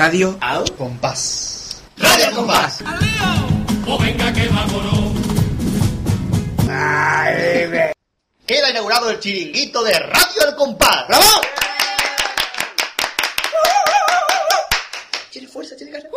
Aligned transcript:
Radio 0.00 0.38
Au. 0.40 0.64
Compás. 0.78 1.82
Radio 1.98 2.28
al 2.28 2.34
compás. 2.34 2.78
O 3.86 3.98
venga 3.98 4.32
que 4.32 4.48
vámonos. 4.48 5.12
Queda 8.46 8.70
inaugurado 8.70 9.10
el 9.10 9.20
chiringuito 9.20 9.82
de 9.82 9.98
Radio 9.98 10.48
El 10.48 10.54
Compás. 10.54 11.06
¡Bravo! 11.06 11.26
Tiene 15.30 15.48
fuerza, 15.48 15.76
tiene 15.76 15.92
ganas. 15.92 16.08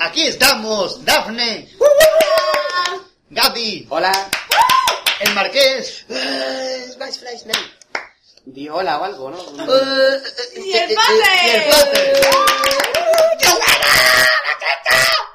Aquí 0.00 0.26
estamos, 0.26 1.02
Dafne, 1.02 1.66
Gaby, 3.30 3.86
Hola. 3.88 4.12
el 5.20 5.34
Marqués. 5.34 6.04
Eh, 6.10 6.92
Flash, 6.94 7.46
no. 7.46 7.79
Di 8.44 8.68
hola 8.68 8.98
o 8.98 9.04
algo, 9.04 9.30
¿no? 9.30 9.38
Eh, 9.74 10.22
¡Y 10.64 10.72
el 10.72 10.94
padre! 10.94 11.24
Y 11.44 11.50
el 11.50 11.62
Plater. 11.64 12.20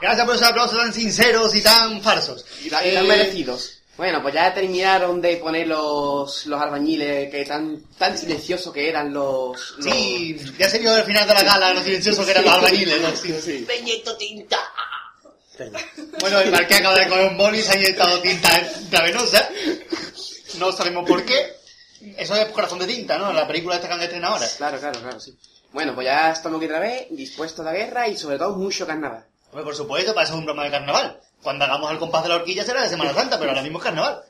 Gracias 0.02 0.26
por 0.26 0.36
esos 0.36 0.48
aplausos 0.48 0.78
tan 0.78 0.94
sinceros 0.94 1.56
y 1.56 1.62
tan 1.62 2.02
falsos. 2.02 2.46
Y 2.64 2.70
tan, 2.70 2.86
Eh, 2.86 3.02
merecidos. 3.02 3.72
Bueno, 3.98 4.22
pues 4.22 4.34
ya 4.34 4.54
terminaron 4.54 5.22
de 5.22 5.38
poner 5.38 5.68
los, 5.68 6.46
los 6.48 6.62
albañiles 6.62 7.32
que 7.32 7.46
tan, 7.46 7.82
tan 7.98 8.18
silenciosos 8.18 8.74
que 8.74 8.90
eran 8.90 9.14
los... 9.14 9.76
los- 9.78 9.86
Sí, 9.86 10.38
ya 10.60 10.70
se 10.70 10.80
vio 10.80 10.94
al 10.94 11.06
final 11.06 11.26
de 11.26 11.34
la 11.34 11.44
gala 11.44 11.74
lo 11.74 11.82
silencioso 11.82 12.26
que 12.26 12.32
eran 12.32 12.44
los 12.44 12.54
albañiles. 12.56 13.02
¿no? 13.02 13.16
sí, 13.16 13.66
tinta. 14.18 14.60
Bueno, 16.20 16.40
el 16.42 16.52
Marqués 16.52 16.80
acaba 16.80 16.96
de 16.96 17.08
coger 17.08 17.30
un 17.30 17.38
boli 17.38 17.60
y 17.60 17.62
se 17.64 17.72
ha 17.72 17.76
inyectado 17.78 18.20
tinta 18.20 18.50
intravenosa. 18.82 19.50
No 20.58 20.72
sabemos 20.74 21.08
por 21.08 21.24
qué. 21.24 21.55
Eso 22.18 22.36
es 22.36 22.46
corazón 22.50 22.80
de 22.80 22.88
tinta, 22.88 23.18
¿no? 23.18 23.32
La 23.32 23.48
película 23.48 23.76
esta 23.76 23.88
que 23.88 23.94
han 23.94 24.02
estrenado 24.02 24.36
ahora. 24.36 24.48
Claro, 24.58 24.80
claro, 24.80 25.00
claro, 25.00 25.20
sí. 25.20 25.38
Bueno, 25.72 25.94
pues 25.94 26.06
ya 26.06 26.32
estamos 26.32 26.58
aquí 26.58 26.66
otra 26.68 26.80
vez, 26.80 27.08
dispuestos 27.12 27.66
a 27.66 27.72
la 27.72 27.78
guerra 27.78 28.08
y 28.08 28.18
sobre 28.18 28.38
todo 28.38 28.56
mucho 28.56 28.88
carnaval. 28.88 29.26
Hombre, 29.50 29.64
por 29.64 29.76
supuesto, 29.76 30.14
para 30.14 30.26
eso 30.26 30.34
es 30.34 30.40
un 30.40 30.46
broma 30.46 30.64
de 30.64 30.72
carnaval. 30.72 31.20
Cuando 31.42 31.66
hagamos 31.66 31.92
el 31.92 32.00
compás 32.00 32.24
de 32.24 32.30
la 32.30 32.36
horquilla 32.36 32.64
será 32.64 32.82
de 32.82 32.90
Semana 32.90 33.14
Santa, 33.16 33.38
pero 33.38 33.52
ahora 33.52 33.62
mismo 33.62 33.80
es 33.80 33.84
carnaval. 33.84 34.24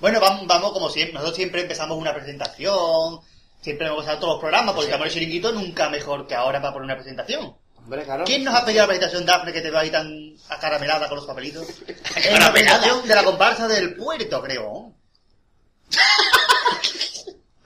Bueno, 0.00 0.20
vamos, 0.20 0.46
vamos 0.46 0.72
como 0.72 0.90
siempre. 0.90 1.14
Nosotros 1.14 1.36
siempre 1.36 1.62
empezamos 1.62 1.98
una 1.98 2.14
presentación. 2.14 3.20
Siempre 3.60 3.86
hemos 3.86 3.98
empezado 3.98 4.20
todos 4.20 4.32
los 4.34 4.40
programas, 4.40 4.74
porque 4.74 4.92
en 4.92 5.02
el 5.02 5.10
chiringuito 5.10 5.52
nunca 5.52 5.88
mejor 5.88 6.26
que 6.26 6.34
ahora 6.34 6.60
para 6.60 6.72
poner 6.72 6.86
una 6.86 6.96
presentación. 6.96 7.56
Hombre, 7.76 8.04
claro. 8.04 8.24
¿Quién 8.24 8.44
nos 8.44 8.54
ha 8.54 8.64
pedido 8.64 8.82
la 8.82 8.88
presentación, 8.88 9.26
Dafne, 9.26 9.52
que 9.52 9.60
te 9.60 9.70
veo 9.70 9.80
ahí 9.80 9.90
tan 9.90 10.34
acaramelada 10.48 11.08
con 11.08 11.16
los 11.16 11.26
papelitos? 11.26 11.66
Es 12.16 12.40
la 12.40 12.52
presentación 12.52 13.06
de 13.06 13.14
la 13.14 13.24
comparsa 13.24 13.68
del 13.68 13.94
puerto, 13.96 14.42
creo. 14.42 14.92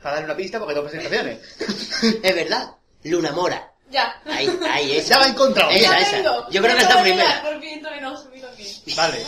Para 0.02 0.14
darle 0.16 0.24
una 0.26 0.36
pista, 0.36 0.58
porque 0.58 0.74
hay 0.74 0.80
dos 0.82 0.90
presentaciones. 0.90 1.38
Es 2.22 2.34
verdad. 2.34 2.70
Luna 3.04 3.32
Mora. 3.32 3.72
Ya. 3.90 4.20
Ahí, 4.26 4.58
ahí, 4.70 4.92
esa. 4.96 5.08
Ya 5.14 5.18
la 5.20 5.26
he 5.26 5.30
encontrado. 5.30 5.70
Esa, 5.70 5.82
Ya 5.82 5.98
esa. 5.98 6.10
tengo. 6.16 6.50
Yo 6.50 6.62
creo 6.62 6.74
que 6.76 6.82
está 6.82 6.88
tengo 6.94 7.02
primera. 7.02 7.42
Por 7.42 7.60
fin, 7.60 7.80
todavía 7.80 8.02
no, 8.02 8.16
subí 8.16 8.42
aquí. 8.42 8.82
Vale. 8.96 9.26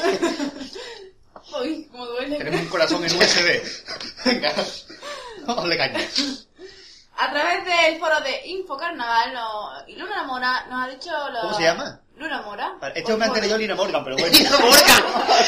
Uy, 1.61 1.85
como 1.91 2.07
duele. 2.07 2.37
Tenemos 2.39 2.61
un 2.61 2.69
corazón 2.69 3.05
en 3.05 3.17
USB. 3.17 3.63
Venga. 4.25 4.53
Vamos 5.47 5.69
de 5.69 5.77
caña. 5.77 6.01
A 7.19 7.31
través 7.31 7.65
del 7.65 7.99
foro 8.01 8.21
de 8.21 8.47
Info 8.47 8.77
Carnaval, 8.77 9.35
no, 9.35 9.71
y 9.87 9.97
Luna 9.97 10.23
Mora 10.25 10.67
nos 10.71 10.85
ha 10.85 10.89
dicho 10.89 11.11
lo... 11.31 11.41
¿Cómo 11.43 11.55
se 11.55 11.63
llama? 11.63 12.01
Luna 12.17 12.43
Mora. 12.43 12.75
Esto 12.95 13.17
me 13.17 13.25
ha 13.25 13.29
enterado 13.29 13.51
yo 13.53 13.59
Lina 13.59 13.75
Morgan, 13.75 14.05
pero 14.05 14.17
bueno. 14.17 14.31
Dijo 14.39 14.59
Morgan. 14.61 15.03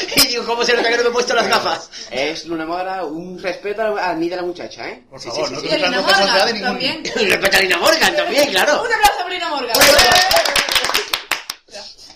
Y 0.15 0.27
digo, 0.27 0.45
¿cómo 0.45 0.63
se 0.63 0.73
nota 0.73 0.89
que 0.89 0.97
no 0.97 1.03
me 1.03 1.09
he 1.09 1.13
puesto 1.13 1.33
las 1.35 1.47
gafas? 1.47 1.89
Es 2.11 2.45
Luna 2.45 2.65
Mora, 2.65 3.05
un 3.05 3.41
respeto 3.41 3.81
al, 3.81 3.97
al 3.99 4.17
mí 4.17 4.27
de 4.29 4.35
la 4.35 4.41
muchacha, 4.41 4.87
¿eh? 4.89 5.03
Por 5.09 5.19
Sí, 5.21 5.29
favor, 5.29 5.47
sí, 5.49 5.53
no 5.53 5.59
a 5.59 5.77
Lina 5.77 6.05
personalidad 6.05 6.45
de 6.47 6.53
Morgan 6.53 6.53
ningún... 6.53 6.67
también. 6.67 7.03
Y 7.15 7.29
respeta 7.29 7.57
a 7.57 7.61
Lina 7.61 7.77
Morgan 7.77 8.15
también, 8.15 8.49
claro. 8.49 8.81
Un 8.83 8.93
aplauso 8.93 9.17
para 9.19 9.29
Lina 9.29 9.49
Morgan. 9.49 9.75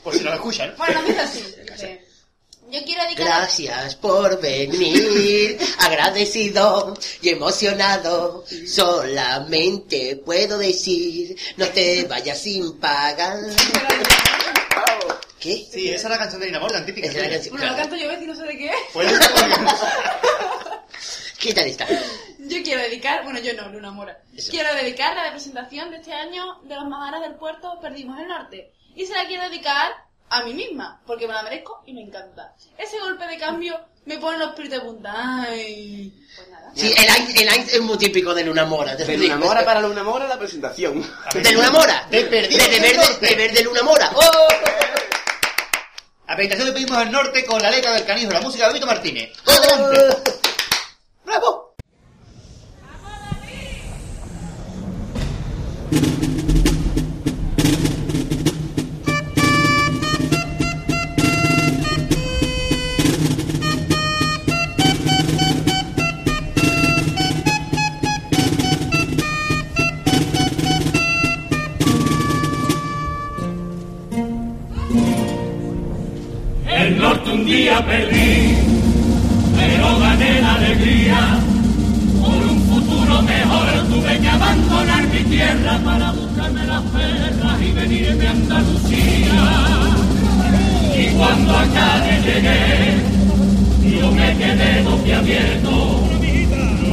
Por 0.04 0.14
si 0.14 0.20
no 0.24 0.30
lo 0.30 0.36
escuchan. 0.36 0.74
Bueno, 0.78 1.02
dice 1.04 1.20
así. 1.22 1.56
Dice, 2.69 2.80
Yo 2.80 2.85
quiero 2.85 3.03
dedicar... 3.03 3.25
Gracias 3.25 3.96
por 3.96 4.40
venir, 4.41 5.57
agradecido 5.80 6.97
y 7.22 7.30
emocionado. 7.30 8.46
Solamente 8.68 10.22
puedo 10.24 10.57
decir, 10.57 11.35
no 11.57 11.68
te 11.69 12.06
vayas 12.06 12.41
sin 12.41 12.80
pagar. 12.80 13.38
¿Qué? 15.40 15.66
Sí, 15.72 15.90
esa 15.90 16.07
es 16.07 16.12
la 16.12 16.18
canción 16.18 16.41
de 16.41 16.47
Lina 16.47 16.59
Morgan, 16.59 16.85
típica. 16.85 17.07
Esa 17.07 17.19
es 17.19 17.24
la 17.24 17.30
canción. 17.30 17.56
Bueno, 17.57 17.72
lo 17.72 17.78
canto 17.78 17.96
yo, 17.96 18.12
y 18.12 18.25
no 18.25 18.35
sé 18.35 18.44
de 18.44 18.57
qué 18.57 18.66
es. 18.68 18.75
Pues- 18.94 19.13
¿Qué 21.40 21.53
tal 21.53 21.68
está? 21.68 21.88
Yo 22.40 22.62
quiero 22.63 22.81
dedicar, 22.81 23.24
bueno, 23.24 23.40
yo 23.40 23.53
no, 23.53 23.69
Luna 23.69 23.91
Mora. 23.91 24.22
Eso. 24.36 24.51
Quiero 24.51 24.75
dedicar 24.75 25.16
la 25.16 25.24
representación 25.25 25.90
de 25.90 25.97
este 25.97 26.12
año 26.12 26.59
de 26.63 26.75
los 26.75 26.86
Maharas 26.86 27.22
del 27.22 27.36
puerto 27.36 27.80
Perdimos 27.81 28.19
el 28.19 28.28
Norte. 28.28 28.74
Y 28.96 29.06
se 29.06 29.13
la 29.13 29.25
quiero 29.25 29.44
dedicar 29.44 29.94
a 30.30 30.44
mí 30.44 30.54
misma, 30.54 31.02
porque 31.06 31.28
me 31.28 31.34
la 31.34 31.44
merezco 31.44 31.84
y 31.86 31.94
me 31.94 32.02
encanta. 32.02 32.56
Ese 32.78 33.00
golpe 33.00 33.26
de 33.26 33.38
cambio 33.38 33.80
me 34.06 34.18
pone 34.18 34.38
los 34.38 34.54
pies 34.54 34.70
de 34.70 34.82
punta. 34.82 35.14
Ay. 35.16 36.14
Pues 36.36 36.50
nada. 36.50 36.72
Sí, 36.76 36.94
el 36.98 37.10
Ain, 37.10 37.28
el 37.38 37.48
es 37.70 37.82
muy 37.82 37.98
típico 37.98 38.34
de 38.34 38.44
Luna 38.44 38.66
Mora. 38.66 38.96
te 38.96 39.06
De 39.06 39.14
explico. 39.14 39.36
Luna 39.36 39.46
Mora 39.46 39.66
para 39.66 39.82
Luna 39.82 40.04
Mora 40.04 40.28
la 40.28 40.38
presentación. 40.38 41.06
¿De 41.34 41.52
Luna 41.52 41.72
Mora? 41.72 42.08
De 42.10 42.24
perdido 42.26 42.66
de, 42.68 42.80
verde, 42.80 43.18
de 43.22 43.36
verde 43.36 43.64
Luna 43.64 43.84
Mora. 43.84 44.12
¡Oh! 44.16 44.48
A 46.28 46.36
presentación 46.36 46.64
le 46.66 46.72
pedimos 46.74 46.98
al 46.98 47.12
norte 47.12 47.44
con 47.44 47.62
la 47.62 47.72
letra 47.72 47.92
del 47.92 48.06
canijo, 48.06 48.32
la 48.32 48.42
música 48.42 48.68
de 48.68 48.74
Vito 48.74 48.86
Martínez. 48.86 49.32
¡Adelante! 49.48 50.32
¡Bravo! 51.26 51.69
Perdí, 77.86 78.56
pero 79.58 80.00
gané 80.00 80.42
la 80.42 80.54
alegría. 80.56 81.40
Por 82.22 82.46
un 82.52 82.62
futuro 82.64 83.22
mejor 83.22 83.68
tuve 83.90 84.20
que 84.20 84.30
abandonar 84.30 85.08
mi 85.08 85.24
tierra 85.24 85.80
para 85.84 86.12
buscarme 86.12 86.66
las 86.66 86.82
perras 86.84 87.62
y 87.62 87.72
venirme 87.72 88.28
a 88.28 88.32
Andalucía. 88.32 89.40
Y 90.98 91.06
cuando 91.16 91.58
a 91.58 91.66
Cádiz 91.68 92.26
llegué, 92.26 94.00
yo 94.00 94.12
me 94.12 94.38
quedé 94.38 94.84
boquiabierto. 94.84 96.04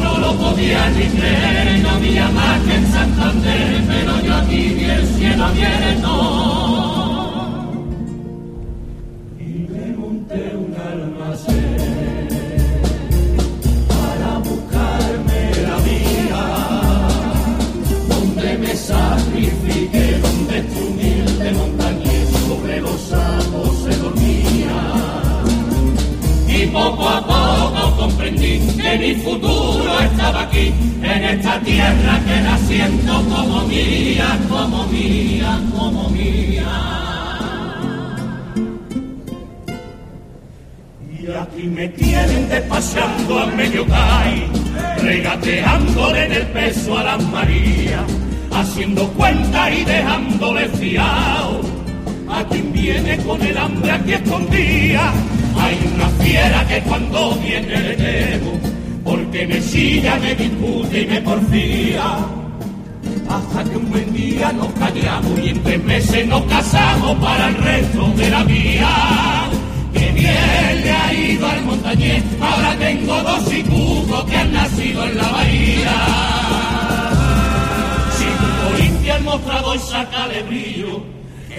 No 0.03 0.19
lo 0.19 0.37
podía 0.37 0.89
ni 0.91 1.07
creer, 1.07 1.81
no 1.83 1.91
había 1.91 2.29
más 2.29 2.61
que 2.61 2.75
en 2.75 2.93
Santander, 2.93 3.85
pero 3.89 4.21
yo 4.23 4.35
aquí 4.37 4.75
vi 4.79 4.85
el 4.85 5.07
cielo 5.17 5.45
abierto. 5.45 6.56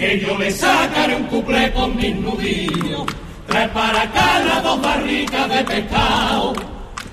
Que 0.07 0.19
yo 0.19 0.37
le 0.37 0.49
sacaré 0.51 1.15
un 1.17 1.23
cuplé 1.23 1.71
con 1.73 1.95
mis 1.97 2.15
nudillos. 2.15 3.05
Trae 3.47 3.67
para 3.69 4.05
las 4.45 4.63
dos 4.63 4.81
barricas 4.81 5.49
de 5.49 5.63
pescado, 5.65 6.53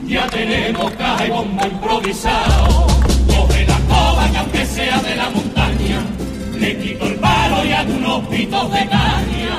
ya 0.06 0.26
tenemos 0.28 0.90
caja 0.92 1.26
y 1.26 1.30
bomba 1.30 1.66
improvisado. 1.66 2.86
Coge 3.26 3.66
la 3.66 3.78
coba 3.92 4.30
que 4.30 4.38
aunque 4.38 4.66
sea 4.66 4.98
de 5.00 5.16
la 5.16 5.30
montaña, 5.30 5.98
le 6.58 6.78
quito 6.78 7.06
el 7.06 7.14
palo 7.16 7.64
y 7.64 7.72
hago 7.72 7.94
unos 7.94 8.28
pitos 8.28 8.72
de 8.72 8.86
caña. 8.86 9.56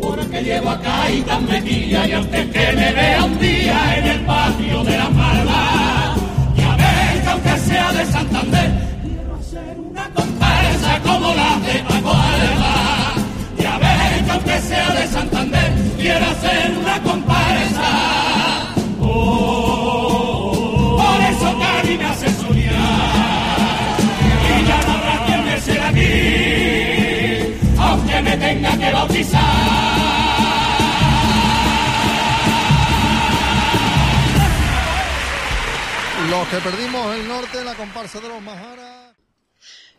Porque 0.00 0.42
llevo 0.42 0.70
acá 0.70 1.10
y 1.10 1.20
tan 1.22 1.46
metida 1.46 2.08
y 2.08 2.12
antes 2.12 2.46
que 2.46 2.72
me 2.72 2.92
vea 2.92 3.24
un 3.24 3.38
día 3.38 3.98
en 3.98 4.06
el 4.06 4.20
patio 4.20 4.84
de 4.84 4.98
la 4.98 5.08
palma, 5.20 6.16
ya 6.56 6.76
ves 6.76 7.22
que 7.22 7.30
aunque 7.30 7.58
sea 7.58 7.92
de 7.92 8.06
Santander, 8.06 8.55
una 16.78 17.02
comparsa. 17.02 17.88
Oh, 19.00 20.96
por 20.98 21.20
eso 21.30 21.58
Cari 21.58 21.98
me 21.98 22.04
hace 22.06 22.28
soñar. 22.34 22.74
Y 24.48 24.64
ya 24.66 24.78
no 24.86 24.92
habrá 24.92 25.16
quien 25.26 25.44
me 25.44 25.60
sea 25.60 25.88
aquí, 25.88 26.14
aunque 27.78 28.22
me 28.22 28.36
tenga 28.36 28.76
que 28.76 28.92
bautizar. 28.92 29.86
Los 36.30 36.48
que 36.48 36.56
perdimos 36.56 37.14
el 37.14 37.28
norte, 37.28 37.64
la 37.64 37.74
comparsa 37.74 38.20
de 38.20 38.28
los 38.28 38.42
Majaras. 38.42 38.75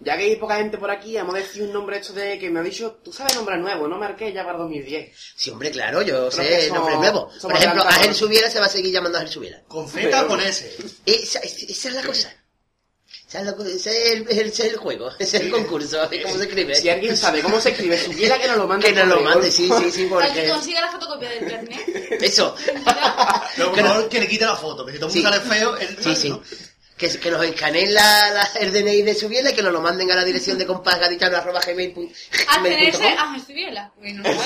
Ya 0.07 0.15
que 0.15 0.24
hay 0.24 0.36
poca 0.38 0.56
gente 0.56 0.77
por 0.77 0.89
aquí, 0.89 1.15
vamos 1.15 1.36
a 1.36 1.39
decir 1.39 1.63
un 1.63 1.74
nombre 1.74 1.98
hecho 1.98 2.13
de 2.13 2.39
que 2.39 2.50
me 2.50 2.62
ha 2.62 2.63
dicho, 2.63 2.98
tú 3.04 3.12
sabes 3.12 3.36
nombre 3.36 3.57
nuevo, 3.57 3.89
no 3.89 3.98
marqué 3.98 4.31
ya 4.31 4.45
para 4.45 4.57
2010. 4.59 5.12
Sí, 5.36 5.50
hombre, 5.50 5.69
claro, 5.69 6.01
yo 6.01 6.30
Creo 6.30 6.31
sé 6.31 6.68
que 6.68 6.71
nombre 6.71 6.95
nuevo. 6.95 7.30
Por 7.42 7.54
ejemplo. 7.54 7.83
Ángel 7.86 8.15
Subiera 8.15 8.50
se 8.50 8.57
va 8.62 8.68
a 8.68 8.69
seguir 8.69 8.94
llamando 8.94 9.18
Ángel 9.18 9.33
Subiera. 9.33 9.62
¿Con 9.68 9.89
Z 9.89 10.24
o 10.24 10.27
con 10.30 10.39
S? 10.39 10.77
Esa, 11.06 11.39
esa 11.39 11.89
es 11.89 11.94
la 11.94 12.04
cosa. 12.04 12.33
Esa 13.27 13.39
es 13.42 13.45
la 13.45 13.54
cosa, 13.57 13.69
ese 13.69 13.89
es 13.92 14.12
el, 14.13 14.25
es 14.30 14.59
el 14.62 14.77
juego, 14.77 15.12
ese 15.19 15.36
es 15.38 15.44
el 15.44 15.51
concurso, 15.51 16.09
¿cómo 16.24 16.38
se 16.38 16.44
escribe? 16.45 16.74
Si 16.75 16.88
alguien 16.88 17.18
sabe 17.18 17.42
cómo 17.42 17.59
se 17.59 17.71
escribe, 17.71 17.98
supiera 17.98 18.39
que 18.39 18.48
nos 18.48 18.56
lo 18.56 18.68
mande. 18.69 18.88
Que 18.88 18.94
nos 18.94 19.07
lo 19.09 19.19
mande, 19.19 19.51
sí, 19.51 19.69
sí, 19.80 19.92
sí, 19.92 20.07
porque... 20.09 20.48
consiga 20.48 20.80
la 20.80 20.92
fotocopia 20.94 21.30
del 21.31 21.51
carnet. 21.51 22.21
Eso. 22.21 22.56
Favor 22.86 24.07
que 24.07 24.19
le 24.21 24.27
quite 24.30 24.45
la 24.45 24.56
foto, 24.56 24.86
que 24.86 24.94
si 24.94 25.00
todo 25.00 25.09
el 25.09 25.15
mundo 25.15 25.30
Sí. 25.30 25.39
sale 25.39 25.56
feo, 25.59 25.75
él 25.75 25.98
Sí, 26.01 26.15
sí. 26.15 26.33
Que, 26.98 27.08
que 27.20 27.30
nos 27.30 27.44
escaneen 27.46 27.94
la, 27.94 28.32
la- 28.32 28.50
el 28.60 28.74
DNI 28.74 29.04
de 29.04 29.14
Subiela 29.14 29.52
y 29.52 29.54
que 29.54 29.62
nos 29.62 29.72
lo 29.72 29.82
manden 29.82 30.12
a 30.12 30.16
la 30.16 30.26
dirección 30.26 30.58
de 30.58 30.66
compasgaditano.gmail.com 30.68 32.08
a 33.20 33.34
Jesubiela. 33.36 33.92
Bueno, 33.98 34.24
vale. 34.24 34.38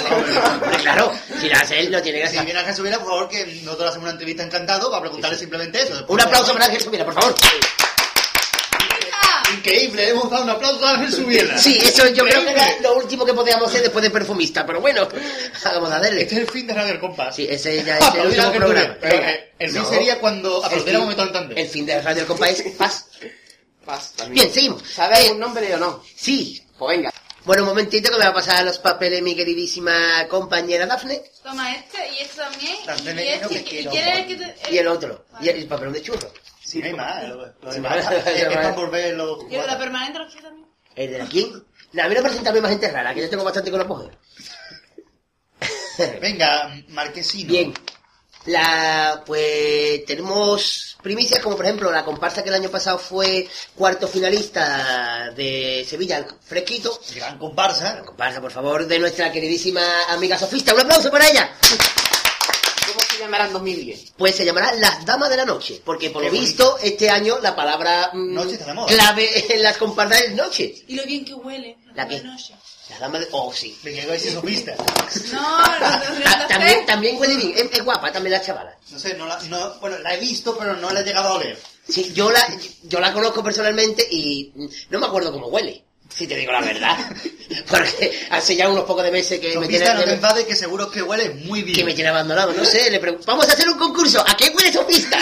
Hombre, 0.65 0.77
claro, 0.81 1.13
si 1.39 1.47
la 1.47 1.59
hace 1.59 1.79
él 1.79 1.89
no 1.91 2.01
tiene 2.01 2.17
Si 2.17 2.23
gracia. 2.23 2.43
viene 2.43 2.59
Ángel 2.59 2.75
Subiera, 2.75 2.97
por 2.99 3.07
favor, 3.07 3.29
que 3.29 3.45
nosotros 3.63 3.79
le 3.79 3.87
hacemos 3.87 4.03
una 4.03 4.11
entrevista 4.11 4.43
encantado 4.43 4.89
para 4.89 5.01
preguntarle 5.01 5.37
simplemente 5.37 5.81
eso. 5.81 6.05
Un 6.09 6.19
aplauso 6.21 6.51
para 6.53 6.65
Ángel 6.65 6.81
Subiela, 6.81 7.05
por 7.05 7.13
favor. 7.13 7.35
Increíble, 9.65 10.09
hemos 10.09 10.29
dado 10.29 10.43
un 10.43 10.49
aplauso 10.49 10.85
a 10.85 10.91
Ángel 10.95 11.11
Subiera. 11.13 11.57
Sí, 11.57 11.77
eso 11.83 12.07
yo 12.09 12.25
creo 12.25 12.43
que 12.43 12.51
era 12.51 12.67
lo 12.81 12.95
último 12.97 13.23
que 13.25 13.33
podíamos 13.33 13.67
hacer 13.69 13.81
después 13.83 14.01
de 14.03 14.09
perfumista, 14.09 14.65
pero 14.65 14.81
bueno, 14.81 15.07
vamos 15.63 15.91
a 15.91 15.99
darle. 15.99 16.23
Este 16.23 16.35
es 16.35 16.41
el 16.41 16.47
fin 16.49 16.65
de 16.65 16.73
Radio 16.73 16.93
El 16.93 16.99
Compás. 16.99 17.35
Sí, 17.35 17.47
ese 17.49 17.83
ya 17.83 17.99
es 17.99 18.13
el 18.15 18.21
a 18.39 18.47
último 18.47 18.51
programa. 18.53 18.97
Pero, 18.99 19.15
eh, 19.17 19.53
el 19.59 19.71
fin 19.71 19.81
No. 19.83 19.89
sería 19.89 20.19
cuando 20.19 20.59
El 20.59 20.65
aplaudiera 20.65 20.99
un 20.99 21.09
fin- 21.09 21.17
momento 21.17 21.39
en 21.51 21.57
El 21.57 21.67
fin 21.67 21.85
de 21.85 22.01
Radio 22.01 22.21
El 22.21 22.27
Compás 22.27 22.59
es 22.59 22.75
paz. 22.75 23.05
Paz, 23.85 24.13
también. 24.15 24.45
Bien, 24.45 24.53
seguimos. 24.53 24.81
¿Sabe 24.91 25.15
Eh, 25.15 25.21
algún 25.25 25.39
nombre 25.39 25.75
o 25.75 25.77
no? 25.77 26.03
Sí. 26.15 26.63
Pues 26.79 26.97
venga. 26.97 27.11
Bueno, 27.45 27.63
un 27.63 27.69
momentito 27.69 28.09
que 28.11 28.17
me 28.17 28.23
va 28.23 28.29
a 28.29 28.33
pasar 28.33 28.63
los 28.65 28.77
papeles 28.79 29.21
mi 29.21 29.35
queridísima 29.35 30.27
compañera 30.27 30.85
Dafne. 30.87 31.21
Toma 31.43 31.75
este 31.75 31.97
y 32.19 32.23
este 32.23 32.37
también. 32.41 32.75
Dante 32.85 33.13
Y 33.25 33.27
este. 33.29 33.47
que 33.47 33.59
¿Y 33.59 33.63
quiero, 33.63 33.91
quieres 33.91 34.25
que 34.27 34.35
te.? 34.35 34.73
Y 34.73 34.77
el 34.79 34.87
otro. 34.87 35.25
Y 35.41 35.49
el, 35.49 35.55
el 35.57 35.67
papelón 35.67 35.93
de 35.93 36.01
churro. 36.03 36.31
Sí, 36.71 36.79
no 36.79 36.85
hay 36.85 36.93
más. 36.93 37.27
Lo, 37.27 37.35
lo 37.35 37.71
Sí, 37.71 37.81
demás 37.81 38.05
los 38.05 39.51
¿Y 39.51 39.55
el 39.55 39.61
de 39.61 39.67
la 39.67 39.77
permanente 39.77 40.19
lo 40.19 40.27
también? 40.41 40.67
¿El 40.95 41.11
de 41.11 41.21
aquí? 41.21 41.53
No, 41.91 42.03
a 42.03 42.07
mí 42.07 42.15
no 42.15 42.21
presentarme 42.21 42.61
más 42.61 42.71
gente 42.71 42.89
rara, 42.89 43.13
que 43.13 43.21
yo 43.21 43.29
tengo 43.29 43.43
bastante 43.43 43.69
con 43.71 43.79
la 43.79 43.85
mujer. 43.85 44.17
Venga, 46.21 46.73
Marquesino. 46.87 47.51
Bien. 47.51 47.73
La, 48.45 49.21
pues 49.25 50.05
tenemos 50.05 50.97
primicias 51.03 51.41
como 51.41 51.57
por 51.57 51.65
ejemplo 51.65 51.91
la 51.91 52.05
comparsa 52.05 52.41
que 52.41 52.49
el 52.49 52.55
año 52.55 52.69
pasado 52.69 52.97
fue 52.97 53.47
cuarto 53.75 54.07
finalista 54.07 55.29
de 55.35 55.85
Sevilla, 55.87 56.19
el 56.19 56.25
Fresquito. 56.41 56.97
Gran 57.13 57.37
comparsa. 57.37 57.95
La 57.95 58.03
comparsa, 58.03 58.39
por 58.39 58.51
favor, 58.51 58.87
de 58.87 58.97
nuestra 58.97 59.29
queridísima 59.29 59.83
amiga 60.07 60.39
Sofista. 60.39 60.73
Un 60.73 60.79
aplauso 60.79 61.11
para 61.11 61.29
ella. 61.29 61.53
¿Cómo 63.21 63.29
se 63.29 63.37
llamará 63.37 63.45
en 63.47 63.53
2010? 63.53 64.13
Pues 64.17 64.35
se 64.35 64.45
llamará 64.45 64.73
Las 64.73 65.05
Damas 65.05 65.29
de 65.29 65.37
la 65.37 65.45
Noche, 65.45 65.81
porque 65.85 66.09
por 66.09 66.21
Qué 66.23 66.27
lo 66.29 66.33
visto 66.33 66.77
este 66.81 67.09
año 67.09 67.37
la 67.41 67.55
palabra 67.55 68.09
mm, 68.13 68.33
Noche 68.33 68.53
está 68.53 68.65
de 68.65 68.73
moda. 68.73 68.87
clave 68.87 69.29
en 69.55 69.61
las 69.63 69.77
comparsas 69.77 70.21
es 70.21 70.33
noche. 70.33 70.73
Y 70.87 70.95
lo 70.95 71.03
bien 71.05 71.23
que 71.25 71.33
huele. 71.33 71.77
¿La 71.93 72.05
de 72.05 72.17
qué? 72.17 72.23
noche. 72.23 72.53
Las 72.89 72.99
Damas 72.99 73.21
de... 73.21 73.27
Oh, 73.31 73.53
sí. 73.53 73.77
Venga, 73.83 74.05
que 74.05 74.19
si 74.19 74.31
sopista. 74.31 74.75
No, 75.31 75.41
no, 75.41 75.79
no, 75.79 75.79
no, 75.79 76.23
Ta- 76.23 76.37
no, 76.39 76.47
también, 76.47 76.85
también 76.85 77.17
huele 77.19 77.35
bien. 77.35 77.53
Es, 77.55 77.71
es 77.77 77.85
guapa 77.85 78.11
también 78.11 78.33
la 78.33 78.41
chavala. 78.41 78.75
No 78.89 78.99
sé, 78.99 79.13
no 79.13 79.25
la, 79.27 79.39
no, 79.43 79.75
bueno, 79.79 79.97
la 79.99 80.13
he 80.15 80.19
visto, 80.19 80.57
pero 80.57 80.75
no 80.75 80.91
la 80.91 80.99
he 80.99 81.03
llegado 81.03 81.29
a 81.29 81.33
oler. 81.35 81.57
Sí, 81.87 82.11
yo 82.13 82.29
la, 82.31 82.45
yo 82.83 82.99
la 82.99 83.13
conozco 83.13 83.43
personalmente 83.43 84.05
y 84.09 84.51
no 84.89 84.99
me 84.99 85.05
acuerdo 85.07 85.31
cómo 85.31 85.47
huele, 85.47 85.83
si 86.15 86.27
te 86.27 86.35
digo 86.35 86.51
la 86.51 86.61
verdad. 86.61 86.97
Porque 87.69 88.27
hace 88.29 88.55
ya 88.55 88.69
unos 88.69 88.85
pocos 88.85 89.03
de 89.03 89.11
meses 89.11 89.39
que 89.39 89.57
me 89.57 89.67
tiene, 89.67 89.93
no 89.93 90.03
te 90.03 90.13
enfades, 90.13 90.45
que 90.45 90.55
seguro 90.55 90.89
que 90.89 91.01
huele 91.01 91.29
muy 91.45 91.63
bien. 91.63 91.77
que 91.77 91.83
me 91.83 91.93
tiene 91.93 92.09
abandonado. 92.09 92.53
No 92.53 92.65
sé, 92.65 92.89
le 92.89 92.99
pregunto, 92.99 93.25
vamos 93.27 93.47
a 93.49 93.53
hacer 93.53 93.67
un 93.69 93.77
concurso. 93.77 94.23
¿A 94.27 94.35
qué 94.37 94.49
huele 94.49 94.71
Sofista? 94.71 95.17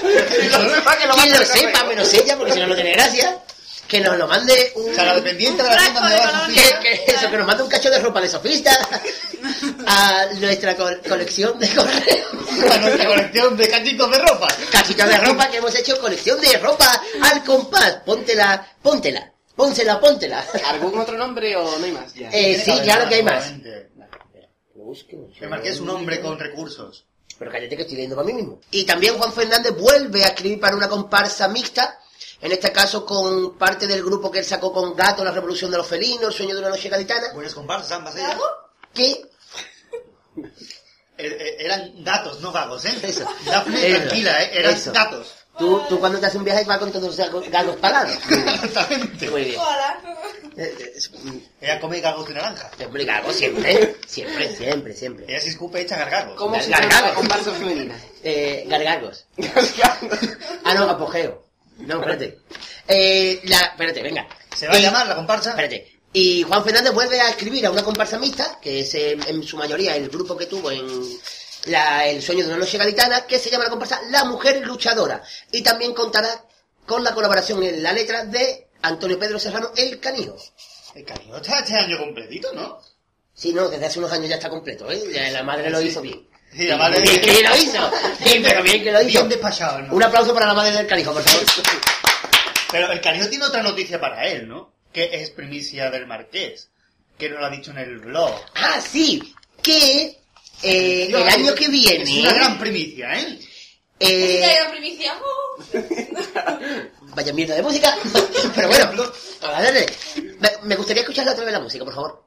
Quien 0.00 1.32
lo 1.38 1.44
sepa, 1.46 1.84
menos 1.84 2.12
ella, 2.14 2.36
porque 2.36 2.52
si 2.52 2.60
no, 2.60 2.66
no 2.66 2.74
tiene 2.74 2.92
gracia. 2.92 3.38
Que 3.86 4.00
nos 4.00 4.16
lo 4.16 4.28
mande 4.28 4.72
un... 4.76 4.92
O 4.92 4.94
sea, 4.94 5.04
la 5.04 5.14
dependiente 5.16 5.64
de 5.64 5.68
la 5.68 5.76
tienda 5.76 6.00
de 6.08 6.14
donde 6.14 6.16
va 6.16 6.30
colonia. 6.30 6.62
Sofista. 6.62 6.80
que, 6.80 7.04
que 7.04 7.12
eso, 7.12 7.28
que 7.30 7.36
nos 7.38 7.46
mande 7.48 7.62
un 7.64 7.68
cacho 7.68 7.90
de 7.90 7.98
ropa 7.98 8.20
de 8.20 8.28
Sofista 8.28 8.88
a 9.86 10.26
nuestra 10.34 10.76
co- 10.76 10.96
colección 11.08 11.58
de 11.58 11.68
correo. 11.74 12.26
A 12.72 12.78
nuestra 12.78 13.06
colección 13.06 13.56
de 13.56 13.68
cachitos 13.68 14.10
de 14.12 14.18
ropa. 14.18 14.46
Cachita 14.70 15.06
de 15.08 15.18
ropa 15.18 15.50
que 15.50 15.56
hemos 15.56 15.74
hecho 15.74 15.98
colección 16.00 16.40
de 16.40 16.56
ropa 16.58 17.02
al 17.22 17.42
compás. 17.42 17.96
Póntela, 18.06 18.64
póntela, 18.80 19.28
pónsela, 19.56 20.00
póntela. 20.00 20.44
¿Algún 20.68 20.98
otro 20.98 21.16
nombre 21.16 21.54
o 21.56 21.78
no 21.78 21.84
hay 21.84 21.92
más? 21.92 22.14
Ya. 22.14 22.30
Eh, 22.30 22.60
sí, 22.64 22.72
claro 22.82 23.08
que 23.08 23.16
hay 23.16 23.22
más. 23.22 23.52
Lo 24.74 24.94
sé. 24.94 25.06
Que 25.38 25.46
Marqués 25.46 25.74
es 25.74 25.80
un 25.80 25.90
hombre 25.90 26.20
con 26.20 26.38
recursos. 26.38 27.04
Pero 27.38 27.50
cállate 27.50 27.76
que 27.76 27.82
estoy 27.82 27.96
leyendo 27.96 28.16
para 28.16 28.26
mí 28.26 28.34
mismo. 28.34 28.60
Y 28.70 28.84
también 28.84 29.16
Juan 29.16 29.32
Fernández 29.32 29.74
vuelve 29.78 30.24
a 30.24 30.28
escribir 30.28 30.60
para 30.60 30.76
una 30.76 30.88
comparsa 30.88 31.48
mixta. 31.48 31.98
En 32.42 32.52
este 32.52 32.72
caso 32.72 33.04
con 33.04 33.56
parte 33.58 33.86
del 33.86 34.02
grupo 34.02 34.30
que 34.30 34.38
él 34.40 34.44
sacó 34.44 34.72
con 34.72 34.94
Gato, 34.96 35.22
La 35.24 35.30
Revolución 35.30 35.70
de 35.70 35.76
los 35.76 35.86
Felinos, 35.86 36.28
El 36.28 36.32
Sueño 36.32 36.54
de 36.54 36.60
una 36.60 36.70
Noche 36.70 36.88
Gaditana. 36.88 37.32
Buenas 37.34 37.54
comparsas 37.54 37.92
ambas 37.92 38.16
ellas. 38.16 38.36
Que 38.94 39.22
Er- 41.18 41.36
er- 41.38 41.56
Eran 41.60 42.02
gatos, 42.02 42.40
no 42.40 42.50
gagos, 42.50 42.82
¿eh? 42.86 42.94
Eso. 43.02 43.26
Dafne, 43.44 43.94
tranquila, 43.94 44.42
¿eh? 44.42 44.50
Eran 44.54 44.74
Eso. 44.74 44.90
gatos. 44.92 45.34
Tú, 45.60 45.80
tú 45.88 46.00
cuando 46.00 46.18
te 46.18 46.26
haces 46.26 46.38
un 46.38 46.44
viaje 46.44 46.64
vas 46.64 46.78
con 46.78 46.90
todos 46.90 47.16
los 47.16 47.50
gatos 47.50 47.76
parados. 47.76 48.16
Exactamente. 48.64 49.30
Muy 49.30 49.44
bien. 49.44 49.60
Eh, 50.56 50.74
eh, 50.78 51.40
Ella 51.60 51.78
come 51.80 52.00
gagos 52.00 52.26
de 52.26 52.34
naranja. 52.34 52.70
Hombre, 52.84 53.04
gago 53.04 53.32
siempre, 53.32 53.96
siempre, 54.06 54.56
siempre, 54.56 54.94
siempre. 54.94 55.26
Ella 55.28 55.40
si 55.40 55.50
escupe 55.50 55.80
echa 55.80 55.96
gargagos. 55.96 56.34
¿Cómo 56.36 56.60
se 56.60 56.70
llama 56.70 57.00
la 57.02 57.14
comparsa 57.14 57.52
femenina? 57.52 57.96
Eh, 58.24 58.64
gargagos. 58.66 59.26
Ah, 60.64 60.74
no, 60.74 60.90
apogeo. 60.90 61.46
No, 61.78 62.00
espérate. 62.00 62.40
Eh, 62.88 63.40
la, 63.44 63.58
espérate, 63.60 64.02
venga. 64.02 64.26
¿Se 64.54 64.66
va 64.66 64.74
a 64.74 64.78
llamar 64.78 65.06
la 65.06 65.14
comparsa? 65.16 65.50
Espérate. 65.50 66.00
Y 66.12 66.42
Juan 66.42 66.64
Fernández 66.64 66.92
vuelve 66.92 67.20
a 67.20 67.28
escribir 67.30 67.64
a 67.66 67.70
una 67.70 67.84
comparsa 67.84 68.18
mixta, 68.18 68.58
que 68.60 68.80
es 68.80 68.94
en, 68.96 69.22
en 69.28 69.42
su 69.44 69.56
mayoría 69.56 69.94
el 69.94 70.08
grupo 70.08 70.36
que 70.36 70.46
tuvo 70.46 70.70
en 70.72 70.84
la- 71.66 72.06
El 72.06 72.22
sueño 72.22 72.42
de 72.44 72.50
una 72.50 72.58
noche 72.58 72.78
gaditana, 72.78 73.26
que 73.26 73.38
se 73.38 73.50
llama 73.50 73.64
la 73.64 73.70
comparsa 73.70 74.00
La 74.10 74.24
Mujer 74.24 74.64
Luchadora. 74.66 75.22
Y 75.52 75.62
también 75.62 75.94
contará 75.94 76.44
con 76.86 77.04
la 77.04 77.14
colaboración 77.14 77.62
en 77.62 77.82
la 77.82 77.92
letra 77.92 78.24
de 78.24 78.68
Antonio 78.82 79.18
Pedro 79.18 79.38
Serrano, 79.38 79.70
El 79.76 80.00
Canijo. 80.00 80.36
El 80.94 81.04
cariño 81.04 81.36
está 81.36 81.60
este 81.60 81.74
año 81.76 81.98
completito, 81.98 82.52
¿no? 82.52 82.80
Sí, 83.34 83.52
no, 83.52 83.68
desde 83.68 83.86
hace 83.86 83.98
unos 84.00 84.12
años 84.12 84.28
ya 84.28 84.34
está 84.36 84.50
completo, 84.50 84.90
¿eh? 84.90 85.00
Ya 85.12 85.30
la 85.30 85.42
madre 85.42 85.70
lo 85.70 85.80
hizo 85.80 86.00
bien. 86.02 86.28
Sí, 86.52 86.64
la 86.66 86.76
madre- 86.76 87.00
Bien 87.00 87.20
que 87.20 87.42
lo 87.42 87.56
hizo. 87.56 87.90
Sí, 88.24 88.40
pero 88.42 88.62
bien 88.62 88.82
que 88.82 88.90
lo 88.90 89.00
hizo. 89.02 89.08
Bien 89.10 89.28
despachado, 89.28 89.78
¿no? 89.82 89.94
Un 89.94 90.02
aplauso 90.02 90.34
para 90.34 90.46
la 90.46 90.54
madre 90.54 90.72
del 90.76 90.86
canijo, 90.86 91.12
por 91.12 91.22
favor. 91.22 91.44
Pero 92.72 92.90
el 92.92 93.00
cariño 93.00 93.28
tiene 93.28 93.44
otra 93.44 93.62
noticia 93.62 94.00
para 94.00 94.26
él, 94.26 94.48
¿no? 94.48 94.72
Que 94.92 95.10
es 95.12 95.30
primicia 95.30 95.90
del 95.90 96.06
marqués. 96.06 96.70
Que 97.18 97.28
nos 97.30 97.40
lo 97.40 97.46
ha 97.46 97.50
dicho 97.50 97.70
en 97.70 97.78
el 97.78 97.98
blog. 97.98 98.34
Ah, 98.56 98.80
sí, 98.80 99.34
que 99.62 100.19
eh, 100.62 101.08
el 101.08 101.28
año 101.28 101.54
que 101.54 101.64
Es 101.64 101.68
una 101.68 102.04
viene, 102.04 102.22
gran 102.22 102.58
primicia, 102.58 103.18
¿eh? 103.18 103.38
Eh, 104.00 104.40
Música 104.40 104.64
de 104.64 104.70
primicia. 104.70 105.20
¡Oh! 105.22 105.62
vaya 107.14 107.32
mierda 107.32 107.54
de 107.54 107.62
música. 107.62 107.96
Pero 108.54 108.68
bueno, 108.68 109.12
a 109.42 109.60
ver, 109.60 109.92
me, 110.62 110.76
gustaría 110.76 111.02
escucharle 111.02 111.32
otra 111.32 111.44
vez 111.44 111.52
la 111.52 111.60
música, 111.60 111.84
por 111.84 111.94
favor. 111.94 112.24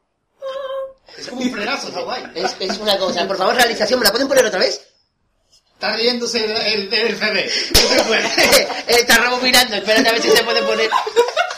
Es 1.18 1.28
como 1.28 1.42
un 1.42 1.52
frenazo, 1.52 1.88
está 1.88 2.02
guay. 2.02 2.24
Es, 2.36 2.56
es 2.60 2.78
una 2.78 2.98
cosa. 2.98 3.28
Por 3.28 3.38
favor, 3.38 3.56
realización, 3.56 4.00
¿me 4.00 4.06
la 4.06 4.12
pueden 4.12 4.28
poner 4.28 4.46
otra 4.46 4.60
vez? 4.60 4.82
Está 5.74 5.96
riéndose 5.96 6.46
el, 6.46 6.52
el, 6.52 6.94
el 6.94 7.18
CD. 7.18 7.52
Está 8.88 9.18
rebobinando, 9.18 9.76
espérate 9.76 10.10
a 10.10 10.12
ver 10.14 10.22
si 10.22 10.30
se 10.30 10.44
puede 10.44 10.62
poner. 10.62 10.90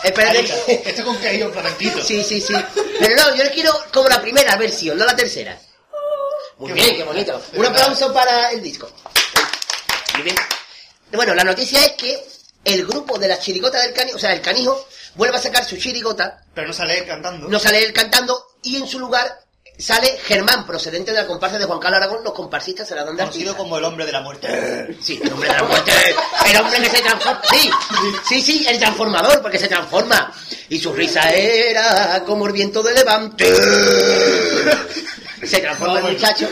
Espérate. 0.03 0.89
Esto 0.89 1.03
con 1.03 1.17
que 1.17 1.27
hay 1.27 1.43
un 1.43 1.53
flamenquito. 1.53 2.01
Sí, 2.01 2.23
sí, 2.23 2.41
sí. 2.41 2.53
Pero 2.99 3.15
no, 3.15 3.35
yo 3.35 3.43
le 3.43 3.51
quiero 3.51 3.71
como 3.93 4.09
la 4.09 4.21
primera 4.21 4.55
versión, 4.55 4.97
no 4.97 5.05
la 5.05 5.15
tercera. 5.15 5.59
Muy 6.57 6.69
Qué 6.73 6.81
bien, 6.81 6.95
qué 6.97 7.03
bonito. 7.03 7.41
Un 7.53 7.61
verdad. 7.61 7.81
aplauso 7.81 8.13
para 8.13 8.51
el 8.51 8.61
disco. 8.61 8.89
Muy 10.13 10.23
bien. 10.23 10.35
Bueno, 11.11 11.33
la 11.35 11.43
noticia 11.43 11.83
es 11.85 11.91
que 11.93 12.25
el 12.63 12.85
grupo 12.85 13.17
de 13.17 13.27
la 13.27 13.39
chirigota 13.39 13.81
del 13.81 13.93
canijo, 13.93 14.17
o 14.17 14.19
sea, 14.19 14.33
el 14.33 14.41
canijo, 14.41 14.87
vuelve 15.15 15.37
a 15.37 15.41
sacar 15.41 15.65
su 15.65 15.77
chirigota, 15.77 16.43
Pero 16.53 16.67
no 16.67 16.73
sale 16.73 16.97
él 16.99 17.05
cantando. 17.05 17.47
no 17.47 17.59
sale 17.59 17.83
él 17.83 17.93
cantando, 17.93 18.47
y 18.63 18.77
en 18.77 18.87
su 18.87 18.99
lugar 18.99 19.39
sale 19.77 20.17
Germán, 20.23 20.65
procedente 20.65 21.11
de 21.11 21.17
la 21.21 21.27
comparsa 21.27 21.57
de 21.59 21.65
Juan 21.65 21.79
Carlos 21.79 21.97
Aragón, 21.97 22.23
los 22.23 22.33
comparsistas 22.33 22.87
se 22.87 22.95
la 22.95 23.03
dan 23.03 23.15
de 23.17 23.23
Conocido 23.23 23.55
como 23.57 23.77
el 23.77 23.83
hombre 23.83 24.05
de 24.05 24.11
la 24.13 24.21
muerte. 24.21 24.97
Sí, 25.03 25.19
el 25.21 25.33
hombre 25.33 25.49
de 25.49 25.55
la 25.55 25.63
muerte. 25.63 25.91
El 26.49 26.57
hombre 26.57 26.79
que 26.81 26.89
se 26.89 27.01
transforma. 27.03 27.41
Sí, 27.49 27.69
sí, 28.27 28.41
sí, 28.41 28.65
el 28.67 28.79
transformador, 28.79 29.41
porque 29.41 29.59
se 29.59 29.67
transforma. 29.67 30.33
Y 30.69 30.79
su 30.79 30.93
risa 30.93 31.29
era 31.29 32.23
como 32.25 32.47
el 32.47 32.53
viento 32.53 32.81
de 32.81 32.93
levante. 32.93 33.53
Se 35.47 35.59
transforma 35.59 35.99
el 35.99 36.13
muchacho. 36.13 36.49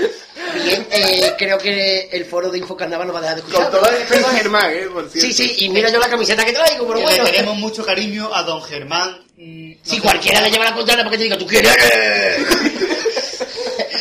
Bien, 0.64 0.88
eh, 0.92 1.34
creo 1.38 1.58
que 1.58 2.10
el 2.12 2.26
foro 2.26 2.50
de 2.50 2.58
Infocarnaval 2.60 3.08
no 3.08 3.14
va 3.14 3.20
a 3.20 3.22
dejar 3.24 3.36
de 3.38 3.42
Con 3.44 3.52
escuchar. 3.52 3.72
todo 3.72 3.90
el 3.90 3.98
respeto 3.98 4.28
a 4.28 4.32
Germán, 4.32 4.72
¿eh? 4.72 4.86
Por 4.94 5.10
cierto. 5.10 5.28
Sí, 5.28 5.34
sí, 5.34 5.56
y 5.66 5.70
mira 5.70 5.90
yo 5.90 6.00
la 6.00 6.10
camiseta 6.10 6.46
que 6.46 6.54
traigo, 6.54 6.86
pero 6.88 7.00
Que 7.00 7.06
bueno. 7.06 7.24
Le 7.24 7.32
tenemos 7.32 7.56
mucho 7.58 7.84
cariño 7.86 8.30
a 8.34 8.44
don 8.44 8.62
Germán. 8.64 9.20
mm, 9.38 9.72
no 9.72 9.78
Si 9.84 10.00
cualquiera 10.00 10.42
le 10.42 10.52
lleva 10.52 10.66
la 10.66 10.74
contraria 10.76 11.04
porque 11.04 11.18
te 11.18 11.24
diga, 11.24 11.38
¿tú 11.38 11.48
quién 11.48 11.66
eres? 11.66 12.38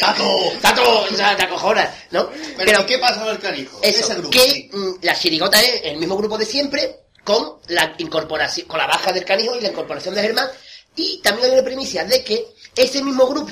Tato. 0.00 0.24
Tato, 0.60 1.00
o 1.10 1.16
sea, 1.16 1.36
te 1.36 1.44
acojonas, 1.44 1.88
¿no? 2.10 2.28
Pero, 2.56 2.84
¿qué 2.86 2.98
pasa 2.98 3.20
con 3.20 3.30
el 3.30 3.38
canijo? 3.38 3.78
Eso, 3.82 4.00
Ese 4.00 4.14
grupo. 4.14 4.30
que 4.30 4.40
sí. 4.40 4.70
mm, 4.72 4.94
la 5.02 5.14
chirigota 5.18 5.60
es 5.60 5.82
el 5.84 5.96
mismo 5.98 6.16
grupo 6.16 6.36
de 6.36 6.44
siempre, 6.44 6.96
con 7.24 7.58
la 7.68 7.94
incorporación, 7.98 8.66
con 8.66 8.78
la 8.78 8.86
baja 8.86 9.12
del 9.12 9.24
canijo 9.24 9.56
y 9.56 9.60
la 9.60 9.68
incorporación 9.68 10.14
de 10.14 10.22
Germán, 10.22 10.48
y 10.96 11.20
también 11.22 11.46
hay 11.48 11.54
una 11.54 11.64
primicia 11.64 12.04
de 12.04 12.22
que 12.24 12.44
ese 12.74 13.02
mismo 13.02 13.26
grupo 13.28 13.50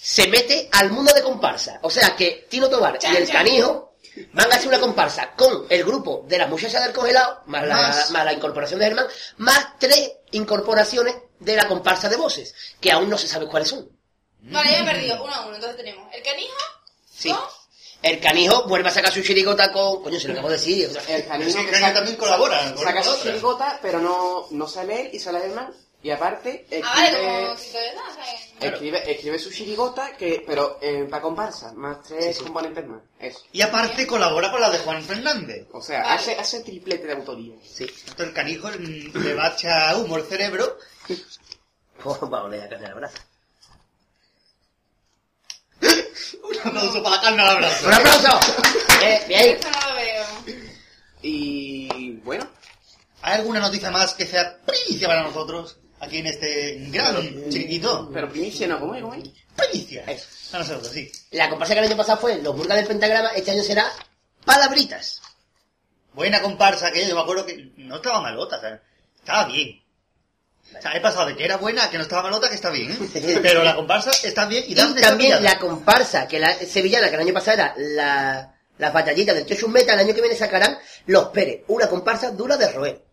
se 0.00 0.26
mete 0.28 0.68
al 0.72 0.90
mundo 0.90 1.12
de 1.12 1.22
comparsa. 1.22 1.78
O 1.82 1.90
sea 1.90 2.14
que 2.16 2.46
Tino 2.48 2.68
Tobar 2.68 2.98
y 3.02 3.16
el 3.16 3.26
chan. 3.26 3.36
canijo 3.36 3.96
van 4.32 4.50
a 4.52 4.56
hacer 4.56 4.68
una 4.68 4.80
comparsa 4.80 5.32
con 5.36 5.66
el 5.68 5.84
grupo 5.84 6.24
de 6.26 6.38
las 6.38 6.48
muchachas 6.48 6.82
del 6.84 6.92
congelado, 6.92 7.42
más 7.46 7.66
la, 7.66 7.74
Más. 7.76 8.10
más 8.10 8.24
la 8.24 8.32
incorporación 8.32 8.80
de 8.80 8.86
Germán, 8.86 9.06
más 9.38 9.78
tres 9.78 10.12
incorporaciones 10.32 11.14
de 11.38 11.54
la 11.56 11.68
comparsa 11.68 12.08
de 12.08 12.16
voces, 12.16 12.54
que 12.80 12.90
aún 12.90 13.08
no 13.08 13.16
se 13.18 13.28
sabe 13.28 13.46
cuáles 13.46 13.68
son. 13.68 13.88
Vale, 14.40 14.70
ya 14.72 14.78
he 14.80 14.84
perdido. 14.84 15.22
Uno 15.22 15.34
a 15.34 15.46
uno. 15.46 15.54
Entonces 15.56 15.76
tenemos 15.76 16.08
el 16.14 16.22
canijo. 16.22 16.54
Sí. 17.12 17.30
con- 17.30 17.40
El 18.02 18.20
canijo 18.20 18.62
vuelve 18.68 18.88
a 18.88 18.92
sacar 18.92 19.12
su 19.12 19.22
chirigota 19.22 19.72
con... 19.72 20.02
Coño, 20.02 20.20
se 20.20 20.28
lo 20.28 20.34
acabo 20.34 20.48
de 20.48 20.56
decir. 20.56 20.88
o 20.88 20.92
sea, 20.92 21.16
El 21.16 21.26
canijo 21.26 21.50
sí, 21.50 21.56
que 21.56 21.60
el 21.62 21.66
canijo 21.70 21.80
saca, 21.88 21.94
también 21.94 22.16
colabora. 22.16 22.74
con 22.74 22.84
saca 22.84 23.02
su 23.02 23.22
chirigota, 23.22 23.78
pero 23.82 23.98
no, 24.00 24.46
no 24.52 24.68
sale 24.68 25.00
él 25.02 25.10
y 25.12 25.18
sale 25.18 25.40
Germán. 25.40 25.72
Y 26.00 26.10
aparte, 26.10 26.64
Ah, 26.84 26.94
vale, 26.94 27.52
escribe, 27.52 27.92
¿sabes? 28.14 28.40
escribe, 28.60 29.10
escribe 29.12 29.38
su 29.38 29.50
chirigota, 29.50 30.16
que, 30.16 30.44
pero 30.46 30.78
eh, 30.80 31.06
para 31.10 31.22
comparsa, 31.22 31.72
más 31.72 32.02
tres 32.06 32.38
componentes 32.38 32.86
más. 32.86 33.02
Eso. 33.18 33.40
Y 33.50 33.62
aparte 33.62 34.06
colabora 34.06 34.50
con 34.52 34.60
la 34.60 34.70
de 34.70 34.78
Juan 34.78 35.02
Fernández. 35.02 35.66
O 35.72 35.82
sea, 35.82 36.02
Vale. 36.02 36.14
hace, 36.14 36.36
hace 36.36 36.60
triplete 36.60 37.04
de 37.06 37.14
autoría. 37.14 37.56
sí. 37.64 37.84
Esto 37.84 38.22
el 38.22 38.32
canijo 38.32 38.68
mm, 38.68 39.18
le 39.18 39.34
va 39.34 39.46
a 39.46 39.52
echar 39.54 39.96
humo 39.96 40.16
al 40.16 40.24
cerebro. 40.24 40.78
Pues 42.00 42.20
voy 42.20 42.56
a 42.56 42.64
el 42.66 42.94
brazo. 42.94 43.18
Un 46.44 46.58
aplauso 46.62 47.02
para 47.02 47.16
la 47.16 47.22
carne 47.22 47.42
al 47.42 47.48
abrazo. 47.48 47.88
¡Un 47.88 47.94
aplauso! 47.94 48.40
Eh, 49.02 49.24
bien. 49.28 49.46
Esto 49.56 49.68
no 49.70 49.88
lo 49.90 49.94
veo. 49.96 50.24
Y 51.22 52.12
bueno, 52.24 52.48
¿Hay 53.22 53.34
alguna 53.34 53.60
noticia 53.60 53.90
más 53.90 54.14
que 54.14 54.26
sea 54.26 54.58
primicia 54.64 55.08
para 55.08 55.22
nosotros? 55.22 55.76
Aquí 56.00 56.18
en 56.18 56.26
este 56.26 56.76
gran 56.90 57.50
chiquito. 57.50 58.10
pero 58.12 58.28
primicia 58.28 58.66
no, 58.68 58.78
¿cómo 58.78 58.94
es? 58.94 59.02
¿Cómo 59.02 59.14
es? 59.14 59.28
Primicia. 59.56 60.04
A 60.52 60.58
nosotros, 60.58 60.88
sí. 60.88 61.10
La 61.32 61.50
comparsa 61.50 61.74
que 61.74 61.80
el 61.80 61.86
año 61.86 61.96
pasado 61.96 62.20
fue 62.20 62.40
Los 62.40 62.56
Burgas 62.56 62.76
del 62.76 62.86
Pentagrama, 62.86 63.30
este 63.30 63.50
año 63.50 63.62
será 63.62 63.90
Palabritas. 64.44 65.20
Buena 66.14 66.40
comparsa 66.40 66.90
que 66.90 67.06
yo 67.06 67.14
me 67.14 67.20
acuerdo 67.20 67.44
que 67.44 67.70
no 67.76 67.96
estaba 67.96 68.20
malota, 68.20 68.56
o 68.56 68.60
sea, 68.60 68.80
estaba 69.16 69.46
bien. 69.46 69.82
O 70.76 70.82
sea, 70.82 70.92
he 70.92 71.00
pasado 71.00 71.26
de 71.26 71.36
que 71.36 71.44
era 71.44 71.56
buena 71.56 71.88
que 71.90 71.96
no 71.96 72.02
estaba 72.02 72.22
malota, 72.22 72.48
que 72.48 72.54
está 72.54 72.70
bien, 72.70 72.92
¿eh? 72.92 73.38
Pero 73.42 73.64
la 73.64 73.74
comparsa 73.74 74.10
está 74.26 74.46
bien 74.46 74.64
y, 74.66 74.72
Y 74.72 74.74
Dafne 74.74 74.96
está 74.96 75.08
también 75.10 75.42
la 75.42 75.58
comparsa 75.58 76.28
que 76.28 76.38
la 76.38 76.54
sevillana, 76.54 77.08
que 77.08 77.14
el 77.14 77.22
año 77.22 77.34
pasado 77.34 77.54
era 77.54 77.74
la, 77.76 78.54
las 78.78 78.92
batallitas 78.92 79.34
del 79.34 79.46
Chochus 79.46 79.68
Meta, 79.68 79.94
el 79.94 80.00
año 80.00 80.14
que 80.14 80.20
viene 80.20 80.36
sacarán 80.36 80.78
Los 81.06 81.28
Pérez, 81.28 81.64
una 81.68 81.88
comparsa 81.88 82.30
dura 82.30 82.56
de 82.56 82.72
roer. 82.72 83.07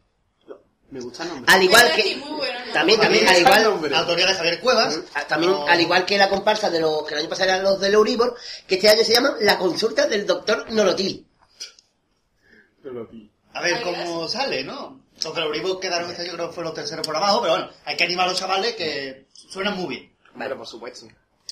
Me 0.92 1.00
gusta 1.02 1.24
el 1.24 1.30
nombre. 1.30 1.54
Al 1.54 1.64
igual 1.64 1.92
Pero 1.96 2.04
que... 2.04 2.16
bueno. 2.18 2.60
También, 2.74 3.00
también, 3.00 3.28
al 3.28 3.40
igual... 3.40 3.64
Autoría 3.96 4.28
de 4.28 4.34
Javier 4.34 4.60
Cuevas. 4.60 5.00
Ah, 5.14 5.26
También, 5.28 5.52
No. 5.52 5.68
al 5.68 5.82
igual 5.82 6.06
que 6.06 6.18
la 6.18 6.30
comparsa 6.30 6.70
de 6.70 6.80
los 6.80 7.04
que 7.06 7.14
el 7.16 7.22
año 7.22 7.30
pasado 7.30 7.50
eran 7.50 7.64
los 7.64 7.80
del 7.80 7.94
Euribor, 7.96 8.36
que 8.68 8.76
este 8.76 8.90
año 8.90 9.04
se 9.04 9.14
llama 9.14 9.36
La 9.42 9.58
Consulta 9.58 10.06
del 10.08 10.26
Doctor 10.28 10.72
Nolotil. 10.72 11.26
A 13.54 13.62
ver 13.62 13.82
cómo 13.82 14.28
sale, 14.28 14.64
¿no? 14.64 15.02
Los 15.16 15.26
los 15.36 15.38
Euribor 15.46 15.80
quedaron 15.80 16.10
este 16.10 16.24
año, 16.24 16.34
creo 16.34 16.50
que 16.50 16.56
fue 16.56 16.64
los 16.64 16.74
terceros 16.74 17.06
por 17.06 17.16
abajo, 17.16 17.42
pero 17.42 17.54
bueno, 17.54 17.70
hay 17.86 17.96
que 17.96 18.04
animar 18.04 18.28
a 18.28 18.30
los 18.32 18.40
chavales 18.40 18.76
que 18.76 19.26
suenan 19.34 19.76
muy 19.78 19.88
bien. 19.88 20.16
Pero 20.38 20.58
por 20.58 20.68
supuesto. 20.68 21.08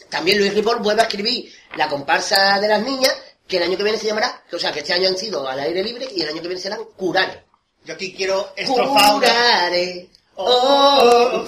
También 0.09 0.37
Luis 0.37 0.53
Ripoll 0.53 0.79
vuelve 0.79 1.01
a 1.01 1.05
escribir 1.05 1.51
la 1.77 1.87
comparsa 1.87 2.59
de 2.59 2.67
las 2.67 2.83
niñas, 2.83 3.15
que 3.47 3.57
el 3.57 3.63
año 3.63 3.77
que 3.77 3.83
viene 3.83 3.97
se 3.97 4.07
llamará, 4.07 4.43
o 4.51 4.59
sea, 4.59 4.71
que 4.73 4.79
este 4.79 4.93
año 4.93 5.07
han 5.07 5.17
sido 5.17 5.47
al 5.47 5.59
aire 5.59 5.81
libre 5.83 6.07
y 6.13 6.21
el 6.21 6.29
año 6.29 6.41
que 6.41 6.47
viene 6.49 6.61
serán 6.61 6.83
Curare. 6.97 7.42
Yo 7.85 7.93
aquí 7.93 8.13
quiero 8.13 8.53
estrofar 8.55 9.15
una... 9.15 9.27
Curare, 9.27 10.09
oh, 10.35 11.45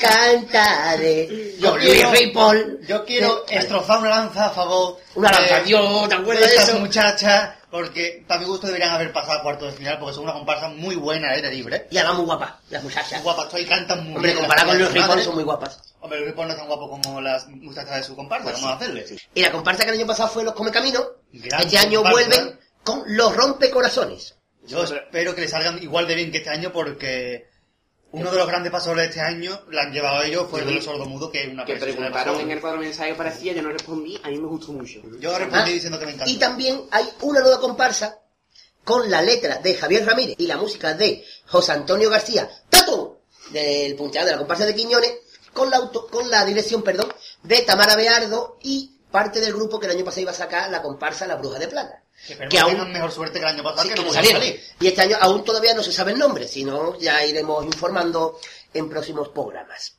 cantaré. 0.00 1.56
Yo 1.58 1.76
Luis 1.76 1.90
quiero- 1.92 2.10
Ripoll. 2.12 2.80
Yo 2.86 3.04
quiero 3.04 3.44
Eh, 3.48 3.58
estrofar 3.58 3.98
una 4.00 4.10
lanza 4.10 4.46
a 4.46 4.50
favor 4.50 4.98
Una 5.14 5.30
lanza, 5.30 5.56
de- 5.58 5.64
Dios, 5.64 6.08
¿te 6.08 6.14
acuerdas 6.14 6.48
de 6.50 6.56
estas 6.56 6.78
muchachas, 6.80 7.50
porque 7.70 8.24
para 8.26 8.40
mi 8.40 8.46
gusto 8.46 8.66
deberían 8.66 8.92
haber 8.92 9.12
pasado 9.12 9.38
a 9.38 9.42
cuartos 9.42 9.72
de 9.72 9.78
final, 9.78 9.98
porque 9.98 10.14
son 10.14 10.24
una 10.24 10.32
comparsa 10.32 10.68
muy 10.68 10.96
buena 10.96 11.28
al 11.28 11.34
aire 11.36 11.50
libre. 11.50 11.86
Y 11.90 11.98
además 11.98 12.16
muy 12.18 12.26
guapas, 12.26 12.52
las 12.70 12.82
Muy 12.82 12.92
muchachas. 12.92 13.22
guapas, 13.22 13.48
todas 13.48 13.60
y 13.62 13.66
cantan 13.66 14.04
muy 14.04 14.16
Hombre, 14.16 14.32
bien. 14.32 14.38
comparado 14.40 14.68
con 14.68 14.78
Luis 14.78 14.92
Ripoll 14.92 15.22
son 15.22 15.34
muy 15.34 15.44
guapas. 15.44 15.80
Hombre, 16.00 16.18
Luis 16.20 16.30
Ripoll 16.30 16.46
no 16.46 16.52
es 16.52 16.58
tan 16.58 16.66
guapo 16.68 16.90
como 16.90 17.20
las 17.20 17.48
muchachas 17.48 17.96
de 17.96 18.02
su 18.02 18.16
comparsa, 18.16 18.50
vamos 18.52 18.64
a 18.70 18.74
hacerle. 18.74 19.06
Y 19.34 19.40
la 19.42 19.52
comparsa 19.52 19.84
que 19.84 19.90
el 19.90 19.96
año 19.98 20.06
pasado 20.06 20.28
fue 20.30 20.44
Los 20.44 20.54
Come 20.54 20.70
Camino, 20.70 21.04
Gran 21.32 21.60
este 21.62 21.78
año 21.78 22.02
vuelven 22.02 22.58
con 22.82 23.02
Los 23.06 23.36
Rompecorazones. 23.36 24.34
Yo 24.70 24.84
espero 24.84 25.34
que 25.34 25.40
le 25.42 25.48
salgan 25.48 25.82
igual 25.82 26.06
de 26.06 26.14
bien 26.14 26.30
que 26.30 26.38
este 26.38 26.50
año, 26.50 26.72
porque 26.72 27.48
uno 28.12 28.30
de 28.30 28.38
los 28.38 28.46
grandes 28.46 28.72
pasadores 28.72 29.04
de 29.04 29.08
este 29.10 29.20
año, 29.20 29.60
la 29.70 29.82
han 29.82 29.92
llevado 29.92 30.22
ellos, 30.22 30.46
fue 30.50 30.62
el 30.62 30.82
sordo 30.82 31.04
mudo, 31.06 31.30
que 31.30 31.42
es 31.44 31.48
una 31.48 31.64
Que 31.64 31.74
persona 31.74 31.90
de 31.92 31.96
preguntaron 31.98 32.40
en 32.40 32.50
el 32.50 32.60
cuadro 32.60 32.78
mensaje 32.80 33.10
que 33.10 33.16
parecía, 33.16 33.52
yo 33.52 33.62
no 33.62 33.70
respondí, 33.70 34.18
a 34.22 34.28
mí 34.28 34.38
me 34.38 34.48
gustó 34.48 34.72
mucho. 34.72 35.00
Yo 35.20 35.38
respondí 35.38 35.70
Ah, 35.70 35.74
diciendo 35.74 35.98
que 35.98 36.06
me 36.06 36.12
encantó. 36.12 36.30
Y 36.30 36.36
también 36.38 36.82
hay 36.90 37.08
una 37.22 37.40
nueva 37.40 37.60
comparsa 37.60 38.18
con 38.84 39.10
la 39.10 39.22
letra 39.22 39.58
de 39.58 39.74
Javier 39.74 40.04
Ramírez 40.06 40.34
y 40.38 40.46
la 40.46 40.56
música 40.56 40.94
de 40.94 41.24
José 41.46 41.72
Antonio 41.72 42.10
García, 42.10 42.48
Tato, 42.68 43.20
del 43.52 43.94
punteado 43.94 44.26
de 44.26 44.32
la 44.32 44.38
comparsa 44.38 44.66
de 44.66 44.74
Quiñones, 44.74 45.12
con 45.52 45.68
la, 45.70 45.76
auto- 45.76 46.06
con 46.08 46.30
la 46.30 46.44
dirección, 46.44 46.82
perdón, 46.82 47.12
de 47.42 47.62
Tamara 47.62 47.94
Beardo 47.96 48.58
y 48.62 48.96
parte 49.10 49.40
del 49.40 49.52
grupo 49.52 49.78
que 49.78 49.86
el 49.86 49.92
año 49.96 50.04
pasado 50.04 50.22
iba 50.22 50.30
a 50.30 50.34
sacar 50.34 50.70
la 50.70 50.80
comparsa 50.82 51.26
La 51.26 51.36
Bruja 51.36 51.58
de 51.58 51.68
Plata. 51.68 52.02
Que, 52.26 52.36
que 52.48 52.58
aún- 52.58 52.92
mejor 52.92 53.10
suerte 53.12 53.38
que 53.40 53.44
el 53.46 53.54
año 53.54 53.62
pasado, 53.62 53.82
Sí, 53.82 53.88
que 53.90 53.94
que 53.94 54.02
no 54.04 54.12
salieron. 54.12 54.42
salir. 54.42 54.60
Y 54.80 54.86
este 54.88 55.00
año 55.02 55.16
aún 55.20 55.44
todavía 55.44 55.74
no 55.74 55.82
se 55.82 55.92
sabe 55.92 56.12
el 56.12 56.18
nombre, 56.18 56.46
sino 56.46 56.98
ya 56.98 57.24
iremos 57.24 57.64
informando 57.64 58.38
en 58.74 58.88
próximos 58.88 59.28
programas. 59.30 59.96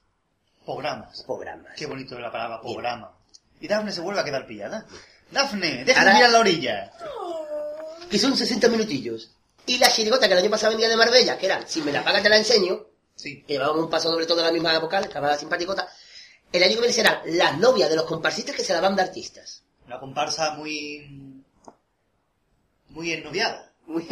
Programas. 0.65 1.23
Programas. 1.23 1.73
Qué 1.75 1.85
bonito 1.87 2.17
la 2.19 2.31
palabra 2.31 2.61
programa. 2.61 3.11
Y 3.59 3.67
Dafne 3.67 3.91
se 3.91 4.01
vuelve 4.01 4.21
a 4.21 4.23
quedar 4.23 4.45
pillada. 4.45 4.85
Dafne, 5.31 5.83
deja 5.83 5.99
de 6.01 6.07
Ahora- 6.09 6.13
mirar 6.15 6.31
la 6.31 6.39
orilla. 6.39 6.91
Que 8.09 8.19
son 8.19 8.35
60 8.35 8.67
minutillos. 8.69 9.31
Y 9.65 9.77
la 9.77 9.91
chirigota 9.91 10.27
que 10.27 10.33
el 10.33 10.39
año 10.39 10.49
pasado 10.49 10.73
venía 10.73 10.89
de 10.89 10.97
Marbella, 10.97 11.37
que 11.37 11.45
era 11.45 11.65
Si 11.67 11.81
me 11.81 11.91
la 11.91 12.03
pagas 12.03 12.21
te 12.23 12.29
la 12.29 12.37
enseño, 12.37 12.85
Sí. 13.15 13.43
que 13.43 13.53
llevaban 13.53 13.77
un 13.79 13.89
paso 13.89 14.09
sobre 14.11 14.25
todo 14.25 14.37
de 14.37 14.43
la 14.43 14.51
misma 14.51 14.77
vocal, 14.79 15.03
estaba 15.05 15.37
simpaticota. 15.37 15.87
El 16.51 16.63
año 16.63 16.73
que 16.73 16.79
viene 16.81 16.93
serán 16.93 17.21
las 17.25 17.57
novias 17.57 17.89
de 17.89 17.95
los 17.95 18.05
comparsistas 18.05 18.55
que 18.55 18.63
se 18.63 18.73
la 18.73 18.81
van 18.81 18.95
de 18.95 19.03
artistas. 19.03 19.63
Una 19.85 19.99
comparsa 19.99 20.53
muy... 20.55 21.30
muy 22.91 23.11
ennoviada. 23.13 23.67
Muy 23.87 24.07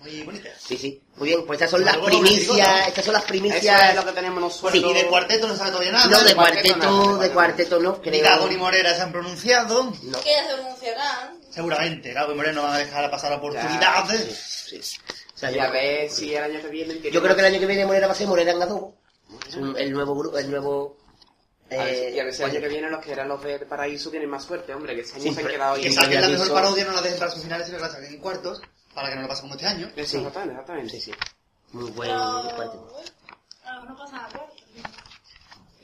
Muy 0.00 0.22
bonita. 0.22 0.48
Sí, 0.58 0.78
sí. 0.78 1.02
Muy 1.16 1.28
bien, 1.28 1.44
pues 1.44 1.58
estas 1.60 1.70
son 1.72 1.84
las 1.84 1.96
primicias, 1.98 2.88
estas 2.88 3.04
son 3.04 3.12
las 3.12 3.22
Eso 3.24 3.28
primicias. 3.28 3.90
es 3.90 3.96
lo 3.96 4.04
que 4.06 4.12
tenemos 4.12 4.40
nosotros. 4.40 4.74
Y 4.74 4.94
de 4.94 5.06
cuarteto 5.08 5.46
no 5.48 5.56
sabe 5.56 5.70
todavía 5.72 5.92
nada. 5.92 6.06
No, 6.06 6.22
de 6.24 6.34
cuarteto 6.34 6.74
cuarteto, 6.78 6.90
no, 6.90 7.18
de 7.18 7.30
cuarteto 7.30 7.80
no, 7.80 7.92
Ni 8.04 8.10
creo. 8.10 8.22
Gago 8.24 8.46
ni 8.48 8.56
Morera 8.56 8.94
se 8.94 9.02
han 9.02 9.12
pronunciado. 9.12 9.84
No. 10.04 10.20
Que 10.22 10.30
ya 10.30 10.46
se 10.48 10.54
pronunciarán. 10.54 11.40
Seguramente, 11.50 12.12
Gago 12.14 12.32
y 12.32 12.34
Morera 12.36 12.54
no 12.54 12.62
van 12.62 12.72
a 12.74 12.78
dejar 12.78 13.10
pasar 13.10 13.30
la 13.32 13.36
oportunidad. 13.38 14.06
Sí. 14.08 14.80
O 15.34 15.38
sea, 15.38 15.50
Y 15.50 15.58
a 15.58 15.66
yo, 15.66 15.72
ver 15.72 16.10
si 16.10 16.34
el 16.34 16.44
año 16.44 16.60
que 16.62 16.68
viene... 16.68 17.10
yo 17.10 17.20
creo 17.20 17.34
que 17.34 17.40
el 17.40 17.46
año 17.48 17.58
que 17.60 17.66
viene 17.66 17.84
Morera 17.84 18.06
va 18.06 18.12
a 18.12 18.16
ser 18.16 18.26
Morera 18.28 18.52
en 18.52 18.62
un- 19.58 19.76
el 19.76 19.92
nuevo 19.92 20.14
grupo, 20.14 20.38
el 20.38 20.50
nuevo... 20.50 20.96
A 21.78 21.84
ver, 21.84 21.94
eh, 21.94 22.10
y 22.14 22.20
a 22.20 22.24
ver 22.24 22.34
si 22.34 22.42
el 22.42 22.50
año 22.50 22.58
pues, 22.58 22.62
que 22.62 22.68
viene 22.68 22.90
los 22.90 23.04
que 23.04 23.12
eran 23.12 23.28
los 23.28 23.42
de 23.42 23.58
Paraíso 23.60 24.10
tienen 24.10 24.28
más 24.30 24.44
suerte, 24.44 24.74
hombre, 24.74 24.94
que 24.94 25.00
este 25.02 25.20
año 25.20 25.32
se 25.32 25.40
han 25.40 25.46
quedado 25.46 25.74
Que 25.76 25.86
ahí. 25.88 25.92
saquen 25.92 26.20
la 26.20 26.28
mejor 26.28 26.52
parodia, 26.52 26.84
no 26.84 26.92
la 26.92 27.02
dejen 27.02 27.18
para 27.18 27.30
sus 27.30 27.42
finales, 27.42 27.66
sino 27.66 27.78
que 27.78 27.84
la 27.84 27.90
saquen 27.90 28.12
en 28.14 28.18
cuartos, 28.20 28.60
para 28.94 29.08
que 29.10 29.16
no 29.16 29.22
lo 29.22 29.28
pase 29.28 29.42
como 29.42 29.54
este 29.54 29.66
año. 29.66 29.90
Eso, 29.96 30.10
Sí. 30.10 30.16
exactamente, 30.18 30.52
exactamente. 30.54 30.90
Sí, 30.90 31.00
sí. 31.00 31.12
Muy 31.72 31.90
bueno, 31.92 32.22
a 32.22 32.42
lo 33.76 33.82
mejor 33.82 33.96
pasa 33.98 34.12
nada. 34.16 34.46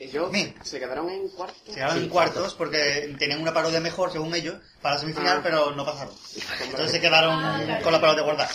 Ellos 0.01 0.31
Bien. 0.31 0.55
se 0.63 0.79
quedaron 0.79 1.09
en 1.09 1.27
cuarto. 1.29 1.55
Se 1.65 1.73
quedaron 1.73 1.97
Sí, 1.97 2.03
en 2.05 2.09
cuartos 2.09 2.53
porque 2.55 3.13
tenían 3.19 3.41
una 3.41 3.53
parodia 3.53 3.81
mejor, 3.81 4.11
según 4.13 4.33
ellos, 4.33 4.55
para 4.81 4.95
la 4.95 5.01
semifinal, 5.01 5.37
Ah. 5.39 5.41
pero 5.43 5.71
no 5.71 5.83
pasaron. 5.85 6.13
Entonces 6.61 6.91
se 6.91 7.01
quedaron 7.01 7.33
Ah, 7.43 7.79
con 7.83 7.91
la 7.91 7.99
parodia 7.99 8.23
guardada. 8.23 8.49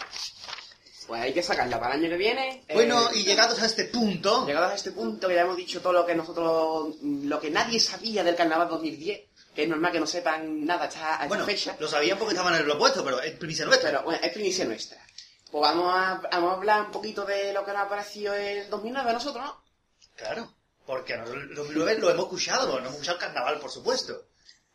Pues 1.06 1.20
hay 1.20 1.34
que 1.34 1.42
sacarla 1.42 1.78
para 1.78 1.94
el 1.94 2.00
año 2.00 2.10
que 2.10 2.16
viene. 2.16 2.64
Bueno, 2.72 3.10
Eh, 3.10 3.18
y 3.18 3.24
llegados 3.24 3.60
a 3.60 3.66
este 3.66 3.84
punto, 3.84 4.46
Llegados 4.46 4.72
a 4.72 4.74
este 4.74 4.92
punto 4.92 5.28
que 5.28 5.34
ya 5.34 5.42
hemos 5.42 5.56
dicho 5.56 5.80
todo 5.82 5.92
lo 5.92 6.06
que 6.06 6.14
nosotros, 6.14 6.94
lo 7.02 7.40
que 7.40 7.50
nadie 7.50 7.78
sabía 7.78 8.24
del 8.24 8.36
carnaval 8.36 8.68
2010, 8.68 9.20
que 9.54 9.62
es 9.64 9.68
normal 9.68 9.92
que 9.92 10.00
no 10.00 10.06
sepan 10.06 10.64
nada 10.64 10.84
hasta 10.84 11.10
a 11.10 11.14
esta 11.14 11.28
bueno, 11.28 11.44
fecha, 11.44 11.76
lo 11.78 11.88
sabían 11.88 12.18
porque 12.18 12.32
estaban 12.34 12.54
en 12.54 12.62
el 12.62 12.70
opuesto, 12.70 13.04
pero 13.04 13.20
es 13.20 13.32
primicia 13.32 13.66
nuestra. 13.66 13.90
pero 13.90 14.02
bueno, 14.04 14.20
es 14.22 14.32
primicia 14.32 14.64
nuestra. 14.64 14.98
Pues 15.50 15.60
vamos 15.62 15.92
a, 15.94 16.20
vamos 16.32 16.50
a 16.52 16.54
hablar 16.54 16.80
un 16.86 16.90
poquito 16.90 17.24
de 17.24 17.52
lo 17.52 17.64
que 17.64 17.72
nos 17.72 17.82
ha 17.82 17.88
parecido 17.88 18.34
el 18.34 18.68
2009 18.70 19.10
a 19.10 19.12
nosotros, 19.12 19.44
¿no? 19.44 19.62
Claro, 20.16 20.52
porque 20.86 21.16
nosotros 21.16 21.44
el 21.50 21.54
2009 21.54 21.98
lo 21.98 22.10
hemos 22.10 22.24
escuchado, 22.24 22.66
lo 22.72 22.78
hemos 22.78 22.92
escuchado 22.92 23.18
el 23.18 23.24
carnaval, 23.24 23.60
por 23.60 23.70
supuesto. 23.70 24.24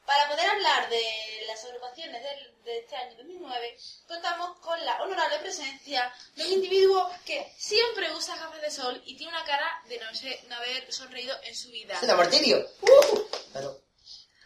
Para 0.09 0.27
poder 0.27 0.49
hablar 0.49 0.89
de 0.89 1.43
las 1.45 1.63
agrupaciones 1.65 2.23
del- 2.23 2.63
de 2.63 2.79
este 2.79 2.95
año 2.95 3.15
2009, 3.17 3.77
contamos 4.07 4.57
con 4.59 4.83
la 4.83 4.99
honorable 5.03 5.37
presencia 5.37 6.11
de 6.35 6.45
un 6.45 6.51
individuo 6.53 7.11
que 7.25 7.53
siempre 7.59 8.11
usa 8.13 8.35
gafas 8.37 8.59
de 8.59 8.71
sol 8.71 8.99
y 9.05 9.15
tiene 9.17 9.31
una 9.33 9.45
cara 9.45 9.69
de 9.87 9.99
no, 9.99 10.11
sé, 10.15 10.41
no 10.47 10.55
haber 10.55 10.91
sonreído 10.91 11.37
en 11.43 11.55
su 11.55 11.69
vida. 11.69 11.99
¡Da 12.01 12.15
martirio! 12.15 12.57
¡Uh! 12.81 13.19
Claro. 13.51 13.79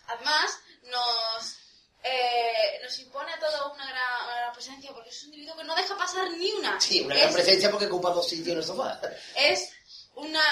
Además, 0.07 0.51
nos, 0.83 1.55
eh, 2.03 2.79
nos 2.83 2.99
impone 2.99 3.31
a 3.31 3.39
todos 3.39 3.73
una 3.73 3.87
gran, 3.89 4.25
una 4.25 4.35
gran 4.35 4.53
presencia 4.53 4.91
porque 4.91 5.11
es 5.11 5.23
un 5.23 5.27
individuo 5.29 5.55
que 5.55 5.63
no 5.63 5.75
deja 5.77 5.97
pasar 5.97 6.29
ni 6.31 6.51
una. 6.51 6.79
Sí, 6.81 6.99
una 7.01 7.15
es, 7.15 7.21
gran 7.21 7.33
presencia 7.35 7.71
porque 7.71 7.85
ocupa 7.85 8.09
dos 8.09 8.27
sitios 8.27 8.49
en 8.49 8.57
el 8.57 8.65
sofá. 8.65 8.99
es 9.37 9.71
una 10.15 10.43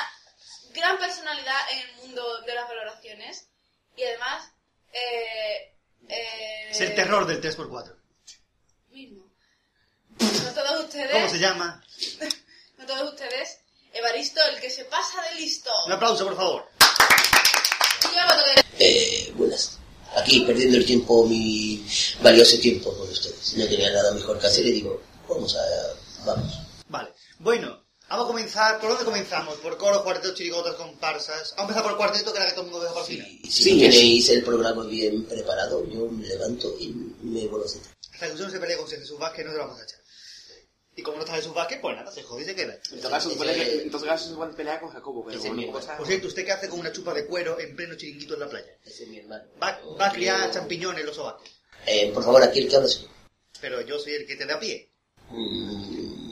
gran 0.69 0.97
personalidad 0.97 1.69
en 1.71 1.79
el 1.79 1.95
mundo 1.95 2.39
de 2.43 2.55
las 2.55 2.65
valoraciones 2.65 3.47
y 3.97 4.03
además... 4.03 4.49
Eh, 4.93 5.75
eh, 6.09 6.67
Es 6.71 6.81
el 6.81 6.95
terror 6.95 7.25
del 7.25 7.41
3x4. 7.41 7.95
mismo. 8.89 9.25
No 10.19 10.53
todos 10.53 10.85
ustedes, 10.85 11.11
¿Cómo 11.11 11.29
se 11.29 11.39
llama? 11.39 11.83
no 12.77 12.85
todos 12.85 13.13
ustedes, 13.13 13.59
Evaristo, 13.93 14.39
el 14.53 14.59
que 14.59 14.69
se 14.69 14.85
pasa 14.85 15.21
de 15.23 15.35
listo. 15.41 15.69
Un 15.87 15.93
aplauso, 15.93 16.25
por 16.25 16.35
favor. 16.35 16.69
Eh, 18.79 19.31
buenas. 19.35 19.77
Aquí 20.15 20.41
perdiendo 20.41 20.77
el 20.77 20.85
tiempo, 20.85 21.25
mi 21.25 21.85
valioso 22.21 22.57
tiempo 22.59 22.95
con 22.97 23.09
ustedes. 23.09 23.53
No 23.55 23.65
tenía 23.67 23.91
nada 23.91 24.11
mejor 24.13 24.39
que 24.39 24.47
hacer 24.47 24.65
y 24.65 24.71
digo, 24.73 25.01
vamos 25.27 25.55
a... 25.55 26.25
vamos. 26.25 26.59
Vale. 26.89 27.09
Bueno, 27.39 27.80
vamos 28.11 28.25
a 28.25 28.27
comenzar. 28.27 28.79
¿Por 28.79 28.89
dónde 28.89 29.05
comenzamos? 29.05 29.57
¿Por 29.57 29.77
coros, 29.77 30.01
cuartetos, 30.03 30.35
chirigotas, 30.35 30.75
comparsas? 30.75 31.53
Vamos 31.57 31.59
a 31.59 31.61
empezar 31.79 31.83
por 31.83 31.91
el 31.91 31.97
cuarteto, 31.97 32.31
que 32.31 32.37
era 32.37 32.47
que 32.47 32.51
todo 32.53 32.65
el 32.65 32.71
mundo 32.71 32.85
deja 32.85 32.99
el 32.99 33.05
final. 33.05 33.27
Si 33.43 33.63
Sí, 33.63 33.79
tenéis 33.79 34.29
el 34.29 34.43
programa 34.43 34.85
bien 34.85 35.25
preparado, 35.25 35.85
yo 35.87 36.07
me 36.07 36.27
levanto 36.27 36.75
y 36.79 36.89
me 37.23 37.47
vuelvo 37.47 37.65
a 37.65 37.69
sentar. 37.69 37.91
Hasta 38.13 38.27
que 38.27 38.33
usted 38.33 38.45
no 38.45 38.51
se 38.51 38.59
pelea 38.59 38.77
con 38.77 38.87
Jesús 38.87 39.17
Vázquez, 39.17 39.45
no 39.45 39.51
se 39.51 39.57
lo 39.57 39.63
vamos 39.65 39.79
a 39.79 39.83
echar. 39.83 39.99
Y 40.93 41.01
como 41.03 41.17
no 41.17 41.23
está 41.23 41.35
Jesús 41.35 41.53
Vázquez, 41.53 41.79
pues 41.81 41.95
nada, 41.95 42.11
se 42.11 42.21
jode 42.21 42.41
y 42.41 42.45
se 42.45 42.53
queda. 42.55 42.77
En 42.91 42.99
todo 42.99 43.11
caso, 44.05 44.29
se 44.29 44.35
puede 44.35 44.53
pelear 44.53 44.79
con 44.81 44.89
Jacobo, 44.89 45.25
pero 45.25 45.39
cosa- 45.71 45.97
Por 45.97 46.05
cierto, 46.05 46.27
¿usted 46.27 46.43
qué 46.45 46.51
hace 46.51 46.67
con 46.67 46.79
una 46.81 46.91
chupa 46.91 47.13
de 47.13 47.25
cuero 47.25 47.57
en 47.59 47.75
pleno 47.75 47.95
chiringuito 47.95 48.33
en 48.33 48.41
la 48.41 48.49
playa? 48.49 48.77
Ese 48.85 49.03
es 49.03 49.09
mi 49.09 49.17
hermano. 49.19 49.45
Va, 49.61 49.79
va 49.99 50.07
a 50.07 50.11
criar 50.11 50.51
champiñones 50.51 51.05
los 51.05 51.15
sobacos. 51.15 51.49
Eh, 51.87 52.11
por 52.13 52.23
favor, 52.23 52.43
aquí 52.43 52.59
el 52.59 52.67
que 52.69 52.75
habla 52.75 52.89
yo. 52.89 53.07
Pero 53.61 53.81
yo 53.81 53.97
soy 53.99 54.13
el 54.13 54.27
que 54.27 54.35
te 54.35 54.45
da 54.45 54.59
pie. 54.59 54.89
Mm, 55.29 56.30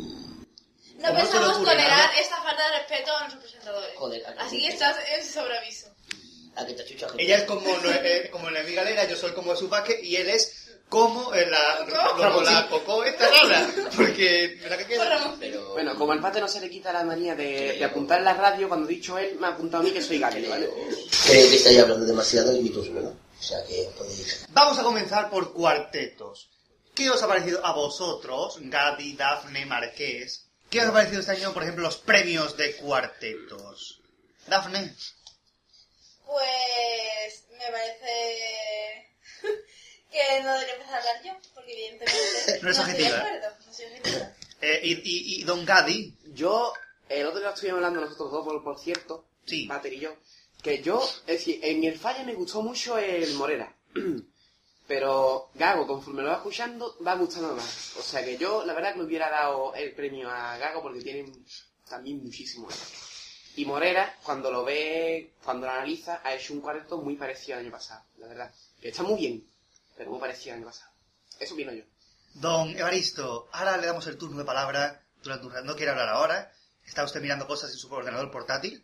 No 1.00 1.16
pensamos 1.16 1.58
tolerar 1.64 1.90
nada. 1.90 2.12
esta 2.20 2.42
falta 2.42 2.72
de 2.72 2.78
respeto 2.80 3.12
a 3.16 3.20
nuestros 3.22 3.42
presentadores. 3.44 3.90
Joder, 3.98 4.26
a 4.28 4.34
que 4.34 4.40
Así 4.40 4.56
sí. 4.60 4.68
que 4.68 4.74
estás 4.74 4.96
en 5.18 5.26
sobreaviso. 5.26 5.88
a 6.56 6.66
que 6.66 6.74
te 6.74 6.86
chucha 6.86 7.08
Ella 7.18 7.38
es 7.38 7.44
como, 7.44 7.62
eh, 7.86 8.30
como 8.32 8.50
la 8.50 8.60
amiga 8.62 8.84
Galera, 8.84 9.06
yo 9.08 9.16
soy 9.16 9.32
como 9.32 9.52
Jesús 9.54 9.70
Vázquez 9.70 10.04
y 10.04 10.16
él 10.18 10.30
es 10.30 10.66
como 10.90 11.32
la, 11.32 11.86
¿Coco? 11.88 12.18
como 12.24 12.42
la 12.42 12.68
Coco 12.68 13.04
esta 13.04 13.28
rara. 13.30 13.68
Porque, 13.96 14.58
¿verdad 14.62 14.78
que 14.80 14.86
queda? 14.88 15.36
Pero... 15.40 15.70
Bueno, 15.74 15.96
como 15.96 16.12
al 16.14 16.20
pate 16.20 16.42
no 16.42 16.48
se 16.48 16.60
le 16.60 16.70
quita 16.70 16.92
la 16.92 17.04
manía 17.04 17.36
de, 17.36 17.74
de 17.78 17.84
apuntar 17.86 18.18
en 18.20 18.26
la 18.26 18.34
radio, 18.34 18.68
cuando 18.68 18.90
he 18.90 18.94
dicho 18.94 19.18
él, 19.18 19.38
me 19.40 19.48
ha 19.48 19.52
apuntado 19.52 19.82
a 19.84 19.86
mí 19.86 19.92
que 19.92 20.02
soy 20.02 20.18
Gary, 20.20 20.46
¿vale? 20.48 20.68
Creo 21.28 21.50
que 21.50 21.56
estáis 21.56 21.80
hablando 21.80 22.06
demasiado 22.06 22.56
y 22.56 22.62
mi 22.62 22.70
turno, 22.72 23.02
¿no? 23.02 23.10
O 23.10 23.42
sea 23.42 23.64
que 23.66 23.88
podéis... 23.98 24.46
Vamos 24.50 24.78
a 24.80 24.84
comenzar 24.84 25.30
por 25.30 25.54
cuartetos. 25.54 26.50
¿Qué 26.96 27.10
os 27.10 27.22
ha 27.24 27.28
parecido 27.28 27.64
a 27.66 27.72
vosotros, 27.72 28.58
Gadi, 28.60 29.14
Dafne, 29.14 29.66
Marqués? 29.68 30.49
¿Qué 30.70 30.82
os 30.82 30.88
ha 30.88 30.94
parecido 30.94 31.20
este 31.22 31.32
año, 31.32 31.54
por 31.54 31.64
ejemplo, 31.64 31.84
los 31.84 31.98
premios 31.98 32.56
de 32.58 32.76
cuartetos? 32.78 34.02
Dafne, 34.48 34.96
Pues 36.26 37.44
me 37.52 37.66
parece 37.72 39.08
que 40.12 40.44
no 40.44 40.54
debería 40.54 40.76
empezar 40.76 40.96
a 40.96 40.98
hablar 41.00 41.24
yo, 41.24 41.32
porque 41.56 41.74
evidentemente 41.74 42.60
No 42.62 42.70
eres 42.70 42.78
estoy 42.80 42.94
de 42.94 43.04
objetiva. 43.04 43.18
acuerdo. 43.18 43.58
No 43.66 43.74
soy 43.74 43.86
objetiva. 43.86 44.36
eh, 44.62 44.80
y, 44.84 44.94
y- 44.94 45.42
y 45.42 45.44
Don 45.44 45.66
Gadi, 45.66 46.16
Yo, 46.34 46.74
el 47.10 47.26
otro 47.26 47.40
día 47.40 47.50
estuvimos 47.50 47.78
hablando 47.78 48.02
nosotros 48.02 48.32
dos, 48.32 48.46
por, 48.46 48.64
por 48.64 48.80
cierto, 48.80 49.26
Sí. 49.46 49.66
Pater 49.68 49.94
y 49.94 50.00
yo, 50.02 50.16
que 50.62 50.84
yo, 50.84 51.04
es 51.26 51.40
decir, 51.40 51.60
en 51.64 51.84
el 51.84 51.98
fallo 51.98 52.24
me 52.24 52.36
gustó 52.36 52.62
mucho 52.62 52.98
el 53.00 53.34
Morera. 53.34 53.76
Pero 54.90 55.52
Gago, 55.54 55.86
conforme 55.86 56.24
lo 56.24 56.30
va 56.30 56.38
escuchando, 56.38 56.98
va 57.06 57.14
gustando 57.14 57.54
más. 57.54 57.96
O 57.98 58.02
sea 58.02 58.26
que 58.26 58.40
yo, 58.40 58.66
la 58.66 58.74
verdad, 58.74 58.94
que 58.94 58.98
le 58.98 59.06
hubiera 59.06 59.30
dado 59.30 59.76
el 59.76 59.94
premio 59.94 60.28
a 60.32 60.58
Gago 60.58 60.82
porque 60.82 61.00
tiene 61.00 61.32
también 61.88 62.24
muchísimo. 62.24 62.68
Y 63.56 63.66
Morera, 63.66 64.18
cuando 64.24 64.50
lo 64.50 64.66
ve, 64.66 65.34
cuando 65.44 65.68
lo 65.68 65.74
analiza, 65.74 66.22
ha 66.24 66.34
hecho 66.34 66.54
un 66.54 66.62
cuarteto 66.62 66.98
muy 66.98 67.16
parecido 67.18 67.60
al 67.60 67.66
año 67.66 67.72
pasado, 67.72 68.04
la 68.18 68.30
verdad. 68.30 68.52
Está 68.82 69.04
muy 69.04 69.20
bien, 69.20 69.48
pero 69.96 70.10
muy 70.10 70.20
parecido 70.20 70.54
al 70.54 70.62
año 70.62 70.70
pasado. 70.70 70.92
Eso 71.40 71.54
opino 71.54 71.72
yo. 71.72 71.84
Don 72.34 72.76
Evaristo, 72.76 73.48
ahora 73.52 73.78
le 73.78 73.86
damos 73.86 74.08
el 74.08 74.18
turno 74.18 74.40
de 74.40 74.46
palabra 74.46 75.04
durante 75.22 75.46
un. 75.46 75.66
No 75.68 75.76
quiere 75.76 75.92
hablar 75.92 76.10
ahora. 76.10 76.52
Está 76.84 77.04
usted 77.04 77.22
mirando 77.22 77.46
cosas 77.46 77.70
en 77.70 77.78
su 77.78 77.94
ordenador 77.94 78.32
portátil. 78.32 78.84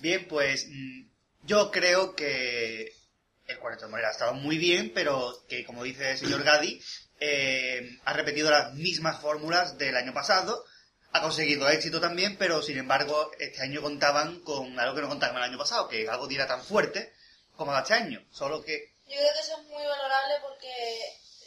Bien, 0.00 0.26
pues 0.26 0.66
mm, 0.68 1.02
yo 1.44 1.70
creo 1.70 2.16
que 2.16 2.99
el 3.50 3.58
cuarteto 3.58 3.86
de 3.86 3.90
Morera 3.90 4.08
ha 4.08 4.12
estado 4.12 4.34
muy 4.34 4.58
bien, 4.58 4.92
pero 4.94 5.44
que, 5.48 5.64
como 5.64 5.82
dice 5.82 6.12
el 6.12 6.18
señor 6.18 6.42
Gadi, 6.42 6.82
eh, 7.18 7.98
ha 8.04 8.12
repetido 8.12 8.50
las 8.50 8.72
mismas 8.74 9.20
fórmulas 9.20 9.76
del 9.76 9.96
año 9.96 10.14
pasado. 10.14 10.64
Ha 11.12 11.20
conseguido 11.20 11.68
éxito 11.68 12.00
también, 12.00 12.38
pero 12.38 12.62
sin 12.62 12.78
embargo, 12.78 13.32
este 13.38 13.62
año 13.62 13.82
contaban 13.82 14.40
con 14.40 14.78
algo 14.78 14.94
que 14.94 15.02
no 15.02 15.08
contaban 15.08 15.36
el 15.36 15.42
año 15.42 15.58
pasado, 15.58 15.88
que 15.88 16.08
algo 16.08 16.28
diera 16.28 16.46
tan 16.46 16.62
fuerte 16.62 17.12
como 17.56 17.76
este 17.76 17.94
año. 17.94 18.24
Solo 18.30 18.62
que 18.62 18.94
Yo 19.06 19.16
creo 19.16 19.32
que 19.34 19.40
eso 19.40 19.60
es 19.60 19.66
muy 19.66 19.84
valorable 19.84 20.34
porque, 20.40 20.72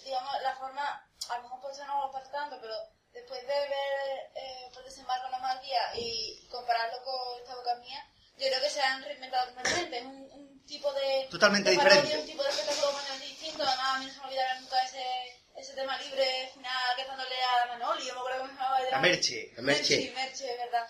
digamos, 0.03 0.33
la 0.43 0.55
forma, 0.57 0.83
a 1.29 1.37
lo 1.37 1.43
mejor 1.43 1.61
por 1.61 1.71
eso 1.71 1.85
no 1.85 1.95
lo 1.95 2.03
comparto 2.03 2.29
tanto, 2.31 2.57
pero 2.59 2.75
después 3.13 3.41
de 3.41 3.47
ver 3.47 4.31
eh, 4.35 4.69
por 4.73 4.83
desembarco 4.83 5.29
no 5.29 5.39
más 5.39 5.61
día 5.61 5.81
y 5.95 6.45
compararlo 6.51 7.01
con 7.03 7.41
esta 7.41 7.55
boca 7.55 7.75
mía, 7.75 8.05
yo 8.37 8.47
creo 8.47 8.61
que 8.61 8.69
se 8.69 8.81
han 8.81 9.01
reinventado 9.01 9.53
completamente. 9.53 9.97
Es 9.99 10.05
un, 10.05 10.29
un 10.33 10.42
tipo 10.67 10.91
de. 10.93 11.27
Totalmente 11.29 11.69
de 11.69 11.75
diferente. 11.75 12.17
Un 12.17 12.25
tipo 12.25 12.43
de 12.43 12.49
espectáculo 12.49 12.87
completamente 12.87 13.27
distinto. 13.27 13.63
Además, 13.63 13.95
a 13.95 13.99
mí 13.99 14.05
no 14.05 14.13
se 14.13 14.19
me 14.19 14.25
olvidará 14.25 14.59
nunca 14.59 14.83
ese, 14.83 15.03
ese 15.57 15.73
tema 15.73 15.97
libre 15.99 16.51
final 16.53 16.95
que 16.95 17.05
dándole 17.05 17.35
a 17.43 17.65
la 17.65 17.73
Manoli, 17.73 18.05
yo 18.05 18.13
me 18.13 18.19
acuerdo 18.19 18.39
cómo 18.39 18.49
se 18.51 18.55
llamaba. 18.55 18.79
la 18.91 18.99
Merche. 18.99 19.53
La 19.55 19.61
Merche. 19.63 19.97
Merche, 19.97 20.13
Merche, 20.15 20.51
es 20.51 20.57
verdad. 20.57 20.87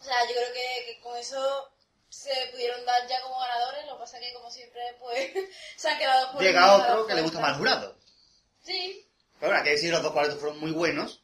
O 0.00 0.04
sea, 0.04 0.14
yo 0.28 0.34
creo 0.34 0.52
que, 0.52 0.84
que 0.86 1.00
con 1.00 1.16
eso 1.16 1.70
se 2.14 2.30
pudieron 2.52 2.84
dar 2.84 3.06
ya 3.08 3.20
como 3.22 3.38
ganadores, 3.40 3.86
lo 3.86 3.94
que 3.94 4.00
pasa 4.00 4.20
que 4.20 4.32
como 4.34 4.50
siempre 4.50 4.80
pues 5.00 5.32
se 5.76 5.88
han 5.88 5.98
quedado 5.98 6.32
por 6.32 6.42
Llega 6.42 6.64
de 6.64 6.82
otro 6.82 7.06
que 7.06 7.14
le 7.14 7.22
gusta 7.22 7.40
más 7.40 7.56
jurado. 7.56 7.98
Sí, 8.62 9.06
Pero 9.40 9.50
bueno, 9.50 9.56
hay 9.58 9.64
que 9.64 9.70
decir 9.70 9.90
los 9.90 10.02
dos 10.02 10.12
cuartetos 10.12 10.40
fueron 10.40 10.58
muy 10.58 10.70
buenos. 10.70 11.22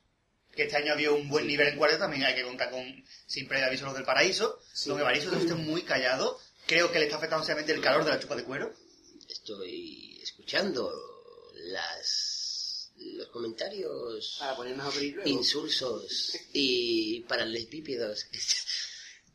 Que 0.54 0.64
este 0.64 0.76
año 0.76 0.92
había 0.92 1.12
un 1.12 1.28
buen 1.28 1.46
nivel 1.46 1.68
en 1.68 1.78
cuarteto. 1.78 2.02
También 2.02 2.24
hay 2.24 2.34
que 2.34 2.42
contar 2.42 2.70
con 2.70 3.04
sin 3.26 3.46
previo 3.46 3.66
aviso 3.66 3.84
los 3.84 3.94
del 3.94 4.04
paraíso. 4.04 4.58
Sí. 4.74 4.90
Don 4.90 4.98
Evaristo 4.98 5.30
está 5.30 5.40
usted 5.40 5.54
muy 5.54 5.84
callado. 5.84 6.38
Creo 6.66 6.90
que 6.92 6.98
le 6.98 7.04
está 7.06 7.16
afectando 7.16 7.44
seriamente 7.44 7.72
el 7.72 7.80
calor 7.80 8.04
de 8.04 8.10
la 8.10 8.20
chupa 8.20 8.36
de 8.36 8.44
cuero. 8.44 8.74
Estoy 9.28 10.20
escuchando 10.22 10.92
las 11.54 12.90
los 12.96 13.28
comentarios 13.28 14.36
Para 14.38 14.56
ponernos 14.56 14.94
a 14.94 15.28
insulsos 15.28 16.36
y 16.52 17.20
paralelepípedos 17.20 18.26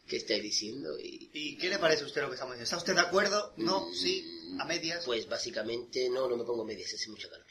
que 0.07 0.17
estáis 0.17 0.43
diciendo 0.43 0.99
y 0.99 1.31
¿Y 1.33 1.57
qué 1.57 1.69
le 1.69 1.79
parece 1.79 2.03
a 2.03 2.05
usted 2.05 2.21
lo 2.21 2.27
que 2.27 2.35
estamos 2.35 2.53
diciendo? 2.53 2.63
¿Está 2.65 2.77
usted 2.77 2.93
de 2.93 2.99
acuerdo? 3.07 3.53
¿No? 3.57 3.91
¿Sí? 3.93 4.23
¿A 4.59 4.65
medias? 4.65 5.03
pues 5.05 5.27
básicamente 5.27 6.09
no, 6.09 6.27
no 6.29 6.37
me 6.37 6.43
pongo 6.43 6.63
medias, 6.63 6.93
hace 6.93 7.09
mucho 7.09 7.27
calor. 7.29 7.45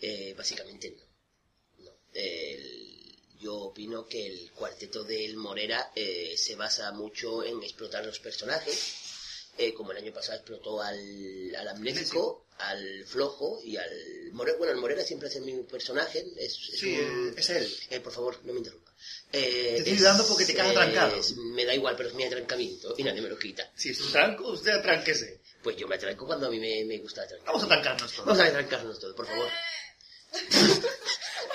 Eh, 0.00 0.32
básicamente 0.38 0.90
no. 0.96 1.84
no. 1.84 1.90
El- 2.14 2.96
yo 3.40 3.54
opino 3.56 4.06
que 4.06 4.26
el 4.26 4.50
cuarteto 4.52 5.04
del 5.04 5.36
Morera 5.36 5.92
eh, 5.94 6.34
se 6.36 6.56
basa 6.56 6.90
mucho 6.92 7.44
en 7.44 7.62
explotar 7.62 8.04
los 8.04 8.18
personajes, 8.18 8.94
eh, 9.58 9.74
como 9.74 9.92
el 9.92 9.98
año 9.98 10.12
pasado 10.12 10.36
explotó 10.38 10.80
al, 10.80 11.54
al 11.56 11.68
amnésico, 11.68 12.46
al 12.58 13.04
flojo 13.06 13.60
y 13.64 13.76
al 13.76 13.90
Morera. 14.32 14.56
Bueno, 14.58 14.72
el 14.72 14.78
Morera 14.80 15.02
siempre 15.04 15.28
es 15.28 15.36
el 15.36 15.42
mismo 15.42 15.64
personaje, 15.66 16.24
es, 16.36 16.52
es 16.72 16.80
Sí, 16.80 16.98
un- 16.98 17.34
es 17.36 17.50
él. 17.50 17.72
Eh, 17.90 18.00
por 18.00 18.12
favor, 18.12 18.38
no 18.44 18.52
me 18.52 18.58
interrumpa. 18.58 18.92
Eh, 19.32 19.40
Te 19.74 19.76
estoy 19.78 19.92
ayudando 19.94 20.26
porque 20.26 20.44
te 20.44 20.54
quedas 20.54 20.68
atrancado. 20.70 21.20
me 21.36 21.64
da 21.64 21.74
igual, 21.74 21.94
pero 21.96 22.08
es 22.08 22.14
mi 22.14 22.24
atrancamiento 22.24 22.94
y 22.96 23.04
nadie 23.04 23.20
me 23.20 23.28
lo 23.28 23.38
quita. 23.38 23.70
Si 23.76 23.90
es 23.90 24.00
un 24.00 24.10
tranco, 24.12 24.48
usted 24.52 24.72
atránquese. 24.72 25.40
Pues 25.62 25.76
yo 25.76 25.86
me 25.88 25.96
atranco 25.96 26.26
cuando 26.26 26.46
a 26.46 26.50
mí 26.50 26.58
me, 26.58 26.84
me 26.84 26.98
gusta 26.98 27.22
atrancar. 27.22 27.46
Vamos 27.46 27.64
a 27.64 27.68
trancarnos 27.68 28.12
todos. 28.12 28.26
Vamos 28.26 28.40
a 28.42 28.46
atrancarnos 28.46 28.98
todos, 28.98 29.14
por 29.14 29.26
favor. 29.26 29.48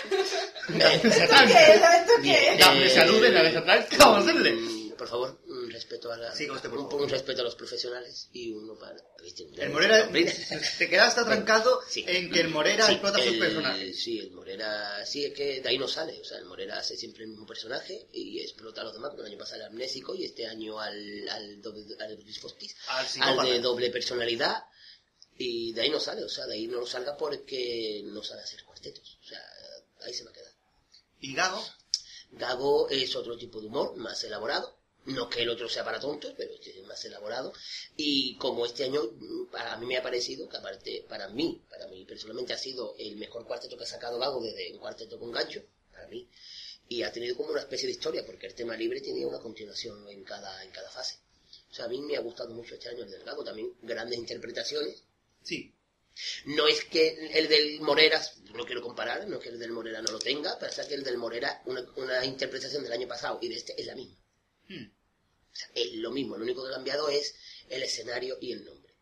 ¿Esto 0.04 1.36
qué 1.48 1.74
es? 1.74 1.82
¿Esto 1.82 2.14
qué 2.24 2.50
es? 2.54 2.60
Dame 2.60 2.90
salud 2.90 3.24
en 3.26 3.34
la 3.34 3.44
desatranca, 3.44 3.98
vamos 3.98 4.18
a 4.18 4.22
hacerle. 4.32 4.83
Por 5.04 5.10
favor, 5.10 5.42
un 5.48 5.70
respeto 5.70 6.12
a 6.14 6.18
la, 6.18 6.32
usted, 6.32 6.70
por 6.70 6.80
un, 6.80 6.94
un 7.02 7.10
respeto 7.10 7.42
a 7.42 7.44
los 7.44 7.56
profesionales 7.56 8.30
y 8.32 8.52
uno 8.52 8.78
para... 8.80 8.96
¿viste? 9.22 9.46
El 9.58 9.70
Morera, 9.72 10.10
te 10.10 10.90
quedaste 10.90 11.20
atrancado 11.20 11.82
Sí. 11.90 12.06
en 12.08 12.32
que 12.32 12.40
el 12.40 12.48
Morera 12.48 12.86
Sí, 12.86 12.94
explota 12.94 13.18
sus 13.18 13.28
el- 13.34 13.40
personajes. 13.40 14.02
Sí, 14.02 14.20
el 14.20 14.32
Morera, 14.32 15.06
sí, 15.06 15.26
es 15.26 15.34
que 15.34 15.60
de 15.60 15.68
ahí 15.68 15.78
no 15.78 15.90
sale. 15.90 16.18
O 16.22 16.24
sea, 16.24 16.38
el 16.38 16.46
Morera 16.46 16.78
hace 16.80 16.96
siempre 16.96 17.24
el 17.26 17.32
mismo 17.32 17.46
personaje 17.46 18.08
y 18.14 18.40
explota 18.40 18.80
a 18.80 18.86
los 18.86 18.94
demás. 18.94 19.10
porque 19.10 19.24
El 19.26 19.32
año 19.34 19.38
pasado 19.40 19.62
al 19.64 19.68
amnésico 19.72 20.16
y 20.16 20.24
este 20.24 20.48
año 20.48 20.80
al, 20.80 21.28
al, 21.28 21.62
doble, 21.62 21.84
al 22.00 22.18
Fostis, 22.40 22.74
Al 22.88 23.40
al 23.40 23.46
de 23.46 23.60
doble 23.60 23.90
personalidad. 23.90 24.64
Y 25.38 25.74
de 25.74 25.82
ahí 25.82 25.90
no 25.90 26.00
sale, 26.00 26.24
o 26.24 26.30
sea, 26.30 26.46
de 26.46 26.54
ahí 26.54 26.68
no 26.68 26.86
salga 26.86 27.18
porque 27.18 28.02
no 28.06 28.24
sabe 28.24 28.42
hacer 28.44 28.64
cuartetos. 28.64 29.20
O 29.22 29.28
sea, 29.28 29.42
ahí 30.06 30.14
se 30.14 30.24
va 30.24 30.30
a 30.30 30.34
quedar. 30.34 30.54
¿Y 31.20 31.34
Gago? 31.34 31.62
Gago 32.32 32.90
es 32.90 33.16
otro 33.18 33.38
tipo 33.38 33.60
de 33.60 33.68
humor, 33.68 33.96
más 33.98 34.24
elaborado. 34.24 34.82
No 35.06 35.30
que 35.30 35.42
el 35.42 35.50
otro 35.50 35.68
sea 35.68 35.84
para 35.84 36.00
tontos, 36.00 36.34
pero 36.38 36.54
este 36.54 36.80
es 36.80 36.86
más 36.86 37.04
elaborado. 37.04 37.52
Y 37.98 38.38
como 38.38 38.66
este 38.66 38.86
año, 38.86 39.04
mm, 39.04 39.56
a 39.56 39.78
mí 39.78 39.86
me 39.86 39.98
ha 39.98 40.04
parecido 40.04 40.48
que 40.48 40.58
aparte, 40.58 41.06
para 41.10 41.28
mí, 41.28 41.62
para 41.70 41.88
mí 41.88 42.06
personalmente 42.06 42.54
ha 42.54 42.58
sido 42.58 42.96
el 42.98 43.18
mejor 43.18 43.46
cuarteto 43.46 43.78
que 43.78 43.84
ha 43.84 43.88
sacado 43.88 44.18
Gago 44.18 44.42
desde 44.42 44.72
un 44.72 44.80
cuarteto 44.80 45.20
con 45.20 45.32
gancho, 45.32 45.62
para 45.92 46.08
mí. 46.08 46.30
Y 46.88 47.04
ha 47.04 47.12
tenido 47.12 47.36
como 47.36 47.52
una 47.52 47.62
especie 47.62 47.88
de 47.88 47.94
historia, 47.94 48.26
porque 48.26 48.48
el 48.48 48.56
tema 48.56 48.78
libre 48.78 49.02
tenía 49.02 49.28
una 49.28 49.40
continuación 49.40 50.08
en 50.10 50.24
cada, 50.24 50.64
en 50.64 50.72
cada 50.72 50.90
fase. 50.90 51.20
O 51.70 51.74
sea, 51.74 51.86
a 51.86 51.88
mí 51.90 52.00
me 52.02 52.16
ha 52.16 52.22
gustado 52.22 52.54
mucho 52.54 52.76
este 52.76 52.88
año 52.88 53.04
el 53.04 53.12
del 53.12 53.24
Gago, 53.24 53.44
también 53.44 53.74
grandes 53.82 54.18
interpretaciones. 54.18 55.04
Sí. 55.44 55.74
No 56.46 56.68
es 56.68 56.86
que 56.86 57.30
el 57.34 57.50
del 57.50 57.82
Morera, 57.82 58.22
no 58.54 58.64
quiero 58.66 58.82
comparar, 58.82 59.28
no 59.28 59.38
es 59.38 59.44
que 59.44 59.50
el 59.50 59.60
del 59.60 59.72
Morera 59.72 60.02
no 60.02 60.12
lo 60.12 60.20
tenga, 60.20 60.58
pero 60.60 60.72
es 60.72 60.88
que 60.88 60.94
el 60.94 61.04
del 61.04 61.18
Morera, 61.18 61.62
una, 61.66 61.84
una 61.98 62.24
interpretación 62.24 62.84
del 62.84 62.94
año 62.94 63.08
pasado 63.08 63.40
y 63.42 63.50
de 63.50 63.56
este 63.56 63.80
es 63.82 63.88
la 63.88 63.96
misma. 63.96 64.23
Hmm. 64.68 64.92
Sea, 65.52 65.68
es 65.76 65.94
lo 65.96 66.12
mismo, 66.12 66.38
lo 66.38 66.44
único 66.44 66.64
que 66.64 66.70
ha 66.70 66.76
cambiado 66.76 67.10
es 67.10 67.36
el 67.70 67.84
escenario 67.84 68.38
y 68.42 68.54
el 68.54 68.66
nombre. 68.66 68.94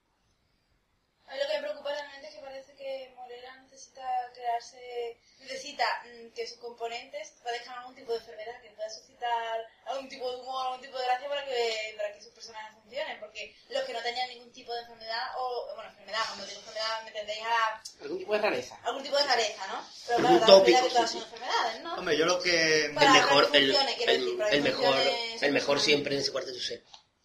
A 1.25 1.33
mí 1.33 1.39
lo 1.39 1.47
que 1.47 1.53
me 1.55 1.63
preocupa 1.63 1.93
realmente 1.93 2.27
es 2.27 2.35
que 2.35 2.41
parece 2.41 2.75
que 2.75 3.13
Morera 3.15 3.61
necesita 3.61 4.03
crearse, 4.33 5.17
necesita 5.41 5.85
mm, 6.05 6.33
que 6.33 6.47
sus 6.47 6.57
componentes 6.59 7.33
padezcan 7.43 7.77
algún 7.79 7.95
tipo 7.95 8.11
de 8.13 8.19
enfermedad, 8.19 8.61
que 8.61 8.69
pueda 8.71 8.89
suscitar 8.89 9.59
algún 9.85 10.07
tipo 10.09 10.29
de 10.31 10.37
humor, 10.37 10.65
algún 10.67 10.81
tipo 10.81 10.97
de 10.97 11.05
gracia 11.05 11.27
para 11.29 11.45
que, 11.45 11.93
para 11.97 12.13
que 12.13 12.21
sus 12.21 12.31
personajes 12.33 12.73
funcionen, 12.81 13.19
porque 13.19 13.55
los 13.69 13.83
que 13.83 13.93
no 13.93 14.01
tenían 14.01 14.29
ningún 14.29 14.51
tipo 14.51 14.73
de 14.73 14.81
enfermedad, 14.81 15.23
o, 15.37 15.65
bueno, 15.75 15.89
enfermedad, 15.89 16.19
cuando 16.27 16.45
digo 16.45 16.59
enfermedad 16.59 17.01
me 17.03 17.07
entendéis 17.09 17.41
a 17.43 17.81
Algún 18.01 18.17
tipo 18.19 18.33
de 18.33 18.39
rareza. 18.39 18.79
algún 18.83 19.03
tipo 19.03 19.17
de 19.17 19.23
rareza, 19.23 19.67
¿no? 19.67 19.85
Pero 20.07 20.19
claro, 20.19 20.39
la 20.39 20.45
Tópico, 20.45 20.83
que 20.83 20.89
todas 20.89 21.11
sí, 21.11 21.17
son 21.19 21.27
enfermedades, 21.27 21.81
¿no? 21.83 21.95
Hombre, 21.95 22.17
yo 22.17 22.25
lo 22.25 22.39
que... 22.41 22.91
Para 22.95 23.07
el 23.07 23.13
que 23.13 23.19
mejor, 23.21 23.43
el, 23.53 23.65
funcione, 23.73 23.95
quiero 23.97 24.11
el- 24.11 24.19
decir, 24.21 24.37
para 24.37 24.49
que 24.49 24.55
el 24.57 24.63
mejor, 24.63 24.95
el 25.41 25.51
mejor 25.51 25.79
siempre 25.79 26.15
en 26.15 26.21
ese 26.21 26.31
cuarteto 26.31 26.57
es. 26.57 26.81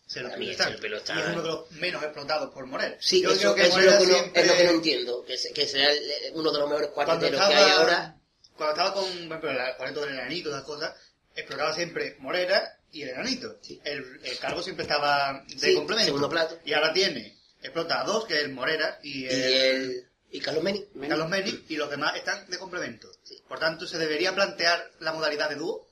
Se 0.07 0.21
lo 0.21 0.29
el 0.33 0.43
Y 0.43 0.51
es 0.51 0.61
uno 0.61 1.43
de 1.43 1.49
los 1.49 1.71
menos 1.73 2.03
explotados 2.03 2.53
por 2.55 2.65
Morel. 2.67 2.97
Sí, 3.01 3.23
Yo 3.23 3.31
eso, 3.33 3.41
creo 3.41 3.55
que 3.57 3.63
eso 3.67 3.79
es, 3.81 3.85
lo 3.87 3.91
que 3.99 4.07
no, 4.07 4.13
siempre- 4.15 4.41
es 4.41 4.47
lo 4.47 4.57
que 4.57 4.65
no 4.65 4.71
entiendo, 4.71 5.25
que, 5.25 5.37
se- 5.37 5.53
que 5.53 5.67
sea 5.67 5.91
el- 5.91 6.01
uno 6.35 6.53
de 6.53 6.59
los 6.61 6.69
mejores 6.69 6.91
cuarteteros 6.91 7.33
estaba, 7.41 7.49
que 7.51 7.57
hay 7.57 7.71
ahora. 7.73 8.17
cuando 8.57 8.73
estaba 8.77 8.95
con, 8.95 9.05
ejemplo, 9.13 9.51
el 9.51 9.77
cuarteto 9.77 10.01
del 10.03 10.15
enanito 10.15 10.49
esas 10.51 10.63
cosas, 10.63 10.95
exploraba 11.35 11.75
siempre 11.75 12.17
Morera 12.21 12.79
y 12.93 13.03
el 13.03 13.09
enanito. 13.11 13.59
Sí. 13.63 13.81
El, 13.85 14.21
el 14.23 14.39
cargo 14.39 14.63
siempre 14.63 14.85
estaba 14.85 15.43
de 15.49 15.59
Sí, 15.59 15.75
complemento. 15.75 16.07
segundo 16.07 16.31
plato. 16.31 16.59
Y 16.65 16.73
ahora 16.73 16.93
tiene, 16.93 17.37
explota 17.61 18.01
a 18.01 18.05
dos, 18.05 18.27
que 18.27 18.35
es 18.37 18.45
el 18.45 18.53
Morera 18.53 19.01
y 19.03 19.25
Y 19.25 19.29
el, 19.29 19.43
el... 19.53 20.07
Y 20.31 20.41
Carlos 20.41 20.63
Meni. 20.63 20.85
Carlos 21.09 21.29
Meni, 21.29 21.65
y 21.69 21.77
los 21.77 21.91
demás 21.91 22.15
están 22.17 22.49
de 22.49 22.59
complemento. 22.59 23.09
Sí. 23.25 23.43
Por 23.49 23.59
tanto, 23.59 23.87
se 23.87 23.99
debería 23.99 24.35
plantear 24.35 24.93
la 25.01 25.13
modalidad 25.13 25.49
de 25.49 25.57
dúo, 25.57 25.89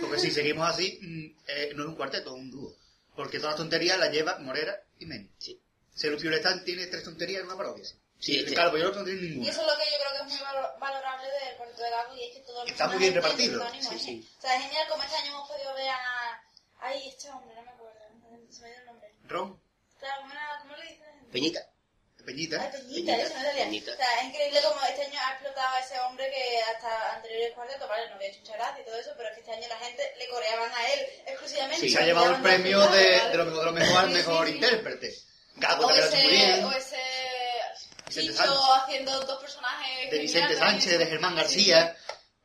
porque 0.00 0.18
si 0.18 0.30
seguimos 0.32 0.68
así, 0.68 0.98
mm, 1.00 1.24
eh, 1.48 1.72
no 1.76 1.82
es 1.84 1.88
un 1.90 1.94
cuarteto, 1.96 2.34
es 2.34 2.40
un 2.42 2.50
dúo. 2.50 2.74
Porque 3.16 3.38
todas 3.38 3.52
las 3.52 3.56
tonterías 3.56 3.98
las 3.98 4.10
lleva 4.12 4.38
Morera 4.38 4.80
y 4.98 5.06
Meni. 5.06 5.30
Sí. 5.38 5.60
Serupio 5.94 6.30
Letán 6.30 6.62
tiene 6.64 6.86
tres 6.86 7.02
tonterías 7.04 7.40
en 7.40 7.46
una 7.46 7.56
parodia. 7.56 7.84
Sí, 8.18 8.32
y 8.32 8.38
este- 8.40 8.54
Calvo 8.54 8.76
y 8.78 8.80
el 8.80 8.86
otro 8.86 9.02
no 9.02 9.08
Y 9.10 9.14
ninguna. 9.14 9.50
eso 9.50 9.60
es 9.62 9.66
lo 9.66 9.76
que 9.76 9.84
yo 9.90 9.98
creo 9.98 10.12
que 10.12 10.18
es 10.18 10.40
muy 10.40 10.46
valo- 10.46 10.78
valorable 10.78 11.26
del 11.44 11.56
cuarteto 11.56 11.82
de 11.82 11.90
Gago 11.90 12.14
y 12.16 12.22
es 12.24 12.32
que 12.34 12.40
todo 12.40 12.62
el 12.62 12.68
Está 12.70 12.88
muy 12.88 12.98
bien 12.98 13.14
repartido. 13.14 13.70
Sí, 13.72 13.78
¿eh? 13.94 13.98
sí. 13.98 14.28
O 14.38 14.40
sea, 14.40 14.56
es 14.56 14.62
genial 14.64 14.88
como 14.88 15.02
este 15.02 15.16
año 15.16 15.32
hemos 15.32 15.48
podido 15.48 15.74
ver 15.74 15.88
a... 15.90 16.42
Ay, 16.80 17.08
este 17.08 17.30
hombre, 17.30 17.54
no 17.54 17.62
me 17.62 17.70
acuerdo, 17.70 17.98
se 18.50 18.62
me 18.62 18.68
dio 18.70 18.78
el 18.80 18.86
nombre. 18.86 19.14
Ron, 19.24 19.60
Claro, 19.98 20.20
¿cómo, 20.22 20.32
era- 20.32 20.58
cómo 20.62 20.76
le 20.76 20.82
dicen? 20.82 21.26
Peñita. 21.32 21.60
Peñita. 22.26 22.60
Ay, 22.60 22.68
Peñita, 22.72 23.12
Peñita, 23.12 23.16
eso 23.22 23.34
no. 23.38 23.52
Peñita. 23.54 23.92
O 23.92 23.96
sea, 23.96 24.18
es 24.20 24.24
increíble 24.26 24.60
como 24.62 24.80
este 24.84 25.02
año 25.06 25.18
ha 25.24 25.30
explotado 25.32 25.74
a 25.76 25.80
ese 25.80 26.00
hombre 26.00 26.30
que 26.30 26.60
hasta 26.62 27.14
anteriores 27.14 27.54
cuartetos, 27.54 27.88
vale, 27.88 28.08
no 28.10 28.16
había 28.16 28.28
hecho 28.28 28.52
gracia 28.52 28.82
y 28.82 28.84
todo 28.84 28.98
eso, 28.98 29.10
pero 29.16 29.28
es 29.28 29.34
que 29.34 29.40
este 29.40 29.52
año 29.52 29.68
la 29.68 29.78
gente 29.78 30.02
le 30.18 30.28
coreaban 30.28 30.70
a 30.74 30.92
él 30.92 31.00
exclusivamente. 31.26 31.80
Sí, 31.80 31.88
se 31.90 31.98
ha 31.98 32.02
llevado 32.04 32.30
el 32.34 32.42
premio 32.42 32.80
de, 32.88 33.20
de 33.30 33.36
lo 33.36 33.44
mejor, 33.46 33.60
de 33.60 33.66
lo 33.66 33.72
mejor 33.72 33.98
al 33.98 34.08
Sí, 34.08 34.12
mejor 34.14 34.48
intérprete. 34.48 35.14
Gago 35.56 35.86
O 35.86 35.90
ese, 35.90 36.26
bien. 36.28 36.64
o 36.64 36.72
ese 36.72 36.96
Vicente 38.06 38.32
Chicho 38.32 38.44
Sánchez. 38.44 38.82
haciendo 38.84 39.20
dos 39.24 39.40
personajes. 39.40 40.10
De 40.10 40.18
Vicente 40.18 40.56
Sánchez, 40.56 40.98
de 40.98 41.06
Germán 41.06 41.34
García. 41.36 41.96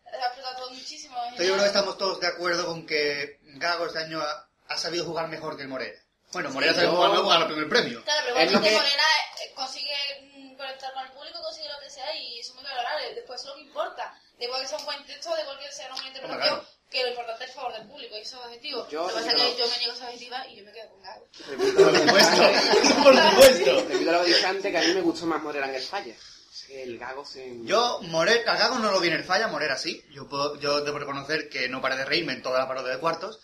Ha 0.06 0.26
explotado 0.28 0.56
todo 0.58 0.70
muchísimo. 0.72 1.18
yo 1.32 1.38
creo 1.38 1.58
que 1.58 1.66
estamos 1.66 1.98
todos 1.98 2.20
de 2.20 2.28
acuerdo 2.28 2.66
con 2.66 2.86
que 2.86 3.40
Gago 3.56 3.86
este 3.88 4.00
año 4.00 4.22
ha, 4.22 4.50
ha 4.68 4.78
sabido 4.78 5.06
jugar 5.06 5.28
mejor 5.28 5.56
que 5.58 5.64
el 5.64 5.68
Morera. 5.70 6.00
Bueno, 6.34 6.50
yo- 6.50 6.92
jugar 6.92 7.12
mejor, 7.12 7.28
ganó 7.30 7.46
el 7.46 7.52
primer 7.52 7.70
premio. 7.70 8.04
Claro, 8.04 8.22
pero 8.26 8.38
Es 8.40 8.52
lo 8.52 8.58
igualmente 8.58 8.70
que- 8.70 8.76
Morena 8.76 9.04
eh, 9.44 9.52
consigue 9.56 9.96
mm, 10.22 10.56
conectar 10.58 10.94
con 10.94 11.06
el 11.06 11.12
público, 11.12 11.42
consigue 11.42 11.68
lo 11.70 11.80
que 11.80 11.90
sea 11.90 12.16
y 12.16 12.40
eso 12.40 12.50
es 12.52 12.56
muy 12.56 12.64
valorable. 12.64 13.14
Después 13.16 13.40
eso 13.42 13.50
es 13.50 13.56
lo 13.58 13.62
que 13.62 13.68
importa. 13.68 14.22
De 14.38 14.46
igual 14.46 14.62
que 14.62 14.68
sea 14.68 14.78
un 14.80 14.86
buen 14.86 15.06
texto, 15.06 15.36
de 15.36 15.44
cualquier 15.44 15.72
sea 15.72 15.86
una 15.88 15.96
buena 15.96 16.08
interpretación, 16.10 16.60
claro. 16.60 16.68
que 16.90 17.04
lo 17.04 17.10
importante 17.10 17.44
es 17.44 17.50
el 17.50 17.56
favor 17.56 17.74
del 17.74 17.88
público 17.88 18.18
y 18.18 18.22
eso 18.22 18.40
es 18.40 18.46
objetivo. 18.46 18.88
Yo- 18.90 19.02
lo 19.04 19.08
que 19.08 19.14
pasa 19.14 19.28
es 19.30 19.34
que 19.36 19.58
yo 19.58 19.68
me 19.68 19.78
niego 19.78 19.92
a 19.92 19.96
esa 19.96 20.06
objetiva 20.06 20.48
y 20.48 20.56
yo 20.58 20.66
me 20.66 20.72
quedo 20.72 20.90
con 20.90 21.02
Gago. 21.04 21.28
Por 21.32 21.98
supuesto, 21.98 23.04
por 23.04 23.16
supuesto. 23.16 23.82
Debido 23.88 24.10
a 24.12 24.14
lo 24.18 24.24
que 24.24 24.28
dije 24.34 24.46
antes, 24.46 24.72
que 24.72 24.78
a 24.78 24.82
mí 24.82 24.94
me 24.94 25.02
gustó 25.02 25.26
más 25.26 25.42
Morera 25.42 25.68
en 25.70 25.76
el 25.76 25.84
falla. 25.84 26.16
Es 26.54 26.64
que 26.68 26.84
el 26.84 26.98
gago 26.98 27.24
se... 27.26 27.50
Yo, 27.64 28.00
Morera, 28.04 28.56
Gago 28.58 28.80
no 28.80 28.92
lo 28.92 29.00
vi 29.00 29.08
en 29.08 29.14
el 29.16 29.24
falla, 29.24 29.48
Morera 29.48 29.78
sí. 29.78 30.04
Yo, 30.12 30.28
puedo, 30.28 30.60
yo 30.60 30.82
debo 30.82 31.00
reconocer 31.00 31.50
que 31.50 31.70
no 31.70 31.82
paré 31.82 31.96
de 31.98 32.06
reírme 32.06 32.34
en 32.34 32.42
toda 32.44 32.60
la 32.60 32.68
parodia 32.68 32.92
de 32.94 33.00
cuartos. 33.00 33.40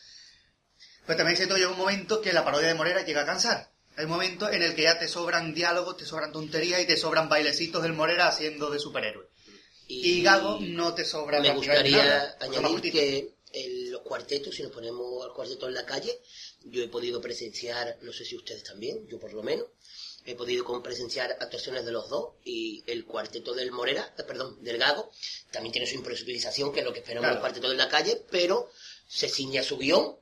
Pero 1.07 1.17
también 1.17 1.37
siento 1.37 1.55
llega 1.55 1.69
un 1.69 1.77
momento 1.77 2.21
que 2.21 2.33
la 2.33 2.43
parodia 2.43 2.67
de 2.67 2.73
Morera 2.73 3.03
llega 3.05 3.21
a 3.21 3.25
cansar. 3.25 3.71
Hay 3.95 4.05
un 4.05 4.11
momento 4.11 4.51
en 4.51 4.61
el 4.61 4.75
que 4.75 4.83
ya 4.83 4.99
te 4.99 5.07
sobran 5.07 5.53
diálogos, 5.53 5.97
te 5.97 6.05
sobran 6.05 6.31
tonterías 6.31 6.81
y 6.81 6.85
te 6.85 6.97
sobran 6.97 7.29
bailecitos 7.29 7.81
del 7.81 7.93
Morera 7.93 8.27
haciendo 8.27 8.69
de 8.69 8.77
superhéroe. 8.77 9.25
Y 9.87 10.21
Gago 10.21 10.59
no 10.59 10.93
te 10.93 11.05
sobra 11.05 11.39
Me 11.39 11.53
gustaría 11.53 11.97
nada. 11.97 12.37
Añadir 12.41 12.91
que 12.91 13.33
en 13.53 13.91
los 13.91 14.01
cuartetos, 14.01 14.53
si 14.53 14.61
nos 14.61 14.71
ponemos 14.73 15.25
al 15.25 15.33
cuarteto 15.33 15.67
en 15.67 15.73
la 15.73 15.85
calle, 15.85 16.19
yo 16.65 16.83
he 16.83 16.89
podido 16.89 17.21
presenciar, 17.21 17.97
no 18.01 18.11
sé 18.11 18.25
si 18.25 18.35
ustedes 18.35 18.63
también, 18.63 19.07
yo 19.07 19.17
por 19.17 19.31
lo 19.33 19.41
menos, 19.41 19.67
he 20.25 20.35
podido 20.35 20.83
presenciar 20.83 21.37
actuaciones 21.39 21.85
de 21.85 21.93
los 21.93 22.09
dos 22.09 22.33
y 22.43 22.83
el 22.85 23.05
cuarteto 23.05 23.53
del 23.53 23.71
Morera, 23.71 24.13
eh, 24.17 24.23
perdón, 24.23 24.61
del 24.61 24.77
Gago, 24.77 25.09
también 25.51 25.71
tiene 25.71 25.87
su 25.87 25.95
improvisación, 25.95 26.73
que 26.73 26.81
es 26.81 26.85
lo 26.85 26.91
que 26.91 26.99
esperamos 26.99 27.23
Claro. 27.23 27.35
los 27.35 27.41
cuartetos 27.41 27.71
en 27.71 27.77
la 27.77 27.87
calle, 27.87 28.21
pero 28.29 28.69
se 29.07 29.29
ciña 29.29 29.63
su 29.63 29.77
guion 29.77 30.17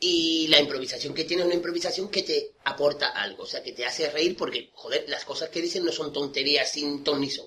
y 0.00 0.46
la 0.48 0.60
improvisación 0.60 1.12
que 1.12 1.24
tiene 1.24 1.42
es 1.42 1.46
una 1.46 1.56
improvisación 1.56 2.08
que 2.08 2.22
te 2.22 2.52
aporta 2.64 3.08
algo, 3.08 3.42
o 3.42 3.46
sea, 3.46 3.62
que 3.62 3.72
te 3.72 3.84
hace 3.84 4.10
reír 4.10 4.36
porque, 4.36 4.70
joder, 4.74 5.04
las 5.08 5.24
cosas 5.24 5.48
que 5.48 5.60
dicen 5.60 5.84
no 5.84 5.92
son 5.92 6.12
tonterías 6.12 6.70
sin 6.70 7.02
ton 7.02 7.20
ni 7.20 7.30
son. 7.30 7.46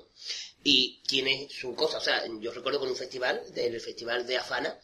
Y 0.64 1.02
tiene 1.08 1.48
su 1.50 1.74
cosa, 1.74 1.98
o 1.98 2.02
sea, 2.02 2.24
yo 2.40 2.52
recuerdo 2.52 2.80
con 2.80 2.90
un 2.90 2.96
festival, 2.96 3.42
del 3.54 3.80
festival 3.80 4.28
de 4.28 4.38
Afana, 4.38 4.78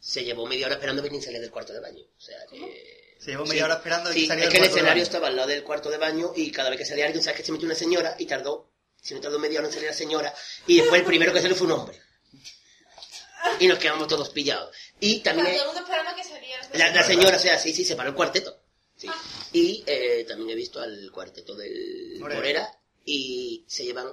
se 0.00 0.22
llevó 0.22 0.46
media 0.46 0.66
hora 0.66 0.74
esperando 0.74 1.02
que 1.02 1.22
salía 1.22 1.40
del 1.40 1.50
cuarto 1.50 1.72
de 1.72 1.80
baño. 1.80 2.04
O 2.16 2.20
sea, 2.20 2.36
que... 2.50 3.16
Se 3.18 3.32
llevó 3.32 3.46
media 3.46 3.64
hora 3.64 3.74
esperando 3.74 4.10
a 4.10 4.12
que 4.12 4.20
Sí, 4.20 4.26
saliera 4.26 4.48
es 4.48 4.52
del 4.52 4.60
que 4.62 4.66
el 4.66 4.72
escenario 4.72 5.02
estaba 5.02 5.28
al 5.28 5.36
lado 5.36 5.48
del 5.48 5.64
cuarto 5.64 5.90
de 5.90 5.96
baño 5.96 6.32
y 6.36 6.52
cada 6.52 6.70
vez 6.70 6.78
que 6.78 6.84
salía 6.84 7.06
alguien, 7.06 7.24
sabes 7.24 7.40
que 7.40 7.46
se 7.46 7.52
metió 7.52 7.66
una 7.66 7.74
señora 7.74 8.14
y 8.18 8.26
tardó 8.26 8.70
Si 9.02 9.14
no 9.14 9.20
tardó 9.20 9.38
media 9.38 9.58
hora 9.58 9.68
en 9.68 9.74
salir 9.74 9.88
la 9.88 9.94
señora. 9.94 10.34
Y 10.66 10.76
después 10.76 11.00
el 11.00 11.06
primero 11.06 11.32
que 11.32 11.40
salió 11.40 11.56
fue 11.56 11.66
un 11.66 11.72
hombre. 11.72 12.00
Y 13.58 13.66
nos 13.66 13.78
quedamos 13.78 14.06
todos 14.06 14.28
pillados. 14.28 14.76
Y 15.00 15.20
Claro, 15.20 15.38
también... 15.38 15.56
todo 15.56 15.70
el 15.70 15.74
mundo 15.74 15.82
esperando 15.82 16.16
que 16.16 16.24
saliera. 16.24 16.68
La, 16.74 16.90
la 16.90 17.02
señora, 17.02 17.36
o 17.36 17.40
sea, 17.40 17.58
sí, 17.58 17.72
sí, 17.72 17.84
se 17.84 17.96
paró 17.96 18.10
el 18.10 18.14
cuarteto. 18.14 18.60
Sí. 18.96 19.06
Ah. 19.08 19.22
Y 19.52 19.84
eh, 19.86 20.24
también 20.26 20.50
he 20.50 20.54
visto 20.54 20.80
al 20.80 21.10
cuarteto 21.12 21.54
del 21.54 22.16
Morera. 22.18 22.40
Morera 22.40 22.78
y 23.04 23.64
se 23.66 23.84
llevan 23.84 24.12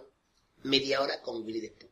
media 0.64 1.02
hora 1.02 1.22
con 1.22 1.44
Willy 1.44 1.62
the 1.62 1.72
Pooh. 1.72 1.90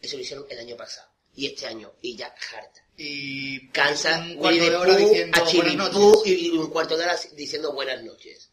Eso 0.00 0.16
lo 0.16 0.22
hicieron 0.22 0.46
el 0.48 0.58
año 0.58 0.76
pasado. 0.76 1.08
Y 1.34 1.46
este 1.46 1.66
año. 1.66 1.92
Y 2.02 2.16
ya 2.16 2.26
harta. 2.26 2.84
Y 2.96 3.68
Cansa 3.68 4.18
un 4.20 4.36
cuarto 4.36 4.58
the 4.58 4.70
de 4.70 4.76
hora 4.76 4.96
Pooh 4.96 5.08
diciendo 5.08 5.82
a 5.84 5.90
noches. 5.90 6.32
y, 6.42 6.50
un 6.50 6.70
cuarto 6.70 6.96
de 6.96 7.04
hora 7.04 7.18
diciendo 7.34 7.72
buenas 7.72 8.02
noches. 8.02 8.50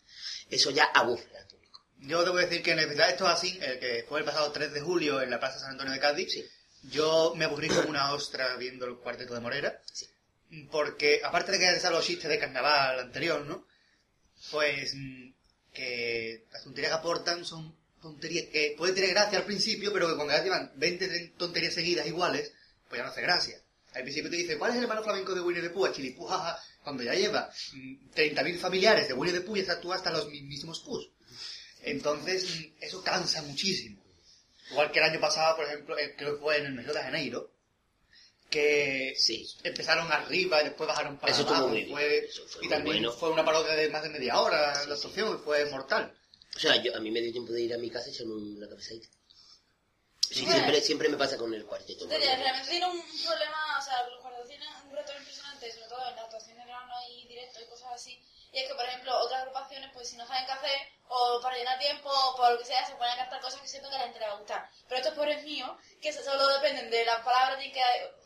Eso 0.50 0.72
ya 0.72 0.86
aburre 0.86 1.38
al 1.38 1.48
público. 1.48 1.86
Yo 2.00 2.24
debo 2.24 2.38
decir 2.38 2.62
que 2.62 2.72
en 2.72 2.80
el 2.80 2.86
festival 2.86 3.12
Esto 3.12 3.26
es 3.26 3.32
así, 3.32 3.60
el 3.62 3.80
que 3.80 4.06
fue 4.08 4.20
el 4.20 4.26
pasado 4.26 4.52
3 4.52 4.74
de 4.74 4.82
julio 4.82 5.22
en 5.22 5.30
la 5.30 5.40
Plaza 5.40 5.60
San 5.60 5.72
Antonio 5.72 5.94
de 5.94 6.00
Cádiz, 6.00 6.32
Sí. 6.32 6.46
Yo 6.84 7.34
me 7.36 7.46
aburrí 7.46 7.68
como 7.70 7.90
una 7.90 8.14
ostra 8.14 8.56
viendo 8.58 8.86
el 8.86 8.98
cuarteto 8.98 9.34
de 9.34 9.40
Morera. 9.40 9.82
Sí. 9.92 10.08
Porque, 10.72 11.22
aparte 11.24 11.52
de 11.52 11.60
que 11.60 11.80
ya 11.82 11.90
los 11.90 12.06
chistes 12.06 12.30
de 12.30 12.38
carnaval 12.40 13.00
anterior, 13.00 13.44
¿no? 13.46 13.66
Pues 14.52 14.94
mm, 14.96 15.32
que 15.74 16.46
las 16.52 16.64
tonterías 16.64 16.92
que 16.92 16.98
aportan 17.00 17.46
son 17.46 17.76
tonterías 18.02 18.48
que 18.48 18.76
pueden 18.78 18.94
tener 18.94 19.12
gracia 19.12 19.40
al 19.40 19.46
principio, 19.46 19.92
pero 19.94 20.08
que 20.10 20.16
cuando 20.16 20.34
ya 20.34 20.44
llevan 20.44 20.72
20 20.76 21.10
tre- 21.10 21.34
tonterías 21.38 21.74
seguidas 21.74 22.06
iguales, 22.06 22.52
pues 22.90 23.00
ya 23.00 23.04
no 23.06 23.12
hace 23.12 23.22
gracia. 23.22 23.58
Al 23.96 24.04
principio 24.04 24.30
te 24.30 24.36
dice, 24.38 24.58
¿cuál 24.58 24.72
es 24.72 24.78
el 24.78 24.84
hermano 24.84 25.04
flamenco 25.04 25.34
de 25.34 25.42
Winnie 25.42 25.62
the 25.62 25.70
Pooh? 25.70 25.88
Chilipú, 25.92 26.26
jaja. 26.26 26.60
Cuando 26.84 27.02
ya 27.04 27.14
lleva 27.14 27.50
mm, 27.74 28.10
30.000 28.14 28.58
familiares 28.60 29.08
de 29.08 29.14
Winnie 29.14 29.34
the 29.34 29.42
Pooh 29.46 29.56
y 29.56 29.62
está 29.62 29.80
tú 29.80 29.94
hasta 29.94 30.12
los 30.12 30.30
mismísimos 30.30 30.82
Poohs. 30.82 31.10
Entonces, 31.82 32.46
mm, 32.60 32.64
eso 32.84 33.02
cansa 33.04 33.42
muchísimo. 33.44 34.03
Igual 34.72 34.92
que 34.92 35.00
el 35.00 35.06
año 35.06 35.20
pasado, 35.20 35.56
por 35.58 35.66
ejemplo, 35.66 35.98
eh, 35.98 36.16
creo 36.18 36.36
que 36.36 36.42
fue 36.42 36.58
en 36.58 36.66
el 36.68 36.74
mes 36.74 36.88
de 36.88 36.94
Janeiro, 36.94 37.52
que 38.50 39.14
Sí. 39.18 39.48
empezaron 39.64 40.12
arriba 40.12 40.62
y 40.62 40.66
después 40.66 40.88
bajaron 40.88 41.18
para 41.18 41.32
Eso 41.34 41.48
abajo. 41.48 41.74
y 41.76 41.86
fue- 41.92 42.26
Eso 42.26 42.48
fue 42.48 42.66
y 42.66 42.70
también 42.70 42.98
bueno. 43.04 43.12
fue 43.12 43.30
una 43.32 43.44
parodia 43.44 43.74
de 43.74 43.90
más 43.90 44.04
de 44.04 44.10
media 44.10 44.40
hora 44.40 44.62
la 44.86 44.94
actuación 44.94 45.36
y 45.40 45.44
fue 45.44 45.66
mortal. 45.72 46.16
O 46.56 46.60
sea, 46.60 46.76
yo, 46.82 46.96
a 46.96 47.00
mí 47.00 47.10
me 47.10 47.20
dio 47.22 47.32
tiempo 47.32 47.52
de 47.52 47.62
ir 47.62 47.74
a 47.74 47.78
mi 47.80 47.90
casa 47.90 48.10
y 48.10 48.14
echarme 48.14 48.34
una 48.36 48.70
cabezadita. 48.70 49.08
Sí, 50.30 50.42
Bueno. 50.46 50.54
siempre, 50.54 50.82
siempre 50.82 51.10
me 51.10 51.18
pasa 51.18 51.38
con 51.38 51.54
el 51.54 51.66
cuarteto. 51.66 52.04
Entonces, 52.06 52.26
ya, 52.28 52.36
realmente 52.36 52.70
tiene 52.70 52.86
un 52.88 53.02
problema, 53.26 53.78
o 53.80 53.82
sea, 53.84 54.08
los 54.08 54.20
cuartetos 54.22 54.48
tienen 54.48 54.70
un 54.88 54.96
reto 54.96 55.12
impresionante, 55.18 55.72
sobre 55.72 55.88
todo 55.88 56.10
en 56.10 56.16
las 56.16 56.26
actuaciones 56.26 56.58
de 56.58 56.66
verano 56.66 56.94
y 57.12 57.28
directo 57.28 57.60
y 57.62 57.66
cosas 57.66 57.90
así. 57.94 58.20
Y 58.54 58.60
es 58.60 58.68
que, 58.70 58.76
por 58.76 58.86
ejemplo, 58.86 59.18
otras 59.18 59.42
agrupaciones, 59.42 59.90
pues 59.94 60.08
si 60.10 60.16
no 60.16 60.28
saben 60.28 60.46
qué 60.46 60.52
hacer, 60.52 60.78
o 61.08 61.40
para 61.42 61.58
llenar 61.58 61.78
tiempo, 61.80 62.10
o 62.10 62.36
por 62.38 62.52
lo 62.52 62.60
que 62.60 62.66
sea, 62.66 62.86
se 62.86 62.94
ponen 62.96 63.14
a 63.14 63.18
cantar 63.18 63.42
cosas 63.42 63.60
que 63.62 63.68
siento 63.68 63.90
que 63.90 63.96
a 63.96 64.00
la 64.00 64.04
gente 64.06 64.20
le 64.20 64.28
va 64.28 64.34
a 64.34 64.38
gustar. 64.38 64.70
Pero 64.88 65.02
estos 65.02 65.14
pobres 65.16 65.44
míos, 65.44 65.72
que 66.02 66.14
solo 66.14 66.48
dependen 66.60 66.90
de 66.90 67.04
las 67.06 67.20
palabras, 67.22 67.58
tienen 67.58 67.74
que 67.74 67.82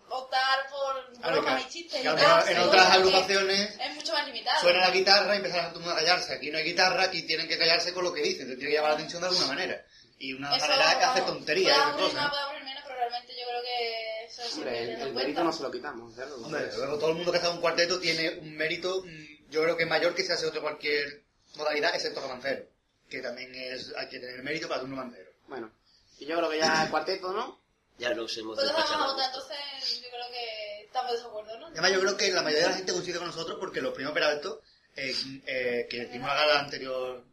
optar 0.10 0.70
por 0.70 1.18
Claro, 1.20 1.42
bromas 1.42 1.64
que- 1.64 1.68
y 1.68 1.72
chistes 1.72 2.02
que 2.02 2.08
y 2.08 2.16
tal. 2.16 2.48
en 2.50 2.58
otras 2.60 2.88
que 2.88 2.94
agrupaciones 2.94 3.78
Es 3.80 3.96
mucho 3.96 4.14
más 4.14 4.26
limitado. 4.28 4.62
suena 4.62 4.80
la 4.80 4.92
guitarra 4.92 5.34
y 5.34 5.38
empiezan 5.38 5.60
a 5.66 5.68
todo 5.70 5.80
el 5.80 5.86
mundo 5.86 5.96
a 5.96 6.00
callarse. 6.00 6.34
Aquí 6.34 6.52
no 6.52 6.58
hay 6.58 6.64
guitarra, 6.66 7.04
aquí 7.04 7.22
tienen 7.24 7.48
que 7.48 7.58
callarse 7.58 7.94
con 7.94 8.04
lo 8.04 8.14
que 8.14 8.22
dicen, 8.22 8.48
te 8.48 8.56
tienen 8.56 8.70
que 8.70 8.76
llamar 8.76 8.92
la 8.92 8.96
atención 8.98 9.22
de 9.22 9.28
alguna 9.30 9.48
manera. 9.48 9.86
Y 10.20 10.34
una 10.34 10.56
Eso, 10.56 10.68
manera 10.68 10.90
es 10.92 10.98
hacer 10.98 11.22
vamos, 11.24 11.26
tonterías 11.38 11.78
y 11.78 11.92
cosas. 12.02 12.14
más, 12.14 12.38
aburrir 12.38 12.64
menos, 12.64 12.84
pero 12.86 12.96
realmente 12.96 13.34
yo 13.40 13.48
creo 13.48 13.62
que 13.62 14.26
eso 14.26 14.42
es 14.42 14.54
Hombre, 14.56 14.84
el, 14.84 15.02
el 15.02 15.14
mérito 15.14 15.44
no 15.44 15.54
se 15.54 15.64
lo 15.64 15.72
quitamos, 15.72 16.16
¿verdad? 16.16 16.34
Hombre, 16.38 16.70
luego 16.76 16.98
todo 16.98 17.10
el 17.10 17.16
mundo 17.16 17.32
que 17.32 17.38
está 17.38 17.50
en 17.50 17.56
un 17.56 17.62
cuarteto 17.62 18.00
tiene 18.00 18.30
un 18.40 18.56
mérito, 18.56 19.04
mm, 19.06 19.27
yo 19.50 19.64
creo 19.64 19.78
que 19.78 19.86
mayor 19.86 20.14
que 20.16 20.24
si 20.24 20.32
hace 20.32 20.46
otro 20.46 20.62
cualquier 20.62 21.24
modalidad, 21.56 21.94
excepto 21.96 22.22
romancero. 22.22 22.66
Que 23.10 23.22
también 23.22 23.54
es, 23.56 23.94
hay 23.96 24.10
que 24.10 24.20
tener 24.20 24.44
mérito 24.44 24.68
para 24.68 24.82
ser 24.82 24.90
un 24.90 24.98
romancero. 24.98 25.32
Bueno, 25.48 25.72
y 26.20 26.26
yo 26.26 26.36
creo 26.38 26.50
que 26.50 26.58
ya 26.60 26.84
el 26.84 26.90
cuarteto, 26.90 27.32
¿no? 27.32 27.62
Ya 27.98 28.14
nos 28.14 28.38
hemos 28.38 28.56
Pues 28.58 28.72
vamos 28.72 28.92
a 28.92 29.08
votar, 29.08 29.26
entonces 29.28 30.02
yo 30.04 30.10
creo 30.10 30.30
que 30.32 30.86
estamos 30.86 31.14
de 31.14 31.26
acuerdo, 31.28 31.60
¿no? 31.60 31.68
Además, 31.68 31.92
yo 31.92 32.00
creo 32.02 32.18
que 32.18 32.32
la 32.32 32.42
mayoría 32.44 32.66
de 32.66 32.72
la 32.72 32.78
gente 32.78 32.92
coincide 32.94 33.18
con 33.18 33.28
nosotros 33.28 33.58
porque 33.60 33.82
los 33.82 33.94
primos 33.94 34.14
Peralto, 34.14 34.62
eh, 34.96 35.16
eh, 35.48 35.88
que 35.90 35.98
hicimos 36.04 36.28
la 36.28 36.36
gala 36.36 36.48
del 36.54 36.66
anterior 36.66 37.24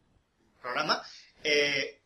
programa, 0.61 1.03
eh, 1.43 2.01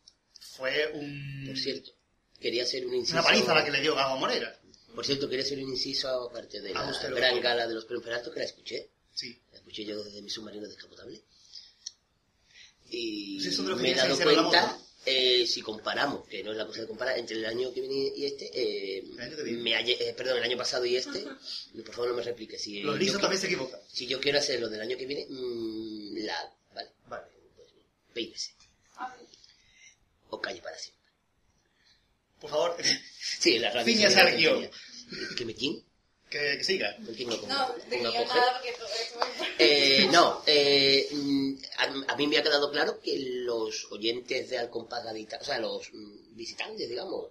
fue 0.56 0.90
un, 0.92 1.44
Por 1.46 1.56
cierto, 1.56 1.92
quería 2.38 2.64
hacer 2.64 2.86
un 2.86 2.94
inciso. 2.94 3.16
una 3.18 3.26
paliza 3.26 3.54
la 3.54 3.64
que 3.64 3.70
le 3.70 3.80
dio 3.80 3.94
Gago 3.94 4.16
Morera. 4.18 4.54
Por 4.94 5.06
cierto, 5.06 5.28
quería 5.28 5.44
hacer 5.44 5.58
un 5.58 5.70
inciso 5.70 6.28
aparte 6.28 6.60
de 6.60 6.72
Ah, 6.74 6.82
la 6.82 6.90
usted 6.90 7.08
lo 7.10 7.16
gran 7.16 7.40
gala 7.40 7.66
de 7.66 7.74
los 7.74 7.84
premios 7.84 8.04
Peralto, 8.04 8.30
que 8.32 8.40
la 8.40 8.44
escuché. 8.46 8.90
Sí. 9.14 9.40
Escuché 9.70 9.84
yo 9.84 10.02
desde 10.02 10.20
mi 10.20 10.28
submarino 10.28 10.66
descapotable. 10.66 11.22
Y 12.90 13.38
que 13.40 13.62
me 13.76 13.90
he 13.92 13.94
dado 13.94 14.18
cuenta, 14.18 14.78
eh, 15.06 15.46
si 15.46 15.62
comparamos, 15.62 16.26
que 16.26 16.42
no 16.42 16.50
es 16.50 16.56
la 16.56 16.66
cosa 16.66 16.80
de 16.80 16.88
comparar, 16.88 17.16
entre 17.16 17.36
el 17.36 17.46
año 17.46 17.72
que 17.72 17.80
viene 17.82 18.12
y 18.16 18.24
este, 18.26 18.50
eh, 18.52 19.04
me 19.04 19.80
eh, 19.80 20.12
perdón, 20.16 20.38
el 20.38 20.42
año 20.42 20.56
pasado 20.56 20.84
y 20.84 20.96
este, 20.96 21.24
por 21.84 21.94
favor 21.94 22.08
no 22.10 22.16
me 22.16 22.22
replique. 22.24 22.58
Si 22.58 22.82
Los 22.82 22.94
yo 22.96 22.98
lisos 22.98 23.18
qui- 23.18 23.20
también 23.20 23.40
se 23.40 23.46
equivocan. 23.46 23.80
Si 23.86 24.08
yo 24.08 24.20
quiero 24.20 24.38
hacer 24.40 24.58
lo 24.60 24.68
del 24.68 24.80
año 24.80 24.96
que 24.96 25.06
viene, 25.06 25.26
mm, 25.30 26.16
la... 26.24 26.52
Vale, 26.74 26.90
Vale. 27.06 27.26
pues 27.54 27.68
peínese. 28.12 28.50
O 30.30 30.40
calle 30.40 30.60
para 30.60 30.76
siempre. 30.80 31.12
Por 32.40 32.50
favor, 32.50 32.76
Sí, 33.38 33.60
la 33.60 33.70
radio. 33.70 34.08
Al 34.18 34.36
guion. 34.36 34.52
tontería. 34.68 34.70
¿Que 35.36 35.44
me 35.44 35.54
quién? 35.54 35.84
Que, 36.30 36.56
que 36.58 36.64
siga. 36.64 36.96
No. 37.48 37.74
Eh, 39.58 40.08
no, 40.10 40.42
eh, 40.46 41.08
mm, 41.12 41.54
a, 41.78 42.12
a 42.12 42.16
mí 42.16 42.26
me 42.26 42.38
ha 42.38 42.42
quedado 42.42 42.70
claro 42.70 43.00
que 43.00 43.18
los 43.18 43.86
oyentes 43.90 44.48
de 44.48 44.58
Alcompás 44.58 45.04
Gaditano, 45.04 45.42
o 45.42 45.44
sea, 45.44 45.58
los 45.58 45.92
mm, 45.92 46.36
visitantes, 46.36 46.88
digamos, 46.88 47.26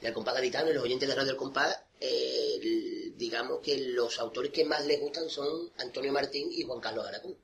de 0.00 0.08
Alcompás 0.08 0.34
Gaditano 0.34 0.70
y 0.70 0.74
los 0.74 0.82
oyentes 0.84 1.08
de 1.08 1.14
Radio 1.14 1.32
Alcompás, 1.32 1.78
eh, 2.00 2.58
l- 2.62 3.12
digamos 3.16 3.60
que 3.62 3.76
los 3.78 4.18
autores 4.18 4.52
que 4.52 4.64
más 4.64 4.84
les 4.86 5.00
gustan 5.00 5.28
son 5.28 5.70
Antonio 5.78 6.12
Martín 6.12 6.48
y 6.50 6.62
Juan 6.62 6.80
Carlos 6.80 7.06
Aracún. 7.06 7.36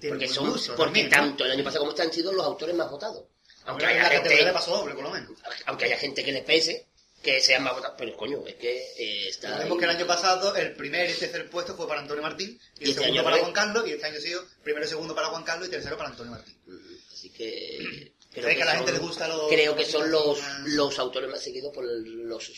Tiene 0.00 0.16
Porque 0.16 0.28
son, 0.28 0.50
gusto 0.50 0.74
porque 0.76 1.04
también, 1.04 1.10
¿no? 1.10 1.16
tanto 1.16 1.44
el 1.44 1.52
año 1.52 1.64
pasado 1.64 1.80
como 1.80 1.90
este 1.92 2.02
han 2.02 2.12
sido 2.12 2.32
los 2.32 2.44
autores 2.44 2.74
más 2.74 2.90
votados. 2.90 3.24
Aunque 3.64 3.86
haya, 3.86 4.04
gente, 4.10 4.52
paso 4.52 4.76
doble, 4.76 4.94
por 4.94 5.04
lo 5.04 5.10
menos. 5.10 5.30
aunque 5.66 5.86
haya 5.86 5.96
gente 5.96 6.22
que 6.24 6.32
les 6.32 6.44
pese, 6.44 6.86
que 7.26 7.40
sean 7.42 7.62
más 7.64 7.74
votados, 7.74 7.96
pero 7.98 8.16
coño, 8.16 8.42
es 8.46 8.54
que 8.54 8.78
eh, 8.96 9.28
está... 9.28 9.58
Que 9.66 9.84
el 9.84 9.90
año 9.90 10.06
pasado 10.06 10.54
el 10.56 10.74
primer 10.74 11.10
y 11.10 11.14
tercer 11.14 11.50
puesto 11.50 11.74
fue 11.76 11.86
para 11.88 12.00
Antonio 12.00 12.22
Martín, 12.22 12.58
y 12.78 12.82
el 12.84 12.88
Y 12.88 12.90
este 12.92 13.02
segundo 13.02 13.20
año 13.20 13.24
para 13.24 13.36
fue- 13.36 13.42
Juan 13.42 13.52
Carlos, 13.52 13.88
y 13.88 13.92
este 13.92 14.06
año 14.06 14.16
ha 14.18 14.20
sido 14.20 14.44
primero 14.62 14.86
y 14.86 14.88
segundo 14.88 15.14
para 15.14 15.28
Juan 15.28 15.44
Carlos 15.44 15.68
y 15.68 15.70
tercero 15.70 15.96
para 15.98 16.08
Antonio 16.10 16.32
Martín. 16.32 16.56
Ujú, 16.66 16.96
Así 17.12 17.30
que... 17.30 18.12
¿Cree 18.36 18.54
que 18.56 18.62
a 18.62 18.66
la 18.66 18.76
gente 18.76 18.92
le 18.92 18.98
gusta 18.98 19.26
los- 19.28 19.48
Creo 19.48 19.74
que 19.76 19.84
son 19.86 20.10
los, 20.10 20.38
los 20.66 20.98
autores 20.98 21.28
más 21.30 21.42
seguidos 21.42 21.72
por 21.74 21.84
los 21.84 22.50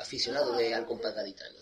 aficionados 0.00 0.56
de 0.56 0.74
Al 0.74 0.86
Compás 0.86 1.14
Gaditano. 1.14 1.58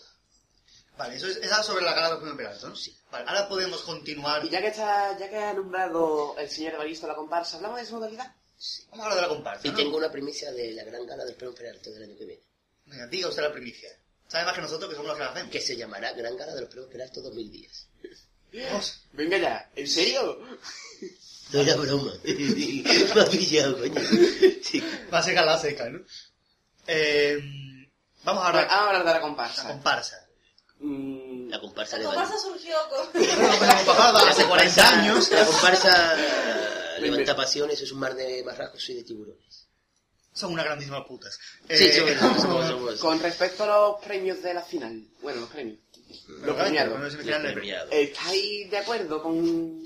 Vale, 0.97 1.15
eso 1.15 1.27
es 1.27 1.37
esa 1.37 1.63
sobre 1.63 1.85
la 1.85 1.93
gala 1.93 2.07
de 2.07 2.13
los 2.15 2.19
premios 2.19 2.37
Peralta, 2.37 2.67
¿no? 2.67 2.75
Sí. 2.75 2.97
Vale, 3.11 3.25
ahora 3.29 3.47
podemos 3.47 3.81
continuar. 3.83 4.43
Y 4.45 4.49
ya 4.49 4.59
que 4.59 4.67
está, 4.67 5.17
ya 5.17 5.29
que 5.29 5.37
ha 5.37 5.53
nombrado 5.53 6.35
el 6.37 6.49
señor 6.49 6.73
Evaristo 6.73 7.07
la 7.07 7.15
comparsa, 7.15 7.55
¿hablamos 7.57 7.79
de 7.79 7.85
su 7.85 7.93
modalidad? 7.95 8.35
Vamos 8.89 8.99
a 8.99 9.09
hablar 9.09 9.15
de 9.15 9.21
la 9.21 9.27
comparsa, 9.29 9.67
Y 9.67 9.71
¿no? 9.71 9.77
tengo 9.77 9.97
una 9.97 10.11
primicia 10.11 10.51
de 10.51 10.73
la 10.73 10.83
gran 10.83 11.05
gala 11.05 11.23
del 11.23 11.35
premio 11.35 11.55
Peralta 11.55 11.89
del 11.91 12.03
año 12.03 12.17
que 12.17 12.25
viene, 12.25 12.43
diga 13.09 13.27
usted 13.29 13.43
la 13.43 13.51
primicia. 13.53 13.89
Sabe 14.27 14.45
más 14.45 14.53
que 14.55 14.61
nosotros 14.61 14.89
que 14.89 14.95
somos 14.95 15.09
los 15.09 15.17
que 15.17 15.23
la 15.23 15.29
hacemos. 15.31 15.51
que 15.51 15.61
se 15.61 15.75
llamará 15.75 16.13
Gran 16.13 16.35
Gala 16.37 16.53
de 16.53 16.61
los 16.61 16.69
premios 16.69 16.91
Peralta 16.91 17.21
2010. 17.21 17.87
Vamos. 18.69 19.01
Venga 19.13 19.37
ya, 19.37 19.71
¿en 19.75 19.87
serio? 19.87 20.39
No 21.51 21.61
era 21.61 21.75
broma. 21.75 22.13
Me 22.23 23.21
ha 23.21 23.25
pillado, 23.25 23.77
coño. 23.79 24.01
Sí. 24.63 24.83
Va 25.13 25.19
a 25.19 25.23
ser 25.23 25.33
gala 25.35 25.57
seca, 25.59 25.89
¿no? 25.89 25.99
Eh, 26.87 27.39
vamos 28.23 28.43
Ahora, 28.43 28.63
ahora 28.63 28.67
vamos 28.67 28.71
a 28.71 28.87
hablar 28.87 28.99
de 28.99 29.05
la 29.05 29.11
a 29.11 29.13
la 29.15 29.21
comparsa. 29.21 29.67
comparsa. 29.67 30.27
Mm, 30.79 31.49
La 31.49 31.59
comparsa 31.59 31.97
La 31.97 32.03
levanta... 32.03 32.21
comparsa 32.23 32.47
surgió 32.47 32.75
con... 32.89 33.21
La 33.67 33.83
comparsa 33.85 34.29
hace 34.29 34.45
40 34.45 34.89
años. 34.99 35.31
La 35.31 35.45
comparsa 35.45 36.15
levanta 36.99 37.35
pasiones, 37.35 37.81
es 37.81 37.91
un 37.91 37.99
mar 37.99 38.15
de 38.15 38.43
marrajos 38.43 38.89
y 38.89 38.93
de 38.95 39.03
tiburones. 39.03 39.58
Son 40.33 40.53
unas 40.53 40.65
grandísimas 40.65 41.05
putas. 41.05 41.37
Sí, 41.69 41.85
Eh, 41.85 42.15
somos, 42.19 42.41
somos, 42.41 42.67
somos. 42.67 42.99
Con 42.99 43.19
respecto 43.21 43.63
a 43.63 43.67
los 43.67 44.03
premios 44.05 44.41
de 44.41 44.53
la 44.53 44.61
final, 44.61 45.03
bueno, 45.21 45.41
los 45.41 45.49
premios, 45.49 45.79
los 46.27 46.41
Los 46.45 46.55
premiados, 46.55 47.53
premiados. 47.53 47.89
¿estáis 47.91 48.69
de 48.71 48.77
acuerdo 48.77 49.21
con, 49.21 49.83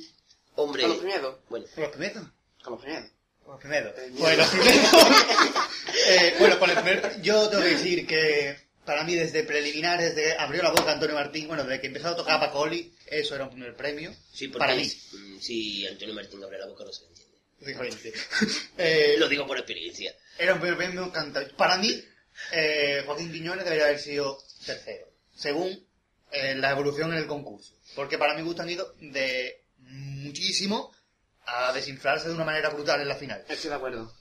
Hombre, 0.56 0.82
con 0.84 0.90
los 0.92 1.00
premiados? 1.00 1.38
bueno, 1.50 1.66
¿Con 1.74 1.84
los 1.84 1.92
primeros? 1.92 2.24
Con 2.64 2.74
los 2.74 2.82
premiados. 2.82 3.10
Con 3.44 3.52
los 3.54 3.62
primeros. 3.62 3.94
Eh, 3.98 4.12
Pues 4.18 4.38
los 4.38 4.48
primeros. 4.50 4.90
Eh, 6.08 6.36
bueno, 6.40 6.60
con 6.60 6.70
el 6.70 6.76
primer. 6.78 7.22
Yo 7.22 7.48
tengo 7.50 7.64
que 7.64 7.70
decir 7.70 8.08
que 8.08 8.58
para 8.84 9.04
mí, 9.04 9.16
desde 9.16 9.44
preliminares, 9.44 10.16
desde 10.16 10.32
que 10.32 10.38
abrió 10.40 10.64
la 10.64 10.72
boca 10.72 10.92
Antonio 10.92 11.16
Martín, 11.16 11.48
bueno, 11.48 11.64
desde 11.64 11.80
que 11.82 11.88
empezó 11.88 12.10
a 12.10 12.16
tocar 12.16 12.36
a 12.38 12.40
Pacoli, 12.42 12.94
eso 13.06 13.36
era 13.36 13.46
un 13.46 13.52
primer 13.52 13.76
premio. 13.76 14.14
sí, 14.34 14.48
porque 14.48 14.60
para 14.60 14.76
mí. 14.76 14.84
mm, 15.14 15.40
si 15.40 15.86
Antonio 15.88 16.14
Martín 16.16 16.44
abre 16.44 16.58
la 16.58 16.66
boca 16.68 16.84
no 16.84 16.92
se 16.92 17.04
le 17.04 17.08
entiende. 17.10 18.14
Eh, 18.78 19.16
Lo 19.20 19.30
digo 19.30 19.46
por 19.48 19.58
experiencia. 19.58 20.14
Era 20.38 20.56
un 20.56 20.60
premio 20.60 21.06
encantador. 21.06 21.56
Para 21.56 21.78
mí, 21.78 22.04
eh, 22.52 23.04
Joaquín 23.06 23.32
Quiñones 23.32 23.64
debería 23.64 23.86
haber 23.86 24.00
sido 24.00 24.38
tercero, 24.66 25.08
según 25.36 25.88
eh, 26.32 26.56
la 26.56 26.72
evolución 26.72 27.12
en 27.14 27.20
el 27.20 27.28
concurso. 27.28 27.76
Porque 27.96 28.18
para 28.18 28.34
mi 28.34 28.42
gusto 28.42 28.62
han 28.62 28.70
ido 28.70 28.96
de 29.00 29.64
muchísimo 29.78 30.92
a 31.46 31.74
desinflarse 31.74 32.30
de 32.30 32.36
una 32.36 32.46
manera 32.46 32.70
brutal 32.70 33.02
en 33.02 33.08
la 33.08 33.16
final. 33.16 33.44
Estoy 33.48 33.70
de 33.70 33.76
acuerdo. 33.76 34.14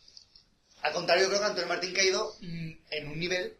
Al 0.82 0.92
contrario, 0.92 1.28
creo 1.28 1.38
que 1.38 1.46
Antonio 1.46 1.68
Martín 1.68 1.94
que 1.94 2.00
ha 2.00 2.04
ido 2.04 2.36
mm, 2.40 2.72
en 2.90 3.08
un 3.08 3.18
nivel, 3.18 3.56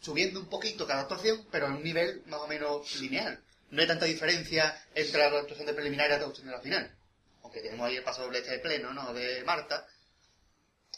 subiendo 0.00 0.40
un 0.40 0.48
poquito 0.48 0.86
cada 0.86 1.02
actuación, 1.02 1.46
pero 1.50 1.66
en 1.66 1.74
un 1.74 1.84
nivel 1.84 2.22
más 2.26 2.40
o 2.40 2.48
menos 2.48 2.96
lineal. 2.96 3.40
No 3.70 3.80
hay 3.80 3.86
tanta 3.86 4.04
diferencia 4.04 4.84
entre 4.94 5.20
la 5.20 5.38
actuación 5.38 5.66
de 5.66 5.72
preliminar 5.72 6.06
y 6.06 6.10
la 6.10 6.16
actuación 6.16 6.46
de 6.46 6.52
la 6.52 6.60
final. 6.60 6.94
Aunque 7.42 7.60
tenemos 7.60 7.86
ahí 7.86 7.96
el 7.96 8.02
paso 8.02 8.22
doble 8.22 8.38
este 8.38 8.50
de 8.50 8.58
pleno, 8.58 8.92
¿no? 8.92 9.14
De 9.14 9.42
Marta. 9.44 9.86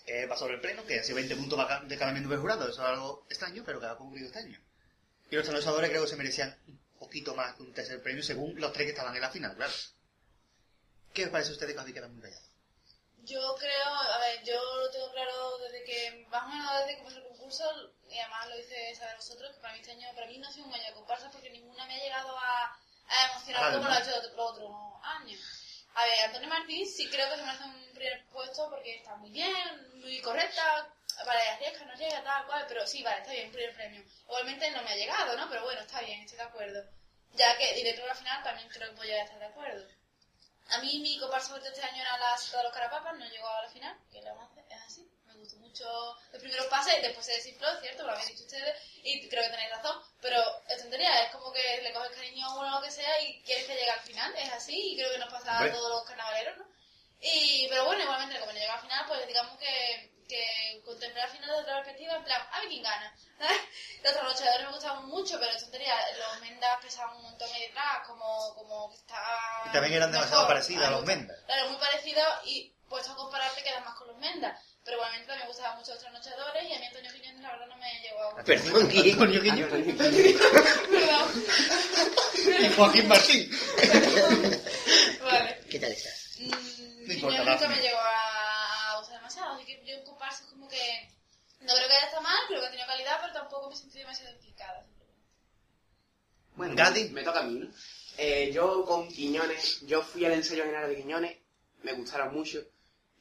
Eh, 0.06 0.26
paso 0.28 0.44
doble 0.44 0.58
pleno, 0.58 0.84
que 0.84 1.00
ha 1.00 1.02
sido 1.02 1.16
20 1.16 1.36
puntos 1.36 1.58
de 1.88 1.98
cada 1.98 2.12
menú 2.12 2.28
de 2.28 2.36
jurado. 2.36 2.68
Eso 2.68 2.82
es 2.82 2.88
algo 2.88 3.26
extraño, 3.30 3.62
pero 3.64 3.80
que 3.80 3.86
ha 3.86 3.96
concluido 3.96 4.26
este 4.26 4.40
año. 4.40 4.60
Y 5.30 5.36
los 5.36 5.48
anunciadores 5.48 5.90
creo 5.90 6.02
que 6.02 6.10
se 6.10 6.16
merecían 6.16 6.58
un 6.68 6.78
poquito 6.98 7.34
más 7.34 7.54
que 7.54 7.62
un 7.62 7.72
tercer 7.72 8.02
premio 8.02 8.22
según 8.22 8.60
los 8.60 8.72
tres 8.72 8.86
que 8.86 8.90
estaban 8.90 9.14
en 9.14 9.22
la 9.22 9.30
final, 9.30 9.56
claro. 9.56 9.72
¿Qué 11.14 11.24
os 11.24 11.30
parece 11.30 11.50
a 11.50 11.52
ustedes 11.52 11.74
que 11.74 11.80
habéis 11.80 11.94
quedado 11.94 12.12
muy 12.12 12.22
callados? 12.22 12.50
Yo 13.22 13.54
creo, 13.58 13.86
a 13.86 14.18
ver, 14.18 14.44
yo 14.44 14.60
lo 14.80 14.90
tengo 14.90 15.10
claro 15.12 15.58
desde 15.58 15.82
que, 15.84 16.26
más 16.28 16.42
o 16.42 16.48
menos 16.48 16.72
desde 16.80 16.94
que 16.94 17.00
empezó 17.00 17.18
el 17.18 17.28
concurso, 17.28 17.64
y 18.10 18.18
además 18.18 18.48
lo 18.48 18.58
hice 18.58 18.94
saber 18.96 19.16
vosotros, 19.16 19.50
que 19.54 19.60
para 19.60 19.72
mí 19.72 19.80
este 19.80 19.92
año, 19.92 20.08
para 20.14 20.26
mí 20.26 20.38
no 20.38 20.46
ha 20.46 20.52
sido 20.52 20.66
un 20.66 20.74
año 20.74 20.84
de 20.84 20.92
comparsas 20.92 21.32
porque 21.32 21.48
ninguna 21.48 21.86
me 21.86 21.94
ha 21.94 22.04
llegado 22.04 22.36
a, 22.36 22.78
a 23.08 23.30
emocionar 23.30 23.62
Vale, 23.62 23.76
como 23.76 23.88
lo 23.88 23.94
ha 23.94 24.00
hecho 24.00 24.10
los 24.10 24.50
otros 24.50 24.70
años. 25.02 25.63
A 25.94 26.04
ver, 26.04 26.20
Antonio 26.24 26.48
Martín 26.48 26.86
sí 26.86 27.08
creo 27.08 27.30
que 27.30 27.36
se 27.36 27.42
merece 27.42 27.64
un 27.64 27.94
primer 27.94 28.26
puesto 28.26 28.68
porque 28.68 28.96
está 28.96 29.14
muy 29.16 29.30
bien, 29.30 30.00
muy 30.00 30.20
correcta, 30.20 30.92
vale, 31.24 31.48
arriesga, 31.50 31.84
no 31.84 31.94
llega, 31.94 32.22
tal 32.22 32.46
cual, 32.46 32.64
pero 32.66 32.86
sí, 32.86 33.02
vale, 33.02 33.18
está 33.18 33.30
bien, 33.32 33.52
primer 33.52 33.74
premio. 33.74 34.04
Igualmente 34.24 34.70
no 34.72 34.82
me 34.82 34.90
ha 34.90 34.96
llegado, 34.96 35.36
¿no? 35.36 35.48
Pero 35.48 35.62
bueno, 35.62 35.80
está 35.80 36.00
bien, 36.00 36.22
estoy 36.22 36.38
de 36.38 36.44
acuerdo. 36.44 36.84
Ya 37.34 37.56
que 37.56 37.74
directo 37.74 38.02
de 38.02 38.08
la 38.08 38.14
final 38.14 38.42
también 38.42 38.68
creo 38.68 38.90
que 38.90 38.96
voy 38.96 39.10
a 39.10 39.22
estar 39.22 39.38
de 39.38 39.46
acuerdo. 39.46 39.88
A 40.70 40.78
mí 40.78 40.98
mi 41.00 41.18
comparsa 41.18 41.48
favorita 41.48 41.70
este 41.70 41.82
año 41.82 42.02
era 42.02 42.18
la 42.18 42.36
Sota 42.38 42.58
de 42.58 42.64
los 42.64 42.72
Carapapas, 42.72 43.16
no 43.16 43.26
llegó 43.26 43.46
a 43.48 43.62
la 43.62 43.68
final, 43.68 43.96
que 44.10 44.20
le 44.20 44.30
vamos 44.30 44.48
a 44.48 44.52
hacer, 44.52 44.64
es 44.70 44.82
así. 44.82 45.08
Me 45.26 45.34
gustó 45.34 45.56
mucho 45.74 46.16
los 46.32 46.40
primeros 46.40 46.66
pases, 46.66 47.02
después 47.02 47.26
se 47.26 47.32
desinfló, 47.32 47.68
es 47.72 47.80
cierto, 47.80 48.04
lo 48.04 48.12
habéis 48.12 48.28
dicho 48.28 48.44
ustedes, 48.44 48.76
y 49.02 49.28
creo 49.28 49.42
que 49.42 49.50
tenéis 49.50 49.70
razón, 49.70 50.00
pero 50.20 50.38
es 50.68 50.78
tontería, 50.78 51.24
es 51.24 51.32
como 51.32 51.52
que 51.52 51.82
le 51.82 51.92
coges 51.92 52.12
cariño 52.12 52.46
a 52.46 52.58
uno 52.58 52.76
o 52.76 52.80
lo 52.80 52.82
que 52.82 52.90
sea 52.92 53.20
y 53.22 53.42
quieres 53.42 53.66
que 53.66 53.74
llegue 53.74 53.90
al 53.90 54.00
final, 54.00 54.32
es 54.36 54.52
así, 54.52 54.92
y 54.92 54.96
creo 54.96 55.10
que 55.10 55.18
nos 55.18 55.32
pasa 55.32 55.58
a 55.58 55.72
todos 55.72 55.90
los 55.90 56.04
carnavaleros, 56.04 56.58
¿no? 56.58 56.64
Y, 57.20 57.66
pero 57.68 57.86
bueno, 57.86 58.02
igualmente, 58.02 58.38
como 58.38 58.52
no 58.52 58.58
llega 58.58 58.74
al 58.74 58.82
final, 58.82 59.04
pues 59.08 59.26
digamos 59.26 59.58
que, 59.58 60.12
que 60.28 60.82
contemplé 60.84 61.22
la 61.22 61.28
final 61.28 61.48
desde 61.48 61.62
otra 61.62 61.76
perspectiva, 61.76 62.16
en 62.16 62.24
plan, 62.24 62.42
a 62.52 62.60
ver 62.60 62.68
quién 62.68 62.82
gana. 62.82 63.16
los 64.04 64.12
trasnochadores 64.12 64.66
me 64.66 64.72
gustaban 64.72 65.06
mucho, 65.06 65.40
pero 65.40 65.52
es 65.52 65.60
tontería, 65.60 65.94
los 66.18 66.40
mendas 66.40 66.78
pesaban 66.82 67.16
un 67.16 67.22
montón 67.22 67.50
ahí 67.52 67.62
detrás, 67.62 68.06
como, 68.06 68.54
como 68.54 68.90
que 68.90 68.96
está... 68.96 69.16
Y 69.66 69.72
también 69.72 69.94
eran 69.94 70.12
demasiado 70.12 70.42
mejor. 70.42 70.54
parecidos 70.54 70.86
a 70.86 70.90
los 70.90 71.04
mendas. 71.04 71.36
Claro, 71.46 71.70
muy 71.70 71.78
parecidos 71.78 72.28
y 72.44 72.74
puesto 72.88 73.12
a 73.12 73.16
compararte 73.16 73.62
quedan 73.62 73.84
más 73.84 73.94
con 73.94 74.08
los 74.08 74.18
mendas. 74.18 74.60
Pero 74.84 74.96
igualmente 74.98 75.26
también 75.26 75.46
me 75.46 75.52
gustaban 75.52 75.78
mucho 75.78 75.92
los 75.92 76.00
trasnochadores 76.00 76.62
y 76.68 76.72
a 76.74 76.78
mí 76.78 76.86
Antonio 76.86 77.12
Quiñones 77.12 77.40
la 77.42 77.50
verdad 77.52 77.66
no 77.68 77.76
me 77.76 78.00
llegó 78.00 78.20
a 78.20 78.26
gustar. 78.26 78.44
Perdón, 78.44 78.88
Gui. 78.90 79.10
Antonio 79.12 79.40
Quiñones 79.42 79.96
Perdón. 79.96 81.44
y 82.64 82.68
Joaquín 82.74 83.08
Martín. 83.08 83.50
vale. 85.22 85.60
¿Qué 85.70 85.78
tal 85.78 85.92
estás? 85.92 86.36
Mm, 86.38 86.50
No 86.50 87.12
importa, 87.12 87.14
Quiñones 87.14 87.46
nunca 87.46 87.68
me 87.68 87.80
llegó 87.82 87.98
a, 87.98 88.92
a 88.92 88.98
gustar 88.98 89.16
demasiado, 89.16 89.54
así 89.54 89.64
que 89.64 89.82
yo 89.86 89.94
en 89.94 90.04
comparsa 90.04 90.42
es 90.44 90.50
como 90.50 90.68
que... 90.68 91.10
No 91.60 91.72
creo 91.74 91.88
que 91.88 91.94
haya 91.94 92.04
estado 92.04 92.22
mal, 92.22 92.36
creo 92.48 92.60
que 92.60 92.66
ha 92.66 92.70
tenido 92.70 92.86
calidad, 92.86 93.18
pero 93.22 93.32
tampoco 93.32 93.70
me 93.70 93.76
sentido 93.76 94.00
demasiado 94.00 94.34
implicada. 94.34 94.84
Bueno, 96.56 96.74
Gadi. 96.76 97.08
me 97.08 97.22
toca 97.22 97.40
a 97.40 97.44
mí, 97.44 97.58
¿no? 97.58 97.68
Eh, 98.18 98.50
yo 98.52 98.84
con 98.84 99.08
Quiñones, 99.08 99.80
yo 99.86 100.02
fui 100.02 100.24
al 100.26 100.32
ensayo 100.32 100.64
general 100.64 100.90
de 100.90 100.96
Quiñones, 100.96 101.36
me 101.82 101.94
gustaron 101.94 102.34
mucho, 102.34 102.58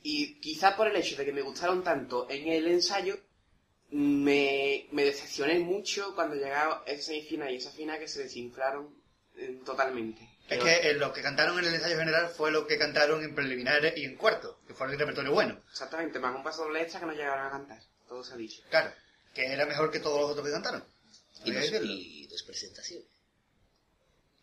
y 0.04 0.40
quizás 0.42 0.76
por 0.76 0.88
el 0.88 0.96
hecho 0.98 1.16
de 1.16 1.26
que 1.26 1.32
me 1.32 1.42
gustaron 1.42 1.84
tanto 1.84 2.30
en 2.30 2.48
el 2.50 2.68
ensayo, 2.68 3.18
me, 3.92 4.88
me 4.92 5.06
decepcioné 5.06 5.60
mucho 5.60 6.14
cuando 6.14 6.36
llegaba 6.36 6.84
esa 6.86 7.04
semifinal 7.04 7.52
y 7.52 7.58
esa 7.58 7.72
final 7.72 8.00
que 8.00 8.08
se 8.08 8.24
desinflaron 8.24 8.94
eh, 9.38 9.62
totalmente. 9.66 10.30
Es 10.50 10.62
que 10.62 10.90
eh, 10.90 10.94
lo 10.96 11.14
que 11.14 11.22
cantaron 11.22 11.58
en 11.58 11.66
el 11.66 11.76
ensayo 11.76 11.98
general 11.98 12.28
fue 12.28 12.52
lo 12.52 12.68
que 12.68 12.78
cantaron 12.78 13.24
en 13.24 13.34
preliminares 13.34 13.98
y 13.98 14.04
en 14.04 14.18
cuarto, 14.18 14.60
que 14.68 14.74
fue 14.74 14.92
el 14.92 15.00
repertorio 15.00 15.32
bueno. 15.32 15.62
Exactamente, 15.72 16.20
más 16.20 16.36
un 16.36 16.44
paso 16.44 16.64
doble 16.64 16.82
extra 16.82 17.00
que 17.00 17.06
no 17.06 17.14
llegaron 17.14 17.48
a 17.48 17.52
cantar, 17.52 17.82
todo 18.08 18.24
se 18.26 18.34
ha 18.34 18.38
dicho. 18.38 18.62
Claro, 18.70 18.94
que 19.34 19.46
era 19.46 19.66
mejor 19.66 19.90
que 19.90 20.02
todos 20.02 20.20
los 20.20 20.32
otros 20.32 20.46
que 20.46 20.52
cantaron. 20.52 20.84
Y 21.46 21.52
dos, 21.52 21.72
y 21.82 22.28
dos 22.28 22.44
presentaciones. 22.44 23.08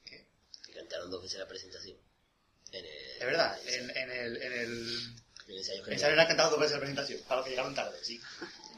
¿Qué? 0.06 0.26
Que 0.64 0.72
cantaron 0.72 1.10
dos 1.10 1.22
veces 1.22 1.38
la 1.38 1.46
presentación. 1.46 1.98
En 2.72 2.84
el, 2.84 2.92
Es 3.18 3.26
verdad, 3.26 3.60
en, 3.66 3.90
en 3.90 4.10
el, 4.10 4.42
en 4.42 4.52
el 4.52 5.19
general. 5.58 5.92
ensayo 5.92 6.20
han 6.20 6.26
cantado 6.26 6.50
dos 6.50 6.60
veces 6.60 6.72
la 6.74 6.80
presentación, 6.80 7.20
para 7.26 7.36
los 7.36 7.44
que 7.44 7.50
llegaron 7.50 7.74
tarde, 7.74 7.98
sí. 8.02 8.20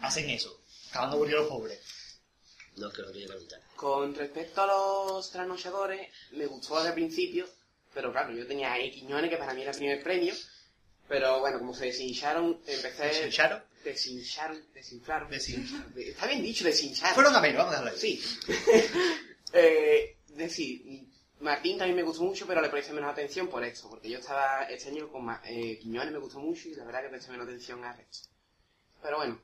Hacen 0.00 0.28
eso. 0.30 0.58
Acaban 0.90 1.10
aburridos 1.10 1.40
los 1.42 1.48
pobres. 1.48 1.80
No, 2.76 2.90
que 2.90 3.02
lo 3.02 3.12
que 3.12 3.20
yo 3.20 3.28
preguntar. 3.28 3.60
Con 3.76 4.14
respecto 4.14 4.62
a 4.62 4.66
los 4.66 5.30
trasnochadores, 5.30 6.08
me 6.32 6.46
gustó 6.46 6.76
desde 6.76 6.88
el 6.88 6.94
principio, 6.94 7.48
pero 7.92 8.10
claro, 8.12 8.32
yo 8.32 8.46
tenía 8.46 8.72
ahí 8.72 8.90
Quiñones, 8.90 9.30
que 9.30 9.36
para 9.36 9.52
mí 9.54 9.62
era 9.62 9.72
el 9.72 9.76
primer 9.76 10.02
premio, 10.02 10.34
pero 11.08 11.40
bueno, 11.40 11.58
como 11.58 11.74
se 11.74 11.86
deshincharon, 11.86 12.60
empecé... 12.66 13.04
¿Deshincharon? 13.04 13.62
Deshincharon, 13.84 14.64
desinflaron. 14.72 15.30
Desin- 15.30 15.92
Está 15.96 16.26
bien 16.26 16.42
dicho, 16.42 16.64
deshincharon. 16.64 17.14
Fueron 17.14 17.34
a 17.36 17.40
menos, 17.40 17.58
vamos 17.58 17.74
a 17.74 17.82
dejarlo 17.82 18.00
ahí. 18.02 18.16
Sí. 18.16 18.22
eh, 19.52 20.16
decir, 20.28 20.82
Martín 21.42 21.76
también 21.78 21.96
me 21.96 22.02
gustó 22.02 22.22
mucho, 22.22 22.46
pero 22.46 22.60
le 22.60 22.68
presté 22.68 22.92
menos 22.92 23.10
atención 23.10 23.48
por 23.48 23.64
esto, 23.64 23.88
porque 23.90 24.08
yo 24.08 24.18
estaba 24.18 24.62
este 24.64 24.90
año 24.90 25.10
con 25.10 25.24
Ma- 25.24 25.40
eh, 25.44 25.78
Quiñones, 25.80 26.12
me 26.12 26.18
gustó 26.18 26.38
mucho 26.38 26.68
y 26.68 26.74
la 26.74 26.84
verdad 26.84 27.02
que 27.02 27.08
presté 27.08 27.30
menos 27.32 27.46
atención 27.46 27.84
al 27.84 27.96
resto. 27.96 28.28
Pero 29.02 29.16
bueno, 29.18 29.42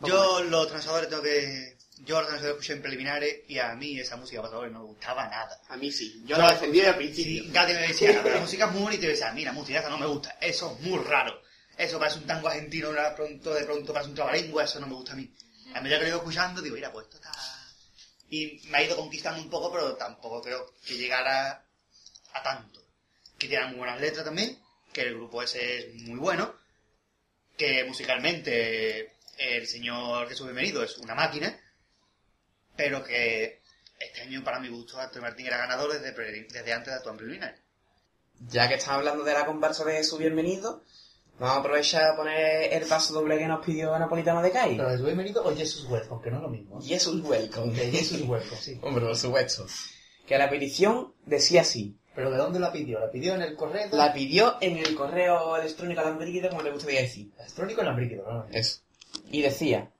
Yo 0.00 0.42
los 0.44 0.68
transadores 0.68 1.08
tengo 1.08 1.22
que... 1.22 1.76
Yo 2.04 2.18
los 2.20 2.28
transadores 2.28 2.56
escuché 2.60 2.72
en 2.74 2.82
preliminares 2.82 3.40
y 3.48 3.58
a 3.58 3.74
mí 3.74 3.98
esa 3.98 4.16
música 4.16 4.40
pasadores 4.42 4.72
no 4.72 4.80
me 4.80 4.84
gustaba 4.86 5.26
nada. 5.28 5.60
a 5.68 5.76
mí 5.76 5.90
sí. 5.90 6.22
Yo 6.26 6.36
lo 6.38 6.48
defendí 6.48 6.78
desde 6.78 6.90
el 6.90 6.96
principio. 6.96 7.42
Sí, 7.44 7.50
me 7.52 7.88
decía, 7.88 8.22
la 8.22 8.40
música 8.40 8.66
es 8.66 8.72
muy 8.72 8.82
bonita 8.82 9.02
y 9.02 9.04
yo 9.06 9.10
decía, 9.10 9.32
mira, 9.32 9.52
música 9.52 9.80
esa 9.80 9.88
no 9.90 9.98
me 9.98 10.06
gusta, 10.06 10.36
eso 10.40 10.72
es 10.76 10.80
muy 10.86 10.98
raro. 11.04 11.40
Eso 11.76 11.98
parece 11.98 12.18
un 12.18 12.26
tango 12.26 12.48
argentino, 12.48 12.90
de 12.92 13.00
pronto, 13.16 13.54
de 13.54 13.64
pronto 13.64 13.92
parece 13.92 14.10
un 14.10 14.14
trabalengua, 14.16 14.64
eso 14.64 14.78
no 14.80 14.86
me 14.86 14.94
gusta 14.94 15.12
a 15.12 15.16
mí. 15.16 15.32
A 15.74 15.80
medida 15.80 15.98
que 15.98 16.04
lo 16.04 16.08
ido 16.08 16.18
escuchando, 16.18 16.60
digo, 16.62 16.74
mira, 16.76 16.90
pues 16.92 17.06
esto 17.06 17.16
está... 17.18 17.32
Y 18.30 18.60
me 18.68 18.78
ha 18.78 18.82
ido 18.82 18.96
conquistando 18.96 19.40
un 19.40 19.50
poco, 19.50 19.72
pero 19.72 19.96
tampoco 19.96 20.42
creo 20.42 20.74
que 20.86 20.96
llegara 20.96 21.64
a 22.32 22.42
tanto. 22.42 22.82
Que 23.38 23.48
tiene 23.48 23.66
muy 23.68 23.76
buenas 23.78 24.00
letras 24.00 24.24
también, 24.24 24.58
que 24.92 25.02
el 25.02 25.14
grupo 25.14 25.42
ese 25.42 25.78
es 25.78 25.94
muy 26.02 26.18
bueno, 26.18 26.54
que 27.56 27.84
musicalmente 27.84 29.16
el 29.38 29.66
señor 29.66 30.28
Jesús 30.28 30.46
Bienvenido 30.46 30.82
es 30.82 30.98
una 30.98 31.14
máquina, 31.14 31.58
pero 32.76 33.04
que 33.04 33.62
este 33.98 34.22
año 34.22 34.44
para 34.44 34.60
mi 34.60 34.68
gusto 34.68 34.98
Antonio 35.00 35.28
Martín 35.28 35.46
era 35.46 35.58
ganador 35.58 35.92
desde, 35.92 36.12
desde 36.12 36.72
antes 36.72 36.92
de 36.92 36.96
actuar 36.96 37.16
preliminar. 37.16 37.56
Ya 38.48 38.68
que 38.68 38.74
estamos 38.74 38.98
hablando 38.98 39.24
de 39.24 39.34
la 39.34 39.46
comparsa 39.46 39.84
de 39.84 40.04
su 40.04 40.18
bienvenido, 40.18 40.84
vamos 41.38 41.56
a 41.56 41.60
aprovechar 41.60 42.04
a 42.04 42.16
poner 42.16 42.72
el 42.72 42.86
paso 42.86 43.14
doble 43.14 43.38
que 43.38 43.46
nos 43.46 43.64
pidió 43.64 43.96
Napolitano 43.98 44.42
de 44.42 44.50
Cai. 44.50 44.76
Jesús 44.76 45.04
Bienvenido 45.04 45.44
o 45.44 45.54
Jesús 45.54 45.86
Welcome, 45.88 46.22
que 46.22 46.30
no 46.30 46.36
es 46.36 46.42
lo 46.42 46.48
mismo. 46.48 46.80
Jesus 46.80 47.22
welcome. 47.24 47.74
Jesús 47.74 48.22
Welcome, 48.22 48.60
sí. 48.60 48.78
Hombre, 48.82 49.06
por 49.06 49.16
supuesto. 49.16 49.66
Que 50.26 50.38
la 50.38 50.50
petición 50.50 51.14
decía 51.24 51.62
así. 51.62 51.96
¿Pero 52.14 52.32
de 52.32 52.36
dónde 52.36 52.58
la 52.58 52.72
pidió? 52.72 52.98
¿La 52.98 53.10
pidió 53.10 53.34
en 53.36 53.42
el 53.42 53.54
correo? 53.54 53.88
La 53.92 54.12
pidió 54.12 54.56
en 54.60 54.76
el 54.76 54.94
correo 54.96 55.56
electrónico 55.56 56.00
alambriquito, 56.00 56.48
como 56.48 56.62
le 56.62 56.72
gustaría 56.72 57.02
decir. 57.02 57.30
Electrónico 57.38 57.80
en 57.82 57.86
la 57.86 58.32
¿no? 58.32 58.46
Eso. 58.50 58.80
Y 59.30 59.42
decía, 59.42 59.92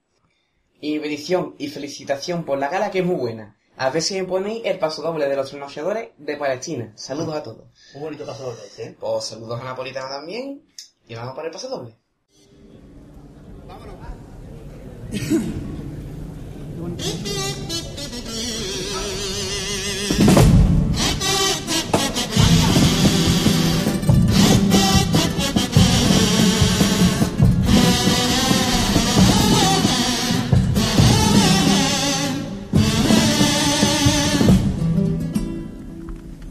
y 0.81 0.99
petición 0.99 1.55
y 1.57 1.69
felicitación 1.69 2.43
por 2.43 2.59
la 2.59 2.69
gala 2.69 2.91
que 2.91 2.99
es 2.99 3.05
muy 3.05 3.15
buena. 3.15 3.57
A 3.77 3.89
ver 3.89 4.01
si 4.01 4.19
me 4.19 4.27
ponéis 4.27 4.65
el 4.65 4.77
paso 4.77 5.01
doble 5.01 5.29
de 5.29 5.37
los 5.37 5.49
trasnochadores 5.49 6.09
de 6.17 6.35
Palestina. 6.35 6.91
Saludos 6.95 7.35
a 7.35 7.43
todos. 7.43 7.63
Un 7.93 8.01
bonito 8.01 8.25
paso 8.25 8.43
doble 8.43 8.65
este, 8.65 8.83
¿eh? 8.83 8.95
Pues 8.99 9.23
saludos 9.23 9.61
a 9.61 9.63
Napolitano 9.63 10.09
también. 10.09 10.61
Y 11.09 11.15
vamos 11.15 11.33
por 11.33 11.43
el 11.43 11.49
paso 11.49 11.67
doble. 11.67 11.95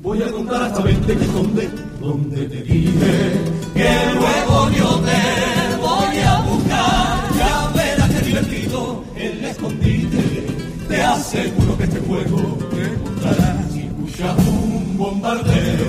Voy 0.02 0.22
a 0.22 0.32
contar 0.32 0.62
hasta 0.62 0.82
20 0.82 1.16
que 1.16 1.24
esconde 1.24 1.87
donde 2.00 2.46
te 2.48 2.62
dije 2.62 3.32
que 3.74 3.90
luego 4.14 4.70
yo 4.70 5.00
te 5.00 5.76
voy 5.80 6.18
a 6.18 6.40
buscar. 6.40 7.36
Ya 7.36 7.72
verás 7.74 8.10
que 8.10 8.20
divertido 8.20 9.04
el 9.16 9.44
escondite. 9.44 10.46
Te 10.88 11.02
aseguro 11.02 11.76
que 11.76 11.84
este 11.84 12.00
juego 12.00 12.58
te 12.70 13.10
gustará. 13.10 13.64
Si 13.72 13.80
escuchas 13.80 14.36
un 14.46 14.96
bombardeo, 14.96 15.86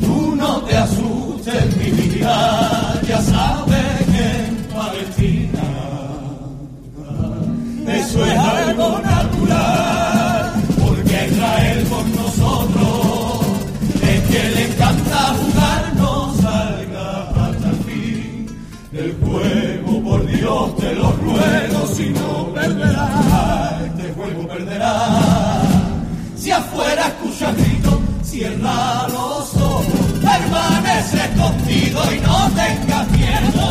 tú 0.00 0.34
no 0.36 0.60
te 0.62 0.76
asustes, 0.76 1.76
mi 1.76 1.90
vida. 1.90 3.00
Ya 3.06 3.20
sabes 3.22 4.06
que 4.12 4.24
en 4.46 4.56
Palestina 4.74 5.68
eso 7.86 8.24
es 8.24 8.38
algo 8.38 8.98
natural. 9.00 10.17
Si 21.98 22.10
no 22.10 22.54
perderás, 22.54 23.82
este 23.82 24.12
juego 24.14 24.46
perderá. 24.46 24.94
Si 26.36 26.50
afuera 26.52 27.08
escuchas 27.08 27.56
gritos, 27.56 27.98
cierra 28.22 29.08
los 29.08 29.56
ojos, 29.56 29.86
permanece 30.22 31.16
escondido 31.28 32.00
y 32.14 32.20
no 32.20 32.38
tengas 32.60 33.10
miedo. 33.10 33.64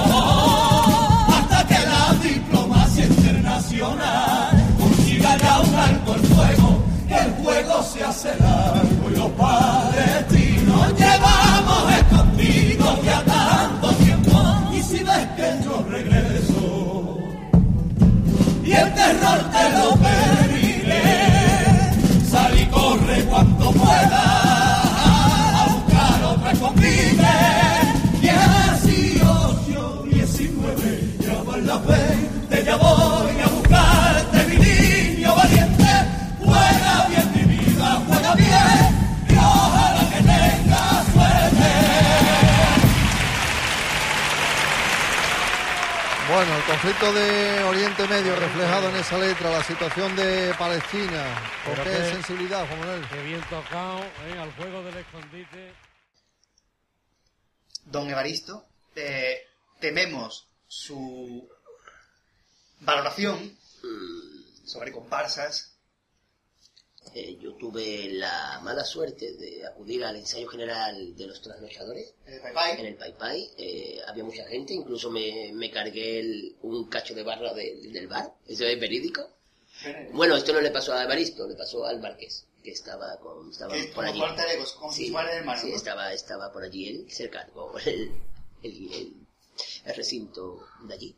Hasta 1.35 1.67
que 1.69 1.79
la 1.91 2.03
diplomacia 2.21 3.05
internacional 3.05 4.53
consiga 4.77 5.37
ya 5.37 5.59
un 5.61 5.75
alto 5.75 6.15
el 6.15 6.21
fuego, 6.33 6.83
el 7.21 7.31
juego 7.43 7.83
se 7.83 8.03
hace 8.03 8.29
largo 8.41 8.96
y 19.07 19.46
conflicto 46.79 47.11
de 47.11 47.63
Oriente 47.63 48.07
Medio 48.07 48.35
reflejado 48.35 48.89
en 48.89 48.97
esa 48.97 49.17
letra, 49.17 49.49
la 49.49 49.63
situación 49.63 50.15
de 50.15 50.53
Palestina. 50.59 51.23
¿Con 51.65 51.73
Pero 51.73 51.83
qué 51.85 51.89
que- 51.89 52.11
sensibilidad, 52.13 52.67
Juan 52.67 52.79
Manuel? 52.81 53.07
Qué 53.09 53.23
bien 53.23 53.41
tocado 53.49 54.03
¿eh? 54.03 54.37
al 54.39 54.53
juego 54.53 54.83
del 54.83 54.97
escondite. 54.97 55.73
Don 57.85 58.07
Evaristo, 58.07 58.67
eh, 58.95 59.41
tememos 59.79 60.49
su 60.67 61.49
valoración 62.81 63.57
sobre 64.63 64.91
comparsas. 64.91 65.76
Eh, 67.13 67.37
yo 67.41 67.53
tuve 67.55 68.09
la 68.09 68.59
mala 68.63 68.83
suerte 68.83 69.33
de 69.33 69.65
acudir 69.65 70.03
al 70.03 70.15
ensayo 70.17 70.47
general 70.47 71.15
de 71.15 71.27
los 71.27 71.41
trasnochadores 71.41 72.13
en 72.79 72.85
el 72.85 72.95
Pai 72.95 73.13
Pai. 73.17 73.49
Eh, 73.57 73.99
había 74.07 74.23
mucha 74.23 74.45
gente, 74.45 74.73
incluso 74.73 75.09
me, 75.09 75.51
me 75.53 75.71
cargué 75.71 76.19
el- 76.19 76.55
un 76.61 76.87
cacho 76.89 77.13
de 77.15 77.23
barra 77.23 77.53
de- 77.53 77.75
del 77.91 78.07
bar. 78.07 78.33
Eso 78.47 78.65
es 78.65 78.79
verídico. 78.79 79.27
Bueno, 80.11 80.35
esto 80.35 80.53
no 80.53 80.61
le 80.61 80.71
pasó 80.71 80.93
a 80.93 81.03
Evaristo, 81.03 81.47
le 81.47 81.55
pasó 81.55 81.85
al 81.85 81.99
Marqués, 81.99 82.45
que 82.63 82.71
estaba, 82.71 83.17
con, 83.19 83.51
estaba 83.51 83.73
Que 83.73 83.83
por 83.93 84.05
allí. 84.05 84.19
cuarta 84.19 84.45
de- 84.45 84.57
como 84.79 84.91
si 84.91 85.09
fuera 85.11 85.31
el 85.31 85.37
hermano, 85.39 85.61
sí, 85.61 85.69
¿no? 85.69 85.75
estaba, 85.75 86.13
estaba 86.13 86.51
por 86.51 86.63
allí 86.63 86.87
él, 86.87 87.05
cerca, 87.11 87.47
el- 87.85 88.11
el 88.63 89.95
recinto 89.95 90.67
de 90.83 90.93
allí. 90.93 91.15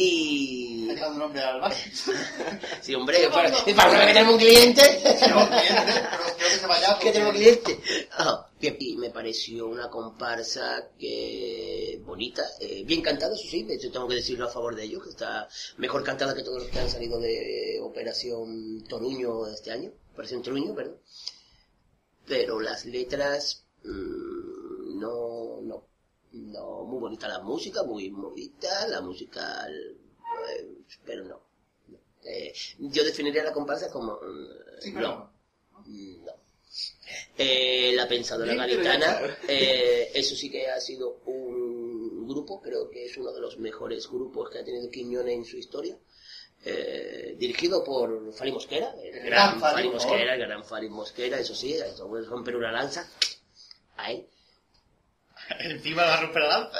Y... 0.00 0.88
Ha 0.90 0.94
llegado 0.94 1.14
un 1.16 1.22
hombre 1.22 1.42
al 1.42 1.60
bar. 1.60 1.74
Sí, 2.80 2.94
hombre, 2.94 3.28
para, 3.30 3.50
para 3.74 3.90
una 3.90 3.98
vez 3.98 4.06
que 4.06 4.12
tenemos 4.14 4.34
un 4.34 4.38
cliente. 4.38 4.82
Tenemos 5.18 5.48
cliente, 5.48 5.74
pero 6.16 6.36
creo 6.36 6.48
que 6.48 6.56
se 6.56 6.66
vaya 6.66 6.98
que 7.00 7.12
tenemos 7.12 7.34
cliente. 7.34 7.80
Ah, 8.12 8.48
bien, 8.60 8.76
y 8.78 8.96
me 8.96 9.10
pareció 9.10 9.66
una 9.66 9.90
comparsa 9.90 10.90
que 10.96 12.00
bonita, 12.04 12.44
eh, 12.60 12.84
bien 12.84 13.02
cantada, 13.02 13.34
eso 13.34 13.44
sí, 13.50 13.64
de 13.64 13.74
hecho 13.74 13.90
tengo 13.90 14.06
que 14.06 14.14
decirlo 14.14 14.46
a 14.46 14.50
favor 14.50 14.76
de 14.76 14.84
ellos, 14.84 15.02
que 15.02 15.10
está 15.10 15.48
mejor 15.78 16.04
cantada 16.04 16.34
que 16.34 16.44
todos 16.44 16.62
los 16.62 16.70
que 16.70 16.78
han 16.78 16.88
salido 16.88 17.18
de 17.18 17.80
Operación 17.82 18.84
Toruño 18.88 19.48
este 19.48 19.72
año, 19.72 19.90
Operación 20.12 20.42
Toruño, 20.42 20.74
perdón. 20.76 20.98
Pero 22.24 22.60
las 22.60 22.86
letras, 22.86 23.64
mm, 23.82 25.00
no, 25.00 25.37
no, 26.46 26.84
muy 26.84 27.00
bonita 27.00 27.28
la 27.28 27.40
música, 27.40 27.82
muy 27.82 28.10
movida, 28.10 28.86
la 28.88 29.00
música, 29.00 29.66
eh, 29.68 29.96
pero 31.04 31.24
no. 31.24 31.40
no. 31.88 31.98
Eh, 32.22 32.52
yo 32.78 33.04
definiría 33.04 33.44
la 33.44 33.52
comparsa 33.52 33.90
como, 33.90 34.14
mm, 34.14 34.80
Sí, 34.80 34.92
no, 34.92 35.30
no. 35.86 36.38
Eh, 37.36 37.92
la 37.94 38.06
pensadora 38.06 38.66
está. 38.66 39.38
eh, 39.48 40.10
eso 40.14 40.34
sí 40.34 40.50
que 40.50 40.68
ha 40.68 40.80
sido 40.80 41.20
un 41.26 42.26
grupo, 42.26 42.60
creo 42.60 42.90
que 42.90 43.06
es 43.06 43.16
uno 43.16 43.32
de 43.32 43.40
los 43.40 43.58
mejores 43.58 44.08
grupos 44.08 44.50
que 44.50 44.58
ha 44.58 44.64
tenido 44.64 44.90
Quiñones 44.90 45.34
en 45.34 45.44
su 45.44 45.56
historia. 45.56 45.96
Eh, 46.64 47.36
dirigido 47.38 47.84
por 47.84 48.32
Fali 48.32 48.50
Mosquera, 48.50 48.92
el 49.00 49.20
gran 49.20 49.60
gran 49.60 49.84
por 49.84 49.92
Mosquera, 49.92 50.34
el 50.34 50.40
gran 50.40 50.64
Fali 50.64 50.88
Mosquera, 50.88 51.38
eso 51.38 51.54
sí, 51.54 51.74
eso 51.74 52.08
romper 52.24 52.56
una 52.56 52.72
lanza 52.72 53.08
a 53.96 54.10
él. 54.10 54.26
Encima 55.60 56.02
va 56.02 56.14
a 56.14 56.20
romper 56.22 56.42
la 56.42 56.58
lanza. 56.58 56.78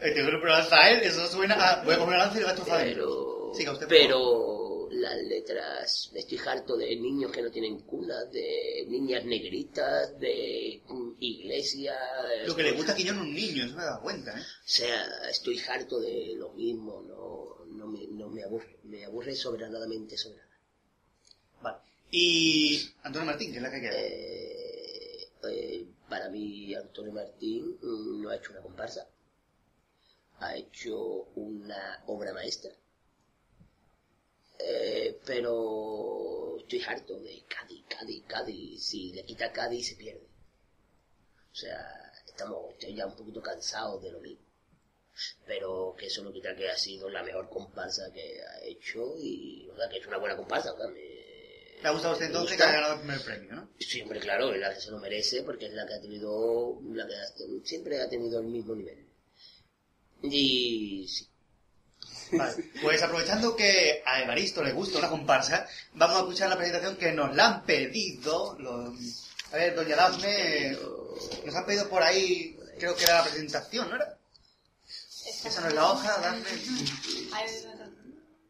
El 0.00 0.14
que 0.14 0.30
rompe 0.30 0.46
la 0.46 0.58
lanza 0.58 0.76
a 0.76 0.90
él, 0.90 1.00
eso 1.02 1.26
suena 1.26 1.54
a... 1.54 1.84
Voy 1.84 1.94
a 1.94 1.98
comer 1.98 2.18
la 2.18 2.24
lanza 2.24 2.36
y 2.36 2.40
le 2.40 2.44
va 2.44 2.50
a 2.50 2.54
destrozar. 2.54 2.84
Pero, 2.84 3.52
Siga 3.54 3.72
usted, 3.72 3.88
pero 3.88 4.56
las 4.90 5.16
letras, 5.22 6.10
estoy 6.14 6.38
harto 6.46 6.76
de 6.76 6.96
niños 6.96 7.30
que 7.30 7.42
no 7.42 7.50
tienen 7.50 7.80
cuna, 7.80 8.24
de 8.24 8.84
niñas 8.88 9.24
negritas, 9.24 10.18
de 10.18 10.82
mm, 10.88 11.10
iglesia. 11.20 11.94
Lo 12.46 12.56
que 12.56 12.62
le 12.62 12.72
gusta 12.72 12.92
a 12.92 12.96
Quiñón 12.96 13.16
es 13.16 13.22
un 13.22 13.34
niño, 13.34 13.64
eso 13.64 13.76
me 13.76 13.84
da 13.84 14.00
cuenta, 14.00 14.38
¿eh? 14.38 14.42
O 14.42 14.68
sea, 14.68 15.28
estoy 15.30 15.60
harto 15.68 16.00
de 16.00 16.34
lo 16.36 16.52
mismo, 16.52 17.02
no, 17.02 17.66
no, 17.66 17.86
me, 17.86 18.06
no 18.08 18.28
me 18.28 18.42
aburre, 18.42 18.78
me 18.84 19.04
aburre 19.04 19.34
soberanadamente 19.34 20.16
soberana. 20.16 20.58
Vale. 21.62 21.78
Y 22.10 22.88
Antonio 23.02 23.26
Martín, 23.26 23.50
que 23.50 23.58
es 23.58 23.62
la 23.62 23.70
que 23.70 23.80
queda. 23.80 24.00
Eh, 24.00 25.28
eh, 25.50 25.86
para 26.08 26.28
mí, 26.28 26.74
Antonio 26.74 27.12
Martín 27.12 27.78
mm, 27.82 28.22
no 28.22 28.30
ha 28.30 28.36
hecho 28.36 28.52
una 28.52 28.62
comparsa, 28.62 29.08
ha 30.38 30.56
hecho 30.56 30.96
una 31.34 32.02
obra 32.06 32.32
maestra. 32.32 32.72
Eh, 34.58 35.18
pero 35.24 36.56
estoy 36.58 36.82
harto 36.82 37.18
de 37.20 37.44
Cádiz, 37.48 37.84
Cádiz, 37.88 38.22
Cádiz. 38.26 38.84
Si 38.88 39.12
le 39.12 39.24
quita 39.24 39.52
Cádiz, 39.52 39.88
se 39.88 39.96
pierde. 39.96 40.26
O 41.52 41.54
sea, 41.54 42.12
estamos 42.26 42.72
estoy 42.74 42.94
ya 42.94 43.06
un 43.06 43.16
poquito 43.16 43.40
cansados 43.42 44.02
de 44.02 44.12
lo 44.12 44.20
mismo. 44.20 44.44
Pero 45.46 45.94
que 45.98 46.06
eso 46.06 46.22
no 46.22 46.32
quita 46.32 46.54
que 46.54 46.68
ha 46.70 46.76
sido 46.76 47.08
la 47.10 47.22
mejor 47.22 47.48
comparsa 47.48 48.12
que 48.12 48.40
ha 48.42 48.62
hecho 48.64 49.14
y, 49.18 49.66
¿verdad? 49.68 49.90
Que 49.90 49.98
es 49.98 50.06
una 50.06 50.18
buena 50.18 50.36
comparsa. 50.36 50.74
Me- 50.92 51.15
¿Le 51.82 51.88
ha 51.88 51.92
gustado 51.92 52.14
usted 52.14 52.26
entonces 52.26 52.56
que 52.56 52.62
haya 52.62 52.72
ganado 52.72 52.94
el 52.94 53.00
primer 53.00 53.22
premio, 53.22 53.52
no? 53.54 53.68
Sí, 53.78 54.00
hombre, 54.02 54.18
claro, 54.20 54.52
es 54.52 54.60
la 54.60 54.74
que 54.74 54.80
se 54.80 54.90
lo 54.90 54.98
merece 54.98 55.42
porque 55.42 55.66
es 55.66 55.72
la 55.72 55.86
que 55.86 55.94
ha 55.94 56.00
tenido, 56.00 56.78
la 56.92 57.06
que 57.06 57.14
ha- 57.14 57.64
siempre 57.64 58.00
ha 58.00 58.08
tenido 58.08 58.40
el 58.40 58.46
mismo 58.46 58.74
nivel. 58.74 59.06
Y 60.22 61.06
sí, 61.08 61.28
Vale. 62.32 62.64
Pues 62.82 63.02
aprovechando 63.02 63.54
que 63.54 64.02
a 64.04 64.22
Evaristo 64.22 64.62
le 64.62 64.72
gusta 64.72 64.98
una 64.98 65.10
comparsa, 65.10 65.68
vamos 65.94 66.16
a 66.16 66.20
escuchar 66.20 66.48
la 66.48 66.56
presentación 66.56 66.96
que 66.96 67.12
nos 67.12 67.36
la 67.36 67.46
han 67.46 67.64
pedido. 67.66 68.56
los- 68.58 69.24
A 69.52 69.56
ver, 69.56 69.76
doña 69.76 69.94
Dafne, 69.96 70.76
nos 71.44 71.54
han 71.54 71.66
pedido 71.66 71.88
por 71.88 72.02
ahí, 72.02 72.58
creo 72.78 72.96
que 72.96 73.04
era 73.04 73.18
la 73.18 73.24
presentación, 73.24 73.88
¿no 73.90 73.96
era? 73.96 74.18
Esa 75.44 75.60
no 75.60 75.68
es 75.68 75.74
la 75.74 75.92
hoja, 75.92 76.18
Dafne. 76.20 76.50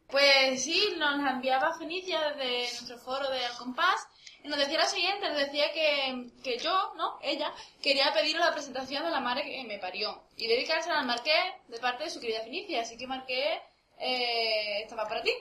Pues 0.09 0.63
sí, 0.63 0.95
nos 0.97 1.21
la 1.21 1.31
enviaba 1.31 1.77
Fenicia 1.77 2.33
desde 2.33 2.59
nuestro 2.61 2.97
foro 2.97 3.29
de 3.29 3.45
Al 3.45 3.57
Compás 3.57 4.07
y 4.41 4.47
nos 4.47 4.57
decía 4.57 4.79
lo 4.79 4.85
siguiente, 4.85 5.27
nos 5.27 5.37
decía 5.37 5.71
que, 5.73 6.29
que 6.41 6.57
yo, 6.57 6.93
¿no? 6.95 7.19
Ella, 7.21 7.53
quería 7.81 8.13
pedirle 8.13 8.39
la 8.39 8.53
presentación 8.53 9.03
de 9.03 9.09
la 9.09 9.19
madre 9.19 9.43
que 9.43 9.65
me 9.67 9.79
parió 9.79 10.23
y 10.37 10.47
dedicársela 10.47 10.99
al 10.99 11.07
Marqués 11.07 11.53
de 11.67 11.79
parte 11.79 12.05
de 12.05 12.09
su 12.09 12.21
querida 12.21 12.41
Fenicia, 12.41 12.81
así 12.81 12.95
que 12.95 13.05
Marqués 13.05 13.59
eh, 13.99 14.83
estaba 14.83 15.07
para 15.07 15.21
ti. 15.21 15.31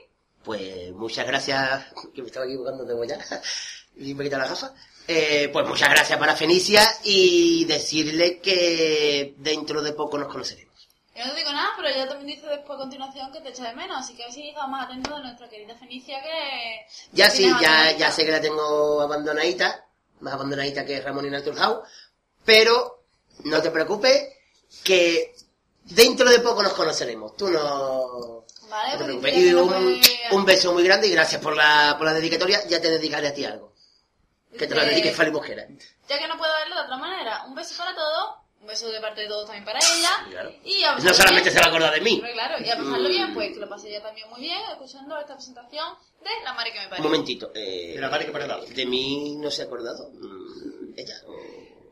pues 0.43 0.91
muchas 0.93 1.27
gracias, 1.27 1.87
que 2.13 2.23
me 2.23 2.29
estaba 2.29 2.47
equivocando 2.47 2.85
de 2.85 3.07
ya, 3.07 3.19
y 3.97 4.15
me 4.15 4.25
quita 4.25 4.39
la 4.39 4.49
gafa. 4.49 4.75
Eh, 5.07 5.49
pues 5.53 5.65
muchas 5.69 5.91
gracias 5.91 6.19
para 6.19 6.35
Fenicia 6.35 6.83
y 7.05 7.65
decirle 7.67 8.41
que 8.41 9.35
dentro 9.39 9.81
de 9.81 9.93
poco 9.93 10.19
nos 10.19 10.27
conoceremos. 10.27 10.66
Yo 11.17 11.25
no 11.27 11.35
digo 11.35 11.51
nada, 11.53 11.71
pero 11.77 11.89
ella 11.89 12.09
también 12.09 12.37
dice 12.37 12.47
después 12.49 12.77
a 12.79 12.83
continuación 12.83 13.33
que 13.33 13.41
te 13.41 13.49
echa 13.49 13.65
de 13.69 13.75
menos, 13.75 13.99
así 13.99 14.15
que 14.15 14.23
a 14.25 14.27
ver 14.27 14.35
si 14.35 14.49
estamos 14.49 14.71
más 14.71 14.85
atentos 14.87 15.17
de 15.17 15.23
nuestra 15.23 15.49
querida 15.49 15.75
Fenicia 15.77 16.21
que... 16.23 16.87
Ya 17.13 17.31
sí, 17.31 17.51
ya, 17.61 17.93
ya 17.93 18.11
sé 18.13 18.25
que 18.25 18.33
la 18.33 18.41
tengo 18.41 19.01
abandonadita, 19.01 19.87
más 20.21 20.35
abandonadita 20.35 20.85
que 20.85 21.01
Ramón 21.01 21.27
y 21.27 21.31
Naturhaus, 21.31 21.89
pero 22.45 23.05
no 23.45 23.63
te 23.63 23.71
preocupes 23.71 24.29
que 24.85 25.35
Dentro 25.89 26.29
de 26.29 26.41
poco 26.41 26.65
nos 26.65 26.73
conoceremos. 26.73 27.37
Tú 27.37 27.49
no... 27.49 28.45
Vale, 28.69 28.93
no 28.93 28.99
te 28.99 29.05
preocupes. 29.05 29.37
Y 29.37 29.55
un, 29.55 30.01
un 30.33 30.45
beso 30.45 30.73
muy 30.73 30.83
grande 30.83 31.07
y 31.07 31.13
gracias 31.13 31.41
por 31.41 31.55
la, 31.57 31.95
por 31.97 32.09
la 32.09 32.13
dedicatoria. 32.13 32.67
Ya 32.67 32.81
te 32.81 32.91
dedicaré 32.91 33.29
a 33.29 33.35
ti 33.35 33.45
algo. 33.45 33.73
Que 34.59 34.67
te 34.67 34.75
lo 34.75 34.83
Eh, 34.83 34.87
dedique 34.87 35.13
Fali 35.13 35.31
Mosquera. 35.31 35.65
Ya 36.09 36.19
que 36.19 36.27
no 36.27 36.37
puedo 36.37 36.53
verlo 36.55 36.75
de 36.75 36.83
otra 36.83 36.97
manera, 36.97 37.45
un 37.47 37.55
beso 37.55 37.77
para 37.79 37.95
todos, 37.95 38.35
un 38.67 38.71
beso 38.73 38.91
de 38.91 39.01
parte 39.01 39.21
de 39.21 39.29
todos 39.29 39.47
también 39.47 39.65
para 39.65 39.79
ella. 39.79 40.11
Claro. 40.29 40.53
Y 40.65 40.83
a 40.83 40.91
No 40.91 40.95
pasarlo 40.97 41.15
solamente 41.15 41.43
bien. 41.51 41.55
se 41.55 41.61
va 41.61 41.67
a 41.67 41.69
acordar 41.69 41.95
de 41.95 42.01
mí. 42.01 42.21
Claro, 42.21 42.55
y 42.65 42.69
a 42.69 42.77
pasarlo 42.77 43.09
Mm. 43.09 43.13
bien, 43.13 43.35
pues 43.35 43.53
que 43.53 43.61
lo 43.61 43.69
pasé 43.69 43.93
yo 43.93 44.03
también 44.03 44.29
muy 44.29 44.41
bien 44.41 44.61
escuchando 44.73 45.17
esta 45.19 45.35
presentación 45.37 45.95
de 46.25 46.31
La 46.45 46.53
Mari 46.53 46.73
que 46.73 46.79
me 46.81 46.85
Un 46.87 46.91
parió. 46.91 47.05
momentito. 47.05 47.53
Eh, 47.55 47.93
De 47.95 48.01
la 48.01 48.11
Mari 48.11 48.25
que 48.27 48.33
parió 48.33 48.49
la- 48.49 48.61
De 48.61 48.87
mí 48.87 49.37
no 49.37 49.51
se 49.53 49.63
ha 49.63 49.65
acordado. 49.67 50.11
Mm, 50.15 50.95
Ella. 50.99 51.15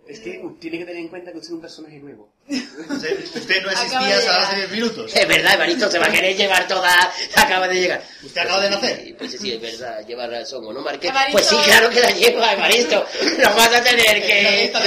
Es 0.07 0.21
que 0.21 0.39
tiene 0.61 0.79
que 0.79 0.85
tener 0.85 1.01
en 1.01 1.09
cuenta 1.09 1.33
que 1.33 1.39
usted 1.39 1.49
es 1.49 1.55
un 1.55 1.61
personaje 1.63 1.97
nuevo. 1.99 2.31
Usted, 2.47 3.63
no 3.63 3.71
existía 3.71 4.17
hace 4.39 4.57
10 4.57 4.71
minutos. 4.71 5.17
Es 5.17 5.27
verdad, 5.27 5.55
Evaristo 5.55 5.91
se 5.91 5.99
va 5.99 6.07
a 6.07 6.11
querer 6.11 6.37
llevar 6.37 6.69
toda. 6.69 6.91
Acaba 7.37 7.67
de 7.69 7.75
llegar. 7.81 8.05
¿Usted 8.23 8.41
acaba 8.43 8.61
de 8.63 8.71
nacer? 8.71 9.03
Sí, 9.03 9.15
Pues 9.15 9.33
sí, 9.41 9.53
es 9.53 9.61
verdad, 9.61 10.07
lleva 10.07 10.27
razón, 10.27 10.67
¿o 10.67 10.73
no, 10.75 10.81
Marqués? 10.83 11.11
Evaristo- 11.11 11.33
Pues 11.33 11.47
sí, 11.47 11.57
claro 11.65 11.89
que 11.89 12.01
la 12.01 12.11
lleva, 12.11 12.53
Evaristo. 12.53 13.07
No 13.43 13.55
vas 13.55 13.75
a 13.75 13.83
tener 13.83 14.23
que, 14.23 14.27
que 14.29 14.65
estar 14.65 14.83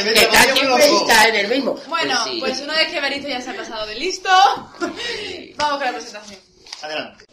siempre 0.53 1.29
en 1.29 1.35
el 1.35 1.47
mismo. 1.47 1.73
Bueno, 1.87 2.23
sí. 2.23 2.37
pues 2.39 2.59
una 2.61 2.75
vez 2.75 2.89
que 2.91 3.01
Berito 3.01 3.27
ya 3.27 3.41
se 3.41 3.49
ha 3.49 3.55
pasado 3.55 3.87
de 3.87 3.95
listo, 3.95 4.29
vamos 5.57 5.77
con 5.77 5.85
la 5.85 5.93
presentación. 5.93 6.39
Adelante. 6.83 7.25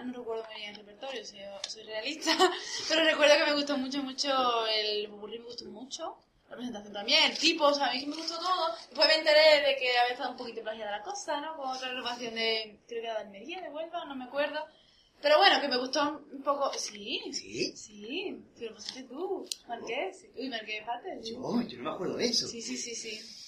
No 0.00 0.12
recuerdo 0.12 0.44
muy 0.46 0.56
bien 0.56 0.70
el 0.70 0.76
repertorio, 0.76 1.24
soy, 1.24 1.40
soy 1.68 1.82
realista, 1.84 2.32
pero 2.88 3.04
recuerdo 3.04 3.36
que 3.36 3.50
me 3.50 3.54
gustó 3.54 3.76
mucho, 3.76 4.02
mucho, 4.02 4.66
el 4.66 5.08
burri 5.08 5.38
me 5.38 5.44
gustó 5.46 5.64
mucho, 5.66 6.18
la 6.48 6.56
presentación 6.56 6.92
también, 6.92 7.30
el 7.30 7.38
tipo, 7.38 7.64
o 7.64 7.74
sea, 7.74 7.86
a 7.86 7.92
mí 7.92 8.00
que 8.00 8.06
me 8.06 8.16
gustó 8.16 8.38
todo. 8.38 8.76
Después 8.88 9.08
me 9.08 9.14
enteré 9.14 9.66
de 9.66 9.76
que 9.76 9.98
había 9.98 10.12
estado 10.12 10.32
un 10.32 10.36
poquito 10.36 10.62
plagiada 10.62 10.98
la 10.98 11.02
cosa, 11.02 11.40
¿no? 11.40 11.56
Con 11.56 11.68
otra 11.68 11.88
agrupación 11.88 12.34
de, 12.34 12.78
creo 12.86 13.00
que 13.00 13.06
era 13.06 13.14
de 13.14 13.24
Almería, 13.24 13.62
de 13.62 13.70
Huelva, 13.70 14.04
no 14.04 14.14
me 14.14 14.24
acuerdo. 14.24 14.60
Pero 15.22 15.38
bueno, 15.38 15.60
que 15.60 15.68
me 15.68 15.78
gustó 15.78 16.20
un 16.32 16.42
poco, 16.42 16.72
sí, 16.76 17.20
¿Sí? 17.32 17.76
sí, 17.76 18.44
que 18.58 18.66
lo 18.66 18.74
pasaste 18.74 19.04
tú, 19.04 19.48
Marqués, 19.68 20.26
uy, 20.36 20.48
Marqués, 20.48 20.84
parte, 20.84 21.20
Yo, 21.22 21.62
yo 21.62 21.78
no 21.78 21.84
me 21.84 21.90
acuerdo 21.90 22.16
de 22.16 22.26
eso. 22.26 22.48
Sí, 22.48 22.60
sí, 22.60 22.76
sí, 22.76 22.94
sí. 22.94 23.41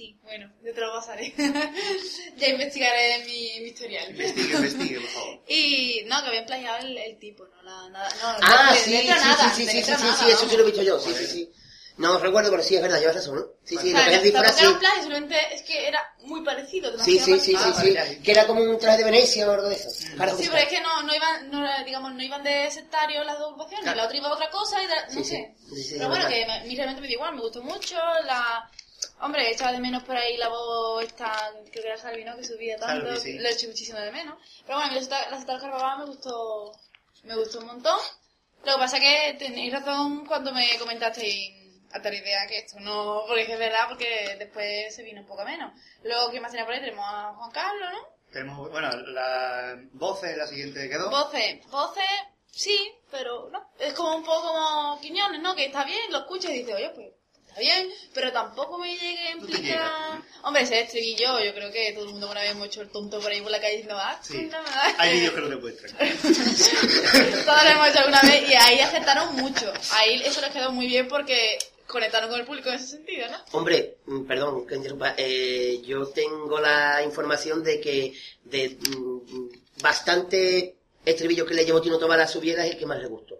Sí, 0.00 0.16
bueno, 0.22 0.50
yo 0.64 0.72
te 0.72 0.80
lo 0.80 0.92
pasaré. 0.94 1.30
ya 2.38 2.48
investigaré 2.48 3.18
mi, 3.26 3.60
mi 3.60 3.68
historial. 3.68 4.08
Investigue, 4.08 4.54
investigue, 4.56 4.98
por 5.00 5.10
favor. 5.10 5.40
Y 5.46 6.02
no, 6.06 6.22
que 6.22 6.28
habían 6.28 6.46
plagiado 6.46 6.78
el, 6.86 6.96
el 6.96 7.18
tipo, 7.18 7.44
no 7.46 7.62
la, 7.62 7.86
nada, 7.90 8.08
no, 8.22 8.38
Ah, 8.40 8.74
sí, 8.82 8.96
sí, 8.98 9.06
nada, 9.08 9.50
sí, 9.54 9.66
sí, 9.66 9.70
sí, 9.70 9.82
sí, 9.82 9.90
nada, 9.90 10.16
sí, 10.16 10.30
eso 10.30 10.48
sí 10.48 10.56
lo 10.56 10.62
he 10.62 10.66
visto 10.66 10.82
yo, 10.82 10.98
sí, 10.98 11.12
sí, 11.12 11.26
sí. 11.26 11.52
No 11.98 12.18
recuerdo, 12.18 12.50
pero 12.50 12.62
sí, 12.62 12.76
es 12.76 12.80
verdad, 12.80 12.98
llevas 12.98 13.16
razón, 13.16 13.34
¿no? 13.36 13.46
Sí, 13.62 13.76
sí, 13.76 13.92
O 13.92 13.98
lo 13.98 14.04
que 14.06 14.14
es 14.14 14.22
disfraz, 14.22 14.54
sí. 14.56 14.60
era 14.62 14.70
un 14.72 14.78
plagio, 14.78 15.02
simplemente 15.02 15.36
es 15.54 15.62
que 15.64 15.86
era 15.88 16.14
muy 16.22 16.42
parecido. 16.42 16.98
Sí, 17.04 17.18
sí, 17.18 17.34
sí, 17.34 17.40
sí, 17.40 17.54
Ah, 17.58 17.74
sí. 17.78 17.92
vale. 17.94 18.18
Que 18.22 18.30
era 18.30 18.46
como 18.46 18.62
un 18.62 18.78
traje 18.78 18.96
de 18.98 19.04
Venecia 19.04 19.46
o 19.46 19.52
algo 19.52 19.68
de 19.68 19.74
eso. 19.74 19.90
Sí, 19.90 20.06
pero 20.16 20.32
es 20.56 20.68
que 20.68 20.80
no, 20.80 21.02
no 21.02 21.14
iban, 21.14 21.50
no, 21.50 21.84
digamos, 21.84 22.14
no 22.14 22.22
iban 22.22 22.42
de 22.42 22.70
sectario 22.70 23.22
las 23.24 23.38
dos 23.38 23.48
agrupaciones, 23.52 23.94
la 23.94 24.04
otra 24.06 24.16
iba 24.16 24.28
a 24.28 24.32
otra 24.32 24.48
cosa 24.48 24.82
y 24.82 24.86
da- 24.86 25.08
no 25.12 25.22
sé. 25.22 25.54
Pero 25.90 26.08
bueno, 26.08 26.26
que 26.26 26.46
me- 26.46 26.52
a 26.54 26.64
mí 26.64 26.74
realmente 26.74 27.02
me 27.02 27.08
dio 27.08 27.16
igual, 27.16 27.34
me 27.34 27.42
gustó 27.42 27.62
mucho 27.62 27.96
la... 28.24 28.70
Hombre, 29.20 29.50
echaba 29.50 29.72
de 29.72 29.80
menos 29.80 30.02
por 30.04 30.16
ahí 30.16 30.36
la 30.36 30.48
voz 30.48 31.04
esta, 31.04 31.30
creo 31.70 31.82
que 31.82 31.88
era 31.88 31.98
Salvi, 31.98 32.24
¿no? 32.24 32.36
Que 32.36 32.44
subía 32.44 32.76
tanto, 32.76 33.06
Salvi, 33.06 33.20
sí. 33.20 33.38
lo 33.38 33.48
eché 33.48 33.66
muchísimo 33.68 33.98
de 33.98 34.12
menos. 34.12 34.38
Pero 34.66 34.78
bueno, 34.78 34.94
la 34.94 35.38
del 35.38 35.46
Carnaval 35.46 35.98
me 35.98 36.04
gustó, 36.06 36.72
me 37.24 37.36
gustó 37.36 37.58
un 37.60 37.66
montón. 37.66 37.98
Lo 38.64 38.74
que 38.74 38.78
pasa 38.78 38.96
es 38.98 39.02
que 39.02 39.44
tenéis 39.44 39.72
razón 39.72 40.26
cuando 40.26 40.52
me 40.52 40.78
comentasteis 40.78 41.60
a 41.92 42.00
tal 42.00 42.14
idea 42.14 42.46
que 42.46 42.58
esto 42.58 42.78
no, 42.80 43.24
porque 43.26 43.42
es 43.42 43.58
verdad, 43.58 43.88
porque 43.88 44.36
después 44.38 44.94
se 44.94 45.02
vino 45.02 45.20
un 45.20 45.26
poco 45.26 45.44
menos. 45.44 45.72
Luego, 46.02 46.30
¿qué 46.30 46.40
más 46.40 46.50
tenía 46.50 46.64
por 46.64 46.74
ahí? 46.74 46.80
Tenemos 46.80 47.04
a 47.06 47.34
Juan 47.34 47.50
Carlos, 47.50 47.88
¿no? 47.92 48.08
Tenemos, 48.32 48.70
bueno, 48.70 48.90
la 48.90 49.76
voces, 49.92 50.36
la 50.36 50.46
siguiente 50.46 50.80
que 50.82 50.90
quedó. 50.90 51.10
Voces, 51.10 51.66
voces, 51.68 52.04
sí, 52.50 52.92
pero 53.10 53.50
no. 53.50 53.70
Es 53.78 53.92
como 53.94 54.16
un 54.16 54.24
poco 54.24 54.48
como 54.48 55.00
Quiñones, 55.00 55.40
¿no? 55.40 55.54
Que 55.54 55.66
está 55.66 55.84
bien, 55.84 56.12
lo 56.12 56.18
escuchas 56.18 56.52
y 56.52 56.58
dices, 56.58 56.74
oye, 56.74 56.90
pues 56.90 57.08
está 57.50 57.60
bien, 57.60 57.90
pero 58.14 58.32
tampoco 58.32 58.78
me 58.78 58.92
llegue 58.96 59.28
a 59.28 59.34
No 59.34 59.40
implicar... 59.42 60.22
Hombre, 60.42 60.62
ese 60.62 60.80
estribillo, 60.80 61.38
yo 61.40 61.52
creo 61.54 61.70
que 61.70 61.92
todo 61.92 62.04
el 62.04 62.10
mundo 62.12 62.26
alguna 62.26 62.40
vez 62.42 62.50
hemos 62.52 62.66
hecho 62.68 62.80
el 62.82 62.90
tonto 62.90 63.20
por 63.20 63.30
ahí 63.30 63.40
por 63.42 63.50
la 63.50 63.60
calle 63.60 63.76
diciendo, 63.76 63.96
ah, 63.98 64.18
Sí. 64.22 64.48
no 64.50 64.62
me 64.62 64.70
da. 64.70 64.94
Hay 64.98 65.14
vídeos 65.18 65.34
que 65.34 65.40
lo 65.40 65.48
demuestran. 65.50 65.96
Todos 67.44 67.64
lo 67.64 67.70
hemos 67.70 67.88
hecho 67.88 67.98
alguna 67.98 68.20
vez 68.22 68.48
y 68.48 68.54
ahí 68.54 68.80
aceptaron 68.80 69.36
mucho. 69.36 69.72
Ahí 69.92 70.22
eso 70.24 70.40
les 70.40 70.50
quedó 70.50 70.72
muy 70.72 70.86
bien 70.86 71.08
porque 71.08 71.58
conectaron 71.86 72.30
con 72.30 72.40
el 72.40 72.46
público 72.46 72.68
en 72.68 72.76
ese 72.76 72.86
sentido, 72.86 73.28
¿no? 73.30 73.38
Hombre, 73.52 73.98
mm, 74.06 74.24
perdón 74.26 74.66
que 74.66 74.76
interrumpa, 74.76 75.14
eh, 75.16 75.82
yo 75.84 76.06
tengo 76.08 76.60
la 76.60 77.02
información 77.04 77.62
de 77.64 77.80
que 77.80 78.14
de 78.44 78.78
mm, 78.80 79.82
bastante 79.82 80.76
estribillos 81.04 81.46
que 81.48 81.54
le 81.54 81.64
llevó 81.64 81.80
Tino 81.82 81.98
Tobar 81.98 82.20
a 82.20 82.28
su 82.28 82.40
vida 82.40 82.64
es 82.64 82.72
el 82.72 82.78
que 82.78 82.86
más 82.86 82.98
le 83.00 83.08
gustó. 83.08 83.36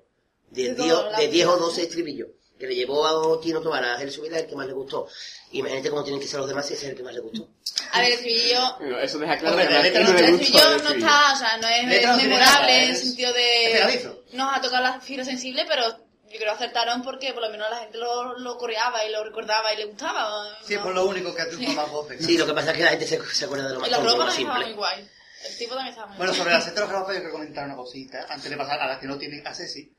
De 0.50 0.62
De 0.64 0.74
10 0.74 0.76
todos 0.76 1.04
los 1.04 1.16
de 1.16 1.28
10 1.28 1.46
o 1.46 1.50
lados. 1.50 1.66
12 1.68 1.82
estribillos. 1.82 2.28
Que 2.60 2.66
le 2.66 2.74
llevó 2.76 3.06
a 3.06 3.40
Tino 3.40 3.60
Tobar 3.60 3.82
a 3.84 3.94
hacer 3.94 4.12
su 4.12 4.22
vida 4.22 4.38
el 4.38 4.46
que 4.46 4.54
más 4.54 4.66
le 4.66 4.72
gustó. 4.74 5.08
Imagínate 5.52 5.90
cómo 5.90 6.04
tienen 6.04 6.20
que 6.20 6.28
ser 6.28 6.38
los 6.38 6.48
demás 6.48 6.66
si 6.66 6.74
ese 6.74 6.84
es 6.86 6.90
el 6.92 6.96
que 6.96 7.02
más 7.02 7.14
le 7.14 7.20
gustó. 7.20 7.48
A 7.92 7.98
ver, 8.00 8.08
el 8.08 8.12
estribillo... 8.12 8.76
Bueno, 8.78 9.00
eso 9.00 9.18
deja 9.18 9.36
claro 9.38 9.54
Hombre, 9.56 9.66
que 9.68 9.74
la 9.74 9.82
letra 9.82 10.00
no- 10.02 10.12
le 10.12 10.18
El 10.20 10.34
estribillo 10.34 10.78
no 10.78 10.90
está, 10.90 11.32
o 11.32 11.36
sea, 11.36 11.56
no 11.56 11.66
es 11.68 11.84
Letra 11.88 12.10
no 12.12 12.16
memorable 12.18 12.44
nada, 12.46 12.72
en 12.76 12.84
el 12.84 12.90
es- 12.90 13.00
sentido 13.00 13.30
es 13.34 14.02
de... 14.02 14.14
Nos 14.32 14.56
ha 14.56 14.60
tocado 14.60 14.82
la 14.84 15.00
fibra 15.00 15.24
sensible, 15.24 15.64
pero 15.66 15.82
yo 15.88 16.38
creo 16.38 16.40
que 16.40 16.48
acertaron 16.64 17.02
porque 17.02 17.32
por 17.32 17.42
lo 17.42 17.50
menos 17.50 17.68
la 17.70 17.78
gente 17.78 17.98
lo, 17.98 18.38
lo 18.38 18.56
coreaba 18.58 19.04
y 19.04 19.10
lo 19.10 19.24
recordaba 19.24 19.74
y 19.74 19.78
le 19.78 19.86
gustaba. 19.86 20.56
Sí, 20.64 20.76
¿no? 20.76 20.82
por 20.84 20.94
lo 20.94 21.06
único 21.06 21.34
que 21.34 21.42
ha 21.42 21.48
triunfado 21.48 21.74
más 21.76 21.90
voces. 21.90 22.24
Sí, 22.24 22.38
lo 22.38 22.46
que 22.46 22.52
pasa 22.54 22.70
es 22.70 22.76
que 22.76 22.84
la 22.84 22.90
gente 22.90 23.06
se, 23.06 23.20
se 23.34 23.44
acuerda 23.46 23.66
de 23.66 23.74
lo 23.74 23.80
más 23.80 23.88
Y 23.88 23.90
la 23.90 23.98
ropa 23.98 24.26
también 24.26 24.46
estaba 24.46 24.60
muy 24.64 24.72
guay. 24.74 25.08
El 25.48 25.56
tipo 25.58 25.74
también 25.74 25.88
estaba 25.92 26.06
muy 26.08 26.16
Bueno, 26.18 26.34
sobre 26.34 26.52
la 26.52 26.60
secta 26.60 26.86
de 26.86 26.92
los 26.92 27.00
yo 27.00 27.06
quiero 27.08 27.32
comentar 27.32 27.64
una 27.64 27.74
cosita, 27.76 28.26
antes 28.28 28.48
de 28.50 28.56
pasar 28.56 28.78
a 28.80 28.86
las 28.86 28.98
que 28.98 29.06
no 29.06 29.18
tienen 29.18 29.44
a 29.46 29.52
Ceci. 29.54 29.92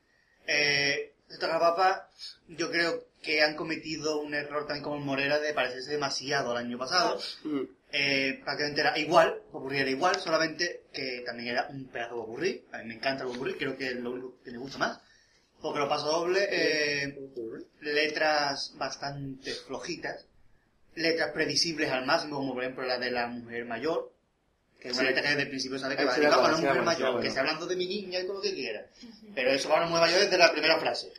Eh, 0.46 1.14
de 1.32 1.46
garrapapas, 1.46 2.02
yo 2.48 2.70
creo 2.70 3.04
que 3.22 3.42
han 3.42 3.56
cometido 3.56 4.20
un 4.20 4.34
error 4.34 4.66
también 4.66 4.82
como 4.82 4.96
el 4.96 5.02
Morera 5.02 5.38
de 5.38 5.54
parecerse 5.54 5.92
demasiado 5.92 6.50
al 6.50 6.58
año 6.58 6.78
pasado. 6.78 7.20
Mm. 7.44 7.62
Eh, 7.92 8.40
prácticamente 8.42 8.80
era 8.80 8.98
igual, 8.98 9.42
Popurrí 9.52 9.78
era 9.78 9.90
igual, 9.90 10.16
solamente 10.16 10.84
que 10.92 11.22
también 11.26 11.48
era 11.48 11.68
un 11.68 11.86
pedazo 11.86 12.16
de 12.16 12.20
Popurrí. 12.22 12.64
A 12.72 12.78
mí 12.78 12.84
me 12.86 12.94
encanta 12.94 13.24
el 13.24 13.30
Popurrí, 13.30 13.54
creo 13.54 13.76
que 13.76 13.88
es 13.88 13.96
lo 13.96 14.12
único 14.12 14.34
que 14.42 14.50
me 14.50 14.58
gusta 14.58 14.78
más. 14.78 15.00
Porque 15.60 15.78
lo 15.78 15.88
paso 15.88 16.06
doble, 16.06 16.48
eh, 16.50 17.16
letras 17.80 18.72
bastante 18.76 19.52
flojitas, 19.52 20.26
letras 20.96 21.30
previsibles 21.32 21.90
al 21.90 22.04
máximo, 22.04 22.36
como 22.36 22.54
por 22.54 22.64
ejemplo 22.64 22.84
la 22.84 22.98
de 22.98 23.12
la 23.12 23.28
mujer 23.28 23.64
mayor, 23.66 24.12
que 24.82 24.88
es 24.88 24.94
una 24.94 25.02
Sí. 25.02 25.06
letra 25.08 25.22
que 25.22 25.28
desde 25.28 25.42
el 25.42 25.48
principio 25.48 25.78
sabe 25.78 25.96
que 25.96 26.04
va 26.04 26.12
dedicada 26.14 26.36
la 26.36 26.42
a 26.42 26.48
una 26.48 26.56
mujer 26.58 26.82
mayor, 26.82 27.06
bueno. 27.10 27.20
que 27.22 27.28
está 27.28 27.40
hablando 27.40 27.66
de 27.66 27.76
mi 27.76 27.86
niña 27.86 28.18
y 28.18 28.24
todo 28.24 28.34
lo 28.34 28.40
que 28.42 28.52
quiera. 28.54 28.84
Pero 29.34 29.50
eso 29.52 29.68
va 29.68 29.76
a 29.76 29.78
una 29.78 29.86
mujer 29.86 30.02
mayor 30.02 30.20
desde 30.22 30.38
la 30.38 30.50
primera 30.52 30.78
frase. 30.80 31.12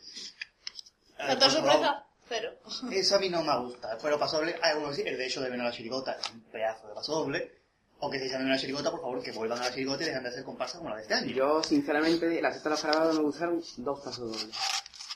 Por 1.18 1.28
favor. 1.28 1.50
sorpresa, 1.52 2.06
cero. 2.28 2.52
Eso 2.92 3.16
a 3.16 3.20
mí 3.20 3.30
no 3.30 3.42
me 3.44 3.58
gusta. 3.60 3.98
Pero 4.02 4.20
pasoble, 4.20 4.56
hay 4.62 4.72
algunos 4.72 4.96
que 4.98 5.04
sí, 5.04 5.08
el 5.10 5.18
de 5.18 5.26
hecho 5.26 5.40
de 5.42 5.50
venir 5.50 5.62
a 5.66 5.70
la 5.70 5.76
chirigota 5.76 6.18
es 6.22 6.30
un 6.32 6.42
pedazo 6.52 6.88
de 6.90 6.94
pasoble. 6.94 7.52
O 8.00 8.10
que 8.10 8.20
si 8.20 8.26
se 8.26 8.32
llamen 8.34 8.50
a 8.50 8.56
la 8.56 8.60
chirigota, 8.60 8.92
por 8.92 9.00
favor, 9.00 9.24
que 9.24 9.32
vuelvan 9.32 9.60
a 9.60 9.64
la 9.66 9.72
chirigota 9.74 10.04
y 10.04 10.08
dejen 10.08 10.24
de 10.24 10.30
hacer 10.30 10.44
comparsas 10.44 10.78
como 10.80 10.90
la 10.90 10.98
de 10.98 11.04
este 11.04 11.14
año. 11.14 11.32
Yo, 11.34 11.64
sinceramente, 11.64 12.42
las 12.42 12.54
sexta 12.56 12.70
de 12.70 12.76
los 12.76 12.84
grabados 12.84 13.16
me 13.16 13.24
gustaron 13.24 13.64
dos 13.78 14.00
pasos 14.02 14.32
dobles. 14.34 14.58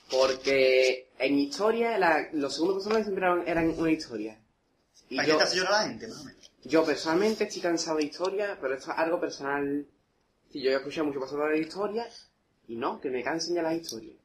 Porque 0.10 1.10
en 1.20 1.38
historia, 1.38 1.98
la- 1.98 2.30
los 2.32 2.54
segundos 2.56 2.78
pasos 2.78 2.90
dobles 2.94 3.06
siempre 3.08 3.26
eran, 3.26 3.44
eran 3.48 3.70
una 3.78 3.92
historia. 3.92 4.40
Y 5.10 5.18
¿Para 5.18 5.28
yo, 5.28 5.34
qué 5.34 5.38
te 5.40 5.44
hace 5.44 5.58
llorar 5.58 5.72
la 5.74 5.84
gente, 5.90 6.08
más 6.08 6.22
o 6.22 6.24
menos? 6.24 6.47
Yo 6.68 6.86
personalmente 6.86 7.46
estoy 7.46 7.62
cansado 7.62 7.98
de 7.98 8.04
historia, 8.04 8.58
pero 8.60 8.76
esto 8.76 8.92
es 8.92 8.98
algo 8.98 9.20
personal. 9.20 9.88
Si 10.50 10.62
yo 10.62 10.72
he 10.72 10.76
escuchado 10.76 11.08
mucho 11.08 11.20
dobles 11.20 11.60
de 11.60 11.66
historia, 11.66 12.08
y 12.68 12.76
no, 12.76 13.00
que 13.00 13.10
me 13.10 13.24
cansen 13.24 13.56
ya 13.56 13.64
las 13.64 13.76
historias. 13.76 14.18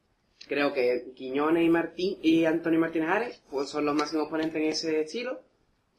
Creo 0.47 0.73
que 0.73 1.13
Quiñones 1.15 1.63
y 1.65 1.69
Martín 1.69 2.17
y 2.21 2.43
Antonio 2.43 2.79
Martínez 2.79 3.09
Ares 3.09 3.41
pues 3.49 3.69
son 3.69 3.85
los 3.85 3.95
máximos 3.95 4.27
ponentes 4.27 4.55
en 4.55 4.69
ese 4.69 5.01
estilo. 5.01 5.41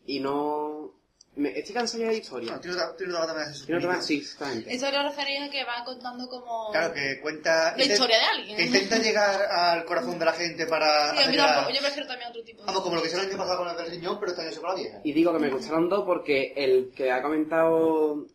Y 0.07 0.21
no... 0.21 0.93
Me, 1.37 1.59
estoy 1.59 1.75
cansado 1.75 2.03
ya 2.05 2.11
de 2.11 2.17
historia. 2.19 2.57
Bueno, 2.57 2.61
Tino 2.61 2.95
Tino 2.97 3.13
Tabata 3.15 3.33
también 3.33 3.49
hace 3.49 3.59
sus 3.59 3.69
Y 3.69 3.73
no 3.73 3.81
te 3.81 3.87
vas- 3.87 4.07
pinitos. 4.07 4.07
sí, 4.07 4.19
exactamente. 4.19 4.75
Eso 4.75 4.91
lo 4.93 5.03
refería 5.03 5.45
a 5.45 5.51
que 5.51 5.65
va 5.65 5.85
contando 5.85 6.29
como... 6.29 6.71
Claro, 6.71 6.95
que 6.95 7.21
cuenta... 7.21 7.77
La 7.77 7.85
historia 7.85 8.19
de 8.19 8.25
alguien. 8.25 8.57
Que 8.57 8.63
intenta 8.67 8.99
llegar 8.99 9.43
al 9.51 9.85
corazón 9.85 10.19
de 10.19 10.25
la 10.25 10.33
gente 10.33 10.67
para... 10.67 11.11
Sí, 11.13 11.17
a 11.17 11.21
hacer 11.21 11.31
mí 11.31 11.37
la- 11.37 11.55
tampoco, 11.55 11.75
yo 11.75 11.81
prefiero 11.81 12.07
también 12.07 12.31
otro 12.31 12.45
tipo. 12.45 12.61
de- 12.63 12.67
Vamos, 12.67 12.83
como 12.83 12.97
lo 12.97 13.03
que 13.03 13.09
hizo 13.09 13.19
el 13.21 13.27
año 13.29 13.37
pasado 13.37 13.59
con 13.59 13.69
el 13.69 13.77
del 13.77 13.87
riñón, 13.91 14.21
pero 14.21 14.31
este 14.31 14.43
año 14.43 14.53
se 14.53 14.61
con 14.61 14.69
la 14.71 14.75
vieja. 14.77 15.01
Y 15.03 15.13
digo 15.13 15.33
que 15.33 15.39
me 15.41 15.51
gustaron 15.51 15.89
dos 15.89 16.05
porque 16.05 16.53
el 16.57 16.93
que 16.95 17.11
ha 17.11 17.21
comentado... 17.21 18.27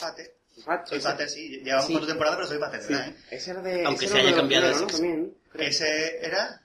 Pate. 0.00 0.34
Pat- 0.66 0.86
Soy 0.88 0.98
ese- 0.98 1.08
Pate, 1.08 1.28
sí. 1.28 1.48
Llevamos 1.62 1.86
Sí. 1.86 1.92
cuatro 1.92 2.08
temporadas, 2.08 2.36
pero 2.38 2.48
soy 2.48 2.58
Pate, 2.58 2.82
Sí, 2.82 2.92
¿verdad? 2.92 3.08
eh? 3.08 3.14
ese 3.30 3.50
era 3.52 3.62
de... 3.62 3.84
Aunque 3.84 4.04
ese 4.06 4.14
se 4.14 4.20
haya 4.20 4.34
cambiado 4.36 4.66
de 4.68 4.74
¿no? 4.74 4.86
También, 4.88 5.34
creo. 5.52 5.68
Ese 5.68 6.26
era... 6.26 6.60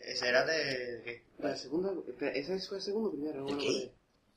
Ese 0.00 0.28
era 0.28 0.44
de... 0.46 1.02
¿Qué? 1.04 1.22
La 1.38 1.54
segunda... 1.54 1.92
Ese 2.32 2.58
fue 2.60 2.78
el 2.78 2.82
segundo 2.82 3.08
o 3.10 3.12
primero, 3.12 3.40
no 3.44 3.56
me 3.56 3.62
qué? 3.62 3.92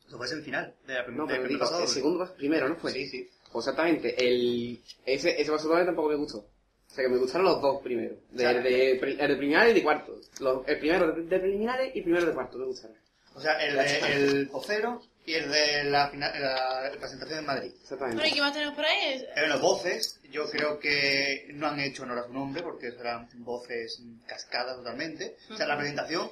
Eso 0.08 0.18
fue 0.18 0.28
semifinal 0.28 0.74
de 0.88 0.94
la 0.94 1.06
prim- 1.06 1.18
No, 1.18 1.26
pero 1.28 1.36
primer 1.42 1.50
digo, 1.50 1.60
pasado. 1.62 1.84
el 1.84 1.88
segundo 1.90 2.34
primero, 2.36 2.70
¿no 2.70 2.76
fue? 2.78 2.92
Sí, 2.92 3.08
sí. 3.08 3.30
Pues 3.52 3.66
exactamente, 3.68 4.16
el... 4.26 4.80
Ese, 5.06 5.40
ese 5.42 5.52
paso 5.52 5.68
doble 5.68 5.86
tampoco 5.86 6.10
me 6.10 6.16
gustó. 6.16 6.38
O 6.40 6.90
sea 6.90 7.04
que 7.04 7.10
me 7.10 7.18
gustaron 7.18 7.46
los 7.46 7.62
dos 7.62 7.82
primero. 7.82 8.16
De, 8.32 8.98
pri- 9.00 9.18
el 9.20 9.28
de 9.28 9.36
preliminares 9.36 9.72
y 9.72 9.76
de 9.76 9.84
cuarto. 9.84 10.20
Los- 10.40 10.68
el 10.68 10.80
primero 10.80 11.12
de, 11.12 11.24
de 11.24 11.40
preliminares 11.40 11.96
y 11.96 12.02
primero 12.02 12.26
de 12.26 12.34
cuarto, 12.34 12.58
me 12.58 12.66
gustaron. 12.66 12.96
O 13.36 13.42
sea, 13.42 13.54
el 13.64 13.76
de 13.76 14.00
el 14.14 14.46
vocero 14.48 15.02
y 15.26 15.34
el 15.34 15.52
de 15.52 15.84
la, 15.84 16.10
fina- 16.10 16.34
la 16.40 16.92
presentación 16.98 17.40
en 17.40 17.46
Madrid. 17.46 17.72
Exactamente. 17.82 18.16
Bueno, 18.22 18.30
¿y 18.32 18.34
qué 18.36 18.42
más 18.42 18.54
tenemos 18.54 18.76
por 18.76 18.86
ahí? 18.86 19.14
Eh, 19.14 19.28
Bueno, 19.36 19.60
voces, 19.60 20.20
yo 20.32 20.50
creo 20.50 20.80
que 20.80 21.48
no 21.54 21.68
han 21.68 21.80
hecho 21.80 22.04
honor 22.04 22.20
a 22.20 22.24
su 22.28 22.34
nombre, 22.34 22.64
porque 22.64 22.88
eran 22.88 23.30
voces 23.44 24.02
cascadas 24.26 24.78
totalmente. 24.78 25.36
O 25.52 25.56
sea, 25.58 25.68
la 25.68 25.78
presentación... 25.78 26.30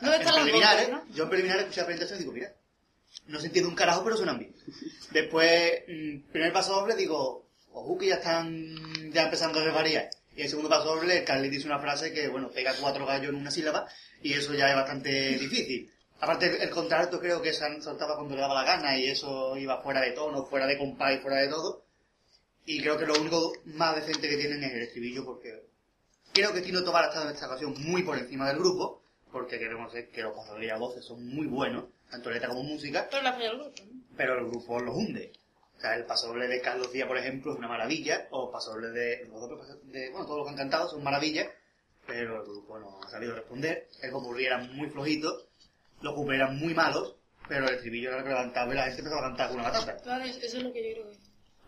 ¿Dónde 0.00 0.16
en 0.16 0.22
están 0.22 0.46
las 0.46 0.52
voces, 0.52 0.88
no? 0.90 1.04
Yo 1.14 1.24
en 1.24 1.28
preliminares 1.30 1.62
escuché 1.64 1.80
la 1.80 1.86
presentación 1.86 2.18
y 2.18 2.22
digo, 2.22 2.32
mira, 2.32 2.52
no 3.26 3.40
se 3.40 3.46
entiende 3.46 3.68
un 3.68 3.76
carajo, 3.76 4.04
pero 4.04 4.16
suenan 4.16 4.38
bien. 4.38 4.54
Después, 5.10 5.82
mm, 5.88 6.30
primer 6.32 6.52
paso 6.52 6.74
doble, 6.74 6.94
digo, 6.94 7.48
ojo 7.72 7.98
que 7.98 8.08
ya 8.08 8.16
están 8.16 9.12
ya 9.12 9.24
empezando 9.24 9.60
a 9.60 9.64
desvariar. 9.64 10.10
Y 10.36 10.42
el 10.42 10.48
segundo 10.48 10.68
paso 10.68 10.94
doble, 10.94 11.24
Carly 11.24 11.48
dice 11.48 11.66
una 11.66 11.78
frase 11.78 12.12
que, 12.12 12.28
bueno, 12.28 12.50
pega 12.50 12.74
cuatro 12.78 13.06
gallos 13.06 13.30
en 13.30 13.36
una 13.36 13.50
sílaba, 13.50 13.88
y 14.22 14.34
eso 14.34 14.54
ya 14.54 14.68
es 14.68 14.76
bastante 14.76 15.38
difícil. 15.38 15.90
Aparte, 16.20 16.62
el, 16.62 16.70
contralto 16.70 17.20
creo 17.20 17.42
que 17.42 17.52
se 17.52 17.80
soltaba 17.82 18.16
cuando 18.16 18.34
le 18.34 18.40
daba 18.40 18.54
la 18.54 18.64
gana, 18.64 18.98
y 18.98 19.06
eso 19.06 19.56
iba 19.56 19.82
fuera 19.82 20.00
de 20.00 20.12
tono, 20.12 20.44
fuera 20.44 20.66
de 20.66 20.78
compás 20.78 21.14
y 21.14 21.18
fuera 21.18 21.38
de 21.38 21.48
todo. 21.48 21.84
Y 22.66 22.80
creo 22.80 22.98
que 22.98 23.06
lo 23.06 23.14
único 23.14 23.52
más 23.64 23.96
decente 23.96 24.28
que 24.28 24.36
tienen 24.36 24.62
es 24.64 24.72
el 24.72 24.82
estribillo, 24.82 25.24
porque 25.24 25.66
creo 26.32 26.52
que 26.52 26.60
Tino 26.60 26.84
Tobar 26.84 27.04
estado 27.04 27.28
en 27.28 27.34
esta 27.34 27.46
ocasión 27.46 27.74
muy 27.78 28.02
por 28.02 28.18
encima 28.18 28.48
del 28.48 28.58
grupo, 28.58 29.02
porque 29.36 29.58
queremos 29.58 29.92
decir 29.92 30.10
que 30.10 30.22
los 30.22 30.34
pasadores 30.34 30.72
a 30.72 30.78
voces 30.78 31.04
son 31.04 31.26
muy 31.28 31.46
buenos, 31.46 31.84
tanto 32.10 32.30
letra 32.30 32.48
como 32.48 32.62
música, 32.62 33.06
Pero 33.10 33.22
la 33.22 33.36
del 33.36 33.58
grupo, 33.58 33.82
¿no? 33.84 34.00
pero 34.16 34.38
el 34.38 34.46
grupo 34.46 34.80
los 34.80 34.96
hunde. 34.96 35.30
O 35.76 35.80
sea, 35.80 35.94
el 35.94 36.06
pasodoble 36.06 36.48
de 36.48 36.62
Carlos 36.62 36.90
Díaz, 36.90 37.06
por 37.06 37.18
ejemplo, 37.18 37.52
es 37.52 37.58
una 37.58 37.68
maravilla, 37.68 38.28
o 38.30 38.50
pasodoble 38.50 38.88
de, 38.88 39.28
de, 39.84 40.10
bueno, 40.10 40.24
todos 40.24 40.38
los 40.38 40.46
que 40.46 40.50
han 40.52 40.56
cantado 40.56 40.88
son 40.88 41.04
maravillas, 41.04 41.48
pero 42.06 42.40
el 42.40 42.46
grupo 42.46 42.78
no 42.78 42.98
ha 43.04 43.10
sabido 43.10 43.34
responder. 43.34 43.88
El 44.00 44.10
popurrí 44.10 44.46
era 44.46 44.56
muy 44.56 44.88
flojito, 44.88 45.48
los 46.00 46.14
cupés 46.14 46.36
eran 46.36 46.58
muy 46.58 46.72
malos, 46.72 47.16
pero 47.46 47.68
el 47.68 47.74
estribillo 47.74 48.08
era 48.08 48.18
lo 48.20 48.24
que 48.24 48.30
levantaba 48.30 48.72
y 48.72 48.76
la 48.76 48.84
gente 48.84 49.00
empezaba 49.00 49.20
a 49.20 49.28
cantar 49.28 49.48
con 49.48 49.60
una 49.60 49.70
batata. 49.70 50.02
Vale, 50.06 50.30
eso 50.30 50.56
es 50.56 50.62
lo 50.62 50.72
que 50.72 50.88
yo 50.88 50.94
creo 50.94 51.10
que... 51.10 51.18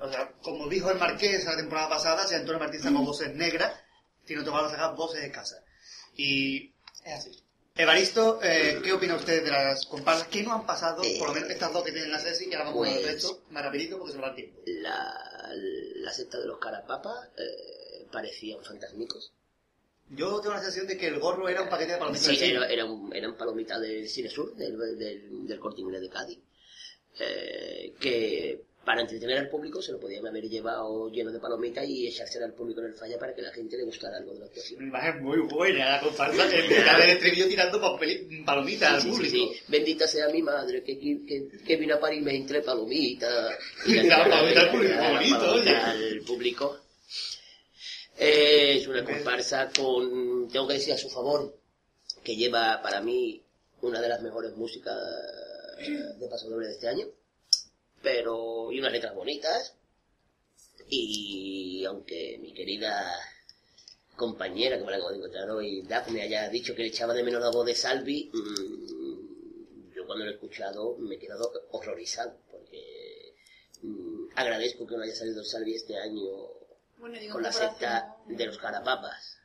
O 0.00 0.10
sea, 0.10 0.32
como 0.40 0.68
dijo 0.68 0.90
el 0.90 0.98
Marqués 0.98 1.44
la 1.44 1.56
temporada 1.56 1.90
pasada, 1.90 2.26
si 2.26 2.34
Antonio 2.34 2.60
Martín 2.60 2.80
sacó 2.80 3.04
voces 3.04 3.34
negras, 3.34 3.74
va 4.34 4.66
a 4.66 4.70
sacar 4.70 4.96
voces 4.96 5.22
escasas. 5.22 5.62
Y 6.16 6.72
es 7.04 7.12
así. 7.12 7.47
Evaristo, 7.78 8.40
eh, 8.42 8.80
¿qué 8.82 8.92
opina 8.92 9.14
usted 9.14 9.44
de 9.44 9.50
las 9.52 9.86
comparsas 9.86 10.26
que 10.26 10.42
no 10.42 10.52
han 10.52 10.66
pasado, 10.66 11.00
por 11.18 11.28
lo 11.28 11.34
menos 11.34 11.48
estas 11.48 11.72
dos 11.72 11.84
que 11.84 11.92
tienen 11.92 12.10
la 12.10 12.18
Ceci, 12.18 12.46
y 12.50 12.52
ahora 12.54 12.64
vamos 12.70 12.88
Pues- 12.88 13.06
resto, 13.06 13.42
más 13.50 13.64
rapidito 13.64 13.98
porque 13.98 14.12
se 14.14 14.18
va 14.18 14.28
el 14.30 14.34
tiempo. 14.34 14.60
La, 14.66 15.52
la 15.54 16.12
secta 16.12 16.40
de 16.40 16.46
los 16.48 16.58
carapapas 16.58 17.28
eh, 17.38 18.04
parecían 18.10 18.64
fantasmicos. 18.64 19.32
Yo 20.10 20.40
tengo 20.40 20.54
la 20.54 20.60
sensación 20.60 20.88
de 20.88 20.96
que 20.98 21.06
el 21.06 21.20
gorro 21.20 21.48
era 21.48 21.62
un 21.62 21.68
paquete 21.68 21.92
de 21.92 21.98
palomitas 21.98 22.26
Sí, 22.26 22.38
era, 22.42 22.66
era 22.66 22.84
un- 22.84 23.14
eran 23.14 23.36
palomitas 23.36 23.80
del 23.80 24.08
Cine 24.08 24.28
Sur, 24.28 24.56
del, 24.56 24.76
del, 24.98 25.46
del 25.46 25.60
Corte 25.60 25.80
Inglés 25.80 26.00
de 26.00 26.08
Cádiz, 26.08 26.38
eh, 27.20 27.94
que 28.00 28.60
para 28.88 29.02
entretener 29.02 29.36
al 29.36 29.50
público 29.50 29.82
se 29.82 29.92
lo 29.92 30.00
podían 30.00 30.26
haber 30.26 30.44
llevado 30.48 31.10
lleno 31.10 31.30
de 31.30 31.38
palomitas 31.38 31.86
y 31.86 32.06
echárselo 32.06 32.46
al 32.46 32.54
público 32.54 32.80
en 32.80 32.86
el 32.86 32.94
falla 32.94 33.18
para 33.18 33.34
que 33.34 33.42
la 33.42 33.52
gente 33.52 33.76
le 33.76 33.84
gustara 33.84 34.16
algo 34.16 34.32
de 34.32 34.38
la 34.38 34.46
actuación. 34.46 34.78
Una 34.78 34.88
imagen 34.88 35.22
muy 35.22 35.38
buena, 35.40 35.90
la 35.90 36.00
comparsa, 36.00 36.46
del 36.46 37.10
estribillo 37.10 37.48
tirando 37.48 37.78
palomitas 38.46 38.90
al 38.94 39.02
Sí, 39.02 39.08
sí, 39.08 39.12
público. 39.14 39.30
sí, 39.52 39.54
sí. 39.58 39.62
Bendita 39.68 40.06
sea 40.08 40.30
mi 40.30 40.40
madre 40.40 40.82
que, 40.82 40.98
que, 40.98 41.48
que 41.66 41.76
vino 41.76 41.96
a 41.96 42.00
parirme 42.00 42.34
entre 42.34 42.62
palomitas. 42.62 43.58
Y 43.84 44.08
daba 44.08 44.26
palomitas 44.26 44.64
al 44.64 44.70
público, 44.70 44.94
bonito, 45.12 45.50
oye. 45.52 45.76
al 45.76 46.20
público. 46.26 46.78
Eh, 48.18 48.78
es 48.78 48.86
una 48.88 49.04
comparsa 49.04 49.68
con, 49.78 50.48
tengo 50.48 50.66
que 50.66 50.74
decir 50.74 50.94
a 50.94 50.96
su 50.96 51.10
favor, 51.10 51.54
que 52.24 52.36
lleva 52.36 52.80
para 52.82 53.02
mí 53.02 53.42
una 53.82 54.00
de 54.00 54.08
las 54.08 54.22
mejores 54.22 54.56
músicas 54.56 54.96
de 56.18 56.26
Paso 56.26 56.48
Doble 56.48 56.68
de 56.68 56.72
este 56.72 56.88
año. 56.88 57.04
Pero, 58.02 58.70
y 58.72 58.78
unas 58.78 58.92
letras 58.92 59.14
bonitas. 59.14 59.74
Y 60.88 61.84
aunque 61.84 62.38
mi 62.40 62.54
querida 62.54 63.14
compañera 64.16 64.76
que 64.76 64.84
me 64.84 64.90
la 64.90 64.96
acabo 64.96 65.10
de 65.10 65.18
encontrar 65.18 65.50
hoy, 65.50 65.82
Daphne, 65.82 66.22
haya 66.22 66.48
dicho 66.48 66.74
que 66.74 66.82
le 66.82 66.88
echaba 66.88 67.14
de 67.14 67.22
menos 67.22 67.40
la 67.40 67.50
voz 67.50 67.64
de 67.64 67.74
Salvi, 67.74 68.30
mm, 68.32 69.94
yo 69.94 70.06
cuando 70.06 70.24
lo 70.24 70.30
he 70.30 70.34
escuchado 70.34 70.96
me 70.98 71.14
he 71.14 71.18
quedado 71.18 71.52
horrorizado, 71.70 72.36
porque 72.50 73.34
mm, 73.82 74.30
agradezco 74.34 74.86
que 74.86 74.96
no 74.96 75.02
haya 75.02 75.14
salido 75.14 75.44
Salvi 75.44 75.74
este 75.74 75.96
año 75.96 76.30
Bueno, 76.98 77.18
digo, 77.18 77.34
con 77.34 77.42
la 77.42 77.52
secta 77.52 78.16
¿no? 78.26 78.36
de 78.36 78.46
los 78.46 78.58
carapapas. 78.58 79.38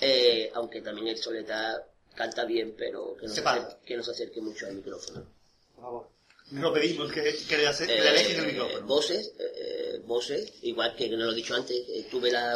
Eh, 0.00 0.50
aunque 0.54 0.80
también 0.80 1.08
el 1.08 1.18
Soleta 1.18 1.84
canta 2.14 2.44
bien, 2.44 2.74
pero 2.76 3.16
que 3.16 3.26
no, 3.26 3.34
Se 3.34 3.40
acerque, 3.40 3.76
que 3.84 3.96
no 3.96 4.02
se 4.02 4.10
acerque 4.12 4.40
mucho 4.40 4.66
al 4.66 4.74
micrófono. 4.74 5.26
Por 5.74 5.84
favor. 5.84 6.17
No 6.50 6.72
pedimos 6.72 7.12
que, 7.12 7.36
que 7.48 7.58
le, 7.58 7.66
hace- 7.66 7.86
que 7.86 7.92
le 7.94 8.04
Eh, 8.04 8.08
alejen 8.08 8.40
el 8.40 8.46
micrófono. 8.52 8.86
voces, 8.86 9.32
eh, 9.38 10.00
voces, 10.04 10.52
igual 10.62 10.96
que 10.96 11.08
no 11.10 11.16
lo 11.26 11.32
he 11.32 11.34
dicho 11.34 11.54
antes, 11.54 11.76
eh, 11.88 12.06
tuve 12.10 12.30
la, 12.30 12.54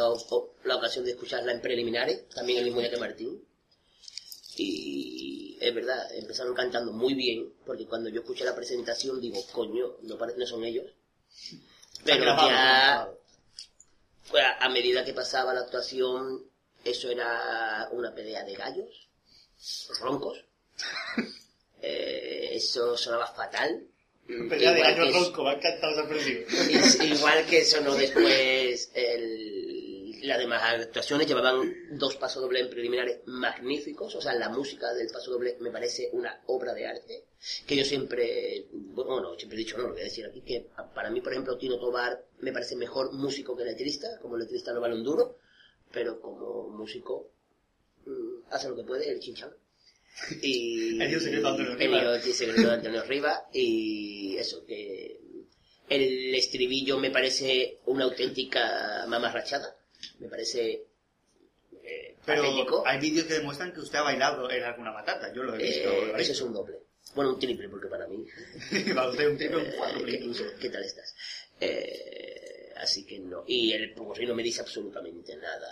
la 0.63 0.75
ocasión 0.75 1.05
de 1.05 1.11
escucharla 1.11 1.51
en 1.51 1.61
preliminares, 1.61 2.27
también 2.29 2.59
el 2.59 2.65
mismo 2.65 2.79
día 2.79 2.89
que 2.89 2.97
Martín. 2.97 3.45
Y 4.57 5.57
es 5.59 5.73
verdad, 5.73 6.13
empezaron 6.15 6.53
cantando 6.53 6.91
muy 6.91 7.13
bien, 7.13 7.53
porque 7.65 7.85
cuando 7.85 8.09
yo 8.09 8.21
escuché 8.21 8.43
la 8.45 8.55
presentación 8.55 9.19
digo, 9.21 9.43
coño, 9.51 9.97
no, 10.03 10.15
no 10.17 10.45
son 10.47 10.63
ellos. 10.63 10.85
Pero 12.03 12.21
grabado, 12.23 12.49
ya, 12.49 13.09
pues, 14.29 14.43
a 14.59 14.69
medida 14.69 15.05
que 15.05 15.13
pasaba 15.13 15.53
la 15.53 15.61
actuación, 15.61 16.43
eso 16.83 17.09
era 17.09 17.89
una 17.91 18.13
pelea 18.13 18.43
de 18.43 18.55
gallos, 18.55 19.07
roncos. 19.99 20.43
Eh, 21.85 22.49
eso 22.53 22.95
sonaba 22.95 23.27
fatal. 23.27 23.85
Pelea 24.25 24.71
de 24.71 24.79
gallo 24.79 25.11
ronco, 25.11 25.43
me 25.43 25.49
ha 25.49 25.53
encantado 25.53 26.07
igual 27.03 27.45
que 27.45 27.65
sonó 27.65 27.93
después 27.93 28.89
el, 28.93 30.21
las 30.23 30.37
demás 30.37 30.63
actuaciones, 30.63 31.27
llevaban 31.27 31.75
dos 31.91 32.15
pasodobles 32.15 32.61
en 32.61 32.69
preliminares 32.69 33.19
magníficos, 33.25 34.15
o 34.15 34.21
sea, 34.21 34.33
la 34.35 34.47
música 34.47 34.93
del 34.93 35.09
pasodoble 35.11 35.57
me 35.59 35.71
parece 35.71 36.09
una 36.13 36.41
obra 36.45 36.73
de 36.73 36.87
arte, 36.87 37.25
que 37.67 37.75
yo 37.75 37.83
siempre, 37.83 38.67
bueno, 38.71 39.35
siempre 39.35 39.57
he 39.57 39.63
dicho, 39.65 39.77
no, 39.77 39.83
lo 39.83 39.91
voy 39.91 40.01
a 40.01 40.05
decir 40.05 40.25
aquí, 40.25 40.39
que 40.39 40.69
para 40.95 41.09
mí, 41.09 41.19
por 41.19 41.33
ejemplo, 41.33 41.57
Tino 41.57 41.77
Tobar 41.77 42.23
me 42.39 42.53
parece 42.53 42.77
mejor 42.77 43.11
músico 43.11 43.57
que 43.57 43.65
letrista, 43.65 44.19
como 44.21 44.37
letrista 44.37 44.71
no 44.71 44.79
vale 44.79 44.95
un 44.95 45.03
duro, 45.03 45.37
pero 45.91 46.21
como 46.21 46.69
músico 46.69 47.29
mm, 48.05 48.51
hace 48.51 48.69
lo 48.69 48.77
que 48.77 48.83
puede, 48.83 49.11
el 49.11 49.19
chinchán. 49.19 49.53
Y, 50.41 51.01
El 51.01 51.09
dios 51.09 51.23
secreto 51.23 51.43
de 51.43 51.49
Antonio 51.49 51.71
el 51.73 51.77
Rivas. 51.79 52.23
dios 52.23 52.37
secreto 52.37 52.61
de 52.61 52.73
Antonio 52.73 53.03
Rivas, 53.03 53.41
y 53.53 54.35
eso, 54.37 54.65
que 54.65 55.19
el 55.89 56.33
estribillo 56.35 56.97
me 56.99 57.11
parece 57.11 57.79
una 57.85 58.05
auténtica 58.05 59.05
mamarrachada. 59.07 59.75
Me 60.19 60.27
parece 60.27 60.85
eh, 61.83 62.15
Pero 62.25 62.43
patético. 62.43 62.83
hay 62.85 62.99
vídeos 62.99 63.25
que 63.25 63.33
demuestran 63.33 63.73
que 63.73 63.79
usted 63.81 63.99
ha 63.99 64.03
bailado 64.03 64.49
en 64.49 64.63
alguna 64.63 64.91
matata. 64.91 65.33
Yo 65.33 65.43
lo 65.43 65.55
he 65.55 65.63
visto. 65.63 65.89
Eh, 65.89 66.13
eso 66.17 66.31
es 66.31 66.41
un 66.41 66.53
doble. 66.53 66.77
Bueno, 67.15 67.33
un 67.33 67.39
triple, 67.39 67.69
porque 67.69 67.87
para 67.87 68.07
mí. 68.07 68.25
Para 68.95 69.09
usted 69.09 69.27
un 69.29 69.37
triple, 69.37 69.57
un 69.57 69.65
eh, 69.67 69.75
cuádruple 69.77 70.11
¿qué, 70.11 70.17
incluso. 70.17 70.43
qué 70.59 70.69
tal 70.69 70.83
estás? 70.83 71.13
Eh, 71.59 72.73
así 72.77 73.05
que 73.05 73.19
no. 73.19 73.43
Y 73.45 73.73
el 73.73 73.93
popurrí 73.93 74.25
no 74.25 74.33
me 74.35 74.41
dice 74.43 74.61
absolutamente 74.61 75.35
nada. 75.35 75.67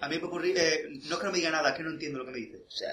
A 0.00 0.08
mí 0.08 0.18
me 0.18 0.26
ocurrió, 0.26 0.54
eh, 0.56 0.84
no 1.04 1.14
es 1.14 1.18
que 1.18 1.24
no 1.26 1.32
me 1.32 1.38
diga 1.38 1.50
nada, 1.50 1.70
es 1.70 1.76
que 1.76 1.82
no 1.82 1.90
entiendo 1.90 2.18
lo 2.18 2.24
que 2.26 2.30
me 2.30 2.38
dice. 2.38 2.58
O 2.66 2.70
sea, 2.70 2.92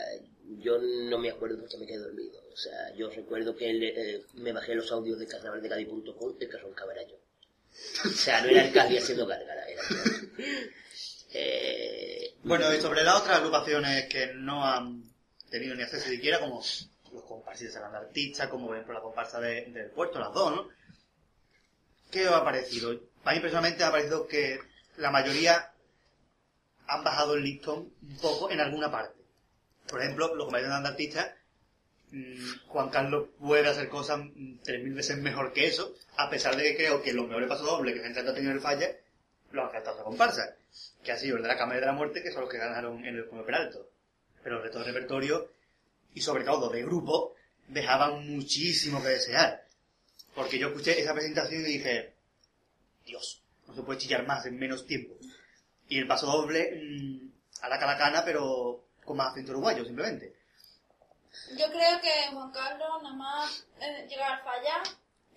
yo 0.60 0.78
no 0.80 1.18
me 1.20 1.30
acuerdo 1.30 1.60
porque 1.60 1.78
me 1.78 1.86
quedé 1.86 2.00
dormido. 2.00 2.42
O 2.52 2.58
sea, 2.58 2.94
yo 2.96 3.10
recuerdo 3.10 3.56
que 3.56 3.70
eh, 3.70 4.24
me 4.36 4.52
bajé 4.54 4.74
los 4.76 4.92
audios 4.92 5.20
de 5.20 5.28
carnavaldecadi.com 5.28 6.38
de 6.38 6.46
era 6.46 7.08
yo. 7.08 7.16
O 8.06 8.10
sea, 8.10 8.42
no 8.42 8.50
era 8.50 8.66
el 8.66 8.74
Cali 8.74 8.98
haciendo 8.98 9.26
gárgara, 9.28 9.66
era. 9.68 9.82
Eh, 11.38 12.34
Bueno, 12.44 12.74
y 12.74 12.80
sobre 12.80 13.04
las 13.04 13.20
otras 13.20 13.40
agrupaciones 13.40 14.06
que 14.06 14.28
no 14.36 14.64
han 14.66 15.04
tenido 15.50 15.76
ni 15.76 15.84
acceso 15.84 16.08
siquiera, 16.08 16.40
como 16.40 16.64
los 17.12 17.24
comparsas 17.28 17.68
de 17.68 17.72
San 17.74 17.94
Artista, 17.94 18.50
como 18.50 18.68
por 18.68 18.76
ejemplo 18.78 18.94
la 18.94 19.02
comparsa 19.02 19.42
de- 19.42 19.66
del 19.66 19.90
puerto, 19.90 20.18
las 20.18 20.32
dos, 20.34 20.52
¿no? 20.56 20.70
¿Qué 22.10 22.26
os 22.26 22.34
ha 22.34 22.44
parecido? 22.46 22.98
A 23.26 23.34
mí 23.34 23.40
personalmente 23.42 23.80
me 23.84 23.86
ha 23.86 23.92
parecido 23.92 24.28
que 24.28 24.60
la 24.96 25.12
mayoría 25.12 25.72
han 26.88 27.04
bajado 27.04 27.36
el 27.36 27.44
listón 27.44 27.92
un 28.02 28.18
poco 28.18 28.52
en 28.52 28.60
alguna 28.60 28.92
parte. 28.92 29.20
Por 29.88 30.02
ejemplo, 30.02 30.36
los 30.36 30.46
compañeros 30.46 30.82
de 30.82 30.88
artistas, 30.88 31.32
mm, 32.12 32.68
Juan 32.68 32.90
Carlos 32.90 33.30
puede 33.40 33.68
hacer 33.68 33.90
cosas 33.90 34.20
mm, 34.20 34.58
tres 34.64 34.84
mil 34.84 34.94
veces 34.94 35.18
mejor 35.18 35.54
que 35.54 35.68
eso, 35.68 35.94
a 36.18 36.30
pesar 36.30 36.56
de 36.56 36.64
que 36.64 36.76
creo 36.76 37.02
que 37.02 37.14
los 37.14 37.28
mejores 37.28 37.50
pasos 37.50 37.68
dobles 37.68 37.94
que 37.94 38.02
se 38.02 38.08
han 38.08 38.14
tratado 38.14 38.38
en 38.38 38.50
el 38.50 38.60
falla, 38.60 38.90
los 39.52 39.66
han 39.66 39.72
cantado 39.72 40.02
a 40.02 40.04
comparsa, 40.04 40.56
que 41.04 41.12
ha 41.12 41.18
sido 41.18 41.38
el 41.38 41.44
de 41.44 41.48
la 41.48 41.58
Cámara 41.58 41.80
de 41.80 41.86
la 41.86 41.94
Muerte, 41.94 42.22
que 42.22 42.32
son 42.32 42.42
los 42.42 42.50
que 42.50 42.58
ganaron 42.58 43.06
en 43.06 43.16
el 43.16 43.28
Come 43.28 43.44
Peralto. 43.44 43.90
Pero 44.44 44.58
el 44.58 44.64
resto 44.64 44.80
del 44.80 44.94
repertorio, 44.94 45.52
y 46.14 46.22
sobre 46.22 46.44
todo 46.44 46.70
de 46.70 46.84
grupo, 46.84 47.36
dejaban 47.68 48.28
muchísimo 48.28 49.02
que 49.02 49.10
desear. 49.10 49.66
Porque 50.34 50.60
yo 50.60 50.68
escuché 50.68 51.00
esa 51.00 51.14
presentación 51.14 51.62
y 51.62 51.66
dije, 51.66 52.14
Dios, 53.06 53.42
no 53.68 53.76
se 53.76 53.82
puede 53.84 54.00
chillar 54.00 54.26
más 54.28 54.46
en 54.46 54.58
menos 54.58 54.86
tiempo. 54.86 55.16
Y 55.88 56.00
el 56.00 56.08
paso 56.08 56.26
doble, 56.26 56.72
mm, 56.82 57.32
a 57.62 57.70
la 57.70 57.80
calacana, 57.80 58.24
pero 58.26 58.86
con 59.04 59.18
más 59.18 59.32
acento 59.32 59.52
uruguayo, 59.52 59.86
simplemente. 59.86 60.36
Yo 61.58 61.68
creo 61.68 62.02
que 62.02 62.12
Juan 62.32 62.52
Carlos 62.52 63.04
nada 63.04 63.16
más 63.16 63.66
eh, 63.80 64.08
llegar 64.10 64.34
al 64.34 64.44
fallar, 64.44 64.82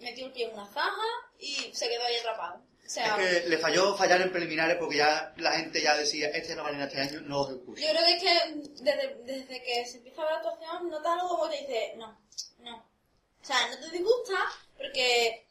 metió 0.01 0.27
el 0.27 0.33
pie 0.33 0.47
en 0.47 0.55
una 0.55 0.67
zaja 0.67 1.07
y 1.39 1.71
se 1.73 1.89
quedó 1.89 2.05
ahí 2.05 2.17
atrapado. 2.17 2.63
O 2.87 2.91
sea, 2.91 3.17
Es 3.21 3.43
que 3.43 3.49
le 3.51 3.59
falló 3.59 3.95
fallar 3.95 4.23
en 4.23 4.33
preliminares 4.33 4.79
porque 4.79 4.97
ya 4.97 5.35
la 5.37 5.53
gente 5.53 5.83
ya 5.83 5.95
decía, 5.95 6.29
este 6.29 6.57
no 6.57 6.63
vale 6.63 6.83
este 6.83 7.01
año, 7.01 7.21
no 7.21 7.41
os 7.41 7.51
escucho. 7.51 7.83
yo 7.83 7.89
creo 7.91 8.03
que 8.03 8.15
es 8.15 8.23
que 8.23 8.83
desde, 8.83 9.15
desde 9.25 9.63
que 9.63 9.87
se 9.87 9.99
empieza 9.99 10.23
la 10.25 10.37
actuación, 10.37 10.89
notas 10.89 11.13
algo 11.13 11.29
como 11.29 11.51
te 11.51 11.59
dice, 11.59 11.95
no, 11.97 12.19
no. 12.61 12.77
O 12.79 13.45
sea, 13.45 13.57
no 13.69 13.79
te 13.79 13.91
disgusta 13.91 14.35
porque 14.79 15.47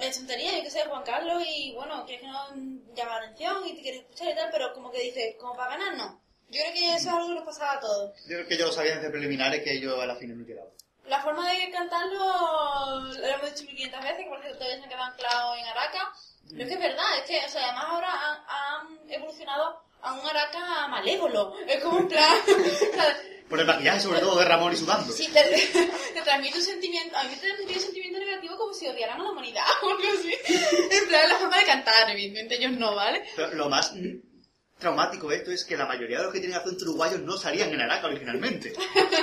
es 0.00 0.16
tontería, 0.16 0.56
yo 0.56 0.62
que 0.62 0.70
sé, 0.70 0.84
Juan 0.84 1.02
Carlos 1.02 1.42
y 1.46 1.72
bueno, 1.74 2.04
quieres 2.06 2.22
que 2.22 2.28
no 2.28 2.48
llama 2.94 3.20
la 3.20 3.26
atención 3.26 3.66
y 3.66 3.74
te 3.74 3.82
quieres 3.82 4.00
escuchar 4.02 4.32
y 4.32 4.34
tal, 4.34 4.48
pero 4.50 4.72
como 4.72 4.90
que 4.90 5.00
dice, 5.00 5.36
como 5.38 5.56
para 5.56 5.76
ganar, 5.76 5.96
no. 5.96 6.20
Yo 6.48 6.60
creo 6.62 6.72
que 6.72 6.94
eso 6.94 7.08
es 7.08 7.14
algo 7.14 7.28
que 7.28 7.34
nos 7.34 7.44
pasaba 7.44 7.74
a 7.74 7.80
todos. 7.80 8.16
Yo 8.26 8.36
creo 8.36 8.48
que 8.48 8.56
yo 8.56 8.66
lo 8.66 8.72
sabía 8.72 8.96
desde 8.96 9.10
preliminares 9.10 9.62
que 9.62 9.80
yo 9.80 10.00
a 10.00 10.06
la 10.06 10.16
final 10.16 10.36
me 10.36 10.44
he 10.44 10.46
quedado. 10.46 10.72
La 11.06 11.22
forma 11.22 11.48
de 11.50 11.70
cantarlo, 11.70 12.18
lo 12.18 13.26
hemos 13.26 13.54
dicho 13.54 13.64
1500 13.64 14.00
veces, 14.00 14.18
que 14.18 14.30
parece 14.30 14.48
que 14.48 14.54
todavía 14.54 14.82
se 14.82 14.88
quedado 14.88 15.04
anclado 15.04 15.54
en 15.56 15.66
Araca. 15.66 16.12
Pero 16.48 16.62
es 16.62 16.68
que 16.68 16.74
es 16.74 16.80
verdad, 16.80 17.18
es 17.18 17.24
que, 17.24 17.46
o 17.46 17.48
sea, 17.48 17.64
además 17.64 17.84
ahora 17.88 18.08
han, 18.10 18.38
han 18.48 19.10
evolucionado 19.10 19.82
a 20.02 20.12
un 20.12 20.26
Araca 20.26 20.88
malévolo. 20.88 21.54
Es 21.66 21.82
como 21.82 21.98
un 21.98 22.08
plan. 22.08 22.32
Por 23.50 23.58
el 23.58 23.66
maquillaje, 23.66 24.00
sobre 24.00 24.20
todo, 24.20 24.38
de 24.38 24.44
Ramón 24.44 24.72
y 24.72 24.76
sudando. 24.76 25.12
Sí, 25.12 25.28
te, 25.28 25.42
te 26.14 26.22
transmite 26.22 26.56
un 26.56 26.64
sentimiento, 26.64 27.16
a 27.16 27.24
mí 27.24 27.34
te 27.34 27.48
transmite 27.48 27.74
un 27.74 27.80
sentimiento 27.80 28.18
negativo 28.20 28.56
como 28.56 28.72
si 28.72 28.86
odiaran 28.86 29.20
a 29.20 29.24
la 29.24 29.30
humanidad 29.32 29.64
o 29.82 29.90
algo 29.90 30.02
así. 30.18 30.32
En 30.90 31.08
plan, 31.08 31.28
la 31.28 31.36
forma 31.36 31.58
de 31.58 31.64
cantar, 31.64 32.10
evidentemente 32.10 32.54
ellos 32.54 32.72
no, 32.78 32.94
¿vale? 32.94 33.24
Pero 33.34 33.52
lo 33.54 33.68
más 33.68 33.92
traumático 34.78 35.28
de 35.28 35.36
esto 35.36 35.50
es 35.50 35.64
que 35.64 35.76
la 35.76 35.84
mayoría 35.84 36.18
de 36.18 36.24
los 36.24 36.32
que 36.32 36.38
tienen 36.38 36.56
acento 36.56 36.84
uruguayo 36.84 37.18
no 37.18 37.36
salían 37.36 37.72
en 37.72 37.80
Araca 37.80 38.06
originalmente. 38.06 38.72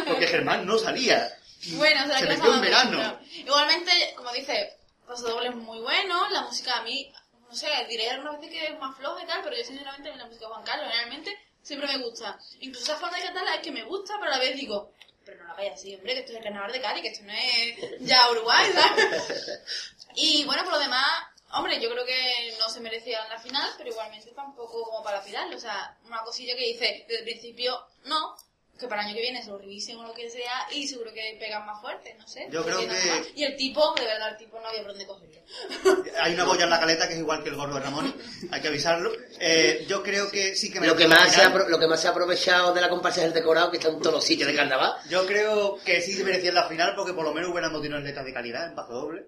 Porque 0.05 0.27
Germán 0.27 0.65
no 0.65 0.77
salía. 0.77 1.33
Bueno, 1.71 2.03
o 2.03 2.07
sea, 2.07 2.19
Se 2.19 2.27
que 2.27 2.33
metió 2.33 2.49
en 2.49 2.55
no 2.55 2.61
verano. 2.61 3.19
Igualmente, 3.31 3.91
como 4.15 4.31
dice, 4.33 4.77
Paso 5.07 5.29
Doble 5.29 5.49
es 5.49 5.55
muy 5.55 5.79
bueno, 5.79 6.29
la 6.29 6.41
música 6.41 6.77
a 6.77 6.83
mí, 6.83 7.11
no 7.49 7.55
sé, 7.55 7.67
diré 7.89 8.09
algunas 8.09 8.41
veces 8.41 8.51
que 8.51 8.65
es 8.65 8.79
más 8.79 8.95
floja 8.97 9.23
y 9.23 9.25
tal, 9.25 9.41
pero 9.41 9.55
yo 9.55 9.63
sinceramente 9.63 10.13
la 10.13 10.25
música 10.25 10.47
de 10.47 10.53
Juan 10.53 10.65
Carlos 10.65 10.93
realmente 10.93 11.46
siempre 11.67 11.87
me 11.89 12.03
gusta. 12.03 12.39
Incluso 12.61 12.91
esa 12.91 12.99
forma 12.99 13.17
de 13.17 13.23
cantarla 13.23 13.55
es 13.55 13.61
que 13.61 13.71
me 13.71 13.83
gusta, 13.83 14.15
pero 14.19 14.31
a 14.31 14.37
la 14.37 14.39
vez 14.39 14.55
digo, 14.55 14.93
pero 15.25 15.37
no 15.39 15.47
la 15.49 15.53
vayas 15.53 15.73
así, 15.73 15.93
hombre, 15.93 16.13
que 16.13 16.19
esto 16.21 16.31
es 16.31 16.37
el 16.37 16.43
carnaval 16.43 16.71
de 16.71 16.81
Cali, 16.81 17.01
que 17.01 17.09
esto 17.09 17.25
no 17.25 17.33
es 17.33 17.99
ya 17.99 18.31
Uruguay, 18.31 18.71
¿sabes? 18.73 19.61
Y 20.19 20.45
bueno, 20.45 20.63
por 20.63 20.73
lo 20.73 20.79
demás, 20.79 21.05
hombre, 21.51 21.79
yo 21.79 21.91
creo 21.91 22.03
que 22.03 22.55
no 22.57 22.69
se 22.69 22.79
merecía 22.79 23.27
la 23.27 23.37
final, 23.37 23.69
pero 23.77 23.91
igualmente 23.91 24.31
tampoco 24.31 24.83
como 24.85 25.03
para 25.03 25.21
tirarlo. 25.21 25.55
O 25.55 25.59
sea, 25.59 25.95
una 26.05 26.23
cosilla 26.23 26.55
que 26.55 26.65
dice 26.65 27.05
desde 27.07 27.19
el 27.19 27.23
principio, 27.23 27.79
no, 28.05 28.35
que 28.77 28.87
para 28.87 29.01
el 29.01 29.07
año 29.07 29.15
que 29.15 29.21
viene 29.21 29.41
se 29.43 29.49
lo 29.49 29.57
revisen 29.57 29.97
o 29.97 30.03
lo 30.03 30.13
que 30.13 30.29
sea 30.29 30.67
y 30.71 30.87
seguro 30.87 31.11
que 31.13 31.37
pegan 31.39 31.65
más 31.65 31.81
fuerte, 31.81 32.15
no 32.19 32.27
sé. 32.27 32.47
Yo 32.51 32.63
creo 32.63 32.79
que- 32.79 32.87
más. 32.87 32.99
Y 33.35 33.43
el 33.43 33.55
tipo, 33.55 33.93
de 33.95 34.05
verdad, 34.05 34.29
el 34.29 34.37
tipo 34.37 34.59
no 34.59 34.67
había 34.67 34.81
por 34.81 34.91
dónde 34.91 35.05
cogerlo. 35.07 35.37
Hay 36.21 36.33
una 36.33 36.45
boya 36.45 36.65
en 36.65 36.69
la 36.69 36.79
caleta 36.79 37.07
que 37.07 37.13
es 37.13 37.19
igual 37.19 37.43
que 37.43 37.49
el 37.49 37.55
gordo 37.55 37.75
de 37.75 37.81
Ramón, 37.81 38.15
hay 38.51 38.61
que 38.61 38.67
avisarlo. 38.67 39.11
Eh, 39.39 39.85
yo 39.87 40.03
creo 40.03 40.29
que 40.29 40.55
sí 40.55 40.71
que 40.71 40.79
lo, 40.79 40.95
que 40.95 41.07
más 41.07 41.33
se 41.33 41.41
ha, 41.41 41.49
lo 41.49 41.79
que 41.79 41.87
más 41.87 42.01
se 42.01 42.07
ha 42.07 42.11
aprovechado 42.11 42.73
de 42.73 42.81
la 42.81 42.89
comparsa 42.89 43.21
es 43.21 43.27
el 43.27 43.33
decorado 43.33 43.71
que 43.71 43.77
está 43.77 43.89
en 43.89 43.99
todos 43.99 44.15
los 44.15 44.23
sitios 44.23 44.47
de 44.49 44.55
carnaval. 44.55 44.93
Yo 45.09 45.25
creo 45.25 45.77
que 45.83 46.01
sí 46.01 46.13
se 46.13 46.23
merecía 46.23 46.51
la 46.51 46.67
final 46.67 46.93
porque 46.95 47.13
por 47.13 47.23
lo 47.25 47.33
menos 47.33 47.49
hubiéramos 47.51 47.81
tenido 47.81 47.99
letras 47.99 48.25
de 48.25 48.33
calidad 48.33 48.67
en 48.67 48.75
paso 48.75 48.93
doble. 48.93 49.27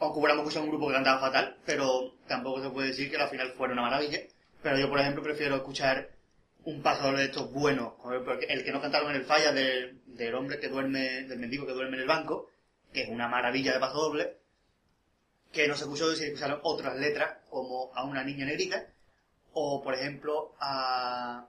Aunque 0.00 0.18
hubiéramos 0.20 0.44
escuchado 0.44 0.64
un 0.64 0.70
grupo 0.70 0.88
que 0.88 0.94
cantaba 0.94 1.20
fatal, 1.20 1.56
pero 1.66 2.14
tampoco 2.28 2.62
se 2.62 2.70
puede 2.70 2.88
decir 2.88 3.10
que 3.10 3.18
la 3.18 3.26
final 3.28 3.52
fuera 3.52 3.72
una 3.72 3.82
maravilla. 3.82 4.20
Pero 4.62 4.78
yo, 4.78 4.88
por 4.88 5.00
ejemplo, 5.00 5.22
prefiero 5.22 5.56
escuchar 5.56 6.08
un 6.68 6.82
paso 6.82 7.02
doble 7.04 7.20
de 7.20 7.26
estos 7.26 7.50
buenos, 7.52 7.94
el- 8.48 8.64
que 8.64 8.72
no 8.72 8.80
cantaron 8.80 9.10
en 9.10 9.16
el 9.16 9.24
falla 9.24 9.52
del, 9.52 10.00
del 10.06 10.34
hombre 10.34 10.58
que 10.60 10.68
duerme, 10.68 11.22
del 11.24 11.38
mendigo 11.38 11.66
que 11.66 11.72
duerme 11.72 11.96
en 11.96 12.02
el 12.02 12.08
banco, 12.08 12.50
que 12.92 13.02
es 13.02 13.08
una 13.08 13.26
maravilla 13.28 13.72
de 13.72 13.80
paso 13.80 13.98
doble, 14.02 14.36
que 15.52 15.66
no 15.66 15.74
se 15.74 15.84
escuchó 15.84 16.12
y 16.12 16.16
se 16.16 16.26
escucharon 16.26 16.60
otras 16.62 16.96
letras, 16.96 17.38
como 17.48 17.90
a 17.94 18.04
una 18.04 18.22
niña 18.22 18.44
negrita, 18.44 18.86
o 19.52 19.82
por 19.82 19.94
ejemplo 19.94 20.54
a... 20.60 21.46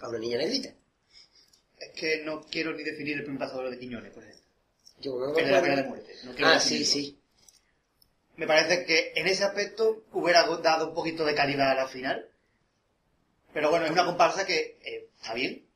A 0.00 0.08
una 0.08 0.18
niña 0.18 0.38
negrita. 0.38 0.70
Es 1.78 1.90
que 1.94 2.22
no 2.24 2.42
quiero 2.50 2.72
ni 2.74 2.82
definir 2.82 3.16
el 3.18 3.22
primer 3.22 3.38
paso 3.38 3.56
doble 3.56 3.70
de 3.70 3.78
Quiñones, 3.78 4.12
por 4.12 4.24
ejemplo. 4.24 4.42
Yo 4.98 5.18
no 5.18 5.36
El 5.36 5.44
de 5.46 5.52
la 5.52 5.62
pena 5.62 5.76
de 5.76 5.84
muerte. 5.84 6.14
No 6.24 6.32
quiero 6.34 6.50
Ah, 6.50 6.58
sí, 6.58 6.84
sí. 6.84 7.18
Me 8.36 8.46
parece 8.46 8.84
que 8.84 9.12
en 9.14 9.26
ese 9.28 9.44
aspecto 9.44 10.02
hubiera 10.12 10.44
dado 10.62 10.88
un 10.88 10.94
poquito 10.94 11.24
de 11.24 11.34
calidad 11.34 11.70
a 11.70 11.74
la 11.74 11.86
final. 11.88 12.28
Pero 13.56 13.70
bueno, 13.70 13.86
es 13.86 13.90
una 13.92 14.04
comparsa 14.04 14.44
que 14.44 14.78
eh, 14.84 15.08
está 15.16 15.32
bien. 15.32 15.66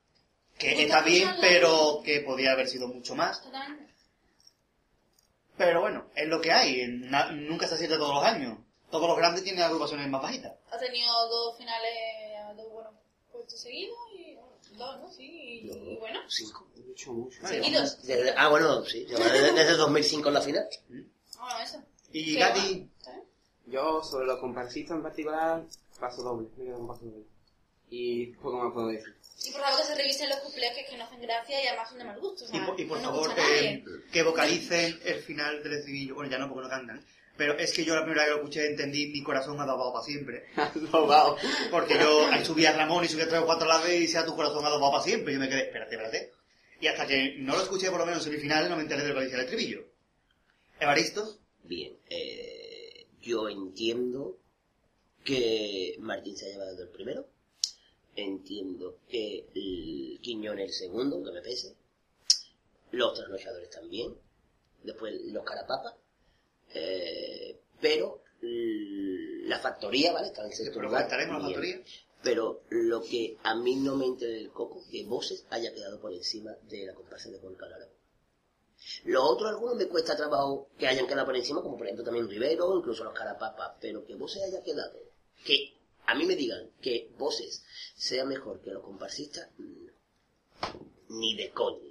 Que 0.59 0.83
está 0.83 1.01
bien, 1.01 1.31
pero 1.41 2.03
que 2.05 2.21
podía 2.21 2.53
haber 2.53 2.69
sido 2.69 2.87
mucho 2.89 3.15
más. 3.15 3.41
Totalmente. 3.43 3.95
Pero 5.57 5.81
bueno, 5.81 6.05
es 6.15 6.29
lo 6.29 6.43
que 6.43 6.53
hay. 6.53 6.87
Na- 6.89 7.31
nunca 7.33 7.67
se 7.67 7.79
siente 7.79 7.97
todos 7.97 8.17
los 8.17 8.23
años. 8.25 8.59
Todos 8.91 9.09
los 9.09 9.17
grandes 9.17 9.45
tienen 9.45 9.63
agrupaciones 9.63 10.07
más 10.11 10.21
bajitas. 10.21 10.53
Ha 10.71 10.77
tenido 10.79 11.11
dos 11.31 11.57
finales, 11.57 11.91
dos 12.55 12.71
buenos 12.71 12.93
puestos 13.33 13.59
seguidos 13.59 13.97
y 14.15 14.37
Dos, 14.77 15.01
¿no? 15.01 15.11
Sí, 15.11 15.63
y, 15.65 15.71
y 15.93 15.97
bueno. 15.97 16.21
Cinco. 16.29 16.69
Mucho, 16.87 17.13
mucho. 17.15 17.47
Seguidos. 17.47 18.03
Desde- 18.03 18.35
ah, 18.37 18.49
bueno, 18.49 18.85
sí. 18.85 19.07
Desde, 19.07 19.53
desde 19.55 19.73
2005 19.79 20.29
en 20.29 20.35
la 20.35 20.41
final. 20.43 20.69
Bueno, 20.87 21.59
eso. 21.65 21.83
Y 22.13 22.35
Qué 22.35 22.41
Gati, 22.41 22.91
¿sabes? 22.99 23.21
Yo, 23.65 24.03
sobre 24.05 24.27
los 24.27 24.39
comparsistas 24.39 24.99
en 24.99 25.03
particular, 25.03 25.65
paso 25.99 26.23
doble. 26.23 26.49
Me 26.59 26.65
quedo 26.67 26.77
un 26.79 26.87
paso 26.87 27.07
doble. 27.07 27.25
Y 27.91 28.27
poco 28.37 28.59
más 28.59 28.73
puedo 28.73 28.89
decir. 28.89 29.15
Y 29.45 29.51
por 29.53 29.63
favor 29.63 29.81
que 29.81 29.87
se 29.87 29.95
revisen 29.95 30.29
los 30.29 30.39
cuplés 30.39 30.73
que, 30.75 30.81
es 30.81 30.91
que 30.91 30.97
no 30.97 31.05
hacen 31.05 31.21
gracia 31.21 31.65
y 31.65 31.67
además 31.67 31.89
son 31.89 31.99
de 31.99 32.05
mal 32.05 32.21
gusto. 32.21 32.45
O 32.45 32.49
sea, 32.49 32.57
y 32.57 32.67
por, 32.67 32.81
y 32.81 32.85
por 32.85 32.99
no 33.01 33.11
nos 33.11 33.27
favor 33.27 33.31
a 33.33 34.13
que, 34.13 34.23
vocalicen 34.23 35.01
el 35.05 35.23
final 35.23 35.63
del 35.63 35.73
estribillo. 35.75 36.15
Bueno, 36.15 36.31
ya 36.31 36.39
no, 36.39 36.49
porque 36.49 36.63
no 36.63 36.69
cantan. 36.69 37.05
Pero 37.37 37.57
es 37.57 37.73
que 37.73 37.85
yo 37.85 37.95
la 37.95 38.03
primera 38.03 38.23
vez 38.23 38.29
que 38.29 38.37
lo 38.37 38.43
escuché 38.43 38.67
entendí 38.67 39.07
mi 39.07 39.23
corazón 39.23 39.59
adobado 39.59 39.93
para 39.93 40.05
siempre. 40.05 40.45
Robado. 40.93 41.37
Porque 41.71 41.95
yo 41.99 42.27
ahí 42.27 42.45
subía 42.45 42.71
a 42.71 42.77
Ramón 42.77 43.05
y 43.05 43.09
subía 43.09 43.29
tres 43.29 43.41
o 43.41 43.47
cuatro 43.47 43.67
la 43.67 43.79
vez 43.79 44.01
y 44.03 44.09
sea 44.09 44.27
tu 44.27 44.37
corazón 44.37 44.65
adobado 44.65 44.93
para 44.93 45.05
siempre. 45.05 45.33
Y 45.33 45.37
yo 45.37 45.41
me 45.41 45.49
quedé, 45.49 45.63
espérate, 45.63 45.95
espérate. 45.95 46.33
Y 46.81 46.87
hasta 46.87 47.07
que 47.07 47.37
no 47.39 47.57
lo 47.57 47.63
escuché 47.63 47.91
por 47.91 48.01
lo 48.01 48.07
menos 48.07 48.25
en 48.25 48.33
semifinales 48.33 48.69
no 48.69 48.77
me 48.77 48.83
enteré 48.83 49.03
de 49.03 49.09
lo 49.09 49.15
que 49.17 49.25
decía 49.25 49.39
el 49.39 49.45
estribillo. 49.45 49.85
Evaristo, 50.79 51.41
Bien, 51.65 51.97
eh, 52.09 53.07
yo 53.21 53.49
entiendo 53.49 54.39
que 55.23 55.97
Martín 56.01 56.37
se 56.37 56.47
ha 56.47 56.49
llevado 56.49 56.83
el 56.83 56.89
primero. 56.89 57.29
Entiendo 58.17 58.99
que 59.09 59.47
el 59.55 60.19
Quiñones 60.21 60.69
el 60.69 60.73
segundo, 60.73 61.17
aunque 61.17 61.33
me 61.33 61.43
pese. 61.43 61.77
Los 62.91 63.15
trasnochadores 63.15 63.71
también. 63.71 64.15
Después 64.83 65.15
los 65.27 65.45
carapapas. 65.45 65.95
Eh, 66.75 67.59
pero 67.81 68.23
la 68.43 69.59
factoría, 69.59 70.13
¿vale? 70.13 70.29
Está 70.29 70.45
en 70.45 70.53
sexto 70.53 70.75
pero 70.75 70.89
lugar. 70.89 71.09
la 71.11 71.41
factoría. 71.41 71.83
Pero 72.23 72.63
lo 72.69 73.03
que 73.03 73.39
a 73.43 73.55
mí 73.55 73.77
no 73.77 73.97
me 73.97 74.07
entra 74.07 74.29
del 74.29 74.51
coco, 74.51 74.83
que 74.91 75.05
Voces 75.05 75.47
haya 75.51 75.73
quedado 75.73 76.01
por 76.01 76.13
encima 76.13 76.53
de 76.69 76.87
la 76.87 76.95
comparsa 76.95 77.31
de 77.31 77.39
Juan 77.39 77.57
Aragón. 77.59 77.89
Los 79.05 79.23
otros 79.25 79.51
algunos 79.51 79.77
me 79.77 79.89
cuesta 79.89 80.17
trabajo 80.17 80.69
que 80.79 80.87
hayan 80.87 81.07
quedado 81.07 81.27
por 81.27 81.37
encima, 81.37 81.63
como 81.63 81.77
por 81.77 81.87
ejemplo 81.87 82.05
también 82.05 82.29
Rivero, 82.29 82.77
incluso 82.79 83.05
los 83.05 83.15
Carapapas, 83.15 83.73
pero 83.81 84.05
que 84.05 84.15
Voces 84.15 84.43
haya 84.43 84.63
quedado, 84.63 84.99
que 85.45 85.80
a 86.11 86.15
mí 86.15 86.25
me 86.27 86.37
digan 86.37 86.71
que 86.83 87.11
Voces 87.19 87.65
sea 87.97 88.25
mejor 88.25 88.61
que 88.63 88.71
los 88.71 88.83
comparsistas, 88.83 89.49
no. 89.59 89.91
Ni 91.09 91.37
de 91.37 91.51
coña. 91.51 91.89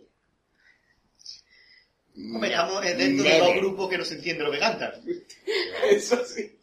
No. 2.15 2.43
estamos 2.43 2.81
dentro 2.83 3.23
de 3.23 3.37
dos 3.39 3.47
Never. 3.47 3.59
grupos 3.61 3.89
que 3.89 3.97
no 3.97 4.05
se 4.05 4.15
entiende 4.15 4.43
lo 4.43 4.51
que 4.51 4.59
cantan. 4.59 5.01
Eso 5.89 6.25
sí. 6.25 6.55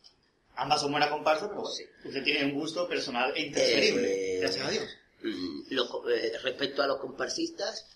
Ambas 0.57 0.81
son 0.81 0.91
buenas 0.91 1.11
comparsas, 1.11 1.49
pero 1.49 1.65
Sí. 1.67 1.85
usted 2.05 2.23
tiene 2.25 2.45
un 2.45 2.59
gusto 2.59 2.89
personal 2.89 3.33
e 3.37 3.43
intransferible. 3.43 4.37
Eh, 4.37 4.41
Gracias 4.41 4.67
a 4.67 4.71
Dios. 4.71 4.89
Mm, 5.23 5.61
lo- 5.71 6.09
eh, 6.11 6.33
respecto 6.43 6.83
a 6.83 6.87
los 6.87 6.99
comparsistas, 6.99 7.87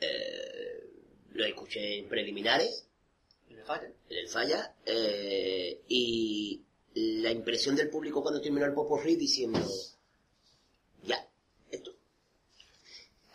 eh, 0.00 0.84
lo 1.32 1.44
escuché 1.44 1.98
en 1.98 2.08
preliminares, 2.08 2.86
Y 3.48 3.54
le 3.54 3.64
falla. 3.64 3.86
en 4.08 4.16
el 4.18 4.28
falla, 4.28 4.74
y 5.88 6.60
la 6.94 7.30
impresión 7.30 7.76
del 7.76 7.90
público 7.90 8.22
cuando 8.22 8.40
terminó 8.40 8.66
el 8.66 8.74
Popurrí 8.74 9.16
diciendo, 9.16 9.60
ya, 11.02 11.28
esto, 11.70 11.92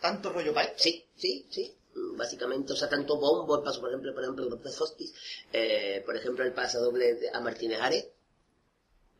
Tanto 0.00 0.30
rollo 0.30 0.52
para 0.52 0.76
sí, 0.78 1.04
sí, 1.16 1.46
sí, 1.50 1.74
básicamente, 2.16 2.72
o 2.72 2.76
sea, 2.76 2.88
tanto 2.88 3.18
bombo, 3.18 3.56
el 3.56 3.62
paso, 3.62 3.80
por 3.80 3.90
ejemplo, 3.90 4.14
por 4.14 4.22
ejemplo, 4.22 4.60
Hostis, 4.80 5.14
eh, 5.52 6.02
por 6.04 6.16
ejemplo, 6.16 6.44
el 6.44 6.52
paso 6.52 6.80
doble 6.80 7.30
a 7.32 7.40
Martínez 7.40 7.80
Ares, 7.80 8.08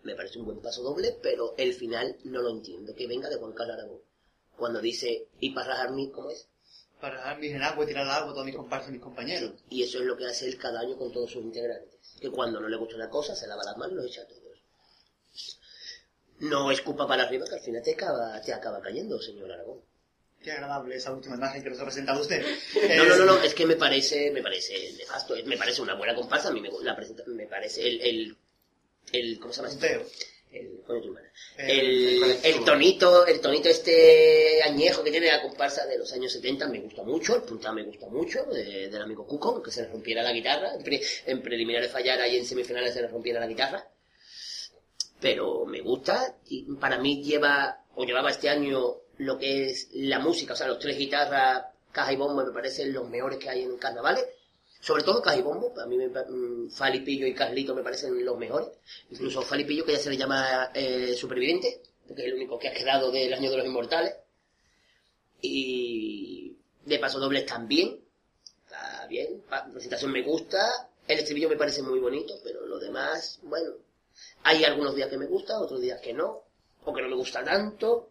me 0.02 0.14
parece 0.14 0.38
un 0.38 0.44
buen 0.44 0.60
paso 0.60 0.82
doble, 0.82 1.18
pero 1.22 1.54
el 1.56 1.74
final 1.74 2.16
no 2.24 2.42
lo 2.42 2.50
entiendo, 2.50 2.94
que 2.94 3.06
venga 3.06 3.28
de 3.28 3.36
Juan 3.36 3.52
Carlos 3.52 3.78
Aragón, 3.78 4.00
cuando 4.56 4.80
dice, 4.80 5.28
y 5.40 5.50
para 5.50 5.68
rajar 5.68 5.92
mi, 5.92 6.10
¿cómo 6.10 6.30
es? 6.30 6.48
Para 7.00 7.16
dejar 7.16 7.38
mis 7.38 7.52
en 7.52 7.62
agua 7.62 7.84
y 7.84 7.88
tirar 7.88 8.04
al 8.04 8.10
agua 8.10 8.30
a 8.30 8.34
todos 8.34 8.46
mis 8.46 8.56
comparsas 8.56 8.88
y 8.88 8.92
mis 8.92 9.02
compañeros. 9.02 9.52
Y 9.68 9.82
eso 9.82 9.98
es 9.98 10.04
lo 10.04 10.16
que 10.16 10.26
hace 10.26 10.46
él 10.46 10.56
cada 10.58 10.80
año 10.80 10.96
con 10.96 11.12
todos 11.12 11.30
sus 11.30 11.42
integrantes. 11.42 11.98
Que 12.20 12.30
cuando 12.30 12.60
no 12.60 12.68
le 12.68 12.76
gusta 12.76 12.96
una 12.96 13.10
cosa, 13.10 13.34
se 13.36 13.46
lava 13.46 13.62
las 13.64 13.76
manos 13.76 13.92
y 13.92 13.96
los 13.96 14.06
echa 14.06 14.22
a 14.22 14.26
todos. 14.26 14.42
No 16.38 16.70
escupa 16.70 17.06
para 17.08 17.22
arriba, 17.24 17.46
que 17.48 17.54
al 17.54 17.60
final 17.60 17.82
te 17.82 17.92
acaba, 17.94 18.40
te 18.42 18.52
acaba 18.52 18.80
cayendo, 18.80 19.20
señor 19.20 19.50
Aragón. 19.50 19.80
Qué 20.42 20.52
agradable 20.52 20.94
esa 20.96 21.12
última 21.12 21.34
imagen 21.34 21.62
que 21.62 21.70
nos 21.70 21.80
ha 21.80 21.84
presentado 21.84 22.20
usted. 22.20 22.44
No, 22.96 23.04
no, 23.04 23.16
no, 23.16 23.24
no, 23.24 23.42
es 23.42 23.54
que 23.54 23.64
me 23.66 23.76
parece, 23.76 24.30
me 24.30 24.42
parece 24.42 24.92
nefasto, 24.98 25.34
es- 25.34 25.46
me 25.46 25.56
parece 25.56 25.80
una 25.82 25.94
buena 25.94 26.14
comparsa, 26.14 26.48
a 26.48 26.52
mí 26.52 26.60
me, 26.60 26.68
la 26.82 26.94
presenta, 26.94 27.24
me 27.26 27.46
parece 27.46 27.86
el, 27.86 28.00
el, 28.02 28.36
el, 29.12 29.40
¿cómo 29.40 29.52
se 29.52 29.62
llama? 29.62 29.72
esto? 29.74 29.86
El, 31.58 32.20
madre. 32.20 32.38
El- 32.44 32.64
tonito, 32.64 33.26
el 33.26 33.40
tonito 33.40 33.68
este 33.68 34.62
añejo 34.62 35.02
que 35.02 35.10
tiene 35.10 35.26
la 35.28 35.42
comparsa 35.42 35.84
de 35.86 35.98
los 35.98 36.12
años 36.12 36.32
70 36.32 36.68
me 36.68 36.80
gusta 36.80 37.02
mucho, 37.02 37.36
el 37.36 37.42
puntado 37.42 37.74
me 37.74 37.82
gusta 37.84 38.06
mucho, 38.08 38.44
de- 38.44 38.88
del 38.88 39.02
amigo 39.02 39.26
Cuco, 39.26 39.62
que 39.62 39.70
se 39.70 39.82
le 39.82 39.88
rompiera 39.88 40.22
la 40.22 40.32
guitarra, 40.32 40.74
en, 40.74 40.82
pre- 40.82 41.00
en 41.26 41.42
preliminares 41.42 41.90
fallara 41.90 42.26
y 42.28 42.36
en 42.36 42.44
semifinales 42.46 42.94
se 42.94 43.02
le 43.02 43.08
rompiera 43.08 43.40
la 43.40 43.46
guitarra. 43.46 43.86
Pero 45.20 45.64
me 45.64 45.80
gusta, 45.80 46.36
y 46.46 46.62
para 46.76 46.98
mí 46.98 47.22
lleva, 47.22 47.84
o 47.94 48.04
llevaba 48.04 48.30
este 48.30 48.48
año 48.48 48.96
lo 49.18 49.38
que 49.38 49.66
es 49.70 49.88
la 49.94 50.18
música, 50.18 50.52
o 50.52 50.56
sea, 50.56 50.66
los 50.68 50.78
tres 50.78 50.98
guitarras, 50.98 51.64
caja 51.90 52.12
y 52.12 52.16
bombo 52.16 52.44
me 52.44 52.52
parecen 52.52 52.92
los 52.92 53.08
mejores 53.08 53.38
que 53.38 53.48
hay 53.48 53.62
en 53.62 53.76
carnavales. 53.78 54.24
Sobre 54.80 55.02
todo 55.02 55.22
caja 55.22 55.38
y 55.38 55.42
bombo, 55.42 55.72
a 55.80 55.86
mí 55.86 55.96
me, 55.96 56.08
mm, 56.08 56.70
Fali 56.70 57.00
Pillo 57.00 57.26
y 57.26 57.34
Carlito 57.34 57.74
me 57.74 57.82
parecen 57.82 58.24
los 58.24 58.38
mejores. 58.38 58.68
Incluso 59.10 59.42
Fali 59.42 59.64
Pillo, 59.64 59.84
que 59.84 59.92
ya 59.92 59.98
se 59.98 60.10
le 60.10 60.16
llama 60.16 60.70
eh, 60.74 61.14
superviviente, 61.16 61.80
porque 62.06 62.22
es 62.22 62.28
el 62.28 62.34
único 62.34 62.58
que 62.58 62.68
ha 62.68 62.72
quedado 62.74 63.10
del 63.10 63.32
año 63.32 63.50
de 63.50 63.56
los 63.56 63.66
inmortales. 63.66 64.14
Y 65.40 66.56
de 66.84 66.98
paso 66.98 67.18
dobles 67.18 67.46
también. 67.46 68.00
Está 68.64 69.06
bien, 69.08 69.42
la 69.50 69.64
presentación 69.66 70.12
me 70.12 70.22
gusta, 70.22 70.90
el 71.06 71.18
estribillo 71.18 71.48
me 71.48 71.56
parece 71.56 71.82
muy 71.82 72.00
bonito, 72.00 72.34
pero 72.42 72.66
lo 72.66 72.78
demás, 72.78 73.38
bueno, 73.42 73.74
hay 74.42 74.64
algunos 74.64 74.94
días 74.94 75.08
que 75.08 75.18
me 75.18 75.26
gusta, 75.26 75.60
otros 75.60 75.80
días 75.80 76.00
que 76.00 76.12
no, 76.12 76.42
o 76.84 76.92
que 76.92 77.02
no 77.02 77.08
me 77.08 77.16
gusta 77.16 77.44
tanto. 77.44 78.10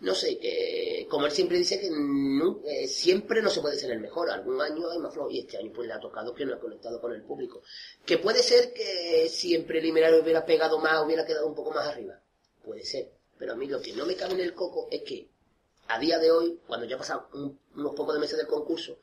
No 0.00 0.14
sé, 0.14 0.38
que 0.38 1.06
como 1.10 1.26
él 1.26 1.32
siempre 1.32 1.58
dice 1.58 1.78
que 1.80 1.88
eh, 1.88 2.86
siempre 2.88 3.42
no 3.42 3.50
se 3.50 3.60
puede 3.60 3.76
ser 3.76 3.90
el 3.90 4.00
mejor, 4.00 4.30
algún 4.30 4.60
año 4.60 4.88
hay 4.90 4.98
más 4.98 5.12
flow, 5.12 5.30
y 5.30 5.40
este 5.40 5.58
año 5.58 5.72
pues 5.74 5.86
le 5.88 5.92
ha 5.94 6.00
tocado 6.00 6.34
que 6.34 6.46
no 6.46 6.54
ha 6.54 6.60
conectado 6.60 7.00
con 7.00 7.12
el 7.12 7.22
público. 7.22 7.62
Que 8.06 8.18
puede 8.18 8.42
ser 8.42 8.72
que 8.72 9.28
si 9.28 9.54
en 9.54 9.66
preliminar 9.66 10.14
hubiera 10.14 10.46
pegado 10.46 10.78
más, 10.78 11.04
hubiera 11.04 11.26
quedado 11.26 11.46
un 11.46 11.54
poco 11.54 11.72
más 11.72 11.86
arriba. 11.86 12.20
Puede 12.64 12.84
ser. 12.84 13.10
Pero 13.38 13.52
a 13.52 13.56
mí 13.56 13.66
lo 13.66 13.80
que 13.80 13.92
no 13.92 14.06
me 14.06 14.16
cabe 14.16 14.34
en 14.34 14.40
el 14.40 14.54
coco 14.54 14.88
es 14.90 15.02
que 15.02 15.28
a 15.88 15.98
día 15.98 16.18
de 16.18 16.30
hoy, 16.30 16.60
cuando 16.66 16.86
ya 16.86 16.96
pasan 16.96 17.20
un- 17.34 17.58
unos 17.74 17.94
pocos 17.94 18.18
meses 18.18 18.38
del 18.38 18.46
concurso, 18.46 18.98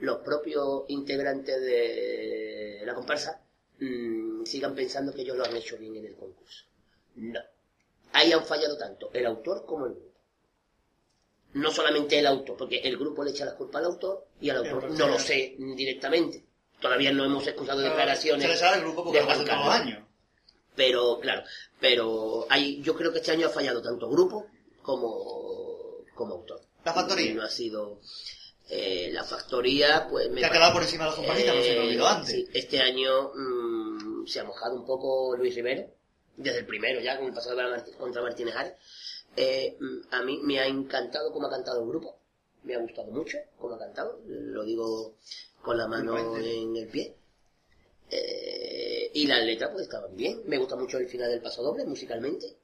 los 0.00 0.18
propios 0.18 0.84
integrantes 0.88 1.60
de 1.60 2.82
la 2.84 2.94
comparsa 2.94 3.42
mm, 3.80 4.44
sigan 4.44 4.74
pensando 4.74 5.12
que 5.12 5.22
ellos 5.22 5.36
lo 5.36 5.44
han 5.44 5.56
hecho 5.56 5.76
bien 5.76 5.96
en 5.96 6.06
el 6.06 6.14
concurso. 6.14 6.64
No. 7.16 7.40
Ahí 8.12 8.32
han 8.32 8.44
fallado 8.44 8.76
tanto 8.76 9.10
el 9.12 9.26
autor 9.26 9.64
como 9.66 9.86
el 9.86 9.92
grupo. 9.92 10.08
No 11.54 11.70
solamente 11.70 12.18
el 12.18 12.26
autor, 12.26 12.56
porque 12.56 12.78
el 12.78 12.96
grupo 12.96 13.24
le 13.24 13.30
echa 13.30 13.44
la 13.44 13.56
culpa 13.56 13.78
al 13.78 13.86
autor 13.86 14.26
y 14.40 14.50
al 14.50 14.58
autor 14.58 14.90
no 14.90 15.08
lo 15.08 15.18
sé 15.18 15.56
directamente. 15.58 16.44
Todavía 16.80 17.12
no 17.12 17.24
hemos 17.24 17.46
escuchado 17.46 17.80
declaraciones. 17.80 18.58
Se 18.58 18.64
le 18.64 18.74
el 18.74 18.80
grupo 18.82 19.04
porque 19.04 19.18
de 19.18 19.24
Juan 19.24 19.44
Carlos. 19.44 19.74
años. 19.74 20.04
Pero, 20.76 21.18
claro, 21.18 21.42
pero 21.80 22.46
hay, 22.48 22.80
yo 22.82 22.94
creo 22.94 23.12
que 23.12 23.18
este 23.18 23.32
año 23.32 23.48
ha 23.48 23.50
fallado 23.50 23.82
tanto 23.82 24.08
grupo 24.08 24.46
como, 24.80 26.04
como 26.14 26.34
autor. 26.34 26.60
La 26.84 26.92
factoría. 26.92 27.34
No 27.34 27.42
ha 27.42 27.50
sido, 27.50 28.00
eh, 28.68 29.10
la 29.12 29.24
factoría, 29.24 30.06
pues 30.08 30.30
me 30.30 30.44
ha 30.44 30.50
quedado 30.50 30.74
por 30.74 30.82
encima 30.82 31.04
de 31.04 31.10
los 31.10 31.18
compañeros, 31.18 31.56
no 31.56 31.62
se 31.62 31.72
me 31.72 31.80
olvidó 31.80 32.06
antes. 32.06 32.30
sí, 32.30 32.48
este 32.52 32.80
año 32.80 33.32
mm, 33.34 34.26
se 34.26 34.40
ha 34.40 34.44
mojado 34.44 34.76
un 34.76 34.84
poco 34.84 35.34
Luis 35.36 35.54
Rivero, 35.54 35.90
desde 36.38 36.60
el 36.60 36.66
primero 36.66 37.00
ya, 37.00 37.18
con 37.18 37.26
el 37.26 37.34
pasado 37.34 37.58
contra 37.98 38.22
Martínez 38.22 38.54
Ares. 38.56 38.74
Eh, 39.36 39.76
a 40.10 40.22
mí 40.22 40.40
me 40.42 40.58
ha 40.58 40.66
encantado 40.66 41.30
cómo 41.32 41.46
ha 41.46 41.50
cantado 41.50 41.82
el 41.82 41.88
grupo, 41.88 42.18
me 42.64 42.74
ha 42.74 42.78
gustado 42.78 43.10
mucho 43.10 43.38
cómo 43.58 43.74
ha 43.74 43.78
cantado, 43.78 44.20
lo 44.26 44.64
digo 44.64 45.16
con 45.62 45.76
la 45.76 45.86
mano 45.86 46.36
en 46.38 46.76
el 46.76 46.88
pie. 46.88 47.14
Eh, 48.10 49.10
y 49.12 49.26
las 49.26 49.44
letras 49.44 49.70
pues 49.72 49.82
estaban 49.82 50.16
bien. 50.16 50.42
Me 50.46 50.56
gusta 50.56 50.76
mucho 50.76 50.96
el 50.98 51.08
final 51.08 51.30
del 51.30 51.42
paso 51.42 51.62
doble 51.62 51.84
musicalmente. 51.84 52.56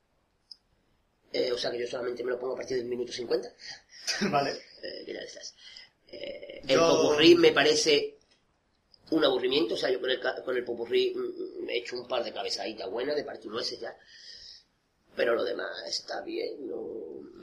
Eh, 1.33 1.53
o 1.53 1.59
sea 1.59 1.71
que 1.71 1.81
yo 1.81 1.87
solamente 1.87 2.25
me 2.25 2.31
lo 2.31 2.39
pongo 2.39 2.55
a 2.55 2.57
partir 2.57 2.79
del 2.79 2.87
minuto 2.87 3.13
50. 3.13 3.53
vale. 4.31 4.53
Eh, 4.83 5.03
que 5.05 5.13
ya 5.13 5.21
estás. 5.21 5.55
Eh, 6.09 6.61
el 6.63 6.77
Yo- 6.77 7.17
me 7.39 7.53
parece 7.53 8.19
un 9.11 9.25
aburrimiento. 9.25 9.75
O 9.75 9.77
sea, 9.77 9.91
yo 9.91 10.01
con 10.01 10.11
el, 10.11 10.21
con 10.21 10.57
el 10.57 10.65
popurrí 10.65 11.15
mm, 11.15 11.65
mm, 11.65 11.71
he 11.71 11.79
hecho 11.79 11.97
un 11.97 12.09
par 12.09 12.25
de 12.25 12.33
cabezaditas 12.33 12.91
buenas 12.91 13.17
de 13.17 13.25
partir 13.25 13.51
nueces 13.51 13.81
ya. 13.81 13.97
Pero 15.17 15.35
lo 15.35 15.45
demás 15.45 15.71
está 15.87 16.21
bien. 16.23 16.69
No... 16.69 16.83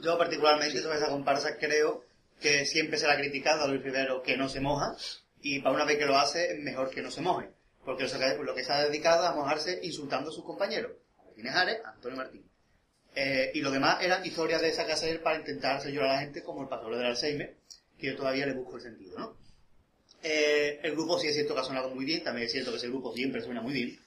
Yo 0.02 0.18
particularmente 0.18 0.82
sobre 0.82 0.98
esa 0.98 1.08
comparsa 1.08 1.56
creo 1.56 2.04
que 2.40 2.66
siempre 2.66 2.98
se 2.98 3.06
le 3.06 3.12
ha 3.12 3.16
criticado 3.16 3.64
a 3.64 3.68
Luis 3.68 3.82
Rivero 3.82 4.22
que 4.22 4.36
no 4.36 4.48
se 4.48 4.60
moja 4.60 4.96
y 5.40 5.60
para 5.60 5.74
una 5.74 5.84
vez 5.84 5.98
que 5.98 6.06
lo 6.06 6.16
hace 6.16 6.52
es 6.52 6.58
mejor 6.60 6.90
que 6.90 7.02
no 7.02 7.10
se 7.10 7.20
moje. 7.20 7.50
Porque 7.84 8.04
lo 8.04 8.10
que, 8.10 8.44
lo 8.44 8.54
que 8.54 8.64
se 8.64 8.72
ha 8.72 8.84
dedicado 8.84 9.26
a 9.26 9.34
mojarse 9.34 9.80
insultando 9.82 10.30
a 10.30 10.32
sus 10.32 10.44
compañeros. 10.44 10.92
Martínez 11.18 11.54
Ares, 11.54 11.80
Antonio 11.84 12.16
Martín. 12.16 12.48
Eh, 13.14 13.50
y 13.54 13.60
lo 13.60 13.70
demás 13.70 14.02
eran 14.02 14.24
historias 14.24 14.62
de 14.62 14.68
esa 14.68 14.86
casa 14.86 15.06
para 15.22 15.38
intentar 15.38 15.76
hacer 15.76 15.92
llorar 15.92 16.10
a 16.10 16.14
la 16.14 16.20
gente, 16.20 16.42
como 16.42 16.62
el 16.62 16.68
patrón 16.68 16.92
del 16.92 17.06
Alzheimer, 17.06 17.56
que 17.98 18.06
yo 18.06 18.16
todavía 18.16 18.46
le 18.46 18.54
busco 18.54 18.76
el 18.76 18.82
sentido, 18.82 19.18
¿no? 19.18 19.36
Eh, 20.22 20.78
el 20.82 20.92
grupo 20.92 21.18
sí 21.18 21.26
es 21.26 21.34
cierto 21.34 21.54
que 21.54 21.60
ha 21.60 21.64
sonado 21.64 21.90
muy 21.90 22.04
bien, 22.04 22.22
también 22.22 22.46
es 22.46 22.52
cierto 22.52 22.70
que 22.70 22.76
ese 22.76 22.88
grupo 22.88 23.12
siempre 23.14 23.42
suena 23.42 23.60
muy 23.60 23.72
bien. 23.72 24.00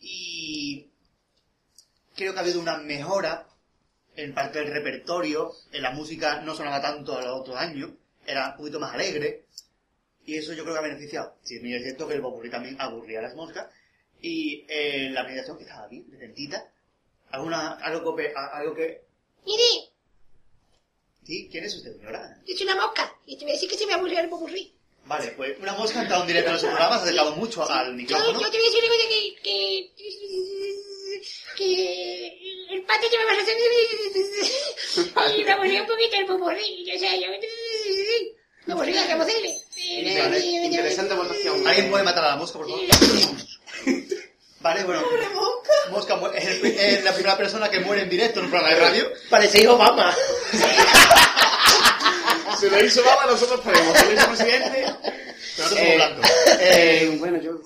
Y 0.00 0.88
creo 2.16 2.32
que 2.32 2.38
ha 2.38 2.42
habido 2.42 2.60
una 2.60 2.78
mejora 2.78 3.46
en 4.16 4.34
parte 4.34 4.58
del 4.58 4.72
repertorio, 4.72 5.52
en 5.72 5.82
la 5.82 5.92
música 5.92 6.40
no 6.40 6.54
sonaba 6.54 6.82
tanto 6.82 7.16
a 7.16 7.22
los 7.22 7.40
otros 7.40 7.56
años, 7.56 7.90
era 8.26 8.50
un 8.50 8.56
poquito 8.56 8.80
más 8.80 8.92
alegre, 8.94 9.46
y 10.26 10.36
eso 10.36 10.52
yo 10.52 10.64
creo 10.64 10.74
que 10.74 10.80
ha 10.80 10.88
beneficiado. 10.88 11.36
Sí, 11.42 11.56
es 11.56 11.82
cierto 11.82 12.08
que 12.08 12.14
el 12.14 12.20
popurrí 12.20 12.50
también 12.50 12.76
aburría 12.80 13.20
a 13.20 13.22
las 13.22 13.36
moscas, 13.36 13.68
y 14.20 14.66
eh, 14.68 15.10
la 15.10 15.24
meditación 15.24 15.56
que 15.56 15.64
estaba 15.64 15.86
bien, 15.88 16.10
decentita, 16.10 16.70
alguna, 17.30 17.72
algo 17.74 18.16
algo 18.52 18.74
que... 18.74 19.02
Mire, 19.46 19.91
¿Sí? 21.26 21.48
¿Quién 21.50 21.64
es 21.64 21.74
usted, 21.76 21.96
señora? 21.96 22.36
yo 22.46 22.56
soy 22.56 22.66
una 22.66 22.76
mosca. 22.86 23.14
Y 23.26 23.36
te 23.36 23.44
voy 23.44 23.52
a 23.52 23.54
decir 23.54 23.68
que 23.70 23.76
se 23.78 23.86
me 23.86 23.94
aburrió 23.94 24.18
el 24.20 24.28
popurrí. 24.28 24.72
Vale, 25.04 25.28
pues 25.36 25.58
una 25.60 25.72
mosca 25.74 25.98
ha 25.98 26.02
entrado 26.02 26.22
en 26.22 26.28
directo 26.28 26.48
en 26.50 26.54
los 26.54 26.62
programas, 26.64 26.98
ha 27.00 27.02
acercado 27.02 27.32
mucho 27.36 27.68
al 27.68 27.94
micrófono. 27.94 28.40
yo 28.40 28.50
te 28.50 28.56
voy 28.58 28.66
a 28.66 28.70
decir 28.70 28.84
una 28.84 28.94
cosa 28.94 29.08
que... 29.08 29.42
que... 29.42 29.90
que... 31.56 32.74
el 32.74 32.82
pato 32.84 33.06
se 33.10 33.18
me 33.18 33.24
va 33.24 33.32
a 33.32 33.34
hacer... 33.42 33.56
y 35.40 35.44
me 35.44 35.52
aburrió 35.52 35.80
un 35.82 35.86
poquito 35.88 36.16
el 36.18 36.26
popurrí. 36.26 36.84
Yo 36.86 36.98
sé, 36.98 37.20
yo... 37.20 37.26
me 38.66 38.72
aburrió 38.74 38.94
la 38.94 39.18
posible. 39.18 39.54
Interesante 40.64 41.14
votación. 41.14 41.66
¿Alguien 41.66 41.90
puede 41.90 42.04
matar 42.04 42.24
a 42.24 42.28
la 42.30 42.36
mosca, 42.36 42.58
por 42.58 42.68
favor? 42.68 42.84
Vale, 44.60 44.84
bueno. 44.84 45.02
Mosca 45.90 46.14
mu- 46.14 46.28
es, 46.28 46.44
es 46.62 47.02
la 47.02 47.12
primera 47.12 47.36
persona 47.36 47.68
que 47.68 47.80
muere 47.80 48.02
en 48.02 48.08
directo 48.08 48.38
en 48.38 48.44
un 48.44 48.50
programa 48.52 48.72
de 48.76 48.80
radio. 48.80 49.12
Parece 49.28 49.66
Obama. 49.66 50.14
Si 52.62 52.70
lo 52.70 52.84
hizo 52.84 53.00
Obama, 53.02 53.26
nosotros 53.26 53.60
podemos. 53.60 53.96
Si 53.98 54.04
lo 54.06 54.12
hizo 54.12 54.26
presidente... 54.28 54.86
Eh, 55.76 55.96
blancos. 55.96 56.30
eh, 56.60 57.16
bueno, 57.18 57.38
yo... 57.42 57.58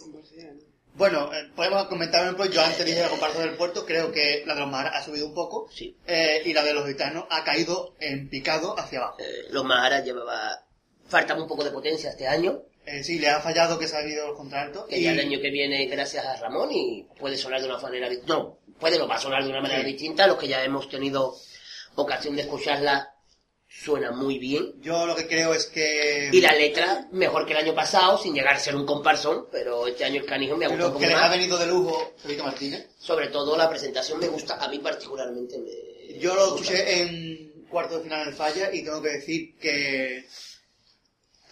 Bueno, 0.95 1.31
eh, 1.35 1.51
podemos 1.55 1.87
comentar 1.89 2.27
un 2.27 2.35
poco. 2.37 2.49
Yo 2.49 2.63
antes 2.63 2.85
dije 2.87 3.03
la 3.03 3.09
comparsa 3.11 3.41
del 3.41 3.55
puerto, 3.57 3.85
creo 3.85 4.11
que 4.11 4.43
la 4.47 4.55
de 4.55 4.61
los 4.61 4.71
Maharas 4.71 4.95
ha 4.97 5.03
subido 5.05 5.27
un 5.27 5.35
poco. 5.35 5.69
Sí. 5.71 5.95
eh, 6.07 6.41
y 6.47 6.55
la 6.55 6.65
de 6.65 6.73
los 6.73 6.87
gitanos 6.89 7.27
ha 7.29 7.45
caído 7.45 7.95
en 8.01 8.31
picado 8.31 8.79
hacia 8.79 9.01
abajo. 9.01 9.19
Eh, 9.21 9.49
los 9.51 9.65
Maharas 9.65 10.03
llevaba... 10.05 10.63
Faltaba 11.09 11.43
un 11.43 11.49
poco 11.49 11.63
de 11.63 11.71
potencia 11.71 12.09
este 12.11 12.27
año. 12.27 12.63
Eh, 12.87 13.05
sí, 13.05 13.19
le 13.19 13.29
ha 13.29 13.41
fallado 13.41 13.79
que 13.79 13.87
se 13.89 13.97
ha 13.97 13.99
habido 13.99 14.29
los 14.29 14.37
contraltos. 14.39 14.87
Que 14.89 14.99
y 14.99 15.03
ya 15.03 15.13
el 15.13 15.21
año 15.21 15.39
que 15.43 15.51
viene, 15.51 15.85
gracias 15.87 16.25
a 16.25 16.37
Ramón, 16.37 16.71
y 16.73 17.07
puede 17.21 17.37
sonar 17.37 17.61
de 17.61 17.67
una 17.69 17.79
manera 17.79 18.09
distinta. 18.09 18.33
No, 18.35 18.59
puede 18.81 18.97
no 18.99 19.07
va 19.07 19.17
a 19.17 19.21
sonar 19.21 19.45
de 19.45 19.51
una 19.51 19.61
manera 19.61 19.81
Sí. 19.83 19.89
distinta. 19.93 20.27
Los 20.27 20.39
que 20.39 20.49
ya 20.49 20.65
hemos 20.65 20.89
tenido 20.89 21.37
ocasión 21.97 22.35
de 22.37 22.43
escucharla, 22.43 23.13
suena 23.83 24.11
muy 24.11 24.39
bien. 24.39 24.73
yo 24.81 25.07
lo 25.07 25.15
que 25.15 25.27
creo 25.27 25.55
es 25.55 25.67
que... 25.67 26.31
Y 26.33 26.41
la 26.41 26.55
letra, 26.55 27.09
mejor 27.13 27.47
que 27.47 27.53
el 27.53 27.59
año 27.59 27.75
pasado, 27.75 28.19
sin 28.19 28.35
llegar 28.35 28.55
a 28.55 28.59
ser 28.59 28.75
un 28.75 28.87
comparsón, 28.87 29.47
pero 29.53 29.87
este 29.87 30.05
año 30.05 30.21
el 30.21 30.27
canijo 30.27 30.57
me 30.57 30.65
ha 30.65 30.69
gustado 30.69 30.93
poco 30.93 31.01
que 31.01 31.09
les 31.09 31.17
ha 31.17 31.29
venido 31.29 31.59
de 31.59 31.67
lujo 31.67 32.15
Felipe 32.17 32.43
Martínez. 32.43 32.89
Sobre 32.99 33.29
todo 33.29 33.57
la 33.57 33.69
presentación 33.69 34.19
me 34.19 34.29
gusta, 34.29 34.57
a 34.57 34.69
mí 34.69 34.79
particularmente 34.79 35.59
me... 35.59 36.19
Yo 36.19 36.35
lo 36.35 36.47
escuché 36.47 37.03
en 37.03 37.67
cuarto 37.69 37.99
de 37.99 38.05
final 38.05 38.23
en 38.23 38.29
el 38.29 38.35
Falla 38.35 38.73
y 38.73 38.83
tengo 38.83 39.03
que 39.03 39.11
decir 39.11 39.57
que 39.59 40.25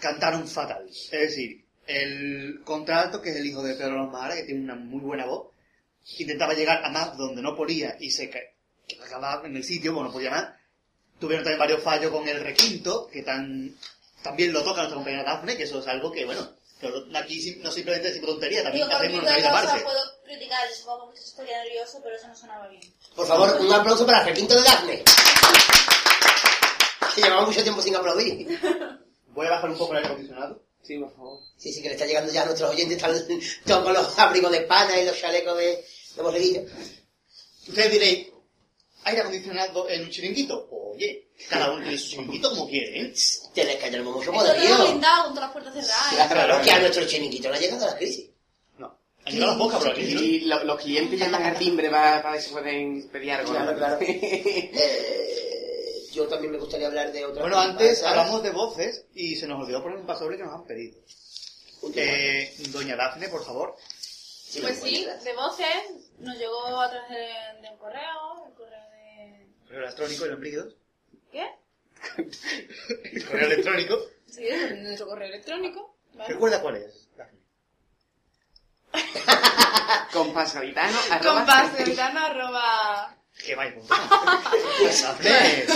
cantaron 0.01 0.49
fatal. 0.49 0.87
Es 0.89 1.11
decir, 1.11 1.64
el 1.87 2.62
contralto, 2.64 3.20
que 3.20 3.31
es 3.31 3.37
el 3.37 3.47
hijo 3.47 3.62
de 3.62 3.75
Pedro 3.75 3.97
Lomara, 3.97 4.35
que 4.35 4.45
tiene 4.45 4.62
una 4.62 4.75
muy 4.75 5.01
buena 5.01 5.27
voz, 5.27 5.49
intentaba 6.18 6.55
llegar 6.55 6.85
a 6.85 6.91
más 6.91 7.16
donde 7.16 7.43
no 7.43 7.55
podía 7.55 7.97
y 8.01 8.11
se 8.11 8.31
acababa 9.05 9.47
en 9.47 9.57
el 9.57 9.64
sitio, 9.64 9.93
bueno, 9.93 10.09
no 10.09 10.14
podía 10.14 10.31
más. 10.31 10.64
Tuvieron 11.19 11.45
también 11.45 11.59
varios 11.59 11.83
fallos 11.83 12.11
con 12.11 12.27
el 12.29 12.41
requinto, 12.41 13.07
que 13.09 13.23
tan, 13.23 13.75
también 14.23 14.53
lo 14.53 14.61
toca 14.62 14.79
nuestra 14.81 14.97
compañera 14.97 15.25
Dafne, 15.25 15.57
que 15.57 15.62
eso 15.62 15.79
es 15.79 15.87
algo 15.87 16.11
que, 16.12 16.25
bueno, 16.25 16.47
aquí 17.15 17.57
no 17.62 17.71
simplemente 17.71 18.09
decimos 18.09 18.31
tontería, 18.31 18.62
también 18.62 18.87
Digo, 18.87 18.99
por 18.99 19.07
hacemos 19.07 19.23
una 19.23 19.37
vida 19.37 19.51
aparte. 19.51 19.83
puedo 19.85 20.01
criticar, 20.25 20.69
yo 20.69 20.75
supongo 20.77 21.12
que 21.12 21.21
estaría 21.21 21.62
nervioso, 21.65 22.01
pero 22.03 22.17
eso 22.17 22.29
no 22.29 22.37
sonaba 22.37 22.69
bien. 22.69 22.83
Por 23.15 23.27
favor, 23.27 23.57
un 23.61 23.73
aplauso 23.73 24.05
para 24.05 24.21
el 24.21 24.27
requinto 24.27 24.55
de 24.55 24.62
Daphne. 24.62 25.05
Que 27.15 27.23
llevamos 27.23 27.47
mucho 27.49 27.62
tiempo 27.62 27.81
sin 27.81 27.95
aplaudir. 27.97 28.59
Voy 29.29 29.47
a 29.47 29.51
bajar 29.51 29.71
un 29.71 29.79
poco 29.79 29.93
el 29.93 29.99
aire 29.99 30.09
acondicionado. 30.11 30.62
Sí, 30.83 30.99
por 30.99 31.15
favor. 31.15 31.41
Sí, 31.57 31.73
sí, 31.73 31.81
que 31.81 31.89
le 31.89 31.95
está 31.95 32.07
llegando 32.07 32.33
ya 32.33 32.43
a 32.43 32.47
nuestros 32.47 32.71
oyentes, 32.71 32.97
están 32.97 33.15
todos 33.67 33.85
con 33.85 33.93
los 33.95 34.19
abrigos 34.19 34.51
de 34.53 34.61
pana 34.62 34.99
y 35.01 35.07
los 35.07 35.19
chalecos 35.19 35.57
de, 35.57 35.85
de 36.17 36.23
borreguillo. 36.23 36.62
Ustedes 37.69 37.91
diréis, 37.93 38.29
¿aire 39.05 39.21
acondicionado 39.21 39.89
en 39.89 40.03
un 40.03 40.11
chiringuito? 40.11 40.69
Oye, 40.71 41.29
cada 41.49 41.71
uno 41.73 41.83
tiene 41.83 41.99
su 41.99 42.11
chiringuito 42.11 42.51
como 42.51 42.69
quiere, 42.69 43.01
¿eh? 43.01 43.15
Tienes 43.53 43.77
que 43.77 43.85
tener 43.85 44.03
mucho 44.03 44.33
poderío. 44.33 44.83
blindado 44.85 45.25
con 45.25 45.35
todas 45.35 45.49
las 45.49 45.53
puertas 45.53 45.75
cerradas. 45.75 46.13
¿eh? 46.13 46.33
Claro, 46.35 46.63
que 46.63 46.71
a 46.71 46.79
nuestro 46.81 47.07
chiniquito 47.07 47.51
le 47.51 47.57
ha 47.57 47.61
llegado 47.61 47.87
la 47.87 47.97
crisis. 47.97 48.31
No. 48.79 48.99
Han 49.25 49.33
llegado 49.33 49.51
las 49.53 49.59
moscas, 49.59 49.81
pero 49.83 49.93
aquí. 49.93 50.03
Y 50.03 50.41
lo- 50.43 50.65
los 50.65 50.81
clientes 50.81 51.19
llaman 51.19 51.43
al 51.45 51.59
timbre 51.59 51.91
para, 51.91 52.23
para 52.23 52.35
ver 52.35 52.43
si 52.43 52.51
pueden 52.51 53.09
pedir 53.09 53.33
algo. 53.33 53.53
Claro, 53.53 53.77
claro. 53.77 53.99
Eh, 54.05 54.73
yo 56.13 56.27
también 56.29 56.53
me 56.53 56.59
gustaría 56.59 56.87
hablar 56.87 57.11
de 57.13 57.25
otra 57.25 57.43
Bueno, 57.43 57.59
antes 57.59 58.03
hablamos 58.05 58.43
de 58.43 58.51
voces 58.51 59.05
y 59.15 59.35
se 59.37 59.47
nos 59.49 59.61
olvidó 59.63 59.83
poner 59.83 59.99
un 59.99 60.07
pasoble 60.07 60.37
que 60.37 60.45
nos 60.45 60.55
han 60.55 60.65
pedido. 60.65 60.97
Eh, 61.95 62.55
Doña 62.69 62.97
Dafne, 62.97 63.29
por 63.29 63.45
favor. 63.45 63.77
Pues 64.61 64.81
sí, 64.81 65.05
de 65.25 65.33
voces 65.35 65.67
nos 66.21 66.39
llegó 66.39 66.81
a 66.81 66.89
través 66.89 67.09
de, 67.11 67.63
de 67.63 67.71
un 67.73 67.77
correo, 67.79 68.54
correo 69.67 69.83
electrónico 69.83 70.27
y 70.27 70.29
los 70.31 70.41
líquidos. 70.41 70.75
¿Qué? 71.33 71.47
El 73.12 73.25
correo 73.27 73.47
electrónico. 73.47 73.99
Sí, 74.27 74.47
es 74.47 74.77
nuestro 74.79 75.07
correo 75.07 75.29
electrónico. 75.29 75.97
¿vale? 76.15 76.29
¿Recuerda 76.33 76.61
cuál 76.61 76.77
es, 76.77 77.09
Dafne? 77.17 77.39
Compasgaditano, 80.12 80.99
arroba... 81.11 81.35
Compasgavitano 81.35 82.21
arroba... 82.21 83.17
Que 83.45 83.55
vais 83.57 83.75
Dafne. 85.03 85.67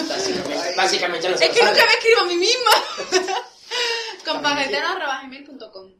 Básicamente, 0.76 1.28
Es 1.28 1.40
que 1.40 1.64
nunca 1.64 1.86
me 1.86 1.92
escribo 1.92 2.20
a 2.20 2.24
mí 2.26 2.36
misma. 2.36 2.70
Compasgavitano 4.24 4.88
arroba 4.96 5.22
gmail.com 5.24 5.92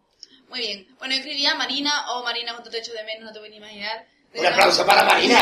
Muy 0.48 0.58
bien. 0.60 0.96
Bueno, 0.98 1.14
yo 1.14 1.20
escribía 1.20 1.54
Marina 1.54 2.12
o 2.12 2.22
Marina 2.22 2.54
con 2.54 2.62
tu 2.62 2.70
techo 2.70 2.92
de 2.92 3.02
menos, 3.04 3.24
no 3.24 3.32
te 3.32 3.40
voy 3.40 3.48
ni 3.50 3.56
a 3.56 3.58
imaginar. 3.58 4.06
Un 4.34 4.46
aplauso 4.46 4.84
para 4.86 5.04
Marina. 5.04 5.40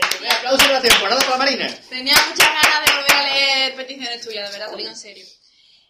El 0.00 0.08
primer 0.08 0.32
aplauso 0.32 0.66
de 0.66 0.72
la 0.72 0.80
temporada 0.80 1.20
para 1.20 1.36
Marina. 1.36 1.66
Tenía 1.88 2.14
muchas 2.28 2.48
ganas 2.48 2.86
de 2.86 2.96
volver 2.96 3.12
a 3.12 3.22
leer 3.22 3.76
peticiones 3.76 4.20
tuyas, 4.22 4.50
de 4.50 4.58
verdad, 4.58 4.70
te 4.72 4.76
digo 4.78 4.90
en 4.90 4.96
serio. 4.96 5.26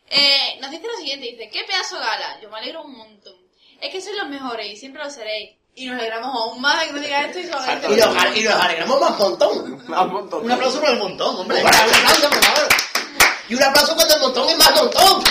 Eh, 0.09 0.59
nos 0.61 0.71
dice 0.71 0.87
lo 0.87 0.97
siguiente, 0.97 1.27
dice, 1.27 1.49
¿qué 1.51 1.65
pedazo 1.65 1.99
gala? 1.99 2.41
Yo 2.43 2.51
me 2.51 2.59
alegro 2.59 2.83
un 2.83 2.97
montón. 2.97 3.37
Es 3.81 3.93
que 3.93 4.01
sois 4.01 4.17
los 4.17 4.29
mejores 4.29 4.67
y 4.67 4.77
siempre 4.77 5.03
lo 5.03 5.11
seréis. 5.11 5.51
Y 5.77 5.87
nos 5.87 5.99
alegramos 5.99 6.35
aún 6.35 6.61
más 6.61 6.81
de 6.81 6.87
que 6.87 6.93
nos 6.93 7.03
digas 7.03 7.27
esto 7.27 7.39
y 7.39 7.47
sobre 7.47 7.95
Y 7.95 8.01
nos, 8.01 8.37
y 8.37 8.43
nos 8.43 8.55
alegramos 8.55 9.01
más 9.01 9.19
montón. 9.19 9.73
Un 9.73 10.13
montón. 10.13 10.45
Un 10.45 10.53
aplauso 10.53 10.81
para 10.81 10.93
el 10.93 10.99
montón, 10.99 11.37
hombre. 11.37 11.61
Un 11.61 11.67
aplauso, 11.67 12.29
por 12.29 12.45
favor. 12.45 12.69
Y 13.49 13.55
un 13.55 13.63
aplauso 13.63 13.95
cuando 13.95 14.15
el 14.15 14.21
montón 14.21 14.49
es 14.49 14.59
más 14.59 14.75
montón. 14.75 15.25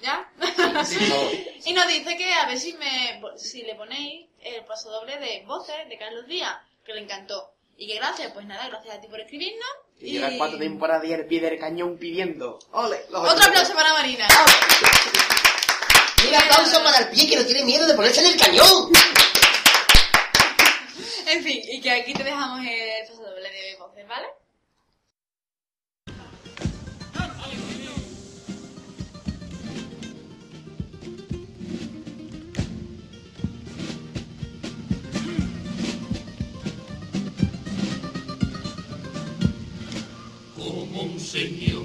¿Ya? 0.00 0.28
y 1.64 1.72
nos 1.74 1.86
dice 1.86 2.16
que 2.16 2.32
a 2.32 2.46
ver 2.46 2.58
si 2.58 2.72
me 2.72 3.22
si 3.36 3.62
le 3.62 3.74
ponéis 3.74 4.26
el 4.40 4.64
paso 4.64 4.90
doble 4.90 5.18
de 5.18 5.44
voces 5.46 5.88
de 5.88 5.96
Carlos 5.96 6.26
Díaz, 6.26 6.56
que 6.84 6.94
le 6.94 7.00
encantó. 7.02 7.54
Y 7.76 7.86
que 7.86 7.96
gracias, 7.96 8.32
pues 8.32 8.46
nada, 8.46 8.68
gracias 8.68 8.96
a 8.96 9.00
ti 9.00 9.08
por 9.08 9.20
escribirnos. 9.20 9.68
Y 9.98 10.12
lleva 10.12 10.30
cuatro 10.36 10.58
temporadas 10.58 11.04
y 11.04 11.12
el 11.12 11.26
pie 11.26 11.40
del 11.40 11.58
cañón 11.58 11.96
pidiendo. 11.96 12.58
¡Ole! 12.72 13.04
Los 13.10 13.32
Otro 13.32 13.44
aplauso 13.44 13.74
para 13.74 13.92
Marina. 13.92 14.26
Y 16.24 16.28
un 16.28 16.34
aplauso 16.34 16.82
para 16.82 16.98
el 16.98 17.08
pie 17.08 17.28
que 17.28 17.36
no 17.36 17.44
tiene 17.44 17.64
miedo 17.64 17.86
de 17.86 17.94
ponerse 17.94 18.20
en 18.20 18.26
el 18.26 18.36
cañón. 18.38 18.92
En 21.26 21.42
fin, 21.42 21.62
y 21.64 21.80
que 21.80 21.90
aquí 21.90 22.12
te 22.12 22.24
dejamos 22.24 22.60
el 22.60 23.06
paso 23.08 23.22
doble 23.22 23.50
de 23.50 23.76
voces, 23.78 24.06
¿vale? 24.06 24.26
Como 40.72 41.02
un 41.02 41.20
señor. 41.20 41.84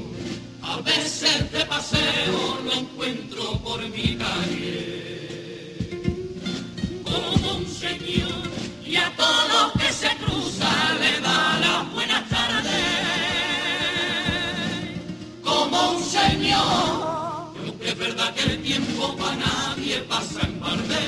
A 0.61 0.77
veces 0.81 1.51
de 1.51 1.65
paseo 1.65 2.59
lo 2.63 2.73
encuentro 2.73 3.59
por 3.59 3.81
mi 3.89 4.15
calle. 4.15 5.89
Como 7.03 7.57
un 7.57 7.67
señor 7.67 8.43
y 8.85 8.95
a 8.95 9.11
todos 9.17 9.73
que 9.79 9.91
se 9.91 10.09
cruza 10.21 10.71
le 11.01 11.19
da 11.19 11.59
las 11.65 11.93
buenas 11.93 12.29
tardes. 12.29 12.71
Como 15.43 15.91
un 15.91 16.03
señor, 16.03 17.53
y 17.55 17.67
aunque 17.67 17.89
es 17.89 17.97
verdad 17.97 18.33
que 18.35 18.43
el 18.43 18.61
tiempo 18.61 19.15
para 19.17 19.35
nadie 19.35 19.97
pasa 20.13 20.41
en 20.43 20.59
balde. 20.61 21.03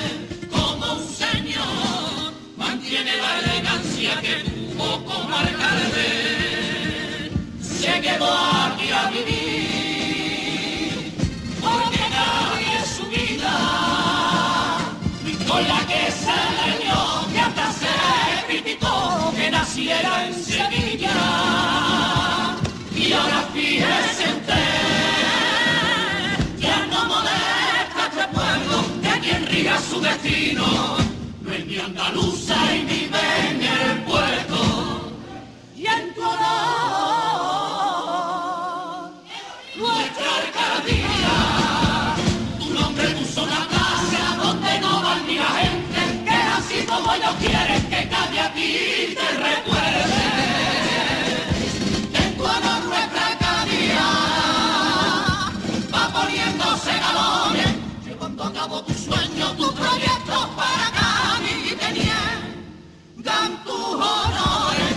Como 0.50 0.84
un 0.96 1.06
señor, 1.24 2.32
mantiene 2.58 3.16
la 3.16 3.38
elegancia 3.40 4.20
vengo 8.20 8.32
aquí 8.66 8.90
a 8.90 9.10
vivir, 9.10 10.92
porque 11.60 12.00
nadie 12.10 12.76
su 12.96 13.04
vida, 13.06 13.54
con 15.48 15.62
la 15.68 15.80
que 15.86 16.10
se 16.10 16.38
le 16.58 16.68
dio 16.84 17.00
que 17.32 17.40
hasta 17.40 17.72
se 17.72 17.94
criticó 18.46 19.32
que 19.36 19.50
naciera 19.50 20.26
en 20.26 20.34
Sevilla. 20.34 21.16
Y 22.94 23.12
ahora 23.12 23.42
fíjese 23.54 24.24
usted, 24.36 24.66
ya 26.58 26.86
no 26.86 27.06
molesta 27.06 28.02
este 28.10 28.26
pueblo, 28.34 28.76
que 29.02 29.20
quien 29.20 29.46
riga 29.46 29.80
su 29.80 30.00
destino, 30.00 30.66
no 31.40 31.52
es 31.52 31.66
ni 31.66 31.78
andaluza 31.78 32.54
y 32.76 32.82
ni 32.82 33.08
ven 33.14 33.62
el 33.62 34.02
puerto, 34.04 34.58
y 35.76 35.86
en 35.86 36.14
tu 36.14 36.22
honor. 36.22 37.19
Quieren 47.40 47.82
que 47.90 48.04
nadie 48.06 48.40
a 48.40 48.52
ti 48.54 49.16
te 49.18 49.28
recuerde. 49.48 50.18
En 52.22 52.36
tu 52.36 52.42
honor 52.44 52.82
nuestra 52.84 53.26
Arcadia 53.32 54.06
va 55.94 56.04
poniéndose 56.18 56.92
galones, 57.06 57.72
llevando 58.04 58.44
a 58.44 58.52
cabo 58.52 58.82
tu 58.84 58.94
sueño, 58.94 59.46
tu 59.56 59.74
proyecto 59.74 60.36
para 60.56 60.90
y 61.42 61.74
tengan 61.76 63.64
tus 63.64 63.94
honores 63.94 64.89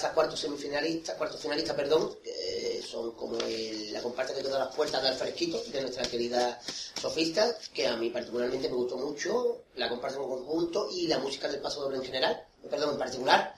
dos 0.00 0.08
comparsas, 0.08 0.12
cuartos 0.14 0.40
semifinalistas, 0.40 1.16
cuartos 1.16 1.40
finalistas, 1.40 1.76
perdón, 1.76 2.16
que 2.22 2.82
son 2.88 3.12
como 3.12 3.38
el- 3.40 3.92
la 3.92 4.00
comparsa 4.02 4.34
que 4.34 4.42
toda 4.42 4.58
las 4.58 4.74
puertas 4.74 5.02
del 5.02 5.14
fresquito, 5.14 5.62
de 5.64 5.80
nuestra 5.82 6.04
querida 6.04 6.58
sofista, 7.00 7.56
que 7.74 7.86
a 7.86 7.96
mí 7.96 8.10
particularmente 8.10 8.68
me 8.68 8.76
gustó 8.76 8.96
mucho, 8.96 9.64
la 9.76 9.88
comparsa 9.88 10.18
en 10.18 10.24
conjunto 10.24 10.88
y 10.90 11.06
la 11.06 11.18
música 11.18 11.48
del 11.48 11.60
paso 11.60 11.82
doble 11.82 11.98
en 11.98 12.04
general, 12.04 12.44
perdón, 12.70 12.92
en 12.92 12.98
particular. 12.98 13.54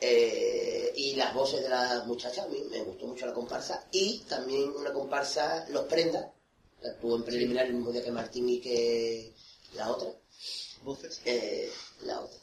Eh, 0.00 0.92
y 0.96 1.14
las 1.14 1.32
voces 1.32 1.62
de 1.62 1.68
las 1.68 2.06
muchachas, 2.06 2.44
a 2.44 2.48
mí 2.48 2.62
me 2.70 2.82
gustó 2.82 3.06
mucho 3.06 3.26
la 3.26 3.32
comparsa. 3.32 3.86
Y 3.90 4.18
también 4.28 4.70
una 4.70 4.92
comparsa, 4.92 5.66
Los 5.70 5.84
Prendas, 5.86 6.26
que 6.80 6.88
actuó 6.88 7.16
en 7.16 7.24
preliminar 7.24 7.66
el 7.66 7.74
mismo 7.74 7.90
día 7.90 8.02
que 8.04 8.10
Martín 8.10 8.48
y 8.48 8.60
que 8.60 9.32
la 9.74 9.90
otra. 9.90 10.10
Voces. 10.82 11.20
Eh, 11.24 11.70
la 12.02 12.20
otra. 12.20 12.38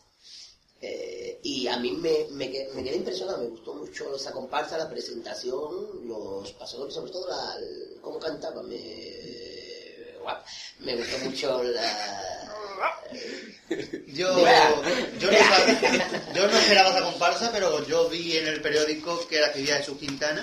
Eh, 0.84 1.39
y 1.43 1.67
a 1.67 1.77
mí 1.77 1.91
me, 1.91 2.25
me, 2.32 2.47
me 2.73 2.84
quedé 2.84 2.95
impresionado, 2.95 3.38
me 3.39 3.49
gustó 3.49 3.73
mucho 3.75 4.15
esa 4.15 4.32
comparsa, 4.32 4.77
la 4.79 4.89
presentación, 4.89 6.07
los 6.07 6.51
pasadores, 6.53 6.95
sobre 6.95 7.11
todo 7.11 7.27
la, 7.29 7.55
el- 7.59 7.99
cómo 8.01 8.17
cantaba, 8.19 8.63
me, 8.63 8.79
me 10.79 10.95
gustó 10.95 11.17
mucho 11.19 11.63
la... 11.63 12.47
Yo, 14.07 14.27
yo, 15.19 15.32
no, 15.32 16.34
yo 16.36 16.47
no 16.47 16.57
esperaba 16.57 16.89
esa 16.89 17.03
comparsa, 17.03 17.51
pero 17.53 17.86
yo 17.88 18.09
vi 18.09 18.36
en 18.38 18.47
el 18.47 18.61
periódico 18.61 19.25
que 19.27 19.39
la 19.39 19.47
escribía 19.47 19.77
Jesús 19.77 19.97
Quintana 19.97 20.41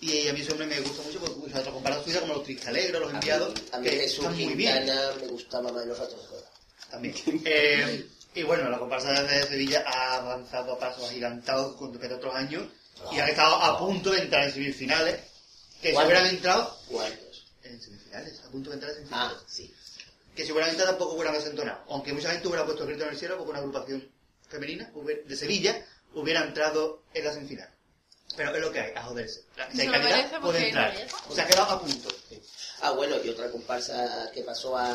y 0.00 0.26
a 0.26 0.32
mí 0.32 0.42
hombre 0.50 0.66
me 0.66 0.80
gusta 0.80 1.02
mucho 1.02 1.20
porque 1.20 1.38
usa 1.46 1.60
otra 1.60 1.72
comparsa 1.72 2.02
suya 2.02 2.20
como 2.20 2.34
los 2.34 2.42
Tristalegros, 2.44 3.00
los 3.02 3.12
enviados, 3.14 3.54
A 3.72 3.78
mí 3.78 3.88
que 3.88 3.96
Jesús 3.96 4.18
están 4.24 4.34
muy 4.34 4.54
bien. 4.54 4.86
Me 5.20 5.26
gustaba 5.28 5.70
más 5.70 5.82
de 5.82 5.86
los 5.86 5.98
ratos 5.98 6.20
de 6.20 6.26
juego. 6.26 6.44
También. 6.90 7.14
Eh, 7.44 8.06
y 8.34 8.42
bueno, 8.42 8.68
la 8.68 8.78
comparsa 8.78 9.22
de 9.22 9.46
Sevilla 9.46 9.84
ha 9.86 10.16
avanzado 10.16 10.72
a 10.74 10.78
pasos 10.78 11.08
agigantados 11.08 11.76
con 11.76 11.92
respecto 11.92 12.16
a 12.16 12.18
otros 12.18 12.34
años 12.34 12.64
y 13.12 13.18
han 13.18 13.28
estado 13.28 13.56
a 13.56 13.78
punto 13.78 14.10
de 14.10 14.20
entrar 14.22 14.44
en 14.44 14.52
semifinales, 14.52 15.20
que 15.80 15.88
si 15.88 15.94
¿Cuántos? 15.94 16.12
hubieran 16.12 16.34
entrado 16.34 16.78
¿Cuántos? 16.88 17.46
en 17.62 17.80
semifinales, 17.80 18.40
a 18.40 18.50
punto 18.50 18.70
de 18.70 18.74
entrar 18.74 18.90
en 18.92 18.96
semifinales. 18.98 19.36
Ah, 19.38 19.44
sí. 19.46 19.74
que 20.34 20.44
seguramente 20.46 20.82
tampoco 20.82 21.14
hubieran 21.14 21.34
desentonado. 21.34 21.84
Aunque 21.88 22.12
mucha 22.12 22.30
gente 22.30 22.48
hubiera 22.48 22.64
puesto 22.64 22.82
el 22.82 22.88
grito 22.90 23.04
en 23.04 23.10
el 23.10 23.18
cielo 23.18 23.36
porque 23.36 23.50
una 23.50 23.60
agrupación 23.60 24.08
femenina 24.48 24.90
de 25.26 25.36
Sevilla 25.36 25.84
hubiera 26.14 26.42
entrado 26.42 27.02
en 27.14 27.24
la 27.24 27.32
semifinal. 27.32 27.70
Pero 28.36 28.52
es 28.54 28.60
lo 28.60 28.72
que 28.72 28.80
hay, 28.80 28.92
a 28.96 29.02
joderse. 29.04 29.44
La, 29.56 29.70
si 29.70 29.76
Se 29.76 29.82
hay 29.82 29.86
lo 29.88 29.92
calidad, 29.92 30.10
merece 30.16 30.30
porque 30.40 30.46
puede 30.46 30.66
entrar. 30.68 31.06
Se 31.32 31.40
ha 31.40 31.46
quedado 31.46 31.70
a 31.70 31.80
punto. 31.80 32.08
Ah, 32.80 32.90
bueno, 32.90 33.16
y 33.22 33.28
otra 33.28 33.48
comparsa 33.50 34.30
que 34.34 34.42
pasó 34.42 34.76
a, 34.76 34.90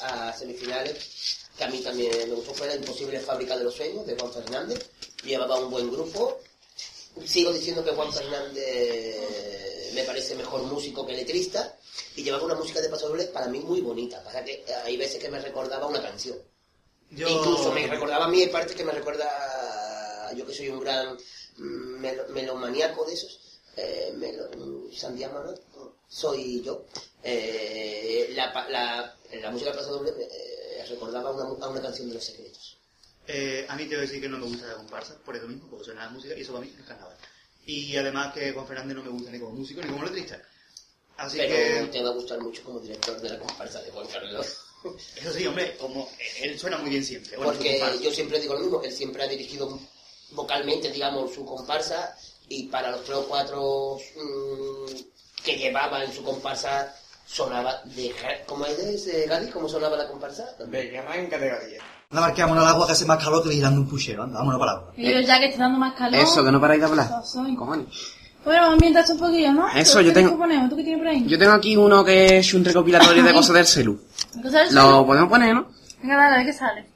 a 0.00 0.32
semifinales, 0.32 1.41
que 1.62 1.68
a 1.68 1.70
mí 1.70 1.78
también 1.80 2.10
me 2.28 2.34
gustó, 2.34 2.52
fue 2.54 2.66
la 2.66 2.74
Imposible 2.74 3.20
Fábrica 3.20 3.56
de 3.56 3.62
los 3.64 3.74
Sueños, 3.74 4.04
de 4.06 4.16
Juan 4.18 4.32
Fernández. 4.32 4.90
Llevaba 5.24 5.60
un 5.60 5.70
buen 5.70 5.90
grupo. 5.92 6.40
Sigo 7.24 7.52
diciendo 7.52 7.84
que 7.84 7.92
Juan 7.92 8.12
Fernández 8.12 9.92
me 9.94 10.02
parece 10.04 10.34
mejor 10.34 10.62
músico 10.62 11.06
que 11.06 11.12
letrista. 11.12 11.76
Y 12.16 12.24
llevaba 12.24 12.44
una 12.44 12.54
música 12.56 12.80
de 12.80 12.88
paso 12.88 13.08
doble 13.08 13.24
para 13.26 13.46
mí 13.46 13.60
muy 13.60 13.80
bonita. 13.80 14.22
Pasa 14.24 14.44
que 14.44 14.64
hay 14.84 14.96
veces 14.96 15.22
que 15.22 15.28
me 15.30 15.38
recordaba 15.40 15.86
una 15.86 16.02
canción. 16.02 16.36
Yo, 17.10 17.28
Incluso 17.28 17.70
me 17.72 17.86
recordaba 17.86 18.24
a 18.24 18.28
mí, 18.28 18.40
hay 18.40 18.48
partes 18.48 18.74
que 18.74 18.84
me 18.84 18.92
recuerda, 18.92 20.32
yo 20.34 20.44
que 20.46 20.54
soy 20.54 20.68
un 20.70 20.80
gran 20.80 21.14
mm, 21.58 22.00
melo- 22.00 22.26
melomaníaco 22.28 23.04
de 23.04 23.12
esos, 23.14 23.38
eh, 23.76 24.12
melo, 24.16 24.48
mm, 24.56 24.92
Santiago, 24.94 25.40
¿no? 25.44 25.54
soy 26.08 26.62
yo. 26.62 26.84
Eh, 27.22 28.30
la, 28.34 28.52
la, 28.70 29.16
la 29.40 29.50
música 29.50 29.70
del 29.70 29.78
paso 29.78 29.92
doble 29.92 30.12
me 30.12 30.24
eh, 30.78 30.86
recordaba 30.88 31.30
a 31.30 31.32
una, 31.32 31.64
a 31.64 31.68
una 31.68 31.80
canción 31.82 32.08
de 32.08 32.14
los 32.14 32.24
secretos. 32.24 32.78
eh, 33.26 33.64
a 33.68 33.76
mí 33.76 33.84
te 33.84 33.90
voy 33.90 33.98
a 33.98 34.00
decir 34.02 34.20
que 34.20 34.28
no 34.28 34.38
me 34.38 34.46
gusta 34.46 34.66
la 34.66 34.74
comparsa, 34.74 35.16
por 35.24 35.36
eso 35.36 35.46
mismo, 35.46 35.68
porque 35.68 35.84
suena 35.86 36.04
la 36.06 36.10
música 36.10 36.34
y 36.36 36.40
eso 36.40 36.52
para 36.52 36.64
mí 36.64 36.72
es 36.78 36.86
carnaval. 36.86 37.16
Y 37.64 37.96
además 37.96 38.34
que 38.34 38.52
Juan 38.52 38.66
Fernández 38.66 38.96
no 38.96 39.04
me 39.04 39.10
gusta 39.10 39.30
ni 39.30 39.38
como 39.38 39.52
músico 39.52 39.80
ni 39.80 39.88
como 39.88 40.04
letrista. 40.04 40.42
Así 41.16 41.38
Pero 41.38 41.86
que, 41.86 41.92
te 41.92 42.02
va 42.02 42.10
a 42.10 42.14
gustar 42.14 42.40
mucho 42.40 42.64
como 42.64 42.80
director 42.80 43.20
de 43.20 43.28
la 43.28 43.38
comparsa 43.38 43.80
de 43.82 43.90
Juan 43.90 44.06
Carlos. 44.08 44.58
eso 45.16 45.32
sí, 45.32 45.46
hombre, 45.46 45.76
como 45.76 46.10
él 46.40 46.58
suena 46.58 46.78
muy 46.78 46.90
bien 46.90 47.04
siempre. 47.04 47.36
Bueno, 47.36 47.52
Porque 47.52 47.80
yo 48.02 48.10
siempre 48.10 48.40
digo 48.40 48.54
lo 48.54 48.60
mismo, 48.60 48.82
él 48.82 48.92
siempre 48.92 49.22
ha 49.22 49.28
dirigido 49.28 49.78
vocalmente, 50.32 50.90
digamos, 50.90 51.32
su 51.32 51.44
comparsa 51.44 52.16
y 52.48 52.64
para 52.64 52.90
los 52.90 53.04
tres 53.04 53.18
o 53.18 53.28
cuatro 53.28 53.98
mm, 54.16 55.42
que 55.44 55.56
llevaba 55.56 56.04
en 56.04 56.12
su 56.12 56.24
comparsa 56.24 56.96
sonaba 57.26 57.74
de... 57.84 58.12
¿Cómo 58.46 58.64
es 58.66 59.04
de 59.06 59.26
Gadi? 59.26 59.48
¿Cómo 59.50 59.68
sonaba 59.68 59.96
la 59.96 60.06
comparsa? 60.08 60.44
De 60.66 60.82
guerra 60.90 61.16
en 61.16 61.26
categoría. 61.30 61.80
Anda, 62.10 62.20
marquémonos 62.22 62.62
al 62.64 62.70
agua 62.70 62.86
que 62.86 62.92
hace 62.92 63.04
más 63.06 63.22
calor 63.22 63.42
que 63.42 63.48
vigilando 63.48 63.80
un 63.80 63.88
puchero. 63.88 64.22
Anda, 64.24 64.38
vámonos 64.38 64.60
para 64.60 64.72
el 64.72 64.78
agua. 64.78 64.92
Y 64.96 65.12
yo 65.12 65.20
ya 65.20 65.38
que 65.38 65.46
está 65.46 65.62
dando 65.62 65.78
más 65.78 65.94
calor. 65.94 66.20
Eso, 66.20 66.44
que 66.44 66.52
no 66.52 66.60
paráis 66.60 66.80
de 66.80 66.86
hablar. 66.86 67.08
Cojones. 67.56 67.86
Bueno, 68.44 68.60
vamos 68.60 68.70
a 68.70 68.72
ambientar 68.74 69.02
esto 69.02 69.14
un 69.14 69.20
poquillo, 69.20 69.52
¿no? 69.52 69.68
Eso, 69.68 69.98
¿Tú 70.00 70.04
yo 70.06 70.12
tengo- 70.12 70.30
te 70.32 70.36
ponemos? 70.36 70.68
¿Tú 70.68 70.76
qué 70.76 70.82
tienes 70.82 71.00
por 71.00 71.08
ahí? 71.08 71.24
Yo 71.28 71.38
tengo 71.38 71.52
aquí 71.52 71.76
uno 71.76 72.04
que 72.04 72.38
es 72.38 72.54
un 72.54 72.64
recopilatorio 72.64 73.22
de 73.22 73.32
cosas 73.32 73.54
del 73.54 73.66
celu. 73.66 74.00
Entonces, 74.34 74.72
Lo 74.72 75.06
podemos 75.06 75.28
poner, 75.28 75.54
¿no? 75.54 75.68
Venga, 76.02 76.16
dale, 76.16 76.34
a 76.34 76.36
ver 76.38 76.46
qué 76.46 76.52
sale. 76.52 76.86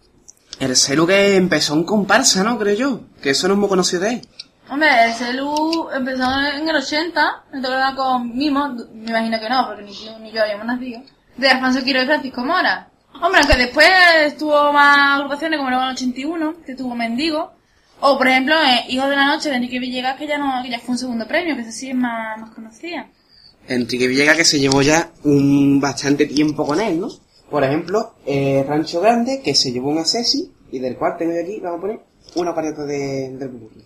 El 0.59 0.75
celu 0.77 1.07
que 1.07 1.37
empezó 1.37 1.75
en 1.75 1.85
comparsa, 1.85 2.43
¿no? 2.43 2.59
Creo 2.59 2.75
yo. 2.75 3.01
Que 3.23 3.31
eso 3.31 3.47
no 3.47 3.55
es 3.55 3.61
muy 3.61 3.69
conocido 3.69 4.03
de 4.03 4.15
él. 4.15 4.29
Hombre, 4.69 4.89
el 5.05 5.13
celu 5.13 5.89
empezó 5.95 6.25
en 6.41 6.69
el 6.69 6.77
80, 6.77 7.45
me 7.53 7.61
tocaba 7.61 7.95
con 7.95 8.37
Mimo, 8.37 8.69
me 8.93 9.11
imagino 9.11 9.39
que 9.39 9.49
no, 9.49 9.67
porque 9.67 9.85
ni, 9.85 9.93
tú 9.93 10.19
ni 10.21 10.33
yo 10.33 10.43
habíamos 10.43 10.67
nacido, 10.67 11.03
de 11.37 11.49
Alfonso 11.49 11.85
Quiro 11.85 12.03
y 12.03 12.07
Francisco 12.07 12.45
Mora. 12.45 12.89
Hombre, 13.23 13.41
aunque 13.41 13.57
después 13.57 14.37
tuvo 14.37 14.73
más 14.73 15.17
agrupaciones, 15.17 15.59
como 15.59 15.71
luego 15.71 15.85
en 15.85 15.91
el 15.91 15.95
81, 15.95 16.55
que 16.67 16.75
tuvo 16.75 16.97
Mendigo, 16.97 17.53
o 18.01 18.19
por 18.19 18.27
ejemplo, 18.27 18.57
eh, 18.57 18.85
Hijos 18.89 19.09
de 19.09 19.17
la 19.17 19.27
Noche 19.27 19.51
de 19.51 19.57
Enrique 19.57 19.79
Villegas, 19.79 20.19
que 20.19 20.27
ya 20.27 20.37
no, 20.37 20.63
que 20.63 20.71
ya 20.71 20.81
fue 20.81 20.93
un 20.93 20.99
segundo 20.99 21.29
premio, 21.29 21.55
que 21.55 21.63
ese 21.63 21.73
sí 21.73 21.91
es 21.91 21.97
más, 21.97 22.39
más 22.39 22.51
conocida. 22.51 23.09
Enrique 23.69 24.09
Villegas 24.09 24.37
que 24.37 24.45
se 24.45 24.59
llevó 24.59 24.83
ya 24.83 25.13
un 25.23 25.81
bastante 25.81 26.27
tiempo 26.27 26.67
con 26.67 26.81
él, 26.81 27.01
¿no? 27.01 27.09
Por 27.49 27.63
ejemplo, 27.63 28.17
eh, 28.27 28.65
Rancho 28.69 29.01
Grande, 29.01 29.41
que 29.43 29.55
se 29.55 29.71
llevó 29.71 29.91
un 29.91 29.99
Acesi, 29.99 30.53
y 30.73 30.81
del 30.81 30.97
cual 30.97 31.17
tengo 31.17 31.33
aquí, 31.41 31.61
vamos 31.61 31.79
a 31.79 31.81
poner, 31.81 32.01
una 32.35 32.53
parte 32.53 32.83
de, 32.83 33.31
del 33.31 33.49
Bubulli. 33.49 33.86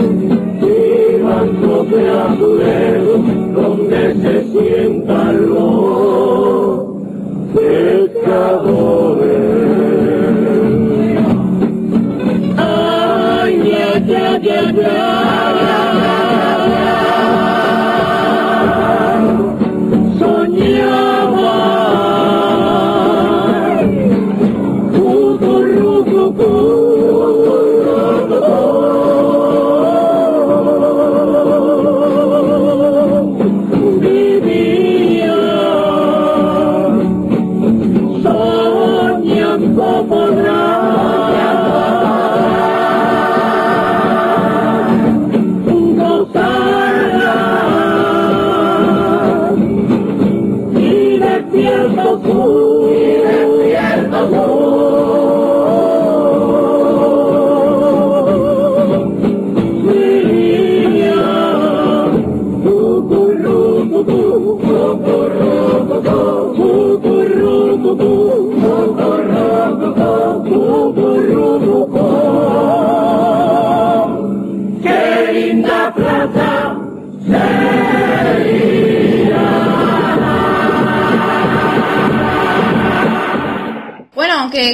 tablero 2.37 3.17
donde 3.53 4.13
se 4.15 4.43
sientan 4.51 5.49
los 5.49 6.85
pecadores. 7.53 8.61
Ay, 12.57 13.73
ay, 13.73 14.13
ay, 14.13 14.49
ay, 14.49 14.79
ay. 14.85 15.30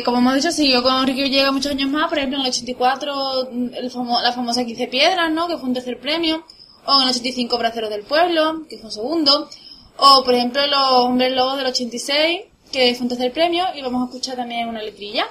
Como 0.07 0.19
hemos 0.19 0.35
dicho, 0.35 0.51
siguió 0.53 0.81
con 0.81 1.05
Ricky 1.05 1.23
Villegas 1.23 1.51
muchos 1.51 1.69
años 1.73 1.89
más, 1.89 2.07
por 2.07 2.17
ejemplo 2.17 2.39
en 2.39 2.45
el 2.45 2.49
84 2.51 3.49
mm, 3.51 3.73
el 3.73 3.91
famo- 3.91 4.21
la 4.21 4.31
famosa 4.31 4.63
15 4.63 4.88
Piedras, 4.88 5.29
¿no? 5.31 5.49
Que 5.49 5.57
fue 5.57 5.67
un 5.67 5.73
tercer 5.73 5.99
premio, 5.99 6.45
o 6.85 6.95
en 6.95 7.03
el 7.03 7.09
85 7.09 7.57
Braceros 7.57 7.89
del 7.89 8.03
Pueblo, 8.03 8.65
que 8.69 8.77
fue 8.77 8.85
un 8.85 8.91
segundo, 8.93 9.49
o 9.97 10.23
por 10.23 10.34
ejemplo 10.34 10.65
Los 10.65 10.79
Hombres 10.91 11.34
Lobos 11.35 11.57
del 11.57 11.67
86, 11.67 12.39
que 12.71 12.95
fue 12.95 13.03
un 13.03 13.09
tercer 13.09 13.34
premio, 13.34 13.65
y 13.75 13.81
vamos 13.81 14.01
a 14.03 14.05
escuchar 14.05 14.38
también 14.38 14.69
una 14.69 14.81
letrilla. 14.81 15.27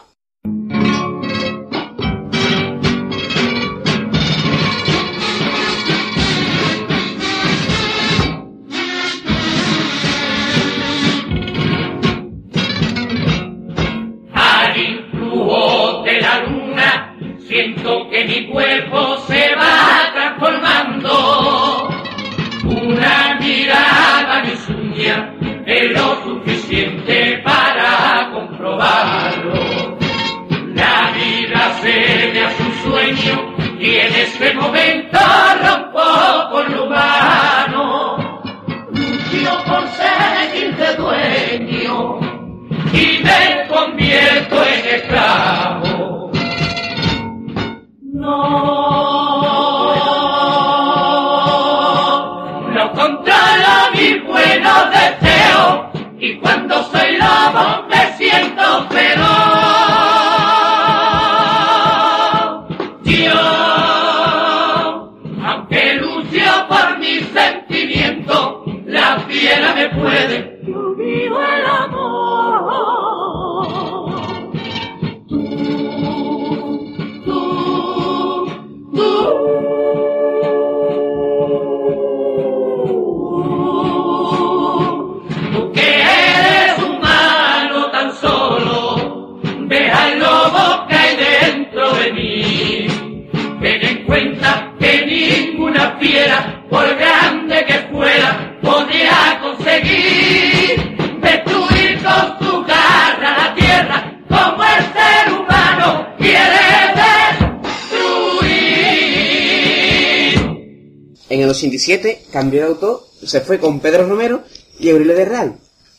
2017 111.86 112.32
cambió 112.32 112.62
de 112.62 112.66
autor, 112.66 113.04
se 113.24 113.40
fue 113.40 113.60
con 113.60 113.78
Pedro 113.80 114.08
Romero 114.08 114.42
y 114.78 114.88
Eurile 114.88 115.14
de 115.14 115.24
Real. 115.24 115.58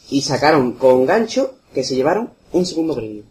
Y 0.09 0.21
sacaron 0.21 0.73
con 0.73 1.05
gancho 1.05 1.55
que 1.73 1.83
se 1.83 1.95
llevaron 1.95 2.31
un 2.51 2.65
segundo 2.65 2.95
premio. 2.95 3.23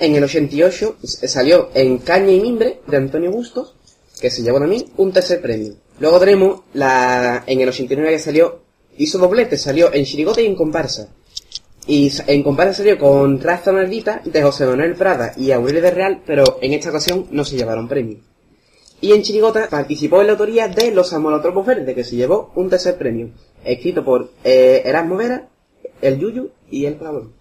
En 0.00 0.14
el 0.16 0.24
88, 0.24 0.96
s- 1.02 1.28
salió 1.28 1.68
En 1.74 1.98
Caña 1.98 2.32
y 2.32 2.40
Mimbre, 2.40 2.80
de 2.86 2.96
Antonio 2.96 3.30
Bustos, 3.30 3.74
que 4.20 4.30
se 4.30 4.42
llevó 4.42 4.58
también 4.58 4.86
un 4.96 5.12
tercer 5.12 5.40
premio. 5.40 5.74
Luego 5.98 6.18
tenemos 6.18 6.60
la, 6.74 7.44
en 7.46 7.60
el 7.60 7.68
89 7.68 8.12
que 8.12 8.18
salió, 8.18 8.60
hizo 8.98 9.18
doblete, 9.18 9.56
salió 9.56 9.92
en 9.92 10.04
Chirigote 10.04 10.42
y 10.42 10.46
en 10.46 10.56
Comparsa. 10.56 11.08
Y 11.86 12.10
en 12.26 12.42
Comparsa 12.42 12.74
salió 12.74 12.98
con 12.98 13.40
Raza 13.40 13.72
Maldita 13.72 14.20
de 14.24 14.42
José 14.42 14.66
Manuel 14.66 14.94
Prada 14.94 15.32
y 15.36 15.50
Aurelio 15.50 15.82
de 15.82 15.90
Real, 15.90 16.22
pero 16.26 16.58
en 16.60 16.72
esta 16.74 16.90
ocasión 16.90 17.26
no 17.30 17.44
se 17.44 17.56
llevaron 17.56 17.88
premio. 17.88 18.18
Y 19.00 19.12
en 19.12 19.22
Chirigota 19.22 19.66
participó 19.70 20.20
en 20.20 20.26
la 20.26 20.32
autoría 20.34 20.68
de 20.68 20.90
Los 20.90 21.12
Amolotropos 21.14 21.64
Verdes, 21.66 21.94
que 21.94 22.04
se 22.04 22.16
llevó 22.16 22.52
un 22.54 22.68
tercer 22.68 22.96
premio, 22.98 23.30
escrito 23.64 24.04
por 24.04 24.30
eh, 24.44 24.82
Erasmo 24.84 25.16
Vera, 25.16 25.48
el 26.02 26.18
Yuyu 26.18 26.50
y 26.70 26.84
el 26.84 26.94
Pablo. 26.96 27.32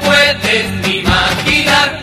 Puedes 0.00 0.70
ni 0.82 0.98
imaginar 0.98 2.00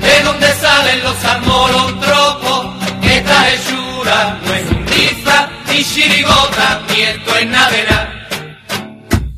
de 0.00 0.22
dónde 0.24 0.52
salen 0.54 1.02
los 1.02 1.24
amolotropos. 1.24 2.66
Esta 3.02 3.48
hechura 3.50 4.38
no 4.44 4.54
es 4.54 4.70
un 4.70 4.86
disfraz, 4.86 5.48
ni 5.68 5.84
chirigota, 5.84 6.80
ni 6.88 7.02
esto 7.02 7.36
es. 7.36 7.46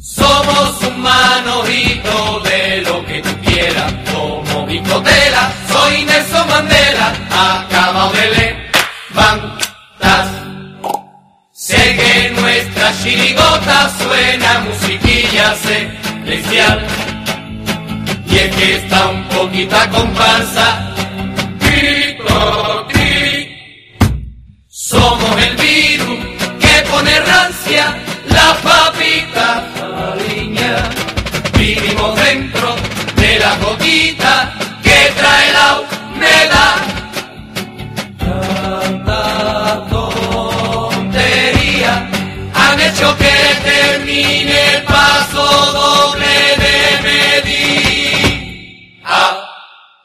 Somos 0.00 0.82
un 0.82 1.00
manojito 1.00 2.40
de 2.40 2.82
lo 2.82 3.04
que 3.06 3.22
tú 3.22 3.30
quieras, 3.44 3.92
como 4.12 4.66
bicotela, 4.66 5.52
soy 5.72 6.04
Nelson 6.04 6.48
Mandela, 6.48 7.12
acabado 7.30 8.12
de 8.12 8.56
levantar. 9.14 10.26
Sé 11.52 11.76
que 11.76 12.30
nuestra 12.40 12.92
chirigota 13.02 13.90
suena 13.98 14.60
musiquilla 14.60 15.54
celestial. 15.54 17.07
Y 18.30 18.36
es 18.36 18.56
que 18.56 18.74
está 18.76 19.09
un 19.09 19.24
poquito 19.28 19.76
a 19.76 19.88
comparsa. 19.88 20.94
Somos 24.90 25.36
el 25.42 25.56
virus 25.56 26.18
que 26.60 26.82
pone 26.90 27.20
rancia 27.20 27.96
la 28.28 28.56
papita. 28.62 29.64
Vivimos 31.59 32.16
dentro 32.16 32.74
de 33.16 33.38
la 33.38 33.56
gotita 33.59 34.52
que 34.82 35.12
trae 35.18 35.52
la 35.52 35.80
humedad. 35.80 36.76
Tanta 38.18 39.22
tontería 39.90 41.28
han 42.55 42.80
hecho 42.80 43.16
que 43.18 43.34
termine 43.64 44.76
el 44.76 44.82
paso 44.84 45.44
doble 45.72 46.38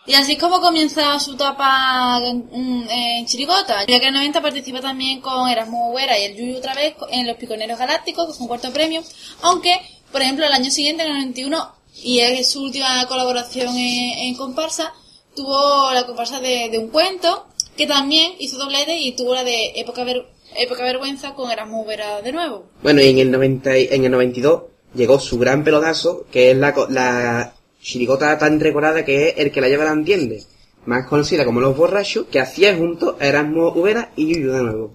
Y 0.06 0.14
así 0.16 0.34
es 0.34 0.40
como 0.40 0.60
comienza 0.60 1.18
su 1.20 1.34
etapa 1.36 2.20
en, 2.26 2.88
en 2.90 3.26
Chirigota. 3.26 3.86
Ya 3.86 4.00
que 4.00 4.08
en 4.08 4.16
el 4.16 4.22
90 4.22 4.42
participa 4.42 4.82
también 4.82 5.22
con 5.22 5.48
Erasmo 5.50 5.92
Huera 5.92 6.20
y 6.20 6.24
el 6.26 6.36
Yuyu 6.36 6.58
otra 6.58 6.74
vez 6.74 6.94
en 7.10 7.26
Los 7.26 7.38
Piconeros 7.38 7.80
Galácticos, 7.80 8.28
que 8.28 8.34
fue 8.34 8.42
un 8.44 8.48
cuarto 8.50 8.72
premio. 8.74 9.02
Aunque, 9.42 9.80
por 10.12 10.22
ejemplo, 10.22 10.46
el 10.46 10.52
año 10.52 10.70
siguiente, 10.72 11.04
en 11.04 11.10
el 11.10 11.16
91, 11.20 11.76
y 12.04 12.20
es 12.20 12.52
su 12.52 12.64
última 12.64 13.06
colaboración 13.08 13.70
en, 13.78 14.20
en 14.28 14.36
comparsa, 14.36 14.92
tuvo 15.36 15.92
la 15.94 16.06
comparsa 16.06 16.40
de, 16.42 16.70
un 16.78 16.90
cuento, 16.90 17.46
que 17.78 17.88
también 17.88 18.34
hizo 18.40 18.58
doblete 18.58 18.98
y 18.98 19.14
tuvo 19.14 19.34
la 19.34 19.44
de 19.46 19.72
Época, 19.80 20.04
Ver- 20.04 20.28
Época 20.58 20.84
Vergüenza 20.84 21.34
con 21.34 21.50
Erasmo 21.50 21.82
Huera 21.84 22.22
de 22.22 22.34
nuevo. 22.34 22.66
Bueno, 22.84 23.02
y 23.02 23.08
en 23.10 23.20
el, 23.20 23.32
90, 23.32 23.78
y- 23.78 23.88
en 23.90 24.04
el 24.04 24.12
92 24.12 24.64
llegó 24.96 25.18
su 25.20 25.40
gran 25.40 25.64
pelotazo, 25.64 26.26
que 26.30 26.52
es 26.52 26.58
la, 26.58 26.74
la 26.90 27.54
chirigota 27.84 28.38
tan 28.38 28.60
recordada 28.60 29.04
que 29.04 29.28
es 29.28 29.34
El 29.38 29.52
que 29.52 29.62
la 29.62 29.68
lleva 29.68 29.84
la 29.84 29.92
entiende, 29.92 30.42
más 30.86 31.06
conocida 31.06 31.46
como 31.46 31.60
Los 31.60 31.76
Borrachos, 31.76 32.28
que 32.32 32.40
hacía 32.40 32.76
junto 32.76 33.18
a 33.20 33.28
Erasmo 33.28 33.68
Ubera 33.74 34.12
y 34.16 34.34
Yuyu 34.34 34.52
de 34.52 34.64
nuevo. 34.64 34.94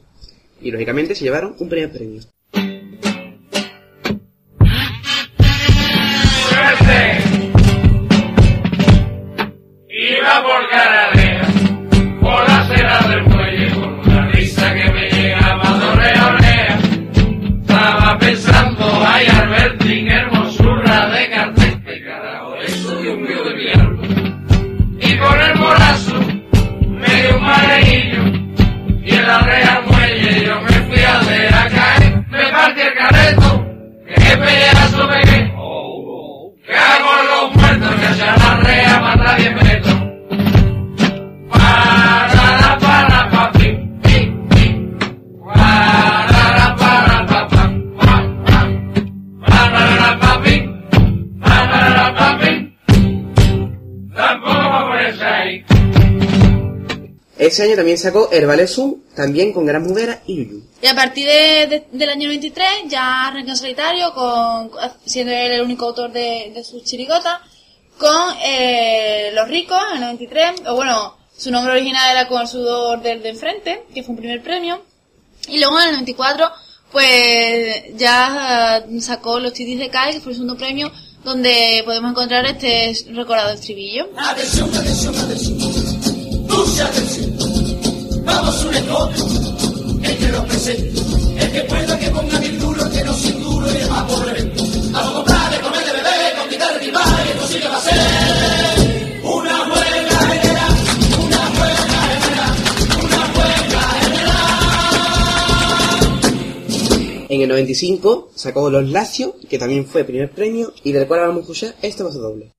Y 0.60 0.70
lógicamente 0.70 1.14
se 1.14 1.24
llevaron 1.24 1.54
un 1.58 1.68
primer 1.68 1.92
premio. 1.92 2.22
Iba 9.90 10.42
por 10.42 10.68
Ese 57.38 57.62
año 57.62 57.76
también 57.76 57.96
sacó 57.98 58.30
Herbales 58.32 58.74
Zoom, 58.74 58.96
también 59.14 59.52
con 59.52 59.68
Erasmo 59.68 59.92
Ubera 59.92 60.20
y 60.26 60.36
Yuyu. 60.44 60.62
Y 60.82 60.86
a 60.86 60.94
partir 60.94 61.24
de- 61.26 61.66
de- 61.68 61.84
del 61.92 62.10
año 62.10 62.26
93 62.26 62.66
ya 62.88 63.28
arrancó 63.28 63.50
en 63.50 63.56
solitario, 63.56 64.12
con, 64.12 64.70
siendo 65.06 65.32
él 65.32 65.52
el 65.52 65.62
único 65.62 65.86
autor 65.86 66.10
de, 66.12 66.50
de 66.52 66.64
sus 66.64 66.82
chirigotas, 66.82 67.38
con 67.98 68.36
eh, 68.42 69.30
Los 69.34 69.48
Ricos 69.48 69.80
en 69.90 69.96
el 69.96 70.00
93, 70.02 70.62
o 70.66 70.74
bueno, 70.74 71.16
su 71.36 71.50
nombre 71.50 71.72
original 71.72 72.10
era 72.10 72.28
Con 72.28 72.42
el 72.42 72.48
sudor 72.48 73.02
del 73.02 73.22
de 73.22 73.30
enfrente, 73.30 73.84
que 73.94 74.02
fue 74.02 74.14
un 74.14 74.20
primer 74.20 74.42
premio, 74.42 74.82
y 75.48 75.58
luego 75.58 75.78
en 75.80 75.88
el 75.88 75.92
94 75.92 76.50
pues 76.90 77.96
ya 77.96 78.82
sacó 79.00 79.38
Los 79.40 79.52
Titis 79.52 79.78
de 79.78 79.90
Kai, 79.90 80.14
que 80.14 80.20
fue 80.20 80.32
el 80.32 80.36
segundo 80.36 80.56
premio, 80.56 80.90
donde 81.22 81.82
podemos 81.84 82.12
encontrar 82.12 82.46
este 82.46 82.94
recordado 83.12 83.52
estribillo. 83.52 84.08
Atención, 84.16 84.70
atención, 84.74 85.14
atención. 85.18 85.58
Mucha 86.48 86.86
atención. 86.86 88.24
Vamos 88.24 88.64
un 88.64 88.74
escote. 88.74 89.22
El 90.02 90.18
que 90.18 90.28
lo 90.28 90.44
presente. 90.46 91.00
El 91.38 91.52
que 91.52 91.60
pueda 91.62 91.98
que 91.98 92.10
ponga 92.10 92.38
duros, 92.38 92.86
el 92.86 92.92
que 92.92 93.04
no 93.04 93.12
sin 93.14 93.42
duro 93.42 93.70
y 93.70 93.76
demás 93.76 94.04
por 94.04 94.26
revento. 94.26 94.57
En 107.30 107.42
el 107.42 107.48
95 107.48 108.30
sacó 108.34 108.68
Los 108.68 108.90
Lacios, 108.90 109.32
que 109.48 109.58
también 109.58 109.86
fue 109.86 110.04
primer 110.04 110.30
premio, 110.30 110.72
y 110.82 110.92
del 110.92 111.06
cual 111.06 111.20
vamos 111.20 111.36
a 111.36 111.40
escuchar 111.40 111.74
este 111.80 112.04
paso 112.04 112.18
doble. 112.18 112.57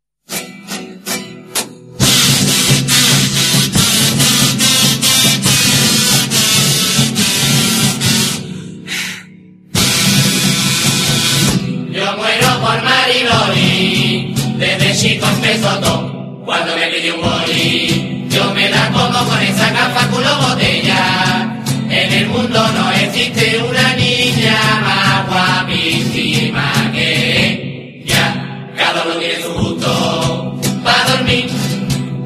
Desde 15.00 15.16
chico 15.16 15.26
empezó 15.28 15.80
todo. 15.80 16.44
Cuando 16.46 16.76
me 16.76 16.88
pide 16.88 17.12
un 17.12 17.22
boli, 17.22 18.28
yo 18.30 18.54
me 18.54 18.70
la 18.70 18.92
como 18.92 19.26
con 19.26 19.42
esa 19.42 19.72
capa 19.72 20.08
culo 20.08 20.36
botella. 20.42 21.64
En 21.90 22.14
el 22.14 22.28
mundo 22.28 22.68
no 22.74 22.92
existe 22.92 23.58
una 23.60 23.94
niña 23.96 24.58
más 24.82 25.28
guapísima 25.28 26.92
que 26.92 28.04
ella. 28.04 28.72
Cada 28.76 29.04
uno 29.04 29.16
tiene 29.16 29.42
su 29.42 29.54
gusto 29.54 30.60
para 30.84 31.04
dormir 31.06 31.50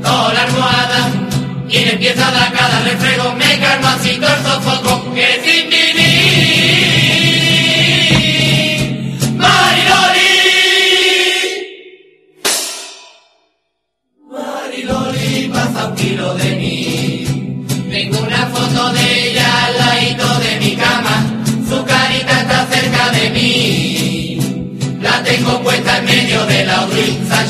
con 0.01 0.33
la 0.33 0.43
almohada. 0.43 1.11
Le 1.69 1.91
empieza 1.91 2.27
a 2.27 2.31
dar 2.31 2.53
cada 2.53 2.79
refrego, 2.81 3.33
me 3.33 3.59
calmo 3.59 3.87
así 3.87 4.11
todo 4.19 4.33
el 4.33 4.43
sofoco 4.43 5.13
que 5.13 5.41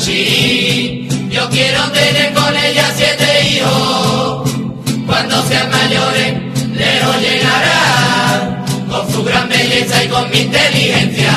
Sanchi. 0.04 1.08
Yo 1.30 1.48
quiero 1.48 1.82
tener 1.90 2.32
con 2.34 2.56
ella 2.56 2.84
siete 2.94 3.48
hijos. 3.48 4.50
Cuando 5.06 5.42
sean 5.48 5.70
mayores, 5.70 6.34
lejos 6.72 7.20
llegará. 7.20 8.64
Con 8.88 9.12
su 9.12 9.24
gran 9.24 9.48
belleza 9.48 10.04
y 10.04 10.08
con 10.08 10.30
mi 10.30 10.38
inteligencia. 10.40 11.32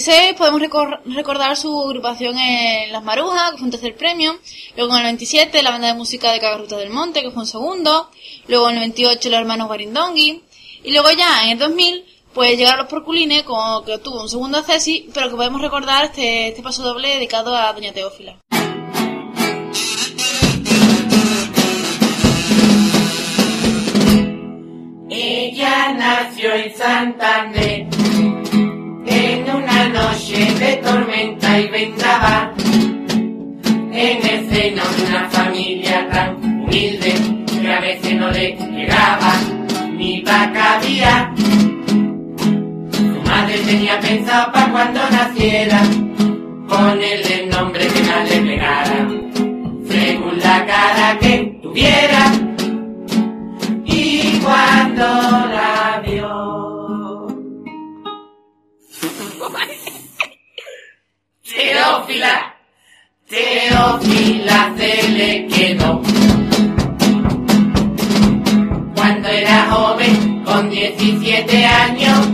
96 0.00 0.34
podemos 0.36 0.60
recor- 0.60 1.00
recordar 1.06 1.56
su 1.56 1.80
agrupación 1.88 2.36
en 2.38 2.92
Las 2.92 3.02
Marujas, 3.02 3.52
que 3.52 3.56
fue 3.56 3.64
un 3.64 3.70
tercer 3.70 3.96
premio. 3.96 4.38
Luego 4.76 4.92
en 4.92 4.98
el 4.98 5.02
97 5.04 5.62
la 5.62 5.70
banda 5.70 5.86
de 5.88 5.94
música 5.94 6.32
de 6.32 6.38
Cagarruta 6.40 6.76
del 6.76 6.90
Monte, 6.90 7.22
que 7.22 7.30
fue 7.30 7.42
un 7.44 7.46
segundo. 7.48 8.10
Luego 8.46 8.68
en 8.68 8.74
el 8.76 8.80
98 8.80 9.30
los 9.30 9.38
hermanos 9.40 9.68
Guarindongui. 9.68 10.42
Y 10.84 10.92
luego 10.92 11.10
ya 11.12 11.44
en 11.44 11.52
el 11.52 11.58
2000 11.58 12.04
pues 12.34 12.58
llegaron 12.58 12.80
los 12.80 12.88
Porculines, 12.88 13.44
como 13.44 13.82
que 13.84 13.94
obtuvo 13.94 14.20
un 14.20 14.28
segundo 14.28 14.62
Cesi, 14.62 15.08
pero 15.14 15.30
que 15.30 15.36
podemos 15.36 15.62
recordar 15.62 16.04
este, 16.04 16.48
este 16.48 16.62
paso 16.62 16.82
doble 16.82 17.08
dedicado 17.08 17.56
a 17.56 17.72
Doña 17.72 17.92
Teófila. 17.94 18.36
Ella 25.08 25.92
nació 25.94 26.54
en 26.54 26.74
Santander 26.76 27.86
en 29.06 29.50
una 29.54 29.75
noche 29.96 30.54
de 30.60 30.76
tormenta 30.76 31.58
y 31.58 31.68
vendaval 31.68 32.52
en 33.92 34.26
el 34.32 34.50
seno 34.50 34.82
una 35.08 35.30
familia 35.30 36.08
tan 36.10 36.36
humilde 36.62 37.14
que 37.60 37.72
a 37.72 37.80
veces 37.80 38.14
no 38.14 38.30
le 38.30 38.56
llegaba 38.56 39.32
ni 39.96 40.20
vaca 40.20 40.74
había. 40.74 41.32
Su 42.92 43.30
madre 43.30 43.58
tenía 43.64 43.98
pensado 44.00 44.52
para 44.52 44.70
cuando 44.70 45.00
naciera 45.10 45.80
ponerle 46.68 47.42
el 47.42 47.48
nombre 47.48 47.86
que 47.86 48.00
más 48.02 48.30
le 48.30 48.40
pegara 48.48 49.08
según 49.88 50.38
la 50.40 50.66
cara 50.66 51.18
que 51.20 51.58
tuviera 51.62 52.32
y 53.86 54.40
cuando 54.44 55.45
Teófila, 61.56 62.54
Teófila 63.26 64.74
se 64.76 65.08
le 65.08 65.46
quedó. 65.46 66.02
Cuando 68.94 69.28
era 69.28 69.70
joven, 69.70 70.44
con 70.44 70.68
17 70.68 71.64
años, 71.64 72.28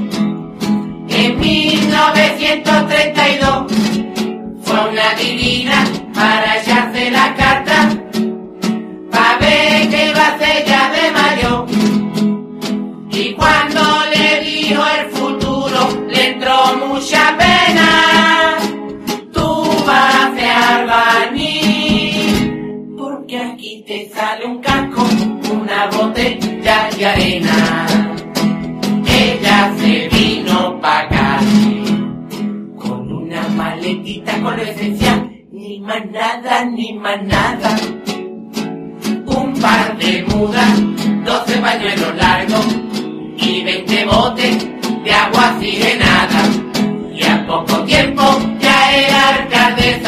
en 1.09 1.39
1932, 1.39 3.73
fue 4.65 4.90
una 4.90 5.15
divina 5.15 5.86
para 6.12 6.61
echarse 6.61 7.09
la 7.12 7.32
carta, 7.36 7.90
pa' 9.12 9.39
ver 9.39 9.89
que 9.89 10.12
va 10.15 10.27
a 10.27 10.39
ser 10.39 10.65
ya 10.66 10.90
de 10.90 11.12
mayo. 11.12 11.65
Y 13.12 13.35
cuando 13.35 13.82
le 14.12 14.40
dijo 14.40 14.85
el 14.99 15.07
futuro, 15.12 16.07
le 16.09 16.31
entró 16.31 16.77
mucha 16.89 17.36
pena. 17.39 17.61
Te 23.93 24.10
sale 24.14 24.47
un 24.47 24.59
casco, 24.60 25.02
una 25.52 25.86
botella 25.89 26.89
de 26.97 27.06
arena. 27.06 27.86
Ella 29.06 29.59
se 29.77 30.09
vino 30.09 30.81
pa' 30.81 31.01
acá 31.01 31.39
con 32.78 33.12
una 33.12 33.43
maletita 33.48 34.32
con 34.40 34.56
lo 34.56 34.62
esencial, 34.62 35.31
ni 35.51 35.78
más 35.81 36.06
nada, 36.06 36.64
ni 36.64 36.94
más 36.94 37.23
nada. 37.23 37.70
Un 39.27 39.48
par 39.60 39.98
de 39.98 40.24
mudas, 40.31 40.74
12 41.24 41.59
pañuelos 41.59 42.16
largos 42.16 42.66
y 43.36 43.62
20 43.62 44.05
botes 44.06 44.69
de 45.05 45.12
agua 45.12 45.52
oxigenada. 45.55 46.40
Y 47.14 47.23
a 47.24 47.47
poco 47.47 47.85
tiempo 47.85 48.24
ya 48.59 48.78
era 48.97 49.28
alcaldesa, 49.36 50.02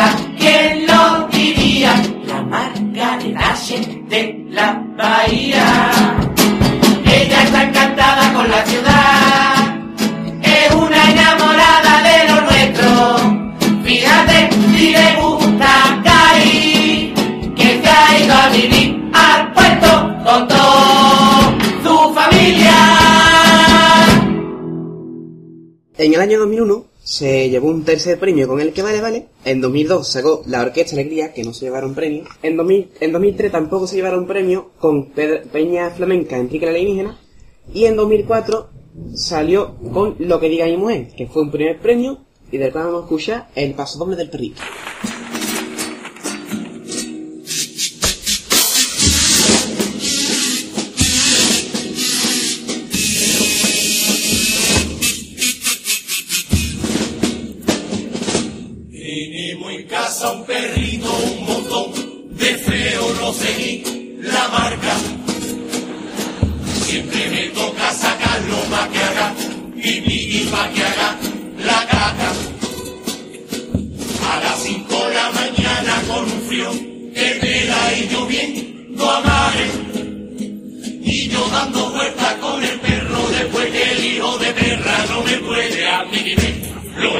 se 27.14 27.48
llevó 27.48 27.68
un 27.68 27.84
tercer 27.84 28.18
premio 28.18 28.48
con 28.48 28.60
el 28.60 28.72
que 28.72 28.82
vale 28.82 29.00
vale. 29.00 29.28
En 29.44 29.60
2002 29.60 30.08
sacó 30.08 30.42
la 30.46 30.62
Orquesta 30.62 30.96
Alegría, 30.96 31.32
que 31.32 31.44
no 31.44 31.52
se 31.52 31.66
llevaron 31.66 31.94
premio. 31.94 32.24
En, 32.42 32.56
2000 32.56 32.90
en 33.00 33.12
2003 33.12 33.52
tampoco 33.52 33.86
se 33.86 33.96
llevaron 33.96 34.26
premio 34.26 34.70
con 34.80 35.10
Peña 35.12 35.90
Flamenca 35.90 36.36
Enrique 36.36 36.66
la 36.66 36.72
Alienígena. 36.72 37.18
Y 37.72 37.84
en 37.84 37.94
2004 37.94 38.68
salió 39.14 39.76
con 39.92 40.16
Lo 40.18 40.40
que 40.40 40.48
diga 40.48 40.66
mi 40.66 40.76
mujer, 40.76 41.08
que 41.16 41.28
fue 41.28 41.42
un 41.42 41.52
primer 41.52 41.78
premio 41.78 42.18
y 42.50 42.58
del 42.58 42.72
cual 42.72 42.86
vamos 42.86 43.02
a 43.02 43.04
escuchar 43.04 43.48
el 43.54 43.74
paso 43.74 43.98
doble 43.98 44.16
del 44.16 44.30
perrito. 44.30 44.60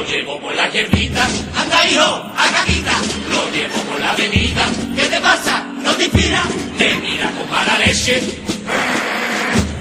Llevo 0.05 0.39
por 0.39 0.55
la 0.55 0.69
hierbita, 0.69 1.27
anda 1.55 1.87
hijo, 1.87 2.31
a 2.37 2.51
caquita. 2.51 2.93
Lo 3.29 3.51
llevo 3.51 3.75
por 3.89 3.99
la 3.99 4.11
avenida, 4.11 4.65
¿qué 4.95 5.03
te 5.03 5.19
pasa? 5.19 5.65
¿No 5.81 5.91
te 5.95 6.05
inspira? 6.05 6.43
Te 6.77 6.95
mira 6.95 7.31
con 7.31 7.49
mala 7.49 7.77
leche. 7.79 8.21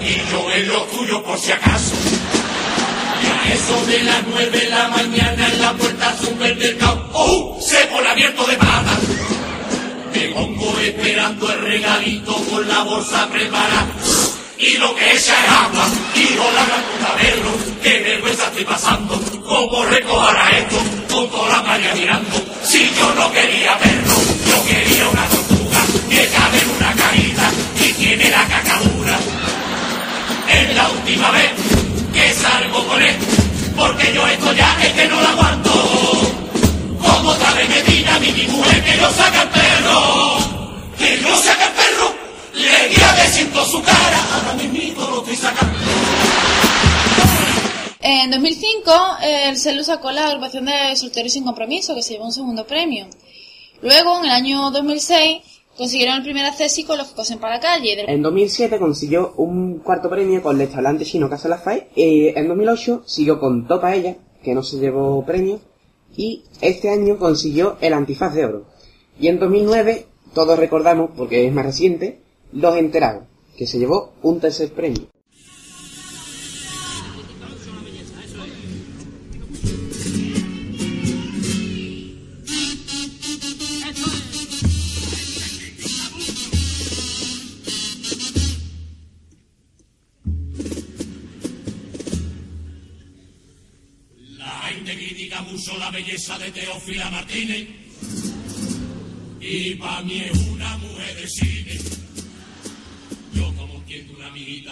Y 0.01 0.31
yo 0.31 0.53
en 0.53 0.69
lo 0.69 0.83
tuyo 0.85 1.23
por 1.23 1.39
si 1.39 1.53
acaso. 1.53 1.95
Y 3.23 3.27
a 3.27 3.55
eso 3.55 3.87
de 3.87 4.03
las 4.03 4.23
nueve 4.29 4.59
de 4.59 4.69
la 4.69 4.89
mañana 4.89 5.49
en 5.49 5.61
la 5.61 5.73
puerta 5.73 6.17
supermercado, 6.17 7.11
¡oh! 7.13 7.59
Se 7.61 7.87
pone 7.87 8.09
abierto 8.09 8.45
de 8.45 8.57
patas. 8.57 9.01
Me 10.13 10.29
pongo 10.29 10.79
esperando 10.81 11.53
el 11.53 11.61
regalito 11.61 12.35
con 12.51 12.69
la 12.69 12.83
bolsa 12.83 13.29
preparada. 13.31 13.87
Y 14.59 14.79
lo 14.79 14.95
que 14.95 15.05
echa 15.11 15.35
es 15.35 15.51
agua, 15.51 15.87
hijo 16.15 16.51
la 16.55 16.65
gran 16.65 16.83
puta 16.83 17.17
perro, 17.17 17.51
qué 17.83 18.01
vergüenza 18.01 18.45
estoy 18.45 18.65
pasando, 18.65 19.21
cómo 19.45 19.85
recoger 19.85 20.37
a 20.37 20.59
esto, 20.59 20.77
con 21.11 21.29
toda 21.29 21.49
la 21.49 21.63
maña 21.63 21.93
mirando, 21.95 22.37
si 22.63 22.91
yo 22.95 23.15
no 23.15 23.33
quería 23.33 23.77
perro, 23.79 24.15
yo 24.47 24.65
quería 24.65 25.09
una 25.09 25.27
tortuga, 25.27 25.81
que 26.09 26.29
cabe 26.29 26.59
en 26.61 26.71
una 26.71 26.93
carita 26.95 27.51
y 27.81 27.93
tiene 27.95 28.31
la 28.31 28.47
cacadura. 28.47 29.19
Es 30.49 30.75
la 30.77 30.89
última 30.89 31.31
vez 31.33 31.51
que 32.13 32.33
salgo 32.35 32.87
con 32.87 33.03
él, 33.03 33.17
porque 33.77 34.13
yo 34.15 34.27
esto 34.27 34.53
ya 34.53 34.79
es 34.83 34.93
que 34.93 35.09
no 35.09 35.21
lo 35.21 35.29
aguanto. 35.29 35.71
Como 37.03 37.31
otra 37.31 37.53
vez 37.55 37.69
me 37.69 37.95
mi 38.33 38.47
mujer 38.47 38.85
que 38.85 38.97
no 38.97 39.11
saca 39.11 39.43
el 39.43 39.49
perro, 39.49 40.39
que 40.97 41.19
no 41.23 41.37
saca 41.37 41.67
el 41.67 41.73
perro, 41.73 42.15
le 42.55 42.89
guía 42.89 43.13
de 43.13 43.29
siento 43.31 43.65
su 43.65 43.83
cara, 43.83 44.19
ahora 44.33 44.55
mismo 44.55 45.03
lo 45.11 45.19
estoy 45.19 45.37
sacando. 45.37 45.79
En 48.01 48.31
2005, 48.31 48.93
el 49.23 49.59
CELU 49.59 49.83
sacó 49.83 50.11
la 50.13 50.29
agrupación 50.29 50.67
de 50.67 50.95
Solteros 50.95 51.33
sin 51.33 51.45
Compromiso, 51.45 51.95
que 51.95 52.03
se 52.03 52.15
llevó 52.15 52.27
un 52.27 52.33
segundo 52.33 52.67
premio. 52.67 53.07
Luego, 53.81 54.19
en 54.19 54.27
el 54.27 54.31
año 54.31 54.71
2006, 54.71 55.43
consiguieron 55.77 56.17
el 56.17 56.23
primer 56.23 56.45
acceso 56.45 56.87
con 56.87 56.99
los 56.99 57.09
que 57.09 57.15
cosen 57.15 57.39
para 57.39 57.55
la 57.55 57.61
calle. 57.61 58.05
En 58.07 58.23
2007 58.23 58.79
consiguió 58.79 59.33
un 59.37 59.79
cuarto 59.79 60.11
premio 60.11 60.43
con 60.43 60.61
el 60.61 60.67
restaurante 60.67 61.05
chino 61.05 61.31
Casa 61.31 61.49
Lafayette. 61.49 61.91
Y 61.97 62.29
en 62.29 62.47
2008 62.47 63.03
siguió 63.07 63.41
con 63.41 63.67
Topa 63.67 63.95
Ella, 63.95 64.17
que 64.43 64.55
no 64.55 64.63
se 64.63 64.79
llevó 64.79 65.25
premio. 65.25 65.61
Y 66.17 66.45
este 66.61 66.91
año 66.91 67.19
consiguió 67.19 67.77
el 67.81 67.95
Antifaz 67.95 68.35
de 68.35 68.45
Oro. 68.45 68.67
Y 69.19 69.29
en 69.29 69.39
2009, 69.39 70.07
todos 70.35 70.59
recordamos, 70.59 71.11
porque 71.17 71.47
es 71.47 71.53
más 71.53 71.65
reciente, 71.65 72.21
Los 72.55 72.77
Enterados, 72.77 73.25
que 73.57 73.67
se 73.67 73.79
llevó 73.79 74.15
un 74.23 74.41
tercer 74.41 74.73
premio. 74.73 75.09
La 95.79 95.91
belleza 95.91 96.39
de 96.39 96.51
Teófila 96.51 97.11
Martínez. 97.11 97.69
Y 99.41 99.75
pa' 99.75 100.03
mí 100.03 100.21
es 100.21 100.39
una 100.49 100.77
mujer 100.79 101.17
de 101.17 101.29
cine. 101.29 101.74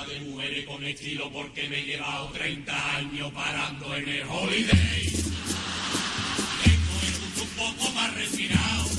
De 0.06 0.20
mujeres 0.20 0.66
con 0.66 0.84
estilo 0.84 1.30
porque 1.32 1.68
me 1.68 1.80
he 1.80 1.84
llevado 1.84 2.28
30 2.30 2.96
años 2.96 3.32
parando 3.32 3.94
en 3.96 4.08
el 4.08 4.22
holiday. 4.28 5.12
Tengo 6.64 6.94
el 7.06 7.12
gusto 7.20 7.42
un 7.42 7.48
poco 7.56 7.90
más 7.92 8.14
refinado. 8.14 8.90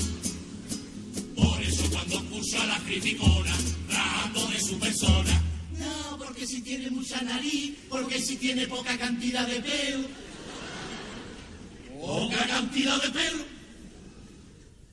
Por 1.36 1.62
eso 1.62 1.90
cuando 1.90 2.16
escucho 2.16 2.62
a 2.62 2.66
la 2.66 2.78
criticona, 2.80 3.56
rajando 3.88 4.46
de 4.48 4.60
su 4.60 4.78
persona. 4.78 5.42
No, 5.78 6.18
porque 6.18 6.46
si 6.46 6.62
tiene 6.62 6.90
mucha 6.90 7.20
nariz, 7.22 7.74
porque 7.88 8.20
si 8.20 8.36
tiene 8.36 8.66
poca 8.66 8.96
cantidad 8.96 9.46
de 9.46 9.60
pelo. 9.60 10.08
Poca 12.00 12.46
cantidad 12.46 13.02
de 13.02 13.10
pelo. 13.10 13.44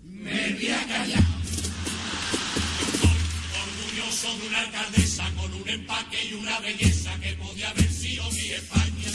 Me 0.04 0.54
voy 0.54 0.68
a 0.70 0.88
callar. 0.88 1.41
De 4.12 4.48
una 4.48 4.60
alcaldesa 4.60 5.24
con 5.38 5.54
un 5.54 5.70
empaque 5.70 6.18
y 6.30 6.34
una 6.34 6.60
belleza 6.60 7.18
que 7.22 7.34
podía 7.36 7.70
haber 7.70 7.90
sido 7.90 8.30
mi 8.32 8.40
España. 8.40 9.10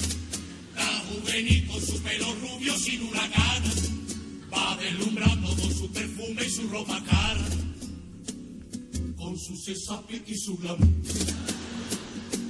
Tan 0.75 1.01
juvenil 1.01 1.67
con 1.67 1.81
su 1.83 2.03
pelo 2.03 2.35
rubio 2.37 2.77
sin 2.79 3.03
una 3.03 3.31
cara. 3.31 3.71
Va 4.51 4.75
deslumbrando 4.79 5.55
con 5.55 5.75
su 5.75 5.93
perfume 5.93 6.45
y 6.47 6.51
su 6.51 6.67
ropa 6.69 7.05
cara. 7.05 7.45
Con 9.19 9.39
su 9.39 9.55
cesapié 9.59 10.25
y 10.27 10.35
su 10.35 10.57
glamour. 10.57 10.89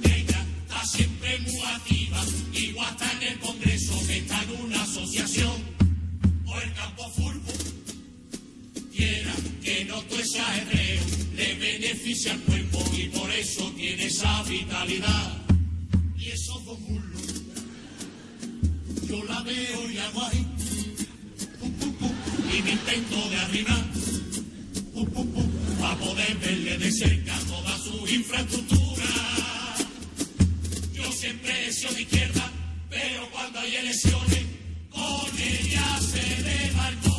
Ella 0.03 0.45
está 0.61 0.85
siempre 0.85 1.39
muy 1.39 1.59
activa, 1.59 2.25
igual 2.53 2.91
está 2.91 3.11
en 3.11 3.23
el 3.23 3.39
Congreso 3.39 4.07
que 4.07 4.17
está 4.19 4.41
en 4.43 4.61
beneficia 11.97 12.31
al 12.33 12.39
cuerpo 12.41 12.83
y 12.95 13.07
por 13.07 13.31
eso 13.31 13.71
tiene 13.75 14.05
esa 14.05 14.43
vitalidad. 14.43 15.37
Y 16.15 16.29
esos 16.29 16.63
dos 16.65 16.79
muslos. 16.79 17.21
Yo 19.07 19.23
la 19.23 19.41
veo 19.41 19.91
y 19.91 19.97
hago 19.97 20.23
ahí, 20.23 20.45
pum, 21.59 21.73
y 22.53 22.61
me 22.61 22.71
intento 22.71 23.29
de 23.29 23.65
pum, 25.05 25.51
para 25.79 25.95
poder 25.97 26.37
verle 26.37 26.77
de 26.77 26.91
cerca 26.91 27.39
toda 27.47 27.77
su 27.79 28.07
infraestructura. 28.07 29.05
Yo 30.93 31.11
siempre 31.11 31.67
he 31.67 31.73
sido 31.73 31.93
de 31.93 32.01
izquierda, 32.01 32.51
pero 32.89 33.29
cuando 33.31 33.59
hay 33.59 33.75
elecciones, 33.75 34.45
con 34.89 35.39
ella 35.39 35.99
se 36.01 36.43
deja 36.43 37.16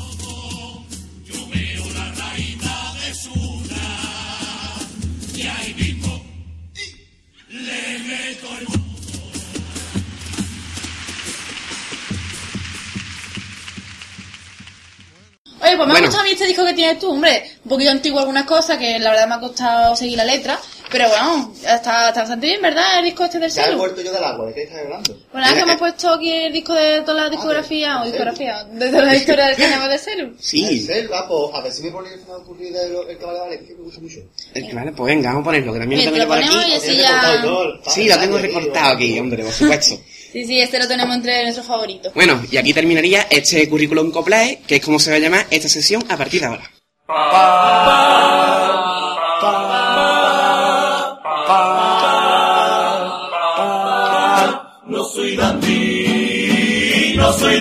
Oye, 15.60 15.76
pues 15.76 15.88
me 15.88 15.92
Bueno. 15.92 15.96
ha 15.96 16.00
gustado 16.00 16.20
a 16.20 16.24
mí 16.24 16.30
este 16.30 16.46
disco 16.46 16.64
que 16.64 16.72
tienes 16.74 16.98
tú, 17.00 17.10
hombre. 17.10 17.50
Un 17.64 17.68
poquito 17.70 17.90
antiguo 17.90 18.20
algunas 18.20 18.44
cosas, 18.44 18.78
que 18.78 18.98
la 18.98 19.10
verdad 19.10 19.28
me 19.28 19.34
ha 19.34 19.40
costado 19.40 19.96
seguir 19.96 20.16
la 20.16 20.24
letra. 20.24 20.58
Pero 20.90 21.08
bueno, 21.08 21.52
está, 21.60 22.08
está 22.08 22.20
bastante 22.20 22.46
bien, 22.46 22.62
¿verdad? 22.62 22.98
El 22.98 23.04
disco 23.04 23.24
este 23.24 23.38
del 23.38 23.50
Ya 23.50 23.62
he 23.62 23.64
celu. 23.66 23.78
vuelto 23.78 24.00
yo 24.00 24.10
del 24.12 24.24
agua, 24.24 24.46
¿de 24.46 24.54
qué 24.54 24.62
estás 24.62 24.78
hablando? 24.80 25.16
Bueno, 25.32 25.46
es 25.46 25.52
que 25.52 25.60
hemos 25.60 25.76
puesto 25.76 26.14
aquí 26.14 26.32
el 26.32 26.52
disco 26.52 26.72
de 26.74 27.02
toda 27.02 27.24
la 27.24 27.30
discografía, 27.30 28.00
o 28.00 28.04
discografía, 28.06 28.64
de 28.64 28.88
toda 28.90 29.04
la 29.04 29.14
historia 29.20 29.46
del 29.48 29.56
carnaval 29.56 29.90
de 29.90 29.98
celu. 29.98 30.34
Sí. 30.40 30.80
Selva, 30.86 31.28
pues 31.28 31.54
a 31.54 31.60
ver 31.60 31.72
si 31.72 31.82
me 31.82 31.90
pone 31.90 32.12
el 32.14 32.20
final 32.20 32.36
ocurrido 32.36 32.80
el, 33.02 33.10
el 33.10 33.18
caballo 33.18 33.38
de 33.38 33.44
Valencia, 33.44 33.68
que 33.68 33.74
me 33.74 33.82
gusta 33.82 34.00
mucho. 34.00 34.18
Eh, 34.54 34.70
Vale, 34.72 34.92
pues 34.92 35.06
venga, 35.14 35.28
vamos 35.30 35.42
a 35.42 35.44
ponerlo, 35.44 35.72
que 35.74 35.78
también 35.80 36.04
lo 36.06 36.12
tengo 36.12 36.26
por 36.28 36.38
aquí. 36.38 36.72
así 36.74 36.96
ya... 36.96 37.42
Sí, 37.86 38.08
lo 38.08 38.18
tengo 38.18 38.38
recortado 38.38 38.94
aquí, 38.94 39.18
hombre, 39.18 39.44
por 39.44 39.52
supuesto. 39.52 40.00
Sí, 40.30 40.44
sí, 40.44 40.60
este 40.60 40.78
lo 40.78 40.86
tenemos 40.86 41.16
entre 41.16 41.42
nuestros 41.42 41.66
favoritos. 41.66 42.12
Bueno, 42.12 42.38
y 42.50 42.58
aquí 42.58 42.74
terminaría 42.74 43.26
este 43.30 43.66
currículum 43.66 44.10
coplae, 44.10 44.60
que 44.66 44.76
es 44.76 44.84
como 44.84 44.98
se 44.98 45.08
va 45.10 45.16
a 45.16 45.20
llamar 45.20 45.46
esta 45.50 45.70
sesión 45.70 46.04
a 46.10 46.18
partir 46.18 46.42
de 46.42 46.46
ahora. 46.48 46.70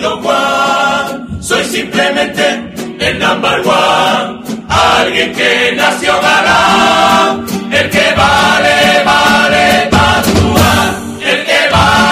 Don 0.00 1.42
soy 1.42 1.64
simplemente 1.64 2.72
el 3.00 3.18
number 3.18 3.60
one. 3.66 4.42
Alguien 4.68 5.32
que 5.32 5.72
nació 5.76 6.12
galán, 6.20 7.46
el 7.72 7.90
que 7.90 8.14
vale, 8.16 9.04
vale 9.04 9.88
actuar, 9.90 10.94
el 11.22 11.44
que 11.44 11.68
vale, 11.72 12.07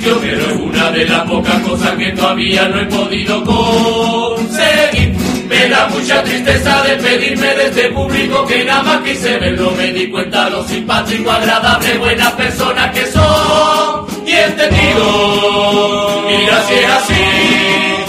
sitios, 0.00 0.18
pero 0.20 0.46
es 0.46 0.56
una 0.56 0.90
de 0.90 1.04
las 1.06 1.22
pocas 1.22 1.60
cosas 1.60 1.96
que 1.96 2.12
todavía 2.12 2.68
no 2.68 2.80
he 2.80 2.84
podido 2.86 3.44
conseguir. 3.44 5.14
Me 5.48 5.68
da 5.68 5.88
mucha 5.88 6.22
tristeza 6.22 6.82
despedirme 6.82 7.54
de 7.54 7.66
este 7.66 7.90
público 7.90 8.46
que 8.46 8.64
nada 8.64 8.82
más 8.82 9.00
quise 9.02 9.38
verlo. 9.38 9.72
Me 9.72 9.92
di 9.92 10.08
cuenta 10.08 10.48
lo 10.48 10.66
simpático, 10.66 11.30
agradable, 11.30 11.98
buenas 11.98 12.32
personas 12.32 12.92
que 12.92 13.06
son 13.06 14.06
y 14.26 14.32
entendido. 14.32 16.24
Mira 16.28 16.62
si 16.66 16.74
es 16.74 16.90
así, 16.90 17.99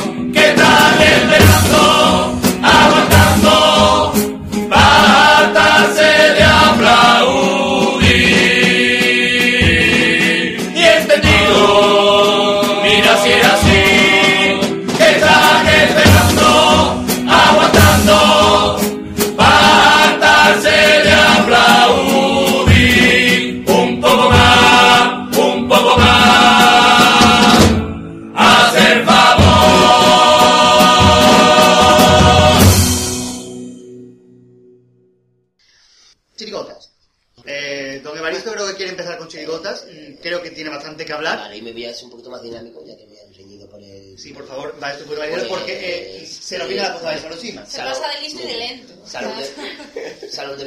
Creo 40.22 40.42
que 40.42 40.52
tiene 40.52 40.70
bastante 40.70 41.06
que 41.06 41.14
hablar. 41.14 41.38
Vale, 41.40 41.58
y 41.58 41.62
me 41.62 41.72
voy 41.72 41.86
a 41.86 41.92
hacer 41.92 42.06
un 42.06 42.12
poquito 42.12 42.30
más 42.30 42.42
dinámico, 42.42 42.84
ya 42.86 42.96
que 42.98 43.06
por 43.68 43.82
el... 43.84 44.18
Sí, 44.18 44.34
por 44.34 44.48
favor, 44.48 44.76
va 44.82 44.92
esto 44.92 45.06
puede 45.06 45.20
valer 45.20 45.48
porque 45.48 46.22
eh, 46.22 46.26
se 46.28 46.58
nos 46.58 46.68
viene 46.68 46.84
la 46.84 46.94
cosa 46.94 47.12
de 47.12 47.22
Sarosima. 47.22 47.66
Se 47.66 47.78
pasa 47.80 48.08
de 48.16 48.22
listo 48.22 48.44
y 48.44 48.48
de 48.48 48.58
lento. 48.58 48.94
Salón 49.06 49.34
de, 49.38 50.30
Salón 50.32 50.58
de 50.58 50.66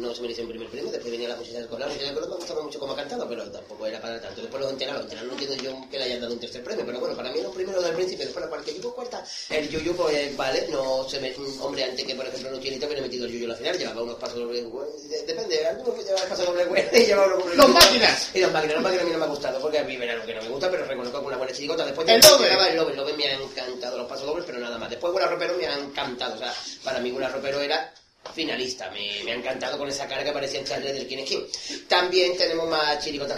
no 0.00 0.14
se 0.14 0.22
mereció 0.22 0.44
un 0.44 0.50
primer 0.50 0.68
premio, 0.68 0.90
después 0.90 1.10
venía 1.10 1.28
la 1.28 1.36
música 1.36 1.58
del 1.58 1.66
colar, 1.68 1.88
la 1.88 1.94
música 1.94 2.04
del 2.06 2.14
colar 2.14 2.30
me 2.30 2.36
gustaba 2.36 2.62
mucho 2.62 2.78
como 2.78 2.92
ha 2.92 2.96
cantado, 2.96 3.28
pero 3.28 3.50
tampoco 3.50 3.86
era 3.86 4.00
para 4.00 4.20
tanto. 4.20 4.40
Después 4.40 4.62
los 4.62 4.72
enterados, 4.72 5.02
los 5.02 5.12
enterados 5.12 5.32
no 5.32 5.38
entiendo 5.40 5.64
yo 5.82 5.90
que 5.90 5.98
le 5.98 6.04
hayan 6.04 6.20
dado 6.20 6.32
un 6.34 6.40
tercer 6.40 6.62
premio, 6.62 6.84
pero 6.86 7.00
bueno, 7.00 7.16
para 7.16 7.30
mí 7.32 7.40
los 7.42 7.54
primeros 7.54 7.84
del 7.84 7.94
principio, 7.94 8.24
después 8.24 8.44
la 8.44 8.48
cualquier 8.50 8.76
tipo 8.76 8.94
cuarta, 8.94 9.24
el 9.50 9.68
yuyu, 9.68 9.94
pues 9.96 10.36
vale, 10.36 10.66
no 10.70 11.08
se 11.08 11.20
me, 11.20 11.34
un 11.36 11.60
hombre 11.60 11.84
antes 11.84 12.04
que 12.04 12.14
por 12.14 12.26
ejemplo 12.26 12.50
no 12.50 12.58
tiene 12.58 12.76
hubiera 12.76 13.02
metido 13.02 13.26
el 13.26 13.32
yuyu 13.32 13.46
a 13.46 13.48
la 13.48 13.56
final, 13.56 13.78
llevaba 13.78 14.02
unos 14.02 14.16
pasos 14.16 14.38
de- 14.50 15.22
depende, 15.26 15.66
algunos 15.66 16.04
llevaba 16.04 16.22
el 16.22 16.28
paso 16.28 16.44
doble, 16.44 16.64
güey, 16.66 16.84
y 16.92 17.06
llevaba 17.06 17.34
unos 17.34 17.56
¡Los 17.56 17.68
máquinas! 17.68 18.30
Y 18.34 18.40
los 18.40 18.52
máquinas, 18.52 18.74
los 18.74 18.82
máquinas 18.84 19.02
a 19.02 19.06
mí 19.06 19.12
no 19.12 19.18
me 19.18 19.24
ha 19.24 19.28
gustado, 19.28 19.60
porque 19.60 19.78
a 19.78 19.84
mí 19.84 19.96
verá 19.96 20.14
lo 20.16 20.26
que 20.26 20.34
no 20.34 20.42
me 20.42 20.48
gusta, 20.48 20.70
pero 20.70 20.84
reconozco 20.84 21.20
que 21.20 21.26
una 21.26 21.36
buena 21.36 21.52
chiricota, 21.52 21.84
después 21.86 22.08
El 22.08 22.20
Lobe. 22.20 22.44
llegaba 22.44 22.68
el 22.68 22.76
Lobe, 22.76 22.92
el 22.92 23.16
me 23.16 23.24
ha 23.26 23.34
encantado 23.34 23.98
los 23.98 24.06
pasos 24.06 24.26
dobles, 24.26 24.44
pero 24.46 24.58
nada 24.58 24.78
más. 24.78 24.90
Después 24.90 25.12
Buena 25.12 25.28
Ropero 25.28 25.54
me 25.54 25.66
ha 25.66 25.78
encantado, 25.78 26.34
o 26.34 26.38
sea, 26.38 26.52
para 26.84 27.00
mí 27.00 27.10
Buena 27.10 27.28
Ropero 27.28 27.60
era 27.60 27.92
finalista, 28.36 28.90
me, 28.90 29.24
me 29.24 29.32
ha 29.32 29.34
encantado 29.34 29.78
con 29.78 29.88
esa 29.88 30.06
cara 30.06 30.22
que 30.22 30.30
parecía 30.30 30.60
en 30.60 30.66
Charlie 30.66 30.92
del 30.92 31.08
King 31.08 31.18
es 31.18 31.28
King. 31.28 31.40
También 31.88 32.36
tenemos 32.36 32.68
más 32.68 33.02
chiricotas 33.02 33.34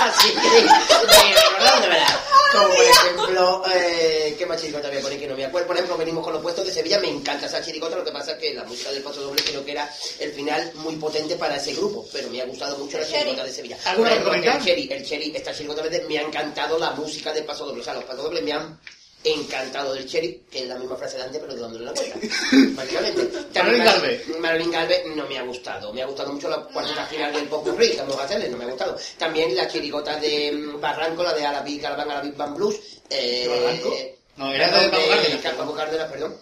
Así 0.00 0.28
que, 0.28 0.40
de 0.60 1.42
verdad, 1.58 1.82
de 1.82 1.88
verdad. 1.88 2.20
Como 2.52 2.68
por 2.68 2.84
ejemplo, 2.84 3.62
eh, 3.74 4.34
¿qué 4.38 4.46
más 4.46 4.60
chiricota 4.60 4.88
había 4.88 5.00
por 5.00 5.10
ahí 5.10 5.18
que 5.18 5.26
no 5.26 5.36
me 5.36 5.44
acuerdo? 5.44 5.66
Por 5.66 5.76
ejemplo, 5.76 5.96
venimos 5.96 6.24
con 6.24 6.32
los 6.32 6.42
puestos 6.42 6.64
de 6.64 6.72
Sevilla, 6.72 7.00
me 7.00 7.08
encanta 7.08 7.46
esa 7.46 7.60
chiricota, 7.60 7.96
lo 7.96 8.04
que 8.04 8.12
pasa 8.12 8.32
es 8.32 8.38
que 8.38 8.54
la 8.54 8.64
música 8.64 8.90
del 8.92 9.02
paso 9.02 9.20
doble 9.20 9.42
creo 9.42 9.64
que 9.64 9.72
era 9.72 9.92
el 10.20 10.32
final 10.32 10.72
muy 10.76 10.94
potente 10.96 11.34
para 11.34 11.56
ese 11.56 11.74
grupo, 11.74 12.06
pero 12.12 12.28
me 12.30 12.40
ha 12.40 12.46
gustado 12.46 12.78
mucho 12.78 12.98
la 12.98 13.04
El 13.04 13.10
chiricota 13.10 13.44
de 13.44 13.52
Sevilla. 13.52 13.78
¿Alguna 13.84 14.14
el 14.14 14.62
Cherry, 14.62 14.88
el 14.92 15.04
Cherry, 15.04 15.32
esta 15.34 15.52
chiricota 15.52 15.82
verde, 15.82 16.04
me 16.08 16.18
ha 16.18 16.22
encantado 16.22 16.78
la 16.78 16.92
música 16.92 17.32
del 17.32 17.44
paso 17.44 17.66
doble, 17.66 17.80
o 17.80 17.84
sea, 17.84 17.94
los 17.94 18.04
pasos 18.04 18.24
dobles 18.24 18.42
me 18.42 18.52
han 18.52 18.78
encantado 19.22 19.92
del 19.94 20.06
Cherry, 20.06 20.42
que 20.50 20.60
es 20.62 20.66
la 20.68 20.76
misma 20.76 20.96
frase 20.96 21.16
de 21.18 21.24
antes, 21.24 21.40
pero 21.40 21.54
dándole 21.54 21.84
la 21.84 21.92
vuelta. 21.92 22.18
Básicamente. 22.74 23.30
Marilyn 23.54 23.84
Galvez. 23.84 24.28
Marilyn 24.38 24.70
Galvez 24.70 25.02
no 25.14 25.26
me 25.26 25.38
ha 25.38 25.42
gustado. 25.42 25.92
Me 25.92 26.02
ha 26.02 26.06
gustado 26.06 26.32
mucho 26.32 26.48
la 26.48 26.62
cuarta 26.62 27.04
final 27.06 27.32
del 27.32 27.48
Pop 27.48 27.64
que 27.78 27.96
vamos 27.96 28.16
a 28.18 28.24
hacerle, 28.24 28.48
no 28.48 28.56
me 28.56 28.64
ha 28.64 28.68
gustado. 28.68 28.96
También 29.18 29.54
la 29.54 29.68
chirigota 29.68 30.16
de 30.18 30.52
mm, 30.52 30.80
Barranco, 30.80 31.22
la 31.22 31.34
de 31.34 31.44
Alabi 31.44 31.78
Galván, 31.78 32.10
Alabi 32.10 32.30
Van 32.32 32.54
Blues. 32.54 32.76
Eh, 33.10 33.46
¿De 33.46 33.60
Barranco? 33.60 33.96
No, 34.36 34.52
era 34.52 34.70
de 34.70 35.38
Paco 35.56 35.74
Cárdenas, 35.74 36.10
perdón. 36.10 36.36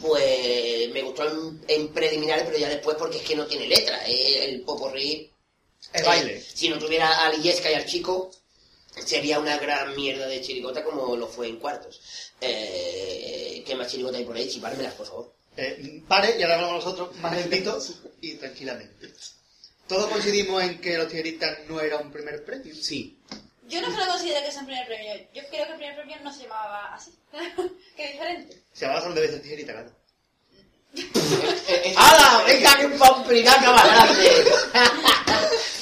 Pues 0.00 0.90
me 0.92 1.02
gustó 1.02 1.24
en, 1.28 1.62
en 1.68 1.88
preliminares, 1.92 2.44
pero 2.46 2.58
ya 2.58 2.68
después 2.68 2.96
porque 2.98 3.18
es 3.18 3.22
que 3.22 3.36
no 3.36 3.46
tiene 3.46 3.66
letra. 3.66 4.00
Eh, 4.08 4.44
el 4.46 4.62
Poporri 4.62 5.30
Es 5.92 6.04
baile. 6.04 6.36
eh, 6.38 6.44
si 6.54 6.68
no 6.68 6.78
tuviera 6.78 7.24
a 7.24 7.30
Lillesca 7.30 7.70
y 7.70 7.74
al 7.74 7.84
chico, 7.86 8.30
sería 9.04 9.38
una 9.38 9.58
gran 9.58 9.94
mierda 9.96 10.26
de 10.26 10.40
chirigota 10.40 10.84
como 10.84 11.16
lo 11.16 11.26
fue 11.26 11.48
en 11.48 11.56
cuartos. 11.56 12.32
Eh, 12.40 13.62
¿Qué 13.66 13.74
más 13.74 13.88
chirigota 13.88 14.18
hay 14.18 14.24
por 14.24 14.36
ahí? 14.36 14.48
Chipármelas, 14.48 14.94
por 14.94 15.06
favor. 15.06 15.32
Eh, 15.56 16.02
pare, 16.08 16.36
y 16.38 16.42
ahora 16.42 16.54
hablamos 16.56 16.84
nosotros 16.84 17.16
más 17.18 17.34
lentitos 17.34 17.94
y 18.20 18.34
tranquilamente. 18.34 19.12
Todos 19.86 20.10
coincidimos 20.10 20.62
en 20.62 20.80
que 20.80 20.96
los 20.96 21.08
tijeritas 21.08 21.58
no 21.68 21.80
era 21.80 21.98
un 21.98 22.10
primer 22.10 22.44
premio. 22.44 22.74
Sí. 22.74 23.18
Yo 23.68 23.80
no 23.80 23.88
creo 23.88 24.00
que 24.00 24.10
considere 24.10 24.44
que 24.44 24.50
sea 24.50 24.60
un 24.60 24.66
primer 24.66 24.86
premio. 24.86 25.14
Yo 25.34 25.42
creo 25.50 25.66
que 25.66 25.72
el 25.72 25.78
primer 25.78 25.96
premio 25.96 26.16
no 26.22 26.32
se 26.32 26.42
llamaba 26.42 26.94
así. 26.94 27.12
Qué 27.96 28.12
diferente. 28.12 28.62
Se 28.72 28.86
llamaba 28.86 29.02
solo 29.02 29.14
de 29.14 29.20
veces 29.22 29.42
tijerita, 29.42 29.72
claro. 29.72 29.92
¡Hala! 31.96 32.44
¡Venga, 32.46 32.78
que 32.78 32.88
pampinaca 32.98 33.72
más 33.72 33.86
grande! 33.86 34.44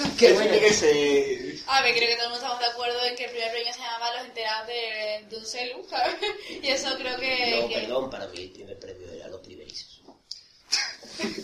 ¡Qué 0.19 0.33
bueno! 0.33 0.53
que 0.53 0.73
se... 0.73 1.50
A 1.73 1.83
ver, 1.83 1.95
creo 1.95 2.09
que 2.09 2.17
todos 2.17 2.35
estamos 2.35 2.59
de 2.59 2.67
acuerdo 2.67 3.05
en 3.05 3.15
que 3.17 3.25
el 3.27 3.31
primer 3.31 3.51
premio 3.53 3.73
se 3.73 3.79
llamaba 3.79 4.17
Los 4.17 4.25
enterados 4.27 4.67
de, 4.67 5.25
de 5.29 5.37
un 5.37 5.47
celu, 5.47 5.87
¿sabes? 5.89 6.17
Y 6.63 6.69
eso 6.69 6.97
creo 6.99 7.17
que... 7.17 7.61
No, 7.63 7.69
que- 7.69 7.75
perdón, 7.77 8.11
para 8.11 8.27
mí 8.27 8.41
el 8.43 8.51
primer 8.51 8.79
premio 8.79 9.13
era 9.13 9.29
los 9.29 9.41
primerizos. 9.41 10.01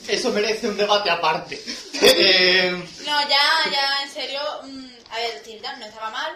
Eso 0.09 0.31
merece 0.33 0.69
un 0.69 0.77
debate 0.77 1.11
aparte. 1.11 1.63
No, 3.07 3.21
ya, 3.29 3.71
ya, 3.73 4.03
en 4.03 4.11
serio, 4.11 4.41
mm, 4.65 4.89
a 5.11 5.17
ver, 5.19 5.43
Tilda 5.45 5.77
no 5.77 5.87
estaba 5.87 6.11
mal, 6.11 6.33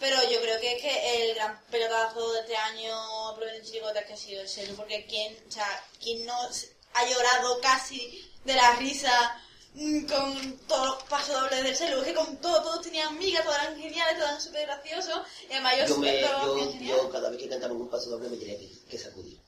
pero 0.00 0.16
yo 0.28 0.40
creo 0.40 0.60
que 0.60 0.76
es 0.76 0.82
que 0.82 1.22
el 1.28 1.34
gran 1.36 1.60
pelotazo 1.70 2.32
de 2.32 2.40
este 2.40 2.56
año, 2.56 3.40
en 3.40 3.64
Chirigotas, 3.64 4.04
que 4.04 4.12
ha 4.14 4.16
sido 4.16 4.42
el 4.42 4.48
celu, 4.48 4.74
porque 4.74 5.06
quien, 5.06 5.36
o 5.48 5.52
sea, 5.52 5.84
quien 6.02 6.26
no 6.26 6.36
ha 6.94 7.04
llorado 7.08 7.60
casi 7.60 8.28
de 8.44 8.54
la 8.54 8.72
risa 8.76 9.40
con 10.08 10.56
todos 10.66 10.86
los 10.86 11.02
pasos 11.04 11.40
dobles 11.40 11.62
del 11.62 11.76
celu, 11.76 12.02
que 12.02 12.12
con 12.14 12.36
todo, 12.38 12.62
todos 12.62 12.82
tenían 12.82 13.16
migas, 13.18 13.44
todos 13.44 13.56
eran 13.62 13.78
geniales, 13.78 14.14
todos 14.16 14.28
eran 14.30 14.40
súper 14.42 14.66
graciosos, 14.66 15.20
y 15.48 15.52
además 15.52 15.74
yo, 15.78 15.86
Yo, 15.86 15.96
me, 15.98 16.20
yo, 16.20 16.72
yo 16.80 17.10
cada 17.10 17.30
vez 17.30 17.38
que 17.40 17.48
cantaba 17.48 17.72
un 17.74 17.88
paso 17.88 18.10
doble 18.10 18.28
me 18.28 18.36
tenía 18.36 18.58
que, 18.58 18.68
que 18.90 18.98
sacudir. 18.98 19.38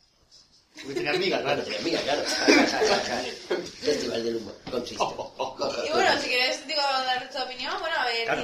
porque 0.75 0.95
tenía 0.95 1.11
amigas, 1.11 1.43
claro. 1.43 1.63
Claro, 1.65 1.81
mira, 1.85 2.01
claro. 2.03 2.23
Festival 3.81 4.25
del 4.25 4.37
humor. 4.37 4.55
Con 4.71 4.85
chiste. 4.85 5.05
Y 5.05 5.91
bueno, 5.93 6.21
si 6.21 6.29
quieres, 6.29 6.67
digo, 6.67 6.81
dar 6.81 7.31
tu 7.31 7.39
opinión, 7.43 7.75
bueno, 7.81 7.97
a 7.99 8.05
ver, 8.07 8.25
Claro. 8.25 8.43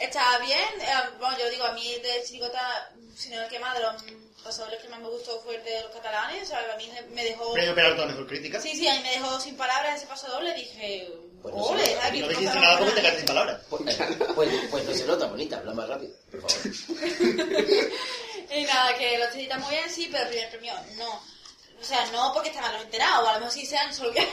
Está 0.00 0.38
bien. 0.38 0.58
eh, 0.80 0.92
bueno, 1.20 1.38
yo 1.38 1.48
digo, 1.50 1.64
a 1.64 1.72
mí 1.72 1.94
de 2.02 2.22
Chiricota, 2.26 2.90
si 3.16 3.30
no 3.30 3.42
el 3.42 3.48
que 3.48 3.58
más, 3.58 3.74
de 3.74 3.82
los 3.82 4.04
pasadores 4.42 4.80
que 4.80 4.88
más 4.88 5.00
me 5.00 5.08
gustó 5.08 5.40
fue 5.40 5.56
el 5.56 5.64
de 5.64 5.82
los 5.82 5.92
catalanes, 5.92 6.42
o 6.42 6.46
sea, 6.46 6.60
a 6.72 6.76
mí 6.76 6.90
me 7.12 7.24
dejó... 7.24 7.52
Premio 7.52 7.74
Peralta 7.74 8.06
mejor 8.06 8.26
crítica. 8.26 8.60
Sí, 8.60 8.74
sí, 8.74 8.86
a 8.88 8.94
mí 8.94 9.00
me 9.02 9.12
dejó 9.12 9.40
sin 9.40 9.56
palabras 9.56 9.96
ese 9.96 10.06
paso 10.06 10.28
doble, 10.28 10.54
dije, 10.54 11.08
Pues 11.42 11.54
no 11.54 11.62
ole, 11.62 11.96
no 12.20 12.28
dijiste 12.28 12.60
nada 12.60 12.78
porque 12.78 12.92
te 12.92 13.00
quedaste 13.00 13.18
sin 13.20 13.26
palabras. 13.26 13.60
Pues, 13.70 13.82
pues, 14.34 14.50
pues 14.70 14.84
no 14.84 14.94
se 14.94 15.06
nota, 15.06 15.26
bonita, 15.26 15.58
habla 15.58 15.74
más 15.74 15.88
rápido, 15.88 16.14
por 16.30 16.40
favor. 16.42 16.74
Y 18.50 18.62
nada, 18.64 18.94
que 18.94 19.18
los 19.18 19.32
Chiritas 19.32 19.60
muy 19.60 19.70
bien, 19.70 19.90
sí, 19.90 20.08
pero 20.10 20.24
el 20.24 20.28
primer 20.28 20.50
premio 20.50 20.74
no. 20.96 21.22
O 21.80 21.84
sea, 21.84 22.06
no 22.12 22.32
porque 22.32 22.50
están 22.50 22.62
mal 22.62 22.80
enterados, 22.80 23.24
o 23.24 23.28
a 23.28 23.32
lo 23.34 23.38
mejor 23.40 23.52
si 23.52 23.66
sean, 23.66 23.92
solo 23.92 24.10
hubiera, 24.10 24.28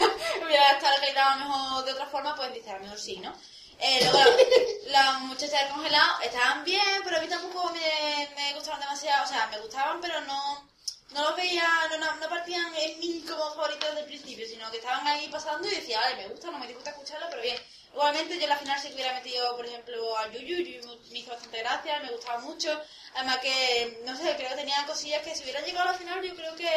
hubiera 0.45 0.71
estado 0.71 0.95
acreditado 0.95 1.29
a 1.31 1.35
lo 1.37 1.45
mejor 1.45 1.85
de 1.85 1.91
otra 1.93 2.05
forma, 2.05 2.35
pues 2.35 2.53
dice, 2.53 2.69
a 2.69 2.75
lo 2.75 2.81
mejor 2.81 2.99
sí, 2.99 3.17
¿no? 3.17 3.33
Eh, 3.81 3.99
luego, 4.11 4.37
las 4.85 5.21
muchachas 5.21 5.63
del 5.63 5.73
congelado 5.73 6.21
estaban 6.21 6.63
bien, 6.63 7.01
pero 7.03 7.17
a 7.17 7.21
mí 7.21 7.27
tampoco 7.27 7.71
me, 7.71 8.29
me 8.35 8.53
gustaban 8.53 8.79
demasiado, 8.79 9.23
o 9.23 9.27
sea, 9.27 9.47
me 9.47 9.59
gustaban, 9.59 9.99
pero 9.99 10.21
no, 10.21 10.69
no 11.13 11.23
los 11.23 11.35
veía, 11.35 11.67
no, 11.89 12.15
no, 12.15 12.29
partían 12.29 12.73
en 12.75 12.99
mí 12.99 13.25
como 13.27 13.55
favoritos 13.55 13.89
desde 13.89 14.01
el 14.01 14.05
principio, 14.05 14.47
sino 14.47 14.69
que 14.69 14.77
estaban 14.77 15.05
ahí 15.07 15.27
pasando 15.29 15.67
y 15.67 15.71
decía, 15.71 15.99
vale, 15.99 16.15
me 16.15 16.27
gusta, 16.27 16.51
no 16.51 16.59
me 16.59 16.67
disgusta 16.67 16.91
escucharlo, 16.91 17.27
pero 17.29 17.41
bien. 17.41 17.57
Igualmente 17.91 18.37
yo 18.37 18.43
en 18.43 18.49
la 18.49 18.57
final 18.57 18.81
que 18.81 18.93
hubiera 18.93 19.13
metido, 19.13 19.55
por 19.57 19.65
ejemplo, 19.65 20.17
al 20.17 20.31
Yuyu, 20.31 20.57
Yuyu 20.57 20.99
me 21.11 21.19
hizo 21.19 21.31
bastante 21.31 21.59
gracia, 21.59 21.99
me 21.99 22.11
gustaba 22.11 22.39
mucho. 22.39 22.81
Además 23.15 23.39
que, 23.39 24.01
no 24.05 24.15
sé, 24.15 24.35
creo 24.37 24.49
que 24.49 24.55
tenían 24.55 24.85
cosillas 24.85 25.23
que 25.23 25.35
si 25.35 25.43
hubieran 25.43 25.65
llegado 25.65 25.89
a 25.89 25.91
la 25.91 25.97
final 25.97 26.21
yo 26.21 26.35
creo 26.35 26.55
que 26.55 26.69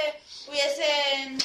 hubiesen, 0.48 1.38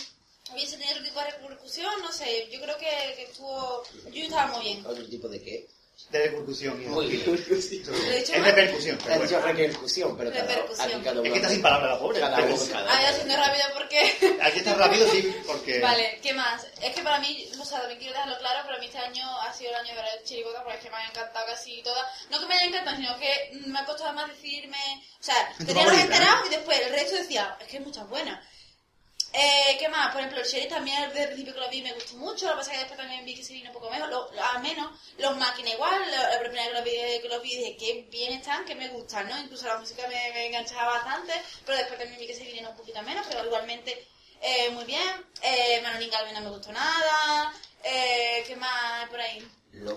hubiese 0.54 0.78
tenido 0.78 0.92
otro 0.94 1.04
tipo 1.06 1.20
de 1.20 1.32
repercusión, 1.32 1.92
no 2.02 2.12
sé, 2.12 2.50
yo 2.52 2.62
creo 2.62 2.78
que, 2.78 3.14
que 3.16 3.24
estuvo, 3.24 3.84
Yuyu 4.12 4.26
estaba 4.26 4.48
muy 4.56 4.64
bien. 4.66 4.86
¿Otro 4.86 5.06
tipo 5.08 5.28
de 5.28 5.42
qué? 5.42 5.68
De 6.12 6.20
repercusión. 6.24 6.82
hijo. 6.82 6.92
Muy 6.92 7.08
bien. 7.08 7.24
Lo 7.26 7.34
he 7.36 8.20
dicho 8.20 8.34
Es 8.34 8.44
repercusión, 8.44 8.98
Ha 9.02 9.04
pero 9.06 9.22
dicho 9.22 9.42
repercusión, 9.42 10.18
pero 10.18 10.30
Repercusión. 10.32 10.88
aquí 10.92 11.04
cada. 11.04 11.22
Es 11.22 11.30
que 11.32 11.36
está 11.38 11.50
sin 11.50 11.62
palabras 11.62 11.92
la 11.92 12.00
pobre. 12.00 12.20
Cada 12.22 12.38
uno, 12.42 12.58
cada 12.72 13.10
haciendo 13.10 13.36
rápido 13.36 13.64
porque... 13.74 14.38
Aquí 14.42 14.58
está 14.60 14.74
rápido, 14.76 15.08
sí, 15.12 15.36
porque... 15.46 15.80
Vale, 15.82 16.20
¿qué 16.24 16.34
más? 16.34 16.66
Es 16.82 16.96
que 16.96 17.02
para 17.02 17.20
mí, 17.20 17.48
o 17.60 17.66
sea, 17.66 17.80
también 17.80 18.00
quiero 18.00 18.14
dejarlo 18.14 18.40
claro, 18.40 18.66
para 18.66 18.80
mí 18.80 18.86
este 18.86 18.98
año 18.98 19.24
ha 19.42 19.54
sido 19.54 19.70
el 19.72 19.76
año 19.76 19.90
de 19.94 20.02
ver 20.02 20.24
chirigota 20.24 20.64
porque 20.64 20.78
es 20.78 20.84
que 20.86 20.90
me 20.90 20.96
ha 20.96 21.06
encantado 21.06 21.46
casi 21.46 21.84
todas. 21.84 22.06
No 22.32 22.40
que 22.40 22.46
me 22.48 22.54
haya 22.56 22.66
encantado, 22.68 22.98
sino 22.98 23.20
que 23.20 23.52
me 23.68 23.78
ha 23.80 23.86
costado 23.86 24.14
más 24.14 24.30
decirme... 24.30 24.78
O 25.20 25.24
sea, 25.24 25.54
tenía 25.68 25.84
los 25.86 26.00
enterados 26.00 26.48
y 26.48 26.50
después 26.50 26.80
el 26.80 26.92
resto 26.94 27.18
decía, 27.18 27.58
es 27.60 27.68
que 27.68 27.78
hay 27.78 27.84
muchas 27.84 28.08
buenas. 28.08 28.40
Eh, 29.32 29.76
¿Qué 29.78 29.88
más? 29.90 30.12
Por 30.12 30.22
ejemplo, 30.22 30.42
el 30.42 30.48
Sheriff 30.48 30.70
también 30.70 31.08
desde 31.10 31.22
el 31.22 31.28
principio 31.28 31.54
que 31.54 31.60
lo 31.60 31.70
vi 31.70 31.82
me 31.84 31.94
gustó 31.94 32.16
mucho, 32.18 32.46
lo 32.48 32.54
que 32.54 32.58
pasa 32.58 32.72
es 32.72 32.78
que 32.78 32.84
después 32.86 33.00
también 33.00 33.24
vi 33.26 33.36
que 33.36 33.44
se 33.44 33.54
vino 33.54 33.70
un 33.70 33.74
poco 33.76 33.90
mejor, 33.92 34.10
lo, 34.10 34.32
lo- 34.32 34.60
menos, 34.60 34.92
los 35.20 35.38
máquinas 35.38 35.74
igual, 35.74 36.02
la, 36.12 36.30
la 36.34 36.40
primera 36.40 36.66
que 36.66 36.74
los 36.74 36.84
vi, 36.84 36.92
que 37.22 37.28
los 37.30 37.42
vi 37.44 37.56
dije 37.56 37.78
que 37.78 38.08
bien 38.10 38.34
están, 38.34 38.66
que 38.66 38.74
me 38.76 38.88
gustan, 38.90 39.30
¿no? 39.30 39.38
Incluso 39.40 39.68
la 39.68 39.78
música 39.78 40.08
me, 40.08 40.48
enganchaba 40.48 40.94
bastante, 40.94 41.34
pero 41.66 41.78
después 41.78 42.00
también 42.00 42.20
vi 42.20 42.26
que 42.28 42.34
se 42.34 42.44
vinieron 42.44 42.72
un 42.72 42.78
poquito 42.78 43.02
menos, 43.04 43.26
pero 43.30 43.46
igualmente 43.46 44.08
eh, 44.42 44.70
muy 44.72 44.86
bien. 44.86 45.26
Eh, 45.44 45.80
Manolín 45.84 46.10
Galvin 46.10 46.34
no 46.34 46.42
me 46.42 46.50
gustó 46.50 46.72
nada, 46.72 47.54
eh, 47.84 48.44
¿qué 48.48 48.56
más 48.56 49.08
por 49.10 49.22
ahí? 49.22 49.48
¿Lo 49.74 49.96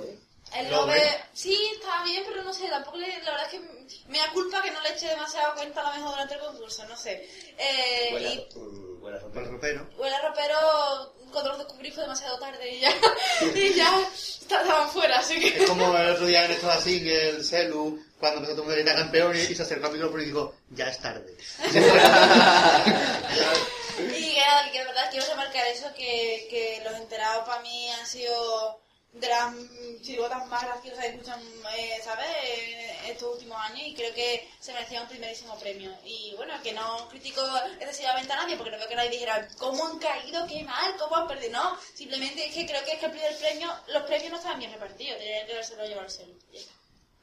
El 0.54 0.70
Lo 0.70 0.86
ve. 0.86 1.00
sí, 1.32 1.58
estaba 1.74 2.04
bien, 2.04 2.22
pero 2.28 2.42
no 2.42 2.52
sé, 2.52 2.68
tampoco 2.68 2.98
le, 2.98 3.08
la 3.22 3.30
verdad 3.30 3.46
es 3.46 3.52
que 3.52 3.60
me 4.08 4.18
da 4.18 4.30
culpa 4.32 4.60
que 4.62 4.70
no 4.70 4.80
le 4.82 4.90
eche 4.90 5.08
demasiado 5.08 5.54
cuenta 5.54 5.80
a 5.80 5.84
lo 5.84 5.92
mejor 5.96 6.10
durante 6.12 6.34
el 6.34 6.40
concurso, 6.40 6.84
no 6.86 6.96
sé. 6.96 7.26
Eh, 7.56 8.08
Buena, 8.10 8.28
y 8.28 8.38
ropa. 8.38 9.30
Bueno, 9.32 9.50
ropero. 9.50 9.88
Huele 9.96 10.18
ropero 10.20 11.14
cuando 11.32 11.50
los 11.50 11.58
descubrí 11.58 11.90
fue 11.90 12.02
demasiado 12.02 12.38
tarde 12.38 12.70
y 12.70 12.80
ya, 12.80 12.90
y 13.54 13.74
ya 13.74 14.08
estaban 14.14 14.88
fuera, 14.90 15.18
así 15.18 15.40
que... 15.40 15.62
Es 15.62 15.68
como 15.68 15.96
el 15.96 16.10
otro 16.10 16.26
día 16.26 16.44
en 16.44 16.52
esto 16.52 16.70
así, 16.70 17.10
el 17.10 17.42
Celu, 17.44 17.98
cuando 18.20 18.38
empezó 18.40 18.52
a 18.52 18.56
tomar 18.56 18.76
grita 18.76 18.94
campeón 18.94 19.34
y 19.34 19.54
se 19.54 19.62
acercó 19.62 19.86
al 19.86 19.92
micrófono 19.94 20.22
y 20.22 20.26
dijo, 20.26 20.54
ya 20.70 20.88
es 20.88 20.98
tarde. 21.00 21.34
Y 23.98 24.34
que 24.34 24.40
nada, 24.40 24.70
que 24.72 24.78
de 24.78 24.84
verdad 24.84 25.08
quiero 25.10 25.26
recalcar 25.26 25.66
eso, 25.66 25.92
que, 25.94 26.46
que 26.48 26.80
los 26.84 26.94
enterados 26.94 27.46
para 27.46 27.60
mí 27.60 27.90
han 27.90 28.06
sido 28.06 28.80
de 29.12 29.28
las 29.28 29.54
chirigotas 30.02 30.46
más 30.48 30.62
graciosas 30.62 31.04
que 31.04 31.10
escuchan, 31.10 31.40
eh, 31.76 32.00
¿sabes?, 32.02 32.26
Eh, 32.44 32.92
estos 33.10 33.34
últimos 33.34 33.58
años 33.58 33.82
y 33.84 33.94
creo 33.94 34.14
que 34.14 34.48
se 34.60 34.72
merecía 34.72 35.02
un 35.02 35.08
primerísimo 35.08 35.58
premio. 35.58 35.90
Y 36.04 36.34
bueno, 36.36 36.54
que 36.62 36.72
no 36.72 37.08
critico 37.08 37.40
excesivamente 37.80 38.32
a 38.32 38.36
nadie 38.36 38.56
porque 38.56 38.70
no 38.70 38.78
veo 38.78 38.88
que 38.88 38.94
nadie 38.94 39.10
dijera 39.10 39.48
cómo 39.58 39.86
han 39.86 39.98
caído, 39.98 40.46
qué 40.46 40.62
mal, 40.64 40.96
cómo 40.98 41.16
han 41.16 41.28
perdido. 41.28 41.52
No, 41.52 41.78
simplemente 41.94 42.46
es 42.46 42.54
que 42.54 42.66
creo 42.66 42.84
que 42.84 42.92
es 42.92 42.98
que 42.98 43.06
el 43.06 43.36
premio, 43.36 43.70
los 43.88 44.02
premios 44.04 44.30
no 44.30 44.36
estaban 44.36 44.58
bien 44.58 44.72
repartidos, 44.72 45.18
tenía 45.18 45.46
que 45.46 45.52
haberse 45.52 45.76
llevar 45.76 46.04
el 46.04 46.10
celu. 46.10 46.34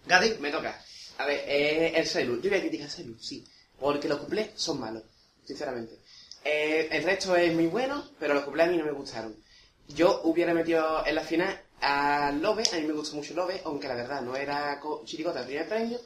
Gadi, 0.06 0.38
me 0.40 0.52
toca. 0.52 0.84
A 1.18 1.26
ver, 1.26 1.44
eh, 1.48 1.94
el 1.95 2.07
celu. 2.07 2.41
Yo 2.41 2.49
voy 2.49 2.60
a 2.60 2.61
criticar 2.61 2.88
el 2.88 2.91
celu, 2.91 3.20
sí. 3.20 3.45
Porque 3.80 4.07
los 4.07 4.20
cuplés 4.20 4.49
son 4.56 4.80
malos, 4.80 5.03
sinceramente. 5.45 5.99
Eh, 6.44 6.88
el 6.91 7.03
resto 7.03 7.36
es 7.36 7.53
muy 7.53 7.68
bueno, 7.68 8.10
pero 8.20 8.34
los 8.34 8.44
cuplés 8.44 8.68
a 8.68 8.72
mí 8.72 8.78
no 8.78 8.86
me 8.86 8.91
gustaron. 8.91 9.36
Yo 9.88 10.22
hubiera 10.24 10.53
metido 10.53 11.06
en 11.06 11.16
la 11.16 11.24
final 11.24 11.61
a 11.81 12.31
Lobe, 12.31 12.64
a 12.72 12.76
mí 12.76 12.81
me 12.84 12.93
gustó 12.93 13.15
mucho 13.15 13.34
Lobe, 13.34 13.61
aunque 13.65 13.88
la 13.88 13.95
verdad 13.95 14.22
no 14.22 14.35
era 14.35 14.80
co- 14.80 15.03
chiricota 15.06 15.41
el 15.41 15.45
primer 15.45 15.68
premio, 15.68 15.99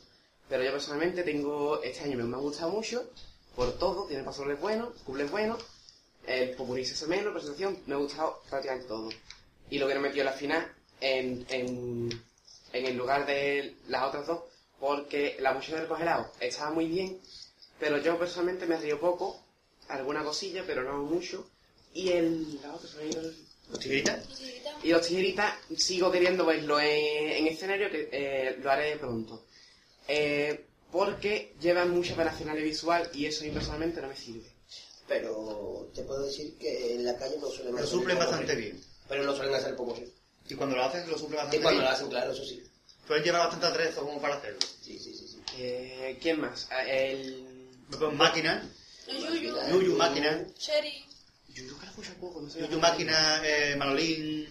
pero 0.50 0.64
yo 0.64 0.72
personalmente 0.72 1.24
tengo, 1.24 1.82
este 1.82 2.04
año 2.04 2.18
me, 2.24 2.36
ha 2.36 2.40
gustado 2.40 2.72
mucho, 2.72 3.10
por 3.56 3.78
todo, 3.78 4.06
tiene 4.06 4.24
pasoles 4.24 4.60
buenos, 4.60 4.90
cuplés 5.06 5.30
buenos, 5.32 5.60
el 6.28 6.52
populista 6.52 7.06
menos, 7.08 7.34
presentación, 7.34 7.78
me 7.86 7.96
ha 7.96 7.98
gustado 7.98 8.42
prácticamente 8.50 8.88
todo. 8.88 9.10
Y 9.70 9.80
lo 9.80 9.86
hubiera 9.86 10.02
metido 10.02 10.22
en 10.22 10.26
la 10.26 10.34
final 10.34 10.74
en, 11.02 11.46
en, 11.50 12.10
en 12.74 12.86
el 12.86 12.96
lugar 12.96 13.26
de 13.26 13.76
las 13.88 14.04
otras 14.04 14.28
dos, 14.28 14.42
porque 14.80 15.38
la 15.40 15.54
mochila 15.54 15.80
del 15.80 15.88
congelado 15.88 16.32
estaba 16.40 16.72
muy 16.72 16.88
bien, 16.88 17.20
pero 17.80 17.98
yo 17.98 18.18
personalmente 18.20 18.66
me 18.66 18.78
río 18.78 19.00
poco, 19.00 19.40
alguna 19.90 20.24
cosilla, 20.24 20.64
pero 20.66 20.84
no 20.84 20.98
mucho, 21.04 21.46
y 21.94 22.10
el... 22.10 22.60
La 22.62 22.74
otra, 22.74 22.88
se 22.90 22.98
¿Los 23.70 23.80
tijeritas? 23.80 24.20
y 24.84 24.90
los 24.90 25.08
tijeritas 25.08 25.54
sigo 25.78 26.12
queriendo 26.12 26.46
verlo 26.46 26.80
en, 26.80 27.30
en 27.32 27.48
escenario, 27.48 27.90
que 27.90 28.10
eh, 28.12 28.58
lo 28.62 28.70
haré 28.70 28.98
pronto. 28.98 29.46
Eh, 30.08 30.66
porque 30.92 31.56
llevan 31.62 31.92
mucha 31.92 32.16
parafernalia 32.16 32.64
visual 32.64 33.10
y 33.14 33.26
eso 33.26 33.44
a 33.44 33.48
mí 33.48 33.52
personalmente 33.54 34.02
no 34.02 34.10
me 34.10 34.16
sirve. 34.16 34.52
Pero 35.08 35.90
te 35.96 36.04
puedo 36.04 36.26
decir 36.26 36.58
que 36.58 36.96
en 36.96 37.06
la 37.06 37.18
calle 37.18 37.38
no 37.40 37.48
suelen 37.50 37.74
Lo 37.74 37.80
hacer 37.80 37.90
suplen 37.90 38.18
poco 38.18 38.30
bastante 38.30 38.56
bien. 38.56 38.82
Pero 39.08 39.24
no 39.24 39.36
suelen 39.36 39.56
hacer 39.56 39.76
poco. 39.76 39.98
Y 40.50 40.56
cuando 40.56 40.76
lo 40.76 40.84
hacen, 40.84 41.10
lo 41.10 41.18
suplen 41.18 41.38
bastante 41.38 41.58
Y 41.58 41.62
cuando 41.62 41.80
bien. 41.80 41.90
lo 41.90 41.96
hacen, 41.96 42.10
claro, 42.10 42.32
eso 42.32 42.46
sí. 42.46 42.64
Suelen 43.08 43.24
llevar 43.26 43.42
bastante 43.42 43.66
atrezo 43.68 44.02
como 44.06 44.22
para 44.22 44.36
hacerlo. 44.36 44.60
Sí, 44.82 45.00
sí, 45.00 45.14
sí. 45.14 45.28
sí. 45.28 45.42
Eh, 45.58 46.18
¿Quién 46.22 46.42
más? 46.42 46.68
Ah, 46.72 46.84
El... 46.88 47.48
Máquina, 48.14 48.68
Yuyu, 49.08 49.54
Yuyu 49.72 49.96
máquina, 49.98 50.48
Sherry, 50.58 51.06
Yo 51.54 51.64
creo 51.64 51.80
que 51.80 51.86
la 51.86 51.92
escucho 51.92 52.14
poco, 52.20 52.42
no 52.42 52.50
sé. 52.50 52.60
Yuyu 52.60 52.80
máquina, 52.80 53.42
eh, 53.46 53.76
Manolín, 53.76 54.48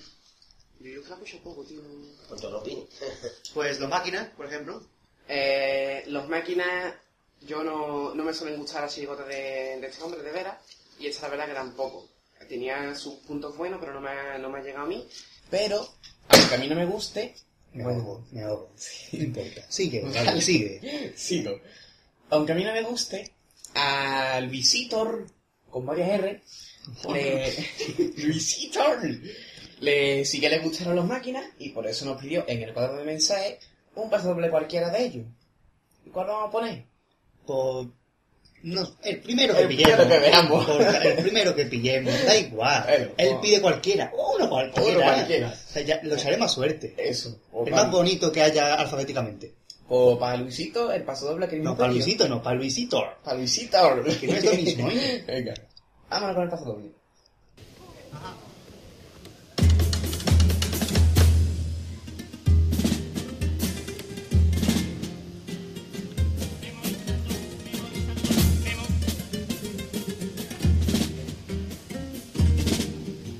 Yo 0.81 0.91
creo 0.91 1.03
que 1.03 1.09
la 1.09 1.15
escucho 1.17 1.39
poco, 1.43 1.65
tío. 1.65 1.81
Con 2.29 2.41
todo 2.41 2.53
lo 2.53 2.63
pini. 2.63 2.87
pues 3.55 3.81
los 3.81 3.89
máquinas, 3.89 4.29
por 4.37 4.47
ejemplo. 4.47 4.83
Eh, 5.29 6.05
los 6.07 6.29
máquinas, 6.29 6.95
yo 7.41 7.63
no, 7.65 8.15
no 8.15 8.25
me 8.25 8.35
suelen 8.35 8.59
gustar 8.59 8.83
las 8.83 8.95
chirigotas 8.95 9.27
de, 9.27 9.79
de 9.81 9.87
este 9.87 10.03
hombre, 10.03 10.23
de 10.23 10.31
veras, 10.31 10.59
y 10.99 11.07
esta 11.07 11.23
la 11.23 11.31
verdad 11.31 11.47
que 11.47 11.55
tampoco. 11.55 12.09
Tenía 12.49 12.95
sus 12.95 13.15
puntos 13.15 13.57
buenos, 13.57 13.79
pero 13.81 13.95
no 13.95 14.01
me, 14.01 14.11
ha, 14.11 14.39
no 14.39 14.51
me 14.51 14.59
ha 14.59 14.63
llegado 14.63 14.85
a 14.85 14.89
mí. 14.89 15.09
Pero, 15.51 15.89
aunque 16.29 16.55
a 16.55 16.59
mí 16.59 16.69
no 16.69 16.75
me 16.75 16.87
guste, 16.87 17.35
Me 17.73 17.85
ahogo, 17.85 18.25
me 18.33 18.43
ahogo. 18.43 18.73
no 19.13 19.23
importa. 19.23 19.65
Sigue, 19.69 20.03
vale, 20.03 20.41
sigue. 20.41 21.13
Sigo. 21.17 21.61
Aunque 22.31 22.53
a 22.53 22.55
mí 22.55 22.65
no 22.65 22.73
me 22.73 22.83
guste, 22.83 23.33
al 23.75 24.49
Visitor, 24.49 25.27
con 25.71 25.87
varias 25.87 26.11
R, 26.11 26.43
le... 27.13 27.53
Visitor, 28.17 28.99
le 29.81 30.25
sí 30.25 30.41
que 30.41 30.49
le 30.49 30.59
gustaron 30.61 30.97
las 30.97 31.05
máquinas 31.05 31.45
y 31.59 31.71
por 31.71 31.87
eso 31.87 32.05
nos 32.05 32.21
pidió 32.21 32.45
en 32.49 32.63
el 32.63 32.73
cuadro 32.73 32.97
de 32.99 33.05
mensajes 33.05 33.59
un 33.95 34.09
paso 34.11 34.29
doble 34.29 34.51
cualquiera 34.51 34.91
de 34.91 35.05
ellos. 35.05 35.27
¿Y 36.07 36.11
cuál 36.11 36.27
vamos 36.29 36.49
a 36.49 36.51
poner? 36.51 36.85
Por... 37.47 37.87
No, 38.65 38.97
el 39.03 39.21
primero 39.21 39.55
que 39.57 39.63
El 39.63 39.69
pillemos. 39.69 39.95
primero 39.97 40.09
que 40.09 40.19
veamos. 40.31 40.67
Por- 40.67 40.83
el 41.07 41.17
primero 41.25 41.57
que 41.57 41.67
pillemos, 41.67 42.25
da 42.25 42.37
igual. 42.37 43.13
Él 43.19 43.37
pide 43.43 43.61
cualquiera. 43.61 44.13
Uno 44.15 44.49
cualquiera. 44.49 44.89
Uno 44.89 45.03
cualquiera. 45.03 45.49
O 45.49 45.73
sea, 45.73 45.83
ya, 45.83 46.01
lo 46.05 46.15
echaré 46.15 46.37
más 46.37 46.53
suerte. 46.53 46.95
Eso. 46.97 47.41
O 47.53 47.67
El 47.67 47.73
más 47.73 47.91
bonito 47.91 48.31
que 48.31 48.41
haya 48.41 48.75
alfabéticamente. 48.75 49.53
o 49.89 50.17
para 50.17 50.37
Luisito, 50.37 50.93
el 50.93 51.03
paso 51.03 51.27
doble 51.27 51.49
que 51.49 51.57
No, 51.57 51.77
para 51.77 51.91
Luisito, 51.93 52.29
no, 52.29 52.41
para 52.41 52.55
Luisito. 52.55 53.03
Para 53.25 53.37
Luisito. 53.37 53.79
Que 54.21 54.27
no 54.29 54.35
es 54.37 54.45
lo 54.45 54.53
mismo, 54.53 54.91
¿eh? 54.93 55.25
Venga. 55.27 55.55
Vámonos 56.13 56.35
con 56.35 56.45
el 56.45 56.51
paso 56.51 56.65
doble. 56.67 56.93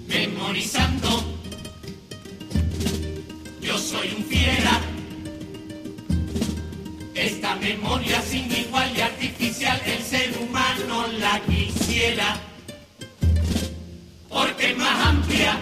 memorizando. 0.09 1.09
Yo 3.61 3.77
soy 3.77 4.15
un 4.17 4.25
fiera. 4.25 4.81
Esta 7.15 7.55
memoria 7.57 8.23
sin 8.23 8.51
igual 8.51 8.97
y 8.97 9.01
artificial 9.03 9.79
el 9.85 10.03
ser 10.03 10.39
humano 10.39 11.07
la 11.19 11.39
quisiera. 11.41 12.52
Es 14.63 14.77
más 14.79 15.07
amplia 15.07 15.59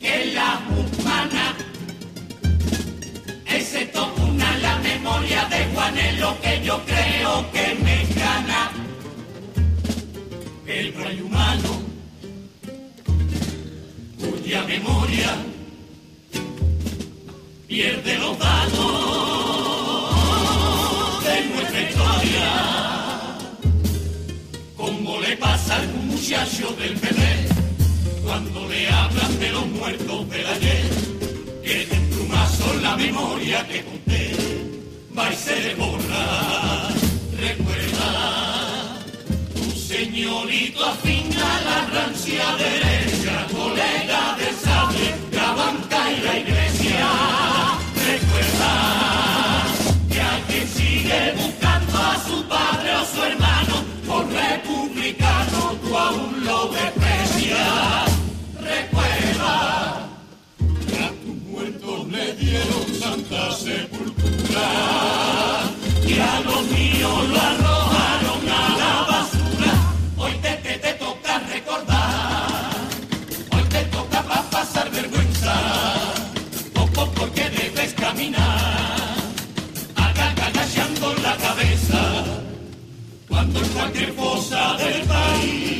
que 0.00 0.32
la 0.32 0.60
humana. 0.70 1.54
Excepto 3.46 4.14
una, 4.26 4.58
la 4.58 4.78
memoria 4.78 5.44
de 5.44 5.66
Juan 5.74 5.98
es 5.98 6.18
lo 6.18 6.40
que 6.40 6.62
yo 6.64 6.80
creo 6.86 7.50
que 7.52 7.74
me 7.84 8.06
gana. 8.14 8.70
El 10.66 10.92
braille 10.92 11.22
humano 11.22 11.82
cuya 14.18 14.62
memoria 14.64 15.36
pierde 17.68 18.18
los 18.18 18.38
datos 18.38 18.80
de 21.24 21.44
nuestra 21.54 21.80
historia. 21.82 22.48
Como 24.76 25.20
le 25.20 25.36
pasa 25.36 25.76
al 25.76 25.89
muchacho 26.30 26.72
del 26.78 26.94
bebé 26.94 27.48
cuando 28.22 28.68
le 28.68 28.88
hablan 28.88 29.40
de 29.40 29.50
los 29.50 29.66
muertos 29.66 30.30
del 30.30 30.46
ayer, 30.46 30.84
que 31.64 31.86
de 31.86 31.98
un 31.98 32.10
plumazo 32.10 32.72
la 32.74 32.96
memoria 32.96 33.66
que 33.66 33.82
conté 33.82 34.36
va 35.18 35.32
y 35.32 35.34
se 35.34 35.60
le 35.60 35.74
borra. 35.74 36.88
Recuerda 37.36 39.02
tu 39.56 39.70
señorito 39.72 40.86
afín 40.86 41.34
a 41.36 41.60
la 41.68 41.86
rancia 41.96 42.44
derecha, 42.58 43.46
colega 43.50 44.36
del 44.38 44.54
sable, 44.54 45.29
aún 56.10 56.44
lo 56.44 56.68
desprecias. 56.68 58.10
Recuerda 58.60 60.08
que 60.88 60.98
a 61.04 61.10
tus 61.22 61.36
muertos 61.50 62.08
le 62.08 62.34
dieron 62.34 62.86
santa 63.02 63.52
sepultura 63.52 64.68
y 66.06 66.14
a 66.18 66.40
los 66.40 66.62
míos 66.74 67.18
lo 67.32 67.40
arrojaron 67.50 68.42
a 68.48 68.64
la 68.82 68.94
basura. 69.10 69.72
Hoy 70.18 70.32
te, 70.42 70.52
te, 70.64 70.78
te 70.78 70.92
toca 70.94 71.38
recordar, 71.54 72.72
hoy 73.54 73.64
te 73.74 73.84
toca 73.96 74.22
pa' 74.22 74.42
pasar 74.50 74.90
vergüenza, 74.90 75.54
poco 76.74 77.10
porque 77.12 77.44
debes 77.50 77.94
caminar, 77.94 79.14
agachando 79.94 81.14
la 81.22 81.36
cabeza, 81.36 82.02
cuando 83.28 83.60
en 83.60 83.68
cualquier 83.68 84.12
fosa 84.14 84.76
del 84.78 85.02
país, 85.06 85.79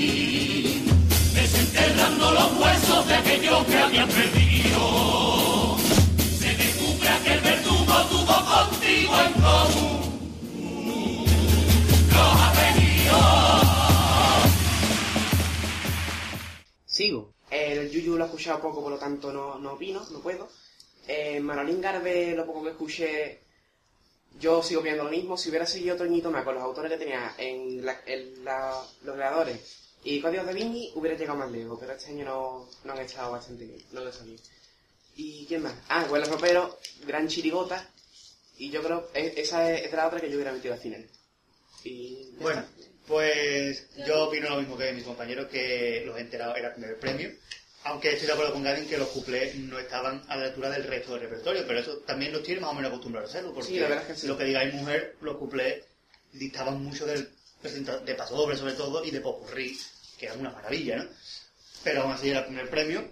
desenterrando 2.21 2.31
los 2.33 2.61
huesos 2.61 3.07
de 3.09 3.15
aquellos 3.15 3.67
que 3.67 3.77
habían 3.79 4.09
perdido, 4.09 5.77
se 6.39 6.55
descubra 6.55 7.19
que 7.25 7.33
el 7.35 7.41
verdugo 7.41 8.05
tuvo 8.11 8.45
contigo 8.45 9.15
en 9.21 9.33
común 9.33 10.01
los 12.09 12.41
apellidos. 12.43 13.65
Sigo. 16.87 17.33
El 17.51 17.91
Yuyu 17.91 18.17
lo 18.17 18.25
he 18.25 18.27
escuchado 18.27 18.61
poco, 18.61 18.81
por 18.83 18.93
lo 18.93 18.99
tanto 18.99 19.33
no, 19.33 19.59
no 19.59 19.73
opino, 19.73 20.05
no 20.13 20.21
puedo. 20.21 20.49
Eh, 21.09 21.41
Manolín 21.41 21.81
Garbe, 21.81 22.33
lo 22.37 22.47
poco 22.47 22.63
que 22.63 22.71
escuché, 22.71 23.41
yo 24.39 24.63
sigo 24.63 24.83
viendo 24.83 25.03
lo 25.05 25.11
mismo. 25.11 25.37
Si 25.37 25.49
hubiera 25.49 25.67
seguido 25.67 25.97
Toñito 25.97 26.31
más 26.31 26.45
con 26.45 26.55
los 26.55 26.63
autores 26.63 26.93
que 26.93 26.99
tenía 26.99 27.35
en, 27.39 27.85
la- 27.85 28.01
en 28.07 28.45
la- 28.45 28.81
los 29.03 29.17
creadores 29.17 29.90
Y 30.03 30.21
Códigos 30.21 30.47
de 30.47 30.55
Vinci 30.55 30.91
hubiera 30.95 31.17
llegado 31.17 31.39
más 31.39 31.51
lejos, 31.51 31.79
pero 31.79 31.93
este 31.93 32.11
año 32.11 32.25
no, 32.25 32.69
no 32.85 32.93
han 32.93 33.01
estado 33.01 33.33
bastante 33.33 33.65
bien, 33.67 33.83
no 33.93 34.01
lo 34.03 34.13
sabía. 34.13 34.39
¿Y 35.17 35.45
quién 35.47 35.63
más? 35.63 35.75
Ah, 35.89 36.07
Huele 36.11 36.25
Ropero, 36.27 36.79
Gran 37.07 37.29
Chirigota, 37.29 37.87
y 38.57 38.71
yo 38.71 38.83
creo, 38.83 39.11
e- 39.15 39.35
esa 39.37 39.71
es, 39.73 39.87
es 39.87 39.93
la 39.93 40.07
otra 40.07 40.21
que 40.21 40.29
yo 40.31 40.37
hubiera 40.37 40.53
metido 40.53 40.73
al 40.75 40.81
final. 40.81 41.07
Y 41.85 42.31
Bueno, 42.39 42.65
pues 43.07 43.87
yo 44.07 44.25
opino 44.29 44.49
lo 44.51 44.61
mismo 44.61 44.79
que 44.79 44.93
mis 44.93 45.05
compañeros, 45.05 45.49
que 45.49 46.03
los 46.07 46.19
enterados 46.19 46.57
era 46.57 46.69
el 46.69 46.75
primer 46.75 46.99
premio. 46.99 47.31
Aunque 47.85 48.11
estoy 48.13 48.27
de 48.27 48.33
acuerdo 48.35 48.53
con 48.53 48.63
Gavin 48.63 48.87
que 48.87 48.99
los 48.99 49.09
cuplés 49.09 49.55
no 49.57 49.79
estaban 49.79 50.23
a 50.29 50.37
la 50.37 50.47
altura 50.47 50.69
del 50.71 50.85
resto 50.85 51.13
del 51.15 51.23
repertorio, 51.23 51.65
pero 51.67 51.79
eso 51.81 51.97
también 52.01 52.31
los 52.33 52.43
tiene 52.43 52.61
más 52.61 52.71
o 52.71 52.75
menos 52.75 52.91
acostumbrados 52.91 53.31
a 53.31 53.33
hacerlo, 53.33 53.55
porque 53.55 53.69
Sí, 53.71 53.79
la 53.79 53.89
verdad 53.89 54.03
es 54.11 54.15
que 54.17 54.21
sí. 54.21 54.27
lo 54.27 54.37
que 54.37 54.45
digáis 54.45 54.75
mujer, 54.75 55.17
los 55.23 55.37
cuplés 55.39 55.83
dictaban 56.33 56.83
mucho 56.83 57.07
del 57.07 57.27
de 57.63 58.15
paso 58.15 58.37
doble 58.37 58.57
sobre 58.57 58.75
todo 58.75 59.05
y 59.05 59.11
de 59.11 59.21
popurrí, 59.21 59.79
que 60.19 60.27
era 60.27 60.35
una 60.35 60.51
maravilla, 60.51 60.97
¿no? 60.97 61.09
Pero 61.85 62.03
aún 62.03 62.13
así 62.13 62.31
era 62.31 62.41
el 62.41 62.47
primer 62.47 62.71
premio. 62.71 63.07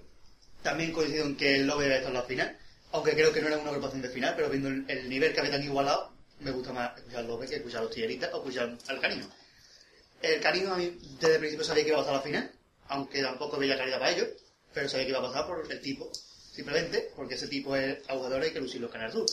También 0.63 0.93
coincido 0.93 1.37
que 1.37 1.57
el 1.57 1.67
Lobe 1.67 1.85
debe 1.85 1.97
estar 1.97 2.11
en 2.11 2.15
la 2.15 2.23
final, 2.23 2.59
aunque 2.93 3.13
creo 3.13 3.33
que 3.33 3.41
no 3.41 3.49
era 3.49 3.59
una 3.59 3.71
agrupación 3.71 4.03
de 4.03 4.09
final, 4.09 4.35
pero 4.37 4.51
viendo 4.51 4.69
el, 4.69 4.85
el 4.89 5.09
nivel 5.09 5.33
que 5.33 5.41
había 5.41 5.53
tan 5.53 5.63
igualado, 5.63 6.13
me 6.41 6.51
gusta 6.51 6.73
más 6.73 6.97
escuchar 6.97 7.21
al 7.21 7.27
Lobe 7.27 7.47
que 7.47 7.57
escuchar 7.57 7.83
los 7.83 7.91
tilleritas 7.91 8.33
o 8.33 8.39
escuchar 8.39 8.77
al 8.89 9.01
Canino. 9.01 9.29
El 10.21 10.41
Canino 10.41 10.75
a 10.75 10.77
mí 10.77 10.99
desde 11.21 11.35
el 11.35 11.41
principio 11.41 11.65
sabía 11.65 11.85
que 11.85 11.91
iba 11.91 11.99
a 11.99 12.01
pasar 12.01 12.15
a 12.15 12.19
la 12.19 12.23
final, 12.23 12.53
aunque 12.89 13.23
tampoco 13.23 13.57
veía 13.59 13.79
calidad 13.79 13.99
para 13.99 14.13
ellos, 14.13 14.29
pero 14.73 14.89
sabía 14.89 15.07
que 15.07 15.11
iba 15.11 15.21
a 15.21 15.23
pasar 15.23 15.47
por 15.47 15.71
el 15.71 15.81
tipo, 15.81 16.11
simplemente, 16.53 17.13
porque 17.15 17.35
ese 17.35 17.49
tipo 17.49 17.77
es 17.77 17.99
jugador 18.09 18.45
y 18.45 18.51
que 18.51 18.61
lucirlo 18.61 18.89
en 18.89 18.93
Canal 18.93 19.13
Sur. 19.13 19.27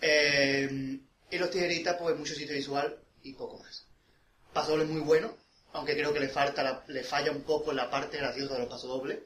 Eh, 0.00 1.00
y 1.30 1.38
los 1.38 1.50
tijeritas, 1.50 1.96
pues 1.98 2.16
mucho 2.16 2.34
sitio 2.34 2.54
visual 2.54 2.98
y 3.22 3.32
poco 3.32 3.58
más. 3.58 3.87
Paso 4.58 4.76
es 4.82 4.88
muy 4.88 5.02
bueno, 5.02 5.32
aunque 5.72 5.94
creo 5.94 6.12
que 6.12 6.18
le 6.18 6.28
falta, 6.28 6.64
la- 6.64 6.82
le 6.88 7.04
falla 7.04 7.30
un 7.30 7.42
poco 7.42 7.72
la 7.72 7.88
parte 7.88 8.16
graciosa 8.16 8.54
de 8.54 8.58
los 8.58 8.68
pasodobles. 8.68 9.20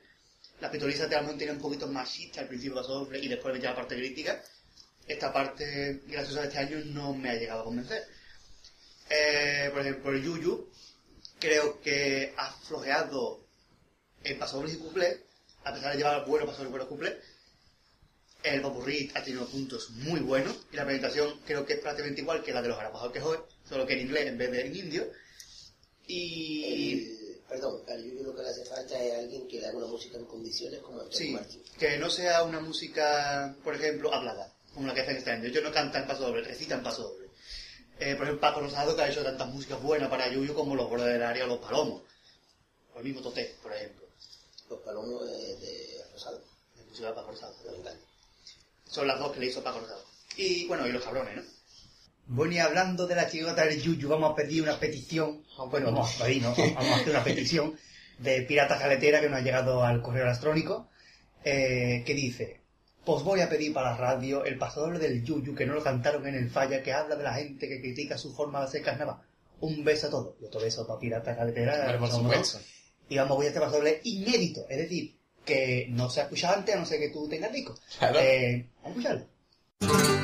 La 0.61 0.71
pitoliza 0.71 1.07
de 1.07 1.17
tiene 1.39 1.53
un 1.53 1.59
poquito 1.59 1.87
más 1.89 2.13
chiste 2.13 2.39
al 2.39 2.49
principio 2.49 2.75
pasodoble 2.75 3.19
y 3.19 3.29
después 3.29 3.55
metía 3.55 3.71
la 3.71 3.77
parte 3.77 3.97
crítica. 3.97 4.43
Esta 5.07 5.33
parte 5.33 6.03
graciosa 6.07 6.43
de 6.43 6.49
este 6.49 6.59
año 6.59 6.81
no 6.85 7.15
me 7.15 7.31
ha 7.31 7.35
llegado 7.37 7.63
a 7.63 7.65
convencer. 7.65 8.07
Eh, 9.09 9.71
por 9.73 9.81
ejemplo, 9.81 10.13
el 10.13 10.23
Yuyu 10.23 10.69
creo 11.41 11.81
que 11.81 12.35
ha 12.37 12.53
flojeado 12.53 13.41
en 14.25 14.39
pasodobles 14.39 14.75
y 14.75 14.77
cuplés, 14.77 15.19
a 15.65 15.73
pesar 15.73 15.93
de 15.93 15.97
llevar 15.97 16.27
buenos 16.27 16.47
pasodobles 16.47 16.69
y 16.69 16.73
buenos 16.73 16.89
cuplés. 16.89 17.15
El 18.43 18.61
Popurrí 18.61 19.11
ha 19.15 19.23
tenido 19.23 19.47
puntos 19.47 19.89
muy 19.91 20.21
buenos 20.21 20.67
y 20.71 20.77
la 20.77 20.85
presentación 20.85 21.41
creo 21.47 21.65
que 21.65 21.73
es 21.75 21.81
prácticamente 21.81 22.21
igual 22.21 22.43
que 22.43 22.53
la 22.53 22.61
de 22.61 22.69
los 22.69 22.79
Arapados 22.79 23.13
que 23.13 23.21
hoy, 23.23 23.39
solo 23.67 23.87
que 23.87 23.95
en 23.95 24.01
inglés 24.01 24.27
en 24.27 24.37
vez 24.37 24.51
de 24.53 24.67
en 24.67 24.77
indio. 24.77 25.22
Y 26.07 26.95
El- 26.95 27.41
perdón, 27.49 27.83
Yuyu 27.87 28.23
lo 28.24 28.35
que 28.35 28.43
le 28.43 28.49
hace 28.49 28.65
falta 28.65 29.03
es 29.03 29.15
alguien 29.19 29.47
que 29.49 29.61
le 29.61 29.66
haga 29.66 29.79
una 29.79 29.87
música 29.87 30.16
en 30.19 30.24
condiciones 30.24 30.81
como 30.81 31.01
Antonio 31.01 31.19
sí, 31.19 31.31
Martín. 31.31 31.62
que 31.79 31.99
no 31.99 32.11
sea 32.11 32.43
una 32.43 32.61
música, 32.61 33.55
por 33.62 33.74
ejemplo, 33.74 34.12
hablada, 34.12 34.53
como 34.74 34.87
la 34.87 34.95
que 34.95 35.03
hacen 35.03 35.16
este 35.16 35.31
año. 35.31 35.49
Ellos 35.49 35.62
no 35.62 35.73
cantan 35.73 36.07
paso 36.07 36.23
doble, 36.27 36.43
recitan 36.43 36.83
paso 36.83 37.03
doble. 37.05 37.29
Eh, 38.01 38.15
por 38.16 38.24
ejemplo, 38.24 38.41
Paco 38.41 38.61
Rosado 38.61 38.97
que 38.97 39.03
ha 39.03 39.09
hecho 39.11 39.23
tantas 39.23 39.49
músicas 39.49 39.81
buenas 39.83 40.09
para 40.09 40.29
Yuyu 40.33 40.55
como 40.55 40.74
Los 40.74 40.89
Bordes 40.89 41.07
del 41.07 41.23
Área 41.23 41.45
o 41.45 41.49
Los 41.49 41.59
Palomos. 41.59 42.03
O 42.95 42.99
el 42.99 43.05
mismo 43.05 43.20
Toté, 43.23 43.55
por 43.62 43.73
ejemplo. 43.73 44.07
Los 44.69 44.81
palomos 44.81 45.24
de, 45.27 45.57
de 45.57 46.05
Rosado. 46.12 46.43
La 46.77 46.83
música 46.85 47.09
de 47.09 47.15
Paco 47.15 47.31
Rosado. 47.31 47.55
Son 48.87 49.07
las 49.07 49.19
dos 49.19 49.33
que 49.33 49.41
le 49.41 49.47
hizo 49.47 49.62
Paco 49.62 49.81
Rosado. 49.81 50.05
Y 50.37 50.66
bueno, 50.66 50.87
y 50.87 50.93
los 50.93 51.03
cabrones, 51.05 51.37
¿no? 51.37 51.43
Bueno, 52.35 52.55
y 52.55 52.59
hablando 52.59 53.07
de 53.07 53.15
la 53.15 53.29
chirigota 53.29 53.67
del 53.67 53.79
Yuyu, 53.81 54.09
vamos 54.09 54.33
a 54.33 54.35
pedir 54.35 54.63
una 54.63 54.79
petición. 54.81 55.43
Bueno, 55.71 55.93
vamos 55.93 56.19
a 56.19 56.25
pedir, 56.25 56.43
¿no? 56.43 56.55
Vamos 56.75 56.93
a 56.93 56.95
hacer 56.97 57.11
una 57.11 57.23
petición 57.25 57.75
de 58.19 58.41
Pirata 58.43 58.77
Jaletera 58.79 59.21
que 59.21 59.29
nos 59.29 59.41
ha 59.41 59.43
llegado 59.43 59.85
al 59.85 60.01
correo 60.01 60.25
electrónico. 60.25 60.89
eh, 61.45 62.03
que 62.07 62.15
dice: 62.15 62.61
Pues 63.05 63.23
voy 63.23 63.41
a 63.41 63.51
pedir 63.51 63.75
para 63.75 63.91
la 63.91 63.97
radio 63.99 64.45
el 64.47 64.57
pasador 64.57 64.99
del 64.99 65.23
Yuyu 65.23 65.55
que 65.55 65.67
no 65.67 65.75
lo 65.75 65.83
cantaron 65.83 66.27
en 66.27 66.35
el 66.35 66.49
falla, 66.51 66.83
que 66.83 66.93
habla 66.95 67.17
de 67.17 67.25
la 67.25 67.35
gente 67.35 67.69
que 67.69 67.81
critica 67.81 68.17
su 68.17 68.35
forma 68.35 68.61
de 68.61 68.65
hacer 68.67 68.83
carnaval. 68.83 69.17
Un 69.61 69.85
beso 69.85 70.07
a 70.07 70.11
todos. 70.11 70.35
Y 70.41 70.47
otro 70.47 70.61
beso 70.61 70.87
para 70.87 70.99
Pirata 70.99 71.35
Jaletera. 71.35 71.99
Por 71.99 72.11
supuesto. 72.11 72.61
Y 73.11 73.17
vamos, 73.19 73.37
voy 73.37 73.45
a 73.47 73.49
este 73.51 73.61
pasador 73.61 73.89
inédito. 74.05 74.65
Es 74.71 74.79
decir, 74.79 75.19
que 75.45 75.87
no 75.91 76.09
se 76.09 76.21
ha 76.21 76.25
escuchado 76.25 76.55
antes 76.57 76.75
a 76.75 76.79
no 76.79 76.87
ser 76.87 76.99
que 76.99 77.11
tú 77.11 77.29
tengas 77.29 77.53
disco. 77.53 77.75
Claro. 77.99 78.19
Eh, 78.21 78.71
vamos 78.83 79.05
a 79.05 79.13
escucharlo. 79.13 80.22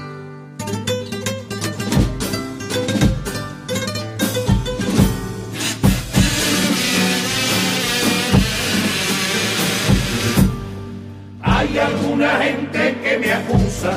Alguna 12.19 12.43
gente 12.43 12.97
que 13.01 13.19
me 13.19 13.32
acusa 13.32 13.93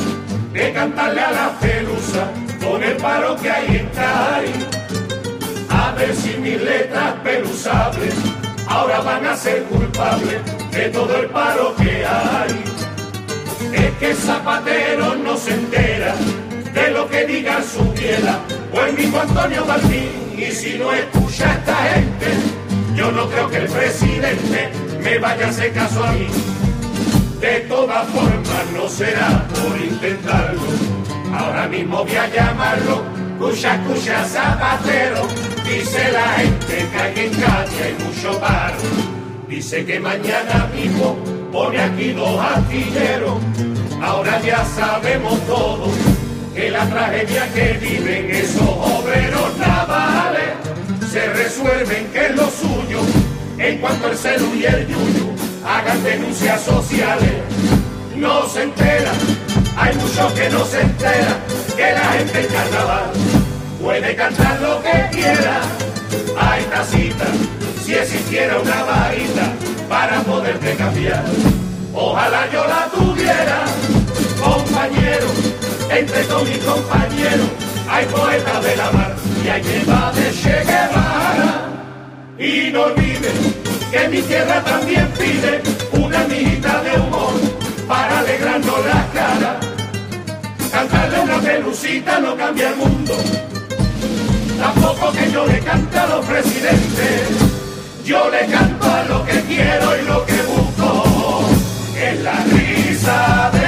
de 0.53 0.71
cantarle 0.73 1.21
a 1.21 1.31
la 1.31 1.59
pelusa 1.59 2.29
con 2.63 2.83
el 2.83 2.95
paro 2.97 3.35
que 3.35 3.49
hay 3.49 3.77
en 3.77 3.87
Cari. 3.87 4.53
A 5.71 5.91
ver 5.93 6.15
si 6.15 6.37
mis 6.37 6.61
letras 6.61 7.15
pelusables 7.23 8.13
ahora 8.67 8.99
van 8.99 9.25
a 9.25 9.35
ser 9.35 9.63
culpables 9.63 10.39
de 10.71 10.89
todo 10.89 11.17
el 11.17 11.29
paro 11.29 11.75
que 11.77 12.05
hay. 12.05 12.63
Es 13.73 13.91
que 13.97 14.13
Zapatero 14.13 15.15
no 15.15 15.35
se 15.35 15.55
entera 15.55 16.13
de 16.75 16.91
lo 16.91 17.09
que 17.09 17.25
diga 17.25 17.63
su 17.63 17.91
piedra 17.95 18.37
o 18.71 18.81
el 18.81 18.93
mismo 18.93 19.19
Antonio 19.19 19.65
Martín. 19.65 20.11
Y 20.37 20.51
si 20.51 20.77
no 20.77 20.93
escucha 20.93 21.49
a 21.49 21.53
esta 21.53 21.75
gente, 21.75 22.27
yo 22.95 23.11
no 23.11 23.27
creo 23.27 23.49
que 23.49 23.57
el 23.57 23.67
presidente 23.67 24.69
me 25.01 25.17
vaya 25.17 25.47
a 25.47 25.49
hacer 25.49 25.73
caso 25.73 26.03
a 26.03 26.11
mí. 26.11 26.27
De 27.41 27.61
todas 27.61 28.07
formas 28.09 28.71
no 28.71 28.87
será 28.87 29.47
por 29.47 29.75
intentarlo. 29.81 30.61
Ahora 31.35 31.67
mismo 31.67 32.03
voy 32.03 32.15
a 32.15 32.27
llamarlo. 32.27 33.01
Escucha, 33.33 33.77
escucha, 33.77 34.23
zapatero. 34.25 35.27
Dice 35.67 36.11
la 36.11 36.27
gente 36.33 36.87
que 36.91 36.97
hay 36.99 37.25
en 37.25 37.33
calle 37.41 37.83
hay 37.83 38.05
mucho 38.05 38.39
paro. 38.39 38.77
Dice 39.47 39.83
que 39.83 39.99
mañana 39.99 40.69
mismo 40.75 41.17
pone 41.51 41.81
aquí 41.81 42.11
dos 42.11 42.39
astilleros. 42.39 43.39
Ahora 44.03 44.39
ya 44.41 44.63
sabemos 44.63 45.39
todos 45.47 45.89
que 46.53 46.69
la 46.69 46.87
tragedia 46.87 47.51
que 47.55 47.73
viven 47.81 48.29
esos 48.29 48.61
obreros 48.61 49.57
navales 49.57 50.51
se 51.11 51.33
resuelven 51.33 52.05
que 52.13 52.27
es 52.27 52.35
lo 52.35 52.47
suyo. 52.51 52.99
En 53.57 53.79
cuanto 53.79 54.11
el 54.11 54.17
celu 54.17 54.53
y 54.53 54.65
el 54.65 54.87
yuyu 54.87 55.20
hagan 55.65 56.03
denuncias 56.03 56.61
sociales, 56.61 57.33
no 58.15 58.47
se 58.47 58.63
entera, 58.63 59.11
hay 59.77 59.95
muchos 59.95 60.33
que 60.33 60.49
no 60.49 60.65
se 60.65 60.81
enteran 60.81 61.37
que 61.75 61.91
la 61.93 62.05
gente 62.13 62.41
en 62.41 62.47
carnaval 62.47 63.11
puede 63.81 64.15
cantar 64.15 64.61
lo 64.61 64.81
que 64.81 65.17
quiera. 65.17 65.61
Hay 66.39 66.63
tacita, 66.65 67.25
si 67.83 67.93
existiera 67.93 68.59
una 68.59 68.83
varita 68.83 69.53
para 69.87 70.21
poderte 70.21 70.75
cambiar, 70.75 71.23
ojalá 71.93 72.49
yo 72.51 72.65
la 72.67 72.87
tuviera, 72.93 73.63
compañero, 74.41 75.27
entre 75.89 76.23
todos 76.23 76.47
mis 76.47 76.57
compañeros, 76.59 77.47
hay 77.89 78.05
poetas 78.05 78.63
de 78.63 78.75
la 78.75 78.91
mar 78.91 79.15
y 79.43 79.49
hay 79.49 79.61
lleva 79.61 80.11
de 80.13 80.31
Che. 80.31 80.61
Y 82.39 82.71
no 82.71 82.83
olvides 82.85 83.70
que 83.91 84.07
mi 84.07 84.21
tierra 84.21 84.63
también 84.63 85.07
pide 85.19 85.61
una 85.91 86.19
mijita 86.25 86.81
de 86.81 86.97
humor 86.97 87.33
para 87.87 88.19
alegrarnos 88.19 88.85
la 88.85 89.07
cara. 89.13 89.59
Cantarle 90.71 91.19
una 91.19 91.39
pelucita 91.39 92.19
no 92.19 92.37
cambia 92.37 92.69
el 92.69 92.75
mundo, 92.77 93.13
tampoco 94.57 95.11
que 95.11 95.31
yo 95.31 95.45
le 95.45 95.59
cante 95.59 95.97
a 95.97 96.07
los 96.07 96.25
presidentes. 96.25 97.27
Yo 98.05 98.29
le 98.29 98.45
canto 98.47 98.85
a 98.89 99.03
lo 99.03 99.25
que 99.25 99.41
quiero 99.41 99.97
y 100.01 100.05
lo 100.05 100.25
que 100.25 100.41
busco, 100.43 101.45
es 101.95 102.19
la 102.21 102.35
risa 102.45 103.51
de 103.53 103.60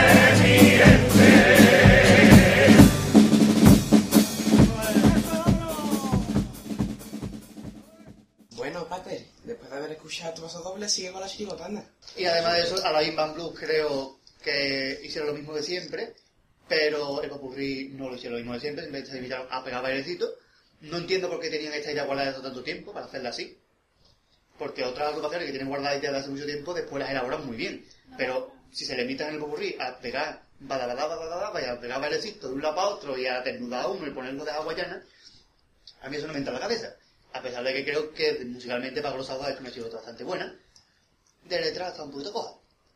escuchado 10.14 10.34
tu 10.36 10.42
paso 10.44 10.62
doble, 10.62 10.88
sigue 10.88 11.12
con 11.12 11.22
la 11.22 11.28
chirigotanda. 11.28 11.84
Y 12.16 12.26
además 12.26 12.54
de 12.54 12.62
eso, 12.62 12.86
a 12.86 12.92
la 12.92 13.04
Invan 13.04 13.34
Blues 13.34 13.60
creo 13.60 14.20
que 14.44 15.00
hicieron 15.04 15.30
lo 15.30 15.34
mismo 15.34 15.54
de 15.54 15.64
siempre, 15.64 16.14
pero 16.68 17.22
el 17.22 17.30
Popurrí 17.30 17.90
no 17.94 18.10
lo 18.10 18.16
hicieron 18.16 18.34
lo 18.34 18.40
mismo 18.40 18.54
de 18.54 18.60
siempre, 18.60 18.84
simplemente 18.84 19.12
se 19.12 19.18
limitaron 19.18 19.48
a 19.50 19.64
pegar 19.64 19.82
bailecitos. 19.82 20.32
No 20.82 20.98
entiendo 20.98 21.30
por 21.30 21.40
qué 21.40 21.50
tenían 21.50 21.74
esta 21.74 21.92
idea 21.92 22.06
guardada 22.06 22.30
desde 22.30 22.44
tanto 22.44 22.64
tiempo 22.64 22.94
para 22.94 23.06
hacerla 23.06 23.30
así. 23.30 23.58
Porque 24.60 24.84
otras 24.84 25.10
agrupaciones 25.10 25.48
que 25.48 25.52
tienen 25.52 25.70
guardadas 25.70 26.00
ideas 26.00 26.14
de 26.14 26.20
hace 26.20 26.30
mucho 26.30 26.46
tiempo, 26.46 26.74
después 26.74 27.02
las 27.02 27.10
elaboran 27.10 27.46
muy 27.46 27.58
bien. 27.58 27.86
Pero 28.18 28.54
si 28.72 28.86
se 28.86 28.96
limitan 28.96 29.30
en 29.30 29.36
el 29.36 29.40
Popurrí 29.40 29.76
a 29.80 29.98
pegar 29.98 30.44
badabada, 30.60 31.08
badabada, 31.16 31.50
vaya, 31.50 31.72
a 31.74 31.80
pegar 31.80 32.00
bailecitos 32.00 32.50
de 32.50 32.56
un 32.56 32.62
lado 32.62 32.76
para 32.76 32.88
otro 32.88 33.18
y 33.18 33.26
a 33.26 33.42
desnudar 33.42 33.86
a 33.86 33.88
uno 33.88 34.06
y 34.06 34.12
ponerlo 34.12 34.46
de 34.46 34.52
llana, 34.52 35.04
a 36.02 36.10
mí 36.10 36.18
eso 36.18 36.28
no 36.28 36.34
me 36.34 36.40
entra 36.40 36.54
en 36.54 36.60
la 36.60 36.68
cabeza. 36.68 36.96
A 37.34 37.42
pesar 37.42 37.64
de 37.64 37.74
que 37.74 37.84
creo 37.84 38.14
que 38.14 38.46
musicalmente 38.46 39.02
Pablo 39.02 39.24
ha 39.24 39.50
hecho 39.50 39.60
una 39.60 39.72
chirigota 39.72 39.98
bastante 39.98 40.24
buena, 40.24 40.56
de 41.46 41.62
letra 41.62 41.90
está 41.90 42.04
un 42.04 42.12
poquito 42.12 42.32
coja. 42.32 42.56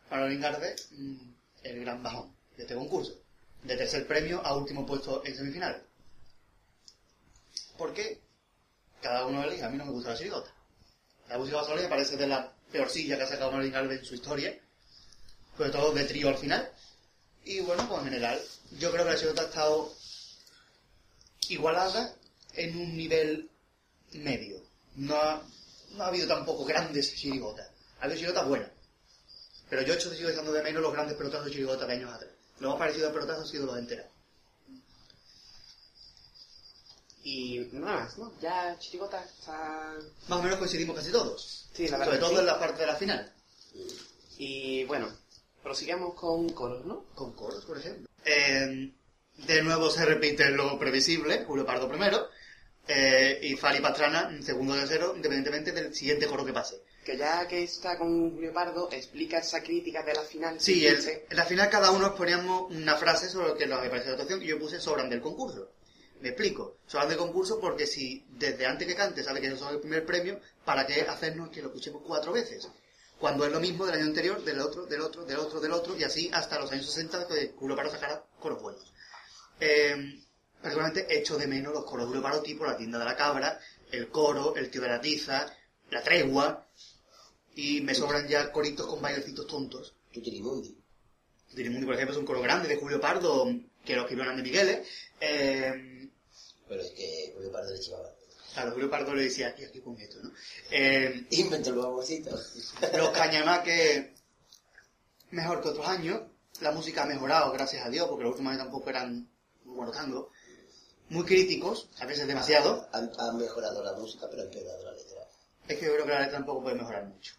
Manolín 0.09 0.39
Garde, 0.39 0.75
mm, 0.91 1.33
el 1.63 1.79
gran 1.81 2.01
bajón 2.03 2.33
de 2.55 2.63
este 2.63 2.75
concurso. 2.75 3.13
De 3.63 3.75
tercer 3.75 4.07
premio 4.07 4.41
a 4.45 4.55
último 4.55 4.85
puesto 4.85 5.23
en 5.25 5.35
semifinales. 5.35 5.81
Porque 7.77 8.21
cada 9.01 9.25
uno 9.25 9.43
elige, 9.43 9.63
a 9.63 9.69
mí 9.69 9.77
no 9.77 9.85
me 9.85 9.91
gusta 9.91 10.11
la 10.11 10.17
chirigota. 10.17 10.53
La 11.27 11.37
música 11.37 11.57
basole 11.57 11.81
me 11.81 11.89
parece 11.89 12.15
de 12.15 12.27
la 12.27 12.53
peor 12.71 12.89
silla 12.89 13.17
que 13.17 13.23
ha 13.23 13.27
sacado 13.27 13.51
Manolín 13.51 13.73
Garde 13.73 13.95
en 13.95 14.05
su 14.05 14.15
historia. 14.15 14.57
Sobre 15.57 15.71
todo 15.71 15.91
de 15.93 16.03
trío 16.05 16.29
al 16.29 16.37
final. 16.37 16.71
Y 17.43 17.59
bueno, 17.61 17.87
pues 17.89 17.99
en 18.01 18.05
general, 18.05 18.39
yo 18.77 18.91
creo 18.91 19.03
que 19.03 19.11
la 19.11 19.17
chirigota 19.17 19.41
ha 19.41 19.45
estado 19.45 19.93
igualada 21.49 22.15
en 22.53 22.77
un 22.77 22.95
nivel 22.95 23.49
medio. 24.23 24.61
No 24.95 25.15
ha, 25.15 25.43
no 25.91 26.03
ha 26.03 26.07
habido 26.07 26.27
tampoco 26.27 26.65
grandes 26.65 27.15
chirigotas. 27.15 27.69
Ha 27.99 28.05
habido 28.05 28.19
chirigotas 28.19 28.47
buenas. 28.47 28.71
Pero 29.69 29.81
yo 29.81 29.93
hecho 29.93 30.13
sigo 30.13 30.29
echando 30.29 30.51
de 30.51 30.63
menos 30.63 30.81
los 30.81 30.93
grandes 30.93 31.17
pelotazos 31.17 31.45
de 31.45 31.51
chirigotas 31.51 31.87
de 31.87 31.93
años 31.93 32.13
atrás. 32.13 32.31
Lo 32.59 32.69
más 32.69 32.79
parecido 32.79 33.09
a 33.09 33.13
pelotazos 33.13 33.43
han 33.43 33.49
sido 33.49 33.65
los 33.65 33.77
enteros. 33.77 34.05
Y 37.23 37.59
nada 37.73 38.03
más, 38.03 38.17
¿no? 38.17 38.31
Ya 38.41 38.77
Chirigota 38.79 39.21
está... 39.21 39.93
Más 40.29 40.39
o 40.39 40.41
menos 40.41 40.57
coincidimos 40.57 40.95
casi 40.95 41.11
todos. 41.11 41.67
Sí, 41.73 41.85
la 41.89 42.05
Sobre 42.05 42.19
todo 42.19 42.39
en 42.39 42.45
la 42.45 42.57
parte 42.57 42.81
de 42.81 42.87
la 42.87 42.95
final. 42.95 43.33
Y 44.37 44.85
bueno, 44.85 45.09
prosigamos 45.61 46.13
con 46.13 46.47
coros, 46.49 46.85
¿no? 46.85 47.03
Con 47.15 47.33
coros, 47.33 47.65
por 47.65 47.77
ejemplo. 47.77 48.07
Eh, 48.23 48.93
de 49.45 49.61
nuevo 49.61 49.89
se 49.89 50.05
repite 50.05 50.49
lo 50.51 50.79
previsible, 50.79 51.43
Julio 51.43 51.65
Pardo 51.65 51.89
primero, 51.89 52.29
eh, 52.87 53.39
y 53.41 53.55
Fali 53.55 53.79
Pastrana 53.81 54.29
segundo 54.41 54.75
y 54.75 54.79
tercero, 54.79 55.13
independientemente 55.15 55.71
del 55.71 55.93
siguiente 55.93 56.25
coro 56.27 56.45
que 56.45 56.53
pase. 56.53 56.81
Que 57.03 57.17
ya 57.17 57.47
que 57.47 57.63
está 57.63 57.97
con 57.97 58.31
Julio 58.33 58.51
Pardo, 58.53 58.89
explica 58.91 59.37
esa 59.39 59.61
crítica 59.63 60.03
de 60.03 60.13
la 60.13 60.21
final. 60.21 60.59
Sí, 60.59 60.85
el- 60.85 60.97
en 61.29 61.37
la 61.37 61.45
final 61.45 61.69
cada 61.69 61.91
uno 61.91 62.13
poníamos 62.15 62.71
una 62.71 62.95
frase 62.95 63.29
sobre 63.29 63.47
lo 63.49 63.55
que 63.57 63.65
nos 63.65 63.79
había 63.79 63.89
parecido 63.91 64.15
la 64.15 64.21
actuación 64.23 64.43
y 64.43 64.47
yo 64.47 64.59
puse 64.59 64.79
sobran 64.79 65.09
del 65.09 65.21
concurso. 65.21 65.71
Me 66.19 66.29
explico. 66.29 66.77
Sobran 66.87 67.09
del 67.09 67.17
concurso 67.17 67.59
porque 67.59 67.85
si 67.87 68.25
desde 68.29 68.65
antes 68.65 68.87
que 68.87 68.95
cante 68.95 69.23
sale 69.23 69.39
que 69.39 69.47
eso 69.47 69.67
es 69.67 69.71
el 69.75 69.79
primer 69.79 70.05
premio, 70.05 70.39
¿para 70.65 70.85
qué 70.85 71.01
hacernos 71.01 71.49
que 71.49 71.61
lo 71.61 71.67
escuchemos 71.67 72.01
cuatro 72.05 72.33
veces? 72.33 72.67
Cuando 73.19 73.45
es 73.45 73.51
lo 73.51 73.59
mismo 73.59 73.85
del 73.85 73.95
año 73.95 74.05
anterior, 74.05 74.43
del 74.43 74.59
otro, 74.59 74.85
del 74.85 75.01
otro, 75.01 75.25
del 75.25 75.37
otro, 75.39 75.59
del 75.59 75.71
otro, 75.71 75.95
y 75.97 76.03
así 76.03 76.29
hasta 76.33 76.59
los 76.59 76.71
años 76.71 76.85
60 76.87 77.27
que 77.27 77.53
Julio 77.57 77.75
Paro 77.75 77.89
sacara 77.91 78.23
coros 78.39 78.61
buenos. 78.61 78.93
Eh, 79.59 80.19
personalmente 80.61 81.07
echo 81.17 81.37
de 81.37 81.47
menos 81.47 81.73
los 81.73 81.85
coros 81.85 82.11
de 82.11 82.39
tipo 82.41 82.65
La 82.65 82.77
tienda 82.77 82.99
de 82.99 83.05
la 83.05 83.15
cabra, 83.15 83.59
El 83.91 84.09
coro, 84.09 84.55
El 84.55 84.69
tío 84.69 84.81
de 84.81 84.89
la 84.89 85.01
tiza, 85.01 85.45
La 85.89 86.01
tregua, 86.03 86.67
y 87.55 87.81
me 87.81 87.95
sobran 87.95 88.27
ya 88.27 88.51
coritos 88.51 88.85
con 88.85 89.01
bailecitos 89.01 89.47
tontos. 89.47 89.95
Tutirimundi. 90.13 90.77
Dirimundi, 91.53 91.85
por 91.85 91.95
ejemplo, 91.95 92.13
es 92.13 92.19
un 92.19 92.25
coro 92.25 92.41
grande 92.41 92.67
de 92.67 92.75
Julio 92.75 92.99
Pardo, 93.01 93.47
que 93.83 93.95
lo 93.95 94.01
escribió 94.01 94.23
Hernández 94.23 94.43
Migueles. 94.43 94.87
Eh, 95.19 96.09
Pero 96.67 96.81
es 96.81 96.91
que 96.91 97.31
Julio 97.35 97.51
Pardo 97.51 97.73
le 97.73 97.79
chivaba. 97.79 98.13
claro, 98.53 98.71
Julio 98.71 98.89
Pardo 98.89 99.15
le 99.15 99.23
decía, 99.23 99.47
aquí, 99.47 99.63
aquí 99.63 99.79
con 99.81 99.99
esto, 99.99 100.19
¿no? 100.21 100.31
Eh, 100.71 101.25
Inventó 101.31 101.69
el 101.71 101.77
babocito. 101.77 102.29
los 102.95 103.09
cañamaques, 103.09 104.07
mejor 105.31 105.61
que 105.61 105.69
otros 105.69 105.87
años. 105.87 106.21
La 106.61 106.71
música 106.71 107.03
ha 107.03 107.05
mejorado, 107.05 107.51
gracias 107.51 107.85
a 107.85 107.89
Dios, 107.89 108.07
porque 108.07 108.23
los 108.23 108.31
últimos 108.31 108.51
años 108.51 108.63
tampoco 108.63 108.89
eran 108.89 109.29
buenos 109.63 109.95
tangos. 109.95 110.27
Muy 111.09 111.23
críticos, 111.25 111.89
a 111.99 112.05
veces 112.05 112.27
demasiado. 112.27 112.87
Han, 112.91 113.11
han 113.17 113.37
mejorado 113.37 113.83
la 113.83 113.93
música, 113.93 114.27
pero 114.29 114.41
han 114.41 114.47
empeorado 114.47 114.83
la 114.83 114.91
letra. 114.91 115.27
Es 115.67 115.77
que 115.77 115.85
yo 115.85 115.93
creo 115.93 116.05
que 116.05 116.11
la 116.11 116.19
letra 116.19 116.37
tampoco 116.37 116.63
puede 116.63 116.75
mejorar 116.75 117.05
mucho. 117.05 117.33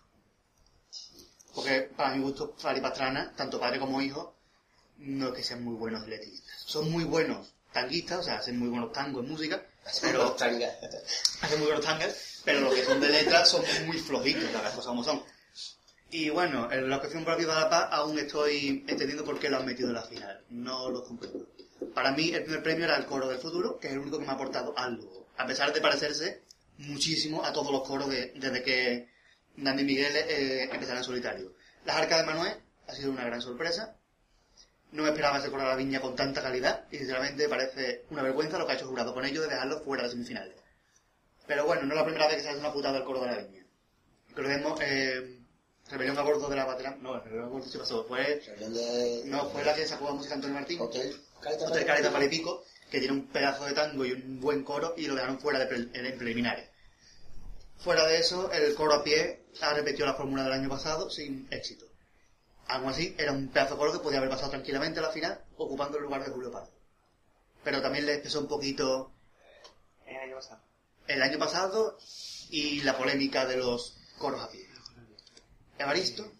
Porque 1.54 1.90
para 1.96 2.14
mi 2.14 2.22
gusto, 2.22 2.54
Fari 2.56 2.80
Pastrana, 2.80 3.32
tanto 3.34 3.58
padre 3.58 3.78
como 3.78 4.00
hijo, 4.00 4.36
no 4.98 5.28
es 5.28 5.34
que 5.34 5.42
sean 5.42 5.64
muy 5.64 5.74
buenos 5.74 6.06
letristas. 6.06 6.62
Son 6.64 6.90
muy 6.90 7.04
buenos 7.04 7.52
tanguistas, 7.72 8.20
o 8.20 8.22
sea, 8.22 8.36
hacen 8.36 8.58
muy 8.58 8.68
buenos 8.68 8.92
tangos 8.92 9.24
en 9.24 9.30
música, 9.30 9.66
pero 10.00 10.32
Tanga. 10.32 10.68
hacen 11.42 11.58
muy 11.58 11.66
buenos 11.66 11.84
tangas, 11.84 12.42
pero 12.44 12.60
los 12.60 12.74
que 12.74 12.84
son 12.84 13.00
de 13.00 13.08
letras 13.08 13.48
son 13.48 13.62
muy 13.86 13.98
flojitos, 13.98 14.52
las 14.52 14.72
cosas 14.72 14.86
como 14.86 15.04
son. 15.04 15.22
Y 16.10 16.30
bueno, 16.30 16.70
en 16.72 16.88
la 16.88 16.96
la 16.96 17.36
vida 17.36 17.54
de 17.54 17.60
la 17.60 17.70
paz 17.70 17.88
aún 17.90 18.18
estoy 18.18 18.84
entendiendo 18.88 19.24
por 19.24 19.38
qué 19.38 19.50
lo 19.50 19.58
han 19.58 19.66
metido 19.66 19.88
en 19.88 19.94
la 19.94 20.02
final. 20.02 20.42
No 20.48 20.88
lo 20.90 21.04
comprendo. 21.04 21.46
Para 21.94 22.12
mí 22.12 22.30
el 22.30 22.42
primer 22.44 22.62
premio 22.62 22.84
era 22.84 22.96
el 22.96 23.06
coro 23.06 23.28
del 23.28 23.38
futuro, 23.38 23.78
que 23.78 23.88
es 23.88 23.92
el 23.92 24.00
único 24.00 24.18
que 24.18 24.24
me 24.24 24.30
ha 24.30 24.34
aportado 24.34 24.76
algo. 24.76 25.28
A 25.36 25.46
pesar 25.46 25.72
de 25.72 25.80
parecerse 25.80 26.42
muchísimo 26.78 27.44
a 27.44 27.52
todos 27.52 27.70
los 27.72 27.82
coros 27.86 28.08
de- 28.08 28.32
desde 28.36 28.62
que 28.62 29.08
Nandi 29.56 29.84
Miguel 29.84 30.14
eh, 30.16 30.64
empezaron 30.64 30.98
en 30.98 31.04
solitario. 31.04 31.54
Las 31.84 31.96
arcas 31.96 32.20
de 32.20 32.26
Manuel 32.26 32.54
ha 32.86 32.92
sido 32.94 33.10
una 33.10 33.24
gran 33.24 33.40
sorpresa. 33.40 33.96
No 34.92 35.02
me 35.02 35.10
esperaba 35.10 35.38
ese 35.38 35.50
coro 35.50 35.62
de 35.62 35.68
la 35.68 35.76
viña 35.76 36.00
con 36.00 36.16
tanta 36.16 36.42
calidad 36.42 36.86
y 36.90 36.98
sinceramente 36.98 37.48
parece 37.48 38.04
una 38.10 38.22
vergüenza 38.22 38.58
lo 38.58 38.66
que 38.66 38.72
ha 38.72 38.74
hecho 38.74 38.84
el 38.84 38.90
jurado 38.90 39.12
con 39.14 39.24
ello 39.24 39.42
de 39.42 39.48
dejarlo 39.48 39.80
fuera 39.80 40.04
de 40.04 40.10
semifinales. 40.10 40.54
Pero 41.46 41.66
bueno, 41.66 41.82
no 41.82 41.94
es 41.94 41.98
la 42.00 42.04
primera 42.04 42.26
vez 42.26 42.36
que 42.36 42.42
se 42.42 42.48
hace 42.50 42.58
una 42.58 42.72
putada 42.72 42.94
del 42.94 43.04
coro 43.04 43.20
de 43.20 43.26
la 43.26 43.36
viña. 43.38 43.64
Recordemos, 44.30 44.80
eh, 44.82 45.34
Rebelión 45.90 46.18
a 46.18 46.22
bordo 46.22 46.48
de 46.48 46.56
la 46.56 46.66
batera. 46.66 46.96
No, 47.00 47.14
el 47.16 47.22
Rebelión 47.22 47.46
a 47.46 47.48
bordo 47.48 47.66
se 47.66 47.78
pasó. 47.78 48.04
Fue, 48.04 48.22
de... 48.58 49.22
no, 49.26 49.48
fue 49.50 49.64
la 49.64 49.74
que 49.74 49.86
sacó 49.86 50.06
la 50.06 50.12
música 50.12 50.34
Antonio 50.34 50.54
Martín. 50.54 50.80
Hotel 50.80 51.18
Caleta 51.40 51.66
Hotel 51.66 51.86
Caleta 51.86 52.10
para 52.12 52.24
y 52.24 52.28
pico, 52.28 52.64
que 52.90 52.98
tiene 52.98 53.14
un 53.14 53.26
pedazo 53.28 53.64
de 53.64 53.72
tango 53.72 54.04
y 54.04 54.12
un 54.12 54.40
buen 54.40 54.64
coro 54.64 54.94
y 54.96 55.06
lo 55.06 55.14
dejaron 55.14 55.38
fuera 55.40 55.58
de 55.58 55.66
pre- 55.66 55.88
en 55.92 56.18
preliminares. 56.18 56.68
Fuera 57.78 58.06
de 58.06 58.18
eso, 58.18 58.50
el 58.52 58.74
coro 58.74 58.94
a 58.94 59.04
pie 59.04 59.44
ha 59.60 59.72
repetido 59.74 60.06
la 60.06 60.14
fórmula 60.14 60.42
del 60.44 60.52
año 60.52 60.68
pasado 60.68 61.10
sin 61.10 61.46
éxito. 61.50 61.86
Aún 62.66 62.88
así, 62.88 63.14
era 63.18 63.32
un 63.32 63.48
pedazo 63.48 63.74
de 63.74 63.78
coro 63.78 63.92
que 63.92 63.98
podía 64.00 64.18
haber 64.18 64.30
pasado 64.30 64.50
tranquilamente 64.50 64.98
a 64.98 65.02
la 65.02 65.10
final, 65.10 65.40
ocupando 65.56 65.96
el 65.98 66.04
lugar 66.04 66.24
de 66.24 66.30
Julio 66.30 66.50
Pardo. 66.50 66.72
Pero 67.64 67.80
también 67.80 68.04
les 68.06 68.20
pesó 68.20 68.40
un 68.40 68.48
poquito 68.48 69.12
El 70.06 70.16
año 70.16 70.34
pasado. 70.36 70.60
el 71.06 71.22
año 71.22 71.38
pasado 71.38 71.98
y 72.50 72.80
la 72.82 72.96
polémica 72.98 73.46
de 73.46 73.56
los 73.56 73.96
coros 74.18 74.42
a 74.42 74.50
pie. 74.50 74.66
Evaristo, 75.78 76.30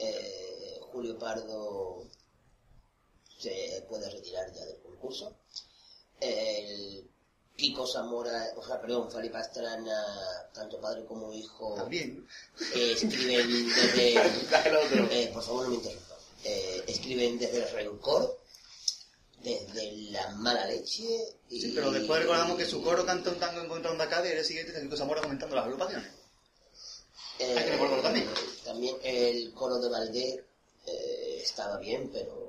Eh, 0.00 0.78
Julio 0.92 1.18
Pardo 1.18 2.06
se 3.38 3.84
puede 3.88 4.10
retirar 4.10 4.52
ya 4.52 4.64
del 4.64 4.78
concurso. 4.78 5.36
El 6.20 7.08
Kiko 7.56 7.86
Zamora, 7.86 8.52
o 8.56 8.64
sea, 8.64 8.80
perdón, 8.80 9.10
Fali 9.10 9.30
Pastrana, 9.30 10.04
tanto 10.52 10.80
padre 10.80 11.04
como 11.04 11.32
hijo, 11.32 11.74
también. 11.74 12.26
eh, 12.74 12.92
escriben 12.92 13.68
desde... 13.68 14.14
Eh, 15.10 15.30
por 15.32 15.42
favor, 15.42 15.64
no 15.64 15.70
me 15.70 15.76
interrumpan. 15.76 16.18
Eh, 16.44 16.84
escriben 16.86 17.38
desde 17.38 17.58
el 17.64 17.70
rencor, 17.70 18.38
desde 19.42 19.92
la 20.12 20.30
mala 20.36 20.66
leche 20.66 21.04
y... 21.48 21.60
Sí, 21.60 21.72
pero 21.74 21.90
después 21.90 22.20
recordamos 22.20 22.56
que 22.56 22.66
su 22.66 22.82
coro 22.82 23.04
canta 23.04 23.30
un 23.30 23.38
tango 23.38 23.60
en 23.60 23.68
contra 23.68 23.90
de 23.90 23.96
un 23.96 24.26
y 24.26 24.28
el 24.38 24.44
siguiente 24.44 24.70
está 24.70 24.82
Kiko 24.82 24.96
Zamora 24.96 25.20
comentando 25.22 25.56
las 25.56 25.64
agrupaciones. 25.64 26.10
Hay 27.40 27.64
que 27.64 27.70
recordarlo 27.72 28.02
también. 28.02 28.28
También 28.64 28.96
el 29.02 29.52
coro 29.52 29.78
de 29.78 29.88
Valdés 29.88 30.40
eh, 30.86 31.40
estaba 31.42 31.78
bien, 31.78 32.10
pero 32.12 32.47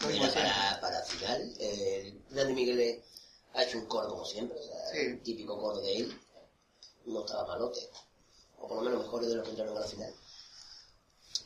para, 0.00 0.80
para 0.80 1.02
final. 1.04 1.54
Eh, 1.58 2.14
Nani 2.30 2.54
Miguel 2.54 3.02
ha 3.54 3.64
hecho 3.64 3.78
un 3.78 3.86
coro 3.86 4.08
como 4.10 4.24
siempre, 4.24 4.58
o 4.58 4.62
sea, 4.62 4.90
Sí. 4.92 4.98
el 4.98 5.22
típico 5.22 5.58
coro 5.58 5.80
de 5.80 5.96
él. 5.98 6.20
No 7.06 7.20
estaba 7.24 7.46
malote. 7.46 7.80
O 8.60 8.68
por 8.68 8.78
lo 8.78 8.82
menos 8.82 9.02
mejor 9.04 9.24
de 9.24 9.34
los 9.34 9.44
que 9.44 9.50
entraron 9.50 9.76
a 9.76 9.80
la 9.80 9.86
final. 9.86 10.12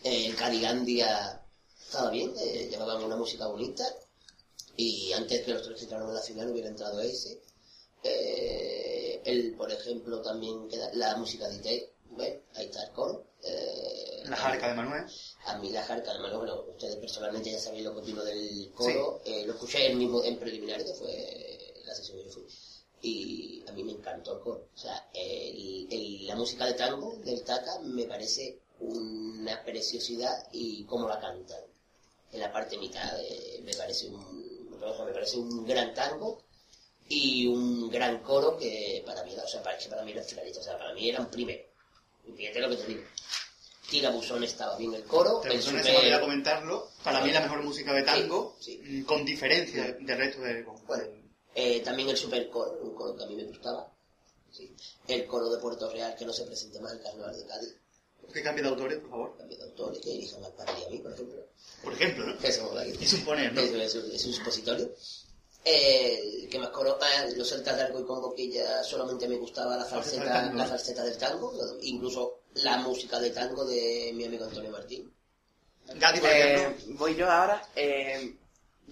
Eh, 0.05 0.27
el 0.27 0.37
Carigandia 0.37 1.41
estaba 1.81 2.11
bien, 2.11 2.33
eh, 2.39 2.69
llevaban 2.71 3.03
una 3.05 3.17
música 3.17 3.47
bonita. 3.47 3.85
Y 4.77 5.13
antes 5.13 5.43
que 5.43 5.53
los 5.53 5.63
tres 5.63 5.77
que 5.79 5.85
entraron 5.85 6.11
a 6.11 6.15
la 6.15 6.21
final 6.23 6.51
hubiera 6.51 6.69
entrado 6.69 7.01
ese. 7.01 7.41
Eh, 8.03 9.21
él, 9.25 9.55
por 9.57 9.71
ejemplo, 9.71 10.21
también 10.23 10.67
queda 10.69 10.91
la 10.95 11.17
música 11.17 11.49
de 11.49 11.57
Ite, 11.57 11.92
bueno, 12.17 12.41
ahí 12.55 12.67
está 12.67 12.85
el 12.85 12.93
coro. 12.93 13.27
Eh, 13.43 14.23
La 14.27 14.37
jarca 14.37 14.69
de 14.69 14.75
Manuel. 14.75 15.05
a 15.47 15.59
mí 15.59 15.71
la 15.71 15.83
jarca, 15.83 16.11
además, 16.13 16.35
bueno, 16.37 16.63
ustedes 16.69 16.97
personalmente 16.97 17.51
ya 17.51 17.59
sabéis 17.59 17.85
lo 17.85 17.93
que 17.95 18.01
opino 18.01 18.23
del 18.25 18.71
coro. 18.75 19.21
Eh, 19.25 19.45
lo 19.47 19.53
escuché 19.55 19.87
el 19.87 19.97
mismo 19.97 20.23
en 20.23 20.39
preliminares, 20.39 20.87
que 20.87 20.95
fue 20.95 21.75
la 21.85 21.95
sesión 21.95 22.19
que 22.19 22.25
yo 22.25 22.31
fui. 22.31 22.45
Y 23.03 23.65
a 23.69 23.73
mí 23.73 23.83
me 23.83 23.93
encantó 23.93 24.35
el 24.35 24.41
coro. 24.41 24.69
O 24.75 24.79
sea, 24.79 25.11
el- 25.13 25.89
el- 25.91 26.27
la 26.27 26.37
música 26.37 26.67
de 26.67 26.75
tango 26.75 27.17
del 27.25 27.43
Taca 27.43 27.81
me 27.81 28.05
parece 28.05 28.61
una 28.79 29.63
preciosidad 29.65 30.49
y 30.53 30.85
cómo 30.85 31.09
la 31.09 31.19
cantan. 31.21 31.61
En 32.33 32.41
la 32.41 32.53
parte 32.53 32.79
mitad 32.79 33.21
eh, 33.21 33.61
me 33.65 33.75
parece 33.75 34.07
un 34.09 34.53
me 35.07 35.13
parece 35.13 35.37
un 35.39 35.65
gran 35.65 35.95
tango 35.95 36.43
y 37.09 37.47
un 37.47 37.89
gran 37.91 38.21
coro 38.23 38.57
que 38.57 39.03
para 39.07 39.23
mí, 39.23 39.33
o 39.37 39.47
sea, 39.49 39.63
para, 39.63 39.79
para 39.89 40.03
mí 40.05 40.11
era 40.13 40.23
finalista, 40.25 40.61
o 40.61 40.63
sea, 40.65 40.77
para 40.79 40.93
mí 40.95 41.09
era 41.09 41.21
un 41.21 41.27
primero. 41.31 41.63
Y 42.27 42.33
fíjate 42.33 42.61
lo 42.61 42.71
que 42.71 42.77
te 42.77 42.87
digo. 42.87 43.03
Tira 43.91 44.11
Buzón 44.11 44.43
estaba 44.45 44.77
bien 44.79 44.95
el 44.95 45.05
coro, 45.05 45.41
Pero 45.43 45.55
el 45.55 45.61
eso 45.61 45.69
super- 45.71 45.85
se 45.85 45.93
me 45.93 45.99
olvidó 45.99 46.21
comentarlo. 46.21 46.89
Para 47.05 47.21
mí 47.25 47.31
la 47.31 47.41
mejor 47.41 47.63
música 47.63 47.93
de 47.93 48.03
tango, 48.03 48.57
Sí, 48.61 48.81
mm, 48.83 49.03
con 49.05 49.25
diferencia 49.25 49.93
del 49.93 50.17
resto 50.19 50.41
del 50.41 50.65
Bueno, 50.65 51.05
eh, 51.55 51.81
también 51.81 52.09
el 52.09 52.17
super 52.17 52.49
coro, 52.49 52.79
un 52.83 52.95
coro 52.95 53.17
que 53.17 53.25
a 53.25 53.27
mí 53.27 53.35
me 53.37 53.45
gustaba, 53.45 53.89
Sí. 54.51 54.71
El 55.09 55.25
coro 55.27 55.49
de 55.51 55.59
Puerto 55.59 55.91
Real 55.91 56.15
que 56.15 56.27
no 56.27 56.33
se 56.33 56.45
presente 56.45 56.79
más 56.79 56.93
el 56.93 57.01
carnaval 57.03 57.35
de 57.35 57.47
Cádiz. 57.47 57.75
Que 58.33 58.43
cambie 58.43 58.63
de 58.63 58.69
autores, 58.69 58.99
por 58.99 59.11
favor. 59.11 59.37
Cambio 59.39 59.57
de 59.57 59.65
autores 59.65 59.99
que 60.01 60.11
elijan 60.13 60.45
al 60.45 60.53
y 60.79 60.85
a 60.85 60.89
mí, 60.91 60.99
por 60.99 61.13
ejemplo. 61.13 61.47
Por 61.83 61.93
ejemplo, 61.95 62.27
¿no? 62.27 62.79
Aquí. 62.79 62.99
Es 63.05 63.13
un 63.15 63.25
poner, 63.25 63.53
¿no? 63.53 63.61
Es, 63.63 63.73
es 63.73 63.95
es 63.95 64.27
un 64.27 64.33
supositorio. 64.35 64.95
Eh, 65.65 66.49
que 66.51 66.59
más 66.59 66.71
coro, 66.71 66.99
ah, 67.01 67.25
los 67.37 67.49
celtas 67.49 67.77
de 67.77 67.83
arco 67.83 68.01
y 68.01 68.05
con 68.05 68.21
boquilla 68.21 68.83
solamente 68.83 69.29
me 69.29 69.37
gustaba 69.37 69.77
la 69.77 69.85
Falseta 69.85 70.17
del 70.25 70.29
falseta, 70.29 70.43
tango, 70.47 70.59
la 70.59 70.67
falseta 70.67 71.05
del 71.05 71.19
tango, 71.19 71.53
incluso 71.83 72.41
la 72.55 72.79
música 72.79 73.21
de 73.21 73.31
tango 73.31 73.65
de 73.65 74.11
mi 74.15 74.25
amigo 74.25 74.45
Antonio 74.45 74.71
Martín. 74.71 75.13
Gatti, 75.95 76.21
por 76.21 76.29
Eh, 76.31 76.77
voy 76.89 77.15
yo 77.15 77.31
ahora. 77.31 77.65
Eh, 77.77 78.35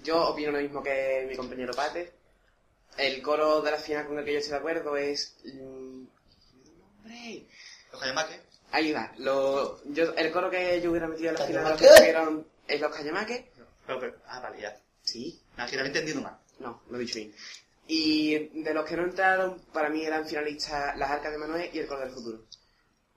yo 0.03 0.29
opino 0.29 0.53
lo 0.53 0.61
mismo 0.61 0.83
que 0.83 1.27
mi 1.29 1.37
compañero 1.37 1.73
Pater. 1.75 2.13
El 2.97 3.21
coro 3.23 3.61
de 3.63 3.71
la 3.71 3.79
final 3.79 4.07
con 4.07 4.19
el 4.19 4.25
que 4.25 4.33
yo 4.35 4.39
estoy 4.39 4.53
de 4.53 4.59
acuerdo 4.59 4.97
es... 4.97 5.37
mm, 5.45 6.05
¡Hombre! 6.99 7.47
Los 7.93 8.01
Cayamaques. 8.01 8.41
Ahí 8.73 8.93
va. 8.93 9.13
Lo, 9.19 9.83
yo, 9.93 10.13
el 10.15 10.31
coro 10.33 10.49
que 10.51 10.81
yo 10.81 10.91
hubiera 10.91 11.09
metido 11.09 11.31
en 11.31 11.35
la 11.37 11.45
final 11.47 11.65
de 11.65 11.71
los 11.71 11.79
que 11.81 11.87
es 11.87 11.93
los. 11.93 12.45
Pero, 13.87 13.99
pero- 14.01 14.17
ah, 14.27 14.41
vale, 14.41 14.61
ya. 14.61 14.77
Sí. 15.03 15.41
No, 15.57 15.65
que 15.65 15.73
te 15.73 15.79
había 15.79 15.89
entendido 15.89 16.21
mal. 16.21 16.39
No, 16.61 16.83
lo 16.89 16.97
he 16.97 17.01
dicho 17.01 17.17
bien. 17.17 17.35
Y 17.89 18.63
de 18.63 18.73
los 18.75 18.85
que 18.89 18.97
no 18.97 19.03
entraron, 19.05 19.61
para 19.73 19.89
mí 19.91 20.03
eran 20.05 20.27
finalistas 20.27 20.97
Las 20.97 21.11
Arcas 21.11 21.33
de 21.33 21.39
Manuel 21.39 21.71
y 21.73 21.79
El 21.81 21.87
Coro 21.89 22.01
del 22.01 22.11
Futuro. 22.13 22.45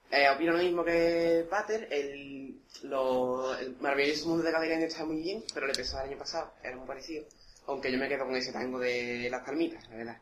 Eh, 0.09 0.29
opino 0.29 0.53
lo 0.53 0.59
mismo 0.59 0.83
que 0.83 1.45
Pater, 1.49 1.87
el, 1.91 2.59
lo, 2.83 3.55
el 3.57 3.75
maravilloso 3.79 4.27
mundo 4.29 4.43
de 4.43 4.51
Gabriel 4.51 4.81
está 4.83 5.05
muy 5.05 5.21
bien, 5.21 5.43
pero 5.53 5.67
le 5.67 5.73
pesó 5.73 5.99
el 5.99 6.09
año 6.09 6.17
pasado, 6.17 6.51
era 6.63 6.75
muy 6.75 6.87
parecido. 6.87 7.25
Aunque 7.67 7.91
yo 7.91 7.97
me 7.97 8.07
quedo 8.09 8.25
con 8.25 8.35
ese 8.35 8.51
tango 8.51 8.79
de 8.79 9.27
las 9.31 9.43
palmitas, 9.45 9.87
la 9.89 9.95
verdad. 9.95 10.17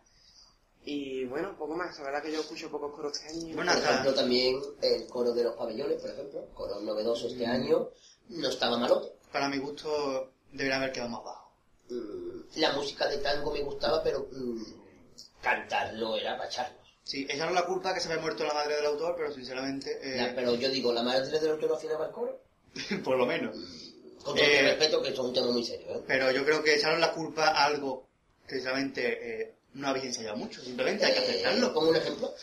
Y 0.84 1.26
bueno, 1.26 1.56
poco 1.58 1.76
más, 1.76 1.98
la 2.00 2.06
verdad 2.06 2.24
que 2.24 2.32
yo 2.32 2.40
escucho 2.42 2.70
pocos 2.72 2.94
coros 2.96 3.18
este 3.18 3.30
año. 3.30 3.56
Bueno, 3.56 3.72
Por 3.72 3.82
acá- 3.82 3.92
ejemplo, 3.92 4.14
también 4.16 4.60
el 4.82 5.08
coro 5.08 5.34
de 5.34 5.44
los 5.44 5.56
pabellones, 5.56 6.02
por 6.02 6.10
ejemplo, 6.12 6.48
coro 6.54 6.80
novedoso 6.82 7.28
este 7.28 7.46
Mm. 7.46 7.52
año, 7.52 7.90
no 8.30 8.50
estaba 8.50 8.78
malo. 8.78 9.14
Para 9.32 9.48
mi 9.50 9.58
gusto, 9.60 10.32
debería 10.52 10.78
haber 10.78 10.92
quedado 10.92 11.10
más 11.10 11.24
bajo. 11.24 11.51
Mm, 11.92 12.60
La 12.60 12.72
música 12.74 13.08
de 13.08 13.18
tango 13.18 13.52
me 13.52 13.62
gustaba, 13.62 14.02
pero 14.04 14.28
mm, 14.32 14.64
cantarlo 15.42 16.16
era 16.16 16.38
para 16.38 16.50
echarlos. 16.50 16.80
Sí, 17.04 17.26
echaron 17.30 17.54
la 17.56 17.66
culpa 17.66 17.94
que 17.94 18.00
se 18.00 18.08
había 18.10 18.22
muerto 18.22 18.44
la 18.46 18.54
madre 18.54 18.76
del 18.76 18.86
autor, 18.86 19.16
pero 19.18 19.34
sinceramente, 19.34 20.00
eh, 20.02 20.18
La- 20.22 20.36
pero 20.36 20.56
yo 20.56 20.70
digo, 20.70 20.94
la 20.94 21.04
madre 21.04 21.28
del 21.28 21.52
autor 21.52 21.70
no 21.70 21.76
afinaba 21.76 22.06
el 22.06 22.12
coro. 22.12 22.42
por 23.04 23.18
lo 23.18 23.26
menos. 23.26 23.56
Con 24.24 24.36
todo 24.36 24.46
Eh, 24.46 24.60
el 24.60 24.66
respeto, 24.78 25.02
que 25.02 25.10
esto 25.10 25.22
es 25.24 25.28
un 25.28 25.34
tema 25.34 25.52
muy 25.52 25.64
serio, 25.66 25.96
¿eh? 25.96 26.04
Pero 26.08 26.32
yo 26.32 26.46
creo 26.46 26.64
que 26.64 26.76
echaron 26.76 27.02
la 27.02 27.12
culpa 27.12 27.48
a 27.48 27.66
algo 27.66 28.08
que 28.48 28.56
sinceramente 28.56 29.42
eh, 29.42 29.56
no 29.74 29.88
habéis 29.88 30.06
ensayado 30.06 30.38
mucho, 30.38 30.62
simplemente 30.62 31.06
hay 31.06 31.14
que 31.14 31.20
aceptarlo. 31.20 31.74
Pongo 31.74 31.90
un 31.90 31.96
ejemplo. 31.96 32.34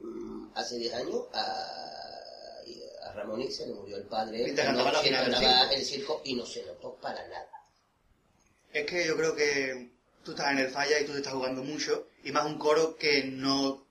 Mm, 0.00 0.50
Hace 0.54 0.76
10 0.76 0.94
años 0.94 1.22
a, 1.32 3.06
a 3.06 3.12
Ramón 3.14 3.50
se 3.50 3.66
le 3.66 3.74
murió 3.74 3.96
el 3.96 4.04
padre. 4.04 4.42
Y 4.48 4.54
te 4.54 4.62
cantaba 4.64 4.92
la 4.92 5.00
final 5.00 5.30
cantaba 5.30 5.70
el 5.72 5.84
circo 5.84 6.20
y 6.24 6.34
no 6.34 6.44
se 6.44 6.64
notó 6.66 6.94
para 6.96 7.26
nada. 7.28 7.48
Es 8.72 8.86
que 8.86 9.06
yo 9.06 9.16
creo 9.16 9.34
que 9.34 9.90
tú 10.24 10.32
estás 10.32 10.52
en 10.52 10.58
el 10.58 10.70
falla 10.70 10.98
y 11.00 11.04
tú 11.04 11.12
te 11.12 11.18
estás 11.18 11.32
jugando 11.34 11.62
mucho, 11.62 12.06
y 12.24 12.32
más 12.32 12.44
un 12.46 12.58
coro 12.58 12.96
que 12.96 13.24
no 13.24 13.86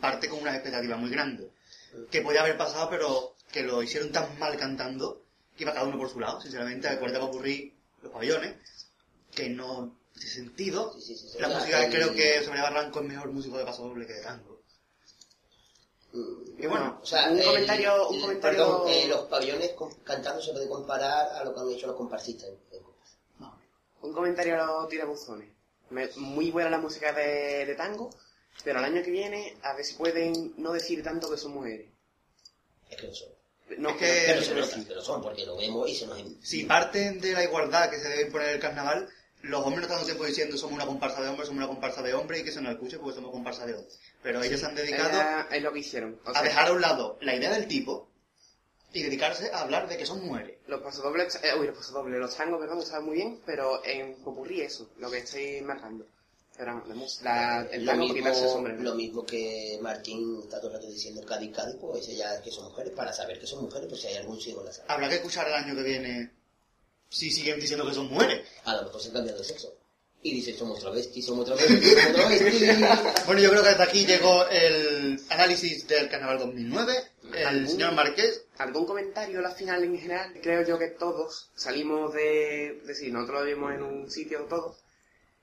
parte 0.00 0.28
con 0.28 0.40
unas 0.40 0.54
expectativas 0.54 0.98
muy 0.98 1.10
grandes. 1.10 1.48
Que 2.10 2.20
podía 2.22 2.42
haber 2.42 2.56
pasado, 2.56 2.88
pero 2.90 3.34
que 3.50 3.62
lo 3.62 3.82
hicieron 3.82 4.12
tan 4.12 4.38
mal 4.38 4.56
cantando, 4.56 5.22
que 5.56 5.64
iba 5.64 5.72
cada 5.72 5.86
uno 5.86 5.98
por 5.98 6.08
su 6.10 6.20
lado, 6.20 6.40
sinceramente, 6.40 6.86
acuérdate 6.88 7.18
para 7.20 7.30
ocurrir 7.32 7.74
los 8.02 8.12
pabellones, 8.12 8.56
que 9.34 9.48
no 9.48 9.96
tiene 10.14 10.30
sentido. 10.30 10.92
Sí, 11.00 11.16
sí. 11.16 11.26
La 11.38 11.48
música, 11.48 11.84
el- 11.84 11.90
creo 11.90 12.12
que 12.14 12.44
Sobre 12.44 12.60
Barranco 12.60 13.00
es 13.00 13.06
mejor 13.06 13.32
músico 13.32 13.58
de 13.58 13.64
paso 13.64 13.82
doble 13.82 14.06
que 14.06 14.12
de 14.14 14.22
tango. 14.22 14.60
Mm, 16.12 16.62
Y 16.62 16.66
bueno, 16.66 16.98
O 17.02 17.06
sea, 17.06 17.30
un 17.30 17.38
el- 17.38 17.44
comentario, 17.44 18.08
un 18.08 18.14
el- 18.16 18.20
comentario... 18.20 18.58
Perdón, 18.58 18.88
eh, 18.88 19.06
los 19.08 19.20
pabellones 19.28 19.72
cantando 20.04 20.42
se 20.42 20.52
puede 20.52 20.68
comparar 20.68 21.28
a 21.34 21.44
lo 21.44 21.54
que 21.54 21.60
han 21.60 21.70
hecho 21.70 21.86
los 21.86 21.96
comparsistas. 21.96 22.50
Un 24.02 24.12
comentario 24.12 24.54
a 24.62 24.66
los 24.66 24.88
tirabuzones. 24.88 25.48
Me- 25.90 26.08
Muy 26.16 26.50
buena 26.50 26.70
la 26.70 26.78
música 26.78 27.12
de, 27.12 27.66
de 27.66 27.74
tango, 27.74 28.10
pero 28.64 28.78
el 28.78 28.84
año 28.84 29.02
que 29.02 29.10
viene 29.10 29.56
a 29.62 29.74
ver 29.74 29.84
si 29.84 29.94
pueden 29.94 30.54
no 30.56 30.72
decir 30.72 31.02
tanto 31.02 31.30
que 31.30 31.36
son 31.36 31.52
mujeres. 31.52 31.90
Es 32.88 32.96
que 32.96 33.06
lo 33.08 33.14
son. 33.14 33.28
No, 33.78 33.90
Es 33.90 33.96
que- 33.96 34.24
Pero 34.26 34.66
pero 34.88 35.00
son, 35.02 35.22
porque 35.22 35.46
lo 35.46 35.56
vemos 35.56 35.88
y 35.88 35.94
se 35.94 36.06
nos... 36.06 36.18
Si 36.42 36.64
parten 36.64 37.20
de 37.20 37.32
la 37.32 37.44
igualdad 37.44 37.88
que 37.90 37.98
se 37.98 38.08
debe 38.08 38.22
imponer 38.22 38.48
en 38.48 38.54
el 38.54 38.60
carnaval, 38.60 39.08
los 39.42 39.60
hombres 39.64 39.80
no 39.80 39.82
están 39.82 39.98
todo 39.98 40.00
el 40.00 40.06
tiempo 40.06 40.24
diciendo 40.26 40.56
somos 40.56 40.74
una 40.74 40.86
comparsa 40.86 41.22
de 41.22 41.28
hombres, 41.28 41.46
somos 41.48 41.58
una 41.62 41.68
comparsa 41.72 42.02
de 42.02 42.12
hombres 42.14 42.40
y 42.40 42.44
que 42.44 42.52
se 42.52 42.60
nos 42.60 42.72
escuche 42.72 42.98
porque 42.98 43.14
somos 43.16 43.30
comparsa 43.30 43.64
de 43.66 43.74
hombres. 43.74 43.98
Pero 44.22 44.42
ellos 44.42 44.58
se 44.60 44.66
han 44.66 44.74
dedicado 44.74 45.08
Era- 45.10 45.48
es 45.52 45.62
lo 45.62 45.72
que 45.72 45.78
hicieron. 45.78 46.20
O 46.26 46.30
a 46.36 46.42
dejar 46.42 46.66
a 46.68 46.72
un 46.72 46.80
lado 46.80 47.16
la 47.20 47.34
idea 47.36 47.50
del 47.52 47.68
tipo 47.68 48.09
y 48.92 49.02
dedicarse 49.02 49.50
a 49.52 49.60
hablar 49.60 49.88
de 49.88 49.96
que 49.96 50.06
son 50.06 50.24
mujeres. 50.24 50.58
Los 50.66 50.80
pasodobles, 50.82 51.34
eh, 51.36 51.54
uy, 51.58 51.66
los 51.66 51.76
pasodobles, 51.76 52.18
los 52.18 52.36
tangos, 52.36 52.60
perdón, 52.60 52.78
estaban 52.80 53.04
muy 53.06 53.16
bien, 53.16 53.40
pero 53.46 53.84
en 53.84 54.14
popurrí 54.16 54.60
eso, 54.62 54.88
lo 54.98 55.10
que 55.10 55.18
estoy 55.18 55.60
marcando. 55.62 56.06
Pero 56.56 56.82
la 57.22 57.66
el 57.70 57.86
lo, 57.86 57.92
tango 57.92 58.08
mismo, 58.12 58.34
sombrero. 58.34 58.82
lo 58.82 58.94
mismo 58.94 59.24
que 59.24 59.78
Martín 59.80 60.40
está 60.42 60.58
todo 60.58 60.68
el 60.68 60.74
rato 60.76 60.88
diciendo 60.88 61.22
Cádiz, 61.24 61.54
Cádiz, 61.56 61.76
pues 61.80 62.06
ella 62.08 62.42
que 62.42 62.50
son 62.50 62.64
mujeres, 62.64 62.92
para 62.92 63.12
saber 63.14 63.38
que 63.40 63.46
son 63.46 63.62
mujeres, 63.62 63.88
pues 63.88 64.02
si 64.02 64.08
hay 64.08 64.16
algún 64.16 64.38
ciego 64.40 64.60
en 64.60 64.66
la 64.66 64.72
sala. 64.72 64.92
Habrá 64.92 65.08
que 65.08 65.14
escuchar 65.14 65.48
el 65.48 65.54
año 65.54 65.74
que 65.74 65.82
viene 65.82 66.30
si 67.08 67.30
siguen 67.30 67.58
diciendo 67.60 67.86
que 67.88 67.94
son 67.94 68.08
mujeres. 68.08 68.46
A 68.64 68.74
lo 68.76 68.82
mejor 68.82 69.00
se 69.00 69.10
cambian 69.10 69.36
de 69.38 69.44
sexo. 69.44 69.74
Y 70.22 70.34
dicen, 70.34 70.58
somos 70.58 70.78
travestis, 70.80 71.24
somos 71.24 71.46
travestis, 71.46 71.94
somos 71.94 72.12
travestis. 72.12 72.68
Bueno, 73.26 73.40
yo 73.40 73.50
creo 73.50 73.62
que 73.62 73.68
hasta 73.70 73.84
aquí 73.84 74.04
llegó 74.04 74.46
el 74.48 75.18
análisis 75.30 75.88
del 75.88 76.10
carnaval 76.10 76.40
2009. 76.40 76.92
El 77.36 77.46
¿Algún- 77.46 77.68
señor 77.68 77.92
Marqués, 77.94 78.42
¿Algún 78.60 78.86
comentario 78.86 79.40
la 79.40 79.50
final 79.50 79.82
en 79.84 79.98
general? 79.98 80.32
Creo 80.42 80.62
yo 80.62 80.78
que 80.78 80.88
todos 80.88 81.50
salimos 81.54 82.12
de... 82.12 82.78
Es 82.78 82.86
decir, 82.86 83.12
nosotros 83.12 83.40
lo 83.40 83.46
vimos 83.46 83.72
en 83.72 83.82
un 83.82 84.10
sitio 84.10 84.40
todos. 84.44 84.76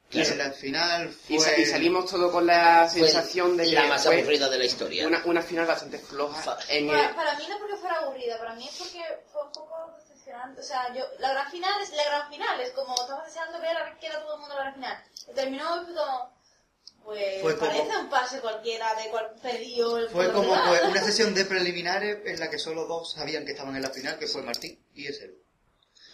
que 0.10 0.22
en 0.22 0.38
la 0.38 0.52
final 0.52 1.10
fue... 1.10 1.36
Y, 1.36 1.40
sa- 1.40 1.58
y 1.58 1.66
salimos 1.66 2.10
todos 2.10 2.32
con 2.32 2.46
la 2.46 2.88
sensación 2.88 3.58
de 3.58 3.66
que 3.66 3.72
la 3.72 3.88
más 3.88 4.06
fue 4.06 4.20
aburrida 4.20 4.48
de 4.50 4.58
la 4.58 4.66
historia. 4.66 5.08
una, 5.08 5.22
una 5.26 5.42
final 5.42 5.66
bastante 5.66 5.98
floja. 6.00 6.42
Fa- 6.42 6.58
En 6.70 6.90
el, 6.90 6.96
Para, 6.96 7.16
para 7.16 7.36
mí 7.38 7.46
no 7.50 7.58
porque 7.60 7.76
fuera 7.78 7.96
aburrida, 7.98 8.38
para 8.38 8.54
mí 8.56 8.68
es 8.68 8.76
porque 8.78 9.02
fue 9.34 9.44
un 9.44 9.52
poco 9.52 9.94
decepcionante. 9.98 10.62
O 10.62 10.64
sea, 10.64 10.94
yo, 10.94 11.04
la 11.20 11.32
gran 11.34 11.50
final 11.52 11.82
es 11.82 11.90
la 11.92 12.04
gran 12.06 12.30
final, 12.30 12.62
es 12.62 12.72
como 12.72 12.94
estamos 13.02 13.26
deseando 13.26 13.60
ver 13.60 13.76
a 13.78 13.84
ver 13.84 13.94
qué 14.00 14.08
era 14.08 14.22
todo 14.22 14.36
el 14.36 14.40
mundo 14.42 14.56
la 14.56 14.62
gran 14.62 14.74
final. 14.76 15.04
Y 15.30 15.34
terminó 15.34 15.82
y 15.82 15.86
fue 15.86 15.96
como, 15.96 16.37
pues 17.08 17.42
Fue 17.42 17.58
como- 17.58 17.72
parece 17.72 17.98
un 17.98 18.10
pase 18.10 18.40
cualquiera 18.42 18.94
de 19.02 19.10
cual 19.10 19.32
pedido 19.42 19.98
el 19.98 20.10
Fue 20.10 20.30
como 20.34 20.50
pues, 20.68 20.82
una 20.84 21.02
sesión 21.06 21.34
de 21.34 21.46
preliminares 21.46 22.20
en 22.26 22.38
la 22.38 22.50
que 22.50 22.60
solo 22.60 22.86
dos 22.86 23.14
sabían 23.14 23.46
que 23.46 23.52
estaban 23.54 23.74
en 23.78 23.82
la 23.82 23.90
final, 23.92 24.20
que 24.20 24.28
fue 24.28 24.42
Martín 24.44 24.78
y 24.94 25.08
ese. 25.08 25.34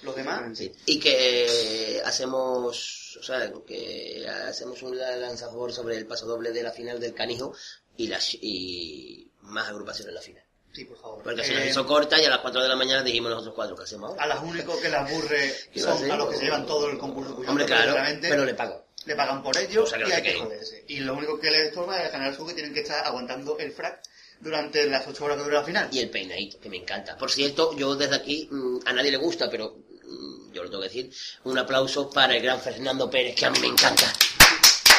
Los 0.03 0.15
demás, 0.15 0.55
Sí. 0.55 0.71
Y 0.85 0.99
que 0.99 1.99
hacemos, 2.05 3.17
o 3.19 3.23
sea, 3.23 3.51
que 3.65 4.27
hacemos 4.47 4.83
un 4.83 4.97
lanzador 4.97 5.73
sobre 5.73 5.97
el 5.97 6.05
paso 6.05 6.25
doble 6.27 6.51
de 6.51 6.61
la 6.61 6.71
final 6.71 6.99
del 6.99 7.13
canijo 7.13 7.53
y 7.97 8.07
las 8.07 8.33
y 8.35 9.31
más 9.41 9.69
agrupaciones 9.69 10.09
en 10.09 10.15
la 10.15 10.21
final. 10.21 10.43
sí, 10.73 10.85
por 10.85 10.97
favor. 10.99 11.23
Porque 11.23 11.43
se 11.43 11.53
Eh, 11.53 11.55
nos 11.59 11.65
hizo 11.67 11.85
corta 11.87 12.19
y 12.21 12.25
a 12.25 12.29
las 12.29 12.39
4 12.39 12.61
de 12.61 12.67
la 12.69 12.75
mañana 12.75 13.01
dijimos 13.03 13.29
nosotros 13.31 13.55
cuatro 13.55 13.75
que 13.75 13.83
hacemos 13.83 14.11
a 14.17 14.23
ahora. 14.23 14.35
los 14.35 14.43
únicos 14.43 14.75
que 14.77 14.89
les 14.89 14.99
aburre 14.99 15.53
¿Qué 15.73 15.83
va 15.83 15.91
a 15.93 15.97
son 15.97 16.11
a 16.11 16.15
los 16.17 16.29
que 16.29 16.35
se 16.37 16.43
llevan 16.45 16.65
todo 16.65 16.89
el 16.89 16.97
concurso 16.97 17.35
cuyo 17.35 17.49
Hombre, 17.49 17.65
claro, 17.65 17.95
pero 18.21 18.45
le 18.45 18.53
pago. 18.55 18.85
Le 19.05 19.15
pagan 19.15 19.43
por 19.43 19.57
ello 19.57 19.83
O 19.83 19.87
sea, 19.87 19.97
que 19.99 20.09
y 20.09 20.11
hay 20.11 20.21
que 20.21 20.33
joderse. 20.35 20.83
Y 20.87 20.99
lo 20.99 21.13
único 21.15 21.39
que 21.39 21.51
les 21.51 21.67
estorba 21.69 21.99
es 21.99 22.05
el 22.05 22.11
Canal 22.11 22.35
Sur 22.35 22.47
que 22.47 22.53
tienen 22.53 22.73
que 22.73 22.81
estar 22.81 23.05
aguantando 23.05 23.57
el 23.59 23.71
frac 23.71 24.01
durante 24.39 24.85
las 24.87 25.07
8 25.07 25.23
horas 25.25 25.37
que 25.37 25.43
dura 25.43 25.59
la 25.59 25.65
final. 25.65 25.89
Y 25.91 25.99
el 25.99 26.09
peinadito, 26.09 26.59
que 26.59 26.69
me 26.69 26.77
encanta. 26.77 27.17
Por 27.17 27.31
cierto, 27.31 27.75
yo 27.77 27.95
desde 27.95 28.15
aquí, 28.15 28.47
mm, 28.51 28.79
a 28.85 28.93
nadie 28.93 29.11
le 29.11 29.17
gusta, 29.17 29.49
pero 29.49 29.75
mm, 30.03 30.51
yo 30.51 30.63
lo 30.63 30.69
tengo 30.69 30.81
que 30.81 30.89
decir, 30.89 31.11
un 31.45 31.57
aplauso 31.57 32.09
para 32.09 32.35
el 32.35 32.41
gran 32.43 32.59
Fernando 32.59 33.09
Pérez, 33.09 33.35
que 33.35 33.45
a 33.45 33.49
mí 33.51 33.59
me 33.59 33.67
encanta. 33.67 34.05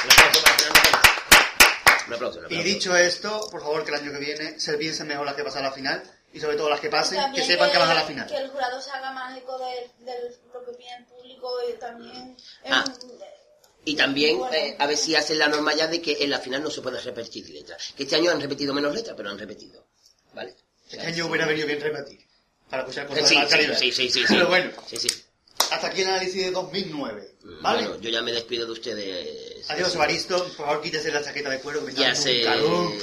Un 0.05 0.11
aplauso 0.13 0.43
para 0.43 0.55
Fernando 0.57 0.81
Pérez. 0.83 1.01
Un 2.07 2.13
aplauso, 2.15 2.39
un 2.39 2.45
Y 2.45 2.47
aplauso. 2.47 2.65
dicho 2.65 2.97
esto, 2.97 3.49
por 3.51 3.61
favor, 3.63 3.85
que 3.85 3.91
el 3.91 3.97
año 4.01 4.13
que 4.13 4.19
viene 4.19 4.61
se 4.61 4.77
piensen 4.79 5.07
mejor 5.09 5.27
las 5.27 5.35
que 5.35 5.45
pasan 5.45 5.65
a 5.65 5.69
la 5.69 5.73
final 5.75 6.03
y 6.33 6.41
sobre 6.41 6.57
todo 6.57 6.69
las 6.69 6.81
que 6.81 6.91
pasen, 6.91 7.19
También 7.19 7.45
que 7.47 7.53
sepan 7.53 7.71
que 7.71 7.79
van 7.79 7.91
a 7.91 7.95
la 7.95 8.03
final. 8.03 8.27
Que 8.27 8.37
el 8.37 8.51
jurado 8.51 8.81
se 8.81 8.91
haga 8.91 9.13
más 9.13 9.37
eco 9.39 9.59
de, 9.59 10.05
de 10.05 10.37
lo 10.53 10.65
que 10.65 10.71
opina 10.71 10.97
el 10.99 11.05
público 11.05 11.51
y 11.69 11.79
también... 11.79 12.37
Ah. 12.69 12.85
Y 13.87 13.97
también, 13.97 14.39
eh, 14.53 14.77
a 14.79 14.87
ver 14.87 14.97
si 14.97 15.15
hacen 15.15 15.39
la 15.39 15.49
norma 15.49 15.75
ya 15.75 15.87
de 15.89 16.01
que 16.01 16.19
en 16.25 16.31
la 16.31 16.39
final 16.41 16.63
no 16.63 16.71
se 16.71 16.81
puede 16.81 17.01
repetir 17.01 17.49
letras. 17.51 17.93
Que 17.97 18.05
este 18.05 18.17
año 18.17 18.31
han 18.31 18.41
repetido 18.41 18.73
menos 18.73 18.95
letras, 18.95 19.15
pero 19.17 19.29
han 19.31 19.39
repetido. 19.39 19.85
¿Vale? 20.35 20.55
Este 20.91 21.07
año 21.07 21.27
hubiera 21.27 21.47
venido 21.47 21.67
bien 21.67 21.81
repetir. 21.81 22.21
Para 22.71 22.83
escuchar 22.83 23.07
cosas 23.07 23.29
Sí, 23.29 23.35
de 23.35 23.41
más 23.43 23.51
sí, 23.51 23.57
calidad. 23.57 23.79
sí, 23.79 23.93
sí, 23.93 24.09
sí, 24.11 24.21
sí. 24.27 24.27
Pero 24.29 24.49
bueno, 24.49 24.71
Sí, 24.89 24.97
sí. 24.97 25.09
hasta 25.71 25.87
aquí 25.89 26.01
el 26.03 26.09
análisis 26.09 26.45
de 26.47 26.51
2009. 26.51 27.31
¿Vale? 27.61 27.83
Bueno, 27.89 28.01
yo 28.01 28.09
ya 28.11 28.23
me 28.23 28.33
despido 28.33 28.65
de 28.67 28.73
ustedes. 28.73 29.71
Adiós, 29.71 29.95
Evaristo. 29.95 30.39
Por 30.39 30.51
favor, 30.53 30.83
quítese 30.83 31.13
la 31.13 31.23
chaqueta 31.23 31.51
de 31.51 31.61
cuero 31.61 31.81
que 31.81 31.87
me 31.87 31.91
está 31.93 32.03
Ya 32.03 32.15
sé, 32.15 32.43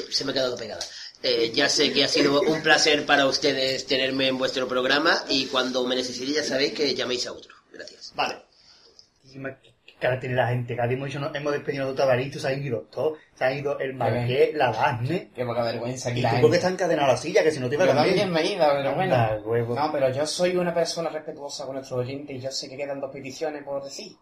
se 0.10 0.26
me 0.26 0.32
ha 0.32 0.34
quedado 0.34 0.58
pegada. 0.58 0.84
Eh, 1.24 1.52
ya 1.54 1.70
sé 1.70 1.94
que 1.94 2.04
ha 2.04 2.08
sido 2.08 2.42
un 2.42 2.64
placer 2.64 3.06
para 3.06 3.28
ustedes 3.28 3.86
tenerme 3.86 4.28
en 4.30 4.40
vuestro 4.40 4.68
programa 4.68 5.24
y 5.30 5.46
cuando 5.46 5.86
me 5.86 5.96
necesitéis 5.96 6.38
ya 6.38 6.44
sabéis 6.44 6.74
que 6.74 6.96
llaméis 6.96 7.28
a 7.28 7.34
otro. 7.34 7.54
Gracias. 7.72 8.12
Vale. 8.16 8.42
Que 10.02 10.08
ahora 10.08 10.20
tiene 10.20 10.36
la 10.36 10.48
gente. 10.48 10.76
Cada 10.76 10.92
hemos, 10.92 11.08
dicho, 11.08 11.32
hemos 11.32 11.54
despedido 11.54 11.84
a 11.84 11.88
los 11.88 11.96
tabaristas, 11.96 12.42
se 12.42 12.48
han 12.48 12.64
ido 12.64 12.82
todos. 12.92 13.20
Se 13.36 13.46
han 13.46 13.58
ido 13.60 13.78
el 13.80 13.94
Marqués, 13.94 14.56
la 14.56 14.72
Dasne. 14.72 15.30
Qué 15.34 15.46
poca 15.46 15.62
vergüenza 15.62 16.10
aquí 16.10 16.22
Y 16.22 16.24
tú 16.24 16.30
porque 16.42 16.58
está 16.58 16.70
encadenado 16.70 17.10
a 17.10 17.12
la 17.12 17.18
silla, 17.18 17.44
que 17.44 17.52
si 17.52 17.60
no 17.60 17.70
te 17.70 17.76
iba 17.76 17.84
a 17.84 17.88
cambiar. 17.88 18.08
ido, 18.18 18.66
pero 18.74 18.96
bueno. 18.96 19.76
No, 19.76 19.92
pero 19.92 20.10
yo 20.10 20.26
soy 20.26 20.56
una 20.58 20.74
persona 20.74 21.10
respetuosa 21.10 21.66
con 21.66 21.76
nuestros 21.76 22.00
oyentes 22.00 22.36
y 22.36 22.40
yo 22.40 22.52
sé 22.52 22.68
que 22.68 22.76
quedan 22.78 23.00
dos 23.00 23.12
peticiones 23.12 23.64
por 23.64 23.84
decir. 23.84 24.18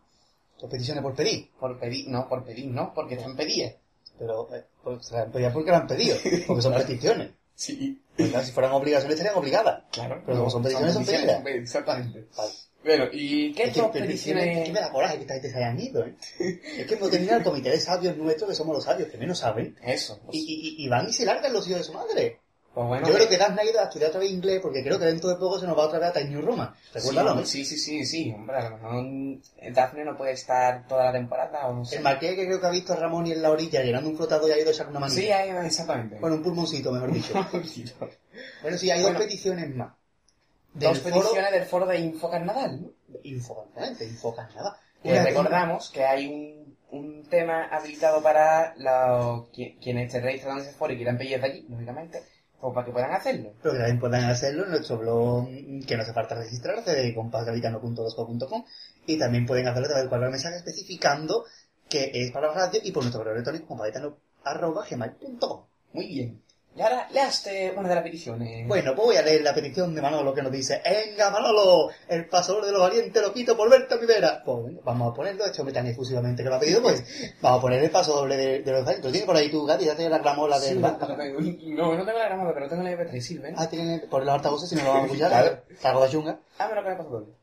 Dos 0.59 0.69
peticiones 0.69 1.01
por 1.01 1.15
pedir. 1.15 1.49
Por 1.57 1.79
pedir, 1.79 2.09
no, 2.09 2.27
por 2.27 2.43
pedir, 2.43 2.67
no, 2.67 2.93
porque 2.93 3.15
están 3.15 3.37
pedidas. 3.37 3.75
Pero, 4.19 4.53
eh, 4.53 4.65
pues, 4.83 5.07
se 5.07 5.17
han 5.17 5.31
pedido 5.31 5.53
porque 5.53 5.71
la 5.71 5.77
han 5.77 5.87
pedido. 5.87 6.17
Porque 6.45 6.61
son 6.61 6.73
peticiones. 6.75 7.29
Sí, 7.55 8.01
Pues, 8.17 8.29
claro, 8.29 8.45
si 8.45 8.51
fueran 8.51 8.73
obligaciones, 8.73 9.17
estarían 9.17 9.39
obligadas. 9.39 9.83
claro. 9.91 10.21
Pero 10.25 10.39
como 10.39 10.49
son 10.49 10.61
peticiones, 10.61 10.93
son 10.93 11.05
pedidas. 11.05 11.35
son 11.35 11.43
pedidas, 11.43 11.61
Exactamente. 11.63 12.27
Vale. 12.35 12.51
Bueno, 12.83 13.05
¿y 13.11 13.51
qué 13.53 13.63
Es 13.65 13.73
que 13.73 13.81
peticiones... 13.83 14.57
Es 14.57 14.63
que 14.65 14.71
me 14.71 14.79
da 14.79 14.91
coraje 14.91 15.15
que 15.15 15.21
esta 15.21 15.33
gente 15.33 15.49
se 15.51 15.57
hayan 15.57 15.79
ido, 15.79 16.05
¿eh? 16.05 16.15
Es 16.77 16.87
que 16.87 16.93
hemos 16.95 17.09
terminado 17.11 17.39
el 17.39 17.43
comité 17.43 17.69
de 17.71 17.79
sabios 17.79 18.15
nuestros, 18.15 18.49
que 18.49 18.55
somos 18.55 18.73
los 18.75 18.83
sabios, 18.85 19.09
que 19.09 19.17
menos 19.17 19.39
saben. 19.39 19.75
Eso. 19.83 20.19
Y, 20.31 20.37
y, 20.39 20.83
y- 20.83 20.85
y 20.85 20.87
van 20.89 21.09
y 21.09 21.13
se 21.13 21.25
largan 21.25 21.51
los 21.51 21.67
hijos 21.67 21.79
de 21.79 21.83
su 21.83 21.93
madre. 21.93 22.39
Pues 22.73 22.87
bueno, 22.87 23.07
Yo 23.07 23.15
creo 23.15 23.27
que 23.27 23.37
Daphne 23.37 23.61
ha 23.61 23.65
ido 23.65 23.79
a 23.79 23.83
estudiar 23.85 24.09
otra 24.09 24.19
vez 24.21 24.29
inglés, 24.31 24.59
porque 24.61 24.83
creo 24.83 24.99
que 24.99 25.05
dentro 25.05 25.27
de 25.29 25.35
poco 25.37 25.59
se 25.59 25.65
nos 25.65 25.75
va 25.77 25.87
otra 25.87 25.97
vez 25.99 26.09
a 26.09 26.13
Time 26.13 26.29
New 26.29 26.41
Roma. 26.43 26.73
¿Recuérdalo? 26.93 27.35
no? 27.35 27.45
Sí, 27.45 27.65
sí, 27.65 27.77
sí, 27.77 28.05
sí, 28.05 28.31
hombre, 28.31 28.57
a 28.57 28.69
lo 28.69 28.77
mejor 28.77 29.73
Daphne 29.73 30.05
no 30.05 30.15
puede 30.15 30.33
estar 30.33 30.87
toda 30.87 31.05
la 31.05 31.11
temporada 31.11 31.67
o 31.67 31.73
no 31.73 31.83
sé. 31.83 31.97
El 31.97 32.03
marqués 32.03 32.35
que 32.35 32.45
creo 32.45 32.61
que 32.61 32.67
ha 32.67 32.69
visto 32.69 32.93
a 32.93 32.95
Ramón 32.95 33.25
y 33.25 33.31
en 33.31 33.41
la 33.41 33.49
orilla 33.49 33.81
llenando 33.83 34.09
un 34.09 34.15
flotado 34.15 34.47
y 34.47 34.51
ha 34.51 34.57
ido 34.59 34.69
a 34.69 34.71
echar 34.71 34.87
una 34.87 34.99
manita. 34.99 35.19
Sí, 35.19 35.31
ahí, 35.31 35.49
exactamente. 35.65 36.19
Bueno, 36.19 36.35
un 36.37 36.43
pulmoncito, 36.43 36.91
mejor 36.91 37.11
dicho. 37.11 37.33
bueno, 38.61 38.77
sí, 38.77 38.91
hay 38.91 39.01
dos 39.01 39.15
peticiones 39.15 39.75
más. 39.75 39.93
Dos 40.73 41.03
Del 41.03 41.13
peticiones 41.13 41.51
del 41.51 41.63
foro 41.65 41.85
de 41.87 41.99
Infocarnadal, 41.99 42.81
¿no? 42.81 42.87
Foro... 42.89 43.19
Infocarnal, 43.23 43.97
de 43.97 44.05
Infocarnal. 44.05 44.73
Que 45.01 45.11
Una- 45.13 45.23
recordamos 45.23 45.89
que 45.89 46.03
hay 46.05 46.27
un, 46.27 46.77
un 46.91 47.23
tema 47.29 47.65
habilitado 47.71 48.21
para 48.21 48.75
los, 48.77 49.49
qui- 49.51 49.77
quienes 49.81 50.07
estén 50.07 50.23
registrados 50.23 50.61
en 50.63 50.69
ese 50.69 50.77
foro 50.77 50.93
y 50.93 50.97
quieran 50.97 51.17
pedir 51.17 51.39
de 51.39 51.45
allí, 51.47 51.65
lógicamente, 51.69 52.21
pues 52.59 52.73
para 52.73 52.85
que 52.85 52.91
puedan 52.91 53.11
hacerlo. 53.13 53.53
Pero 53.61 53.73
que 53.73 53.77
también 53.79 53.99
puedan 53.99 54.23
hacerlo 54.29 54.65
en 54.65 54.71
nuestro 54.71 54.97
blog, 54.97 55.47
que 55.87 55.95
no 55.97 56.03
hace 56.03 56.13
falta 56.13 56.35
registrarse, 56.35 56.91
de 56.93 57.15
compasgavitano.blogspot.com 57.15 58.65
y 59.07 59.17
también 59.17 59.45
pueden 59.45 59.67
hacerlo 59.67 59.85
a 59.85 59.89
través 59.89 60.03
del 60.03 60.09
cuadro 60.09 60.25
de 60.25 60.31
mensaje 60.33 60.57
especificando 60.57 61.45
que 61.89 62.11
es 62.13 62.31
para 62.31 62.47
la 62.49 62.53
radio 62.53 62.79
y 62.83 62.91
por 62.91 63.01
nuestro 63.03 63.21
correo 63.21 63.33
electrónico 63.33 63.67
compagavitano.gmail.com 63.67 65.61
Muy 65.93 66.07
bien. 66.07 66.41
Y 66.79 66.81
ahora 66.81 67.07
leaste 67.11 67.73
una 67.75 67.89
de 67.89 67.95
las 67.95 68.03
peticiones. 68.05 68.65
Bueno, 68.65 68.95
pues 68.95 69.05
voy 69.07 69.15
a 69.17 69.21
leer 69.21 69.41
la 69.41 69.53
petición 69.53 69.93
de 69.93 70.01
Manolo 70.01 70.33
que 70.33 70.41
nos 70.41 70.49
dice 70.51 70.81
Venga 70.85 71.29
Manolo, 71.29 71.89
el 72.07 72.25
pasador 72.27 72.65
de 72.65 72.71
los 72.71 72.79
valientes 72.79 73.21
lo 73.21 73.33
quito 73.33 73.57
por 73.57 73.69
verte 73.69 73.95
a 73.95 73.97
mi 73.97 74.05
vera. 74.05 74.41
Pues 74.45 74.61
bueno, 74.61 74.79
vamos 74.85 75.11
a 75.11 75.13
ponerlo, 75.13 75.45
este 75.45 75.59
hombre 75.61 75.73
tan 75.73 75.87
efusivamente 75.87 76.41
que 76.41 76.47
lo 76.47 76.55
ha 76.55 76.59
pedido, 76.59 76.81
pues 76.81 77.03
vamos 77.41 77.59
a 77.59 77.61
poner 77.61 77.83
el 77.83 77.91
paso 77.91 78.15
doble 78.15 78.37
de, 78.37 78.59
de 78.61 78.71
los 78.71 78.85
valientes. 78.85 79.03
¿Lo 79.05 79.11
tienes 79.11 79.27
por 79.27 79.35
ahí 79.35 79.51
tú, 79.51 79.65
Gaby? 79.65 79.83
Ya 79.83 79.95
te 79.95 80.09
la 80.09 80.19
gramola 80.19 80.57
Sí, 80.57 80.69
del... 80.69 80.81
no, 80.81 80.91
no 80.91 80.97
tengo- 81.17 81.39
no, 81.41 81.95
no 81.97 82.05
tengo 82.05 82.17
la 82.17 82.25
grabada, 82.25 82.53
pero 82.53 82.69
tengo 82.69 82.83
la 82.83 82.91
MP3, 82.91 83.19
sirve. 83.19 83.53
Ah, 83.57 83.67
tiene 83.69 83.99
por 84.09 84.23
los 84.23 84.33
altavoces 84.33 84.69
si 84.69 84.75
no 84.75 84.83
lo 84.83 84.87
vamos 84.93 85.03
a 85.03 85.05
escuchar. 85.13 85.29
Claro. 85.31 85.61
Cago 85.81 85.99
la 85.99 86.09
chunga. 86.09 86.39
Ah, 86.59 86.67
me 86.69 86.75
lo 86.75 86.83
que 86.83 86.89
me 86.91 86.95
pasó 86.95 87.09
doble. 87.09 87.33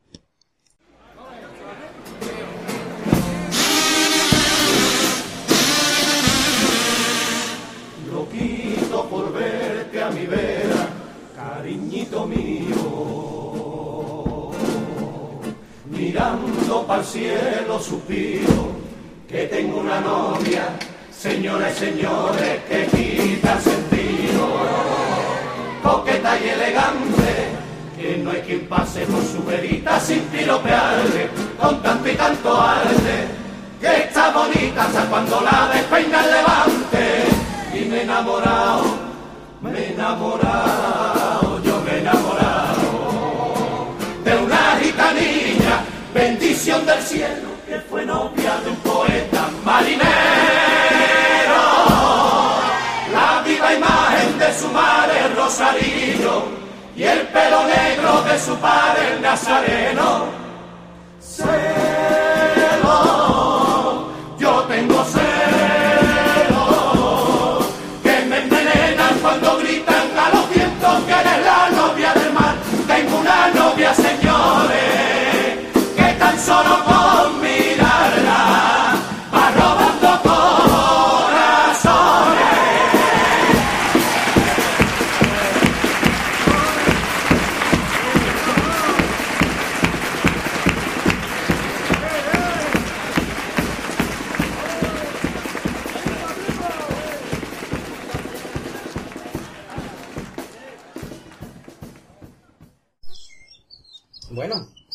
Mío. 12.25 12.75
Mirando 15.85 16.85
para 16.85 17.01
el 17.01 17.05
cielo 17.05 17.79
suspiro 17.79 18.77
que 19.27 19.45
tengo 19.47 19.81
una 19.81 19.99
novia, 19.99 20.69
señores, 21.11 21.75
señores, 21.75 22.61
que 22.69 22.85
quita 22.87 23.59
sentido. 23.59 24.47
Coqueta 25.83 26.39
y 26.39 26.49
elegante, 26.49 27.49
que 27.97 28.17
no 28.17 28.31
hay 28.31 28.41
quien 28.41 28.67
pase 28.67 29.05
por 29.05 29.21
su 29.23 29.43
verita 29.45 29.99
sin 29.99 30.21
piropearle, 30.23 31.29
con 31.59 31.81
tanto 31.81 32.09
y 32.09 32.15
tanto 32.15 32.61
arte, 32.61 33.27
que 33.81 34.03
está 34.03 34.31
bonita 34.31 34.83
hasta 34.83 35.05
cuando 35.09 35.41
la 35.41 35.69
despeina 35.73 36.23
el 36.23 36.31
levante. 36.31 37.25
Y 37.73 37.85
me 37.89 37.97
he 37.97 38.03
enamorado, 38.03 38.83
me 39.61 39.71
he 39.71 39.93
enamorado, 39.93 41.16
del 46.67 47.01
cielo, 47.01 47.47
que 47.65 47.79
fue 47.89 48.05
novia 48.05 48.57
de 48.57 48.71
un 48.71 48.75
poeta 48.77 49.47
marinero. 49.63 50.03
La 53.13 53.41
viva 53.45 53.73
imagen 53.73 54.37
de 54.37 54.53
su 54.53 54.67
madre 54.67 55.29
Rosarillo 55.33 56.43
y 56.93 57.03
el 57.03 57.19
pelo 57.27 57.63
negro 57.63 58.21
de 58.23 58.37
su 58.37 58.53
padre 58.57 59.13
el 59.13 59.21
Nazareno. 59.21 60.25
Celo, 61.21 62.26
que 76.63 76.69
tan 76.69 76.96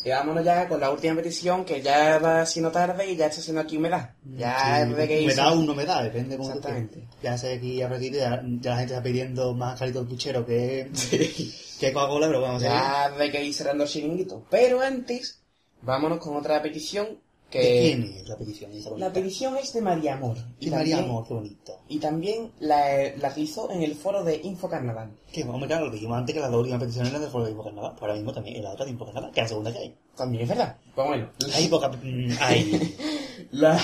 y 0.03 0.09
vámonos 0.09 0.43
ya 0.43 0.67
con 0.67 0.79
la 0.79 0.89
última 0.91 1.15
petición, 1.15 1.63
que 1.63 1.81
ya 1.81 2.19
va 2.19 2.45
siendo 2.45 2.71
tarde 2.71 3.09
y 3.09 3.15
ya 3.15 3.27
está 3.27 3.41
siendo 3.41 3.61
aquí 3.61 3.77
humedad. 3.77 4.11
Ya 4.23 4.81
es 4.81 4.95
de 4.95 5.07
que 5.07 5.33
da 5.33 5.51
o 5.51 5.55
no 5.55 5.73
me 5.73 5.85
da, 5.85 6.03
depende 6.03 6.35
cómo 6.35 6.49
Exactamente. 6.49 7.07
Ya 7.21 7.37
sé 7.37 7.53
aquí 7.53 7.81
a 7.81 7.87
ratito, 7.87 8.17
ya, 8.17 8.41
ya 8.59 8.71
la 8.71 8.77
gente 8.77 8.93
está 8.93 9.03
pidiendo 9.03 9.53
más 9.53 9.79
carito 9.79 9.99
del 9.99 10.07
puchero 10.09 10.45
que, 10.45 10.91
que 11.79 11.93
Coca-Cola, 11.93 12.27
pero 12.27 12.41
vamos 12.41 12.63
a 12.63 12.65
seguir. 12.65 12.81
Ya 12.81 13.09
de 13.17 13.31
que 13.31 13.45
ir 13.45 13.53
cerrando 13.53 13.83
el 13.85 13.89
chiringuito. 13.89 14.45
Pero 14.49 14.81
antes, 14.81 15.41
vámonos 15.81 16.19
con 16.19 16.35
otra 16.35 16.61
petición 16.61 17.19
que... 17.53 17.59
¿De 17.59 17.79
quién 17.81 18.03
es 18.17 18.27
la 18.27 18.37
petición? 18.37 18.71
esa? 18.71 18.89
La 18.97 19.13
petición 19.13 19.55
es 19.57 19.71
de 19.73 19.81
María 19.81 20.15
Amor. 20.15 20.37
María 20.69 20.97
Amor, 20.99 21.27
qué 21.27 21.33
bonito. 21.33 21.79
Y 21.87 21.99
también 21.99 22.51
la, 22.59 23.15
la 23.17 23.33
hizo 23.37 23.69
en 23.71 23.83
el 23.83 23.95
foro 23.95 24.23
de 24.23 24.41
Infocarnaval. 24.43 25.11
Que 25.31 25.43
vamos, 25.43 25.67
claro, 25.67 25.85
lo 25.85 25.91
dijimos 25.91 26.17
antes 26.17 26.33
que 26.33 26.41
las 26.41 26.49
dos 26.51 26.59
últimas 26.61 26.79
peticiones 26.81 27.09
eran 27.11 27.21
del 27.21 27.31
foro 27.31 27.45
de 27.45 27.51
Infocarnaval. 27.51 27.91
Pues 27.91 28.01
ahora 28.01 28.13
mismo 28.15 28.33
también 28.33 28.57
es 28.57 28.63
la 28.63 28.71
otra 28.71 28.85
de 28.85 28.91
Infocarnaval, 28.91 29.31
que 29.31 29.39
es 29.39 29.43
la 29.43 29.49
segunda 29.49 29.71
que 29.71 29.79
hay. 29.79 29.95
También 30.15 30.43
es 30.43 30.49
verdad. 30.49 30.77
Pues 30.95 31.07
bueno, 31.07 31.29
Hay 31.53 31.67
poca... 31.67 31.89
mm, 31.89 32.31
Hay. 32.41 32.97
la, 33.51 33.79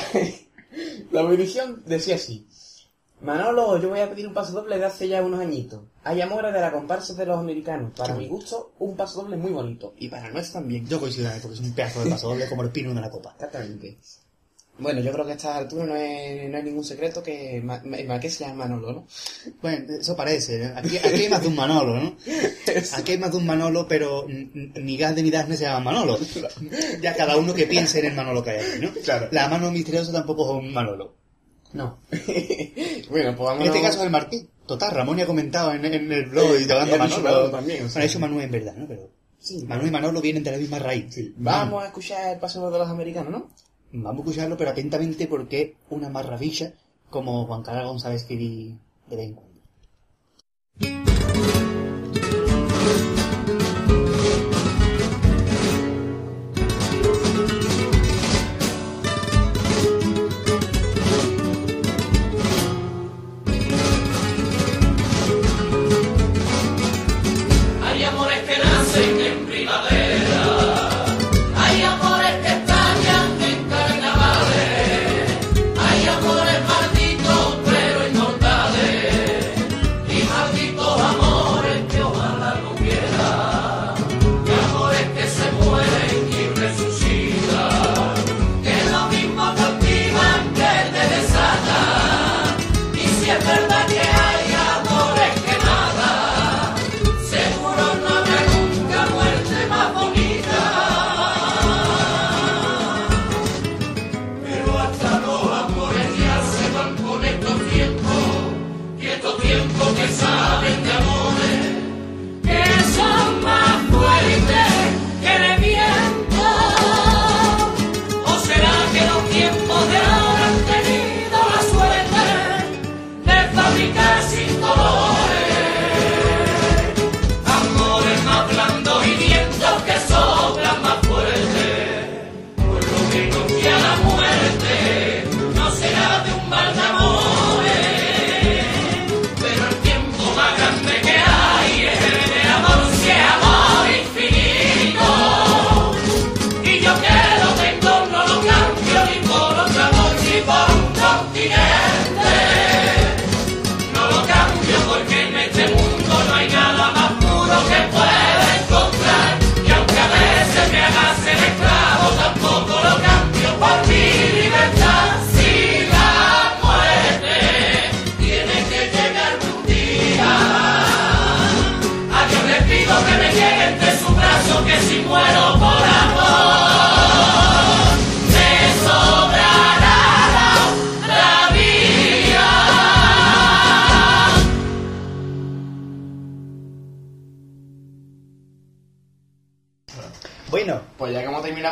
la 1.12 1.28
petición 1.30 1.84
decía 1.86 2.16
así. 2.16 2.48
Manolo, 3.22 3.78
yo 3.82 3.90
voy 3.90 4.00
a 4.00 4.10
pedir 4.10 4.28
un 4.28 4.34
paso 4.34 4.54
doble 4.54 4.78
de 4.78 4.86
hace 4.86 5.08
ya 5.08 5.22
unos 5.22 5.40
añitos. 5.42 5.82
Hay 6.04 6.22
amores 6.22 6.54
de 6.54 6.62
la 6.62 6.72
comparsa 6.72 7.14
de 7.14 7.26
los 7.26 7.38
americanos. 7.38 7.92
Para 7.96 8.16
mi 8.16 8.28
gusto, 8.28 8.72
un 8.80 8.96
paso 8.96 9.22
doble 9.24 9.36
muy 9.36 9.52
bonito. 9.52 9.94
Y 9.98 10.08
para 10.08 10.28
el 10.28 10.34
nuestro 10.34 10.62
también. 10.62 10.88
Yo 10.88 11.00
coincido 11.00 11.30
porque 11.42 11.56
es 11.56 11.62
un 11.62 11.74
pedazo 11.74 12.04
de 12.04 12.12
paso 12.12 12.30
doble 12.30 12.48
como 12.48 12.64
el 12.64 12.70
pino 12.72 12.94
de 12.94 13.02
la 13.02 13.10
copa. 13.10 13.32
Exactamente. 13.34 13.98
Bueno, 14.82 15.02
yo 15.02 15.12
creo 15.12 15.26
que 15.26 15.34
a 15.34 15.36
estas 15.36 15.58
alturas 15.58 15.86
no 15.90 15.96
es, 15.98 16.50
no 16.50 16.56
hay 16.56 16.64
ningún 16.64 16.86
secreto 16.86 17.22
que 17.22 17.60
Ma- 17.62 17.82
Ma- 17.84 17.98
el 17.98 18.08
marqués 18.08 18.36
se 18.36 18.46
llama 18.46 18.64
Manolo, 18.64 18.94
¿no? 18.94 19.08
Bueno, 19.62 19.86
eso 20.00 20.16
parece. 20.16 20.64
¿eh? 20.64 20.74
Aquí, 20.74 20.96
aquí 20.98 21.24
hay 21.24 21.28
más 21.28 21.42
de 21.42 21.50
un 21.50 21.56
Manolo, 21.58 21.96
¿no? 22.00 22.16
Aquí 22.96 23.12
hay 23.12 23.18
más 23.18 23.32
de 23.32 23.38
un 23.38 23.46
Manolo, 23.46 23.86
pero 23.90 24.26
ni 24.30 24.96
Gazde 24.96 25.22
ni 25.22 25.32
Daphne 25.32 25.58
se 25.58 25.66
llaman 25.66 25.84
Manolo. 25.84 26.18
Ya 27.02 27.14
cada 27.14 27.36
uno 27.36 27.54
que 27.54 27.66
piense 27.68 28.00
en 28.00 28.06
el 28.06 28.14
Manolo 28.14 28.42
que 28.42 28.52
hay 28.52 28.58
aquí, 28.66 28.80
¿no? 28.86 28.92
Claro. 29.04 29.28
La 29.34 29.50
mano 29.50 29.70
misteriosa 29.70 30.14
tampoco 30.14 30.44
es 30.58 30.64
un 30.64 30.74
Manolo. 30.74 31.19
No. 31.74 32.00
bueno, 33.10 33.36
pues 33.36 33.48
vamos 33.48 33.62
En 33.62 33.68
este 33.68 33.82
caso 33.82 34.00
es 34.00 34.06
el 34.06 34.10
Martín. 34.10 34.50
Total, 34.66 34.92
Ramón 34.92 35.18
ya 35.18 35.24
ha 35.24 35.28
comentado 35.28 35.74
en, 35.74 35.86
en 35.86 36.12
el 36.12 36.26
blog 36.26 36.60
y 36.60 36.64
hablando 36.64 36.96
ha 36.96 37.06
dicho 37.06 37.22
Manolo. 37.22 37.24
Manolo 37.24 37.52
también, 37.52 37.86
o 37.86 37.90
sea. 37.90 38.04
Bueno, 38.04 38.20
Manuel 38.20 38.46
en 38.46 38.52
verdad, 38.52 38.76
¿no? 38.76 38.88
Pero 38.88 39.10
Sí, 39.40 39.66
Manuel 39.66 39.88
y 39.88 39.92
Manolo 39.92 40.22
vienen 40.22 40.44
de 40.44 40.52
la 40.52 40.58
misma 40.58 40.80
raíz. 40.80 41.16
Vamos 41.38 41.84
a 41.84 41.88
escuchar 41.88 42.34
el 42.34 42.40
paso 42.40 42.70
de 42.70 42.78
los 42.78 42.90
americanos, 42.90 43.32
¿no? 43.32 43.50
Vamos 43.94 44.20
a 44.20 44.30
escucharlo, 44.30 44.58
pero 44.58 44.72
atentamente 44.72 45.28
porque 45.28 45.62
es 45.62 45.72
una 45.90 46.10
maravilla 46.10 46.74
como 47.10 47.46
Juan 47.46 47.64
Carlos 47.64 47.88
González 47.88 48.22
escribí 48.22 48.78
de 49.08 49.16
vez 49.16 49.28
en 49.28 49.34
cuando. 49.34 49.60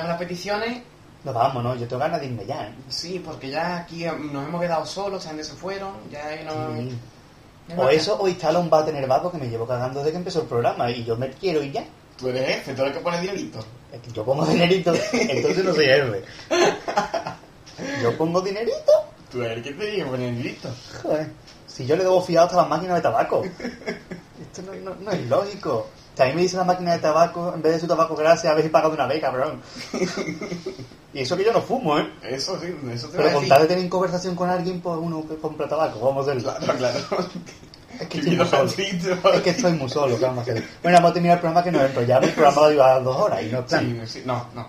Con 0.02 0.10
las 0.10 0.20
peticiones, 0.20 0.82
nos 1.24 1.34
vamos, 1.34 1.64
¿no? 1.64 1.76
Yo 1.76 1.88
tengo 1.88 2.00
ganas 2.02 2.20
de 2.22 2.28
irme 2.28 2.46
ya, 2.46 2.68
¿eh? 2.68 2.74
sí, 2.90 3.22
porque 3.24 3.50
ya 3.50 3.78
aquí 3.78 4.06
nos 4.06 4.48
hemos 4.48 4.62
quedado 4.62 4.86
solos, 4.86 5.26
gente 5.26 5.44
se 5.44 5.54
fueron, 5.54 5.92
ya 6.12 6.24
no... 6.46 6.76
Sí. 6.78 6.98
no 7.76 7.82
O 7.84 7.90
eso, 7.90 8.18
o 8.20 8.28
instala 8.28 8.60
un 8.60 8.70
bate 8.70 8.92
vaso 9.06 9.32
que 9.32 9.38
me 9.38 9.50
llevo 9.50 9.68
cagando 9.68 10.00
desde 10.00 10.12
que 10.12 10.18
empezó 10.18 10.42
el 10.42 10.48
programa 10.48 10.90
y 10.92 11.04
yo 11.04 11.18
me 11.18 11.30
quiero 11.32 11.62
ir 11.64 11.72
ya. 11.74 11.86
Tú 12.18 12.30
eres 12.30 12.46
jefe, 12.48 12.74
tú 12.74 12.82
eres 12.82 12.94
el 12.94 12.98
que 13.00 13.04
pone 13.04 13.22
dinerito. 13.22 13.60
Es 13.92 14.02
que 14.02 14.12
yo 14.12 14.24
pongo 14.26 14.46
dinerito, 14.46 14.94
entonces 15.14 15.64
no 15.64 15.74
soy 15.74 15.86
héroe. 15.86 16.24
Yo 18.02 18.18
pongo 18.18 18.42
dinerito. 18.42 18.92
Tú 19.32 19.42
eres 19.44 19.58
el 19.58 19.64
que 19.64 19.72
te 19.74 19.86
dice 19.86 20.06
poner 20.06 20.32
dinerito. 20.34 20.70
Joder, 21.04 21.30
si 21.68 21.86
yo 21.86 21.96
le 21.96 22.04
debo 22.04 22.22
fiado 22.22 22.48
hasta 22.48 22.58
las 22.58 22.70
máquinas 22.70 22.96
de 22.96 23.02
tabaco. 23.02 23.44
Esto 24.42 24.62
no, 24.64 24.74
no- 24.76 24.96
no 25.00 25.12
es 25.12 25.22
lógico. 25.28 25.88
También 26.18 26.36
me 26.36 26.42
dice 26.42 26.58
la 26.58 26.64
máquina 26.64 26.94
de 26.94 27.00
tabaco, 27.00 27.54
en 27.54 27.62
vez 27.62 27.74
de 27.74 27.80
su 27.82 27.88
tabaco 27.88 28.16
gracias, 28.16 28.52
habéis 28.52 28.70
pagado 28.70 28.94
una 28.94 29.06
vez, 29.06 29.22
cabrón. 29.22 29.62
Y 31.14 31.22
eso 31.22 31.36
que 31.36 31.46
yo 31.46 31.54
no 31.54 31.62
fumo, 31.62 31.98
¿eh? 31.98 32.08
Eso 32.22 32.60
sí, 32.60 32.68
eso 32.92 33.08
te 33.08 33.18
Pero 33.18 33.30
a 33.30 33.34
con 33.34 33.48
tal 33.48 33.62
de 33.64 33.68
tener 33.70 33.90
conversación 33.90 34.36
con 34.36 34.50
alguien, 34.50 34.82
pues 34.82 35.00
uno 35.02 35.24
compra 35.42 35.68
tabaco, 35.68 36.00
vamos 36.00 36.28
a 36.28 36.32
hacerlo. 36.32 36.54
Claro, 36.60 36.78
claro. 36.78 37.00
Es 38.00 38.08
que 38.08 38.18
estoy 38.20 38.36
muy 38.36 38.46
solo. 38.46 38.66
Es 39.34 39.42
que 39.42 39.50
estoy 39.50 39.74
muy 39.74 39.90
solo, 39.90 40.20
¿qué 40.20 40.26
vamos 40.26 40.40
a 40.48 40.52
hacer? 40.52 40.68
Bueno, 40.84 40.98
vamos 40.98 41.12
a 41.12 41.14
terminar 41.14 41.38
el 41.38 41.42
programa 41.42 41.64
que 41.64 41.72
nos 41.72 41.82
enrollamos. 41.84 42.28
El 42.28 42.36
programa 42.36 42.62
va 42.62 42.94
a 42.94 43.00
dos 43.00 43.18
horas 43.18 43.42
y 43.42 43.46
no 43.48 43.60
es 43.60 43.66
plan. 43.66 44.02
Sí, 44.06 44.20
sí, 44.20 44.24
no, 44.26 44.46
no. 44.54 44.68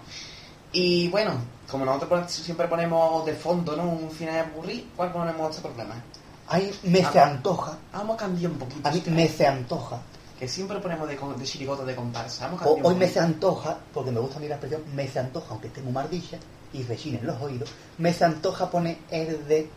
Y 0.72 1.08
bueno, 1.08 1.32
como 1.70 1.84
nosotros 1.84 2.30
siempre 2.30 2.66
ponemos 2.68 3.26
de 3.26 3.34
fondo, 3.34 3.76
¿no? 3.76 3.82
Un 3.84 4.10
final 4.10 4.46
de 4.46 4.52
burrí, 4.52 4.90
¿cuál 4.96 5.12
ponemos 5.12 5.50
este 5.50 5.68
problema? 5.68 6.02
Ay, 6.46 6.72
me 6.84 7.04
se 7.04 7.20
antoja. 7.20 7.76
Vamos 7.92 8.14
a 8.14 8.18
cambiar 8.20 8.52
un 8.52 8.58
poquito. 8.58 8.88
A 8.88 8.92
mí 8.92 9.02
me 9.08 9.22
año, 9.24 9.32
se 9.36 9.46
antoja. 9.46 10.00
Que 10.38 10.46
siempre 10.48 10.78
ponemos 10.78 11.08
de, 11.08 11.16
de 11.16 11.44
chirigotas 11.44 11.86
de 11.86 11.94
comparsa. 11.96 12.46
Vamos 12.46 12.62
O- 12.62 12.78
hoy 12.88 12.94
me 12.94 13.08
se 13.08 13.20
antoja, 13.20 13.76
porque 13.92 14.10
me 14.10 14.20
gusta 14.20 14.36
a 14.38 14.40
mí 14.40 14.48
la 14.48 14.54
expresión, 14.54 14.82
me 14.94 15.08
se 15.08 15.18
antoja, 15.18 15.46
aunque 15.50 15.66
esté 15.68 15.80
muy 15.82 15.92
mardilla 15.92 16.38
y 16.72 16.82
rechinen 16.84 17.26
los 17.26 17.40
oídos, 17.42 17.70
me 17.98 18.12
se 18.12 18.24
antoja 18.24 18.70
poner 18.70 18.98
el 19.10 19.46
de 19.48 19.68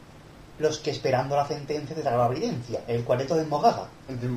los 0.59 0.77
que 0.77 0.91
esperando 0.91 1.35
la 1.35 1.47
sentencia 1.47 1.95
de 1.95 2.03
la 2.03 2.27
evidencia, 2.27 2.81
el 2.87 3.03
cuarteto 3.03 3.35
del 3.35 3.47
Mogaga. 3.47 3.87
Del 4.07 4.29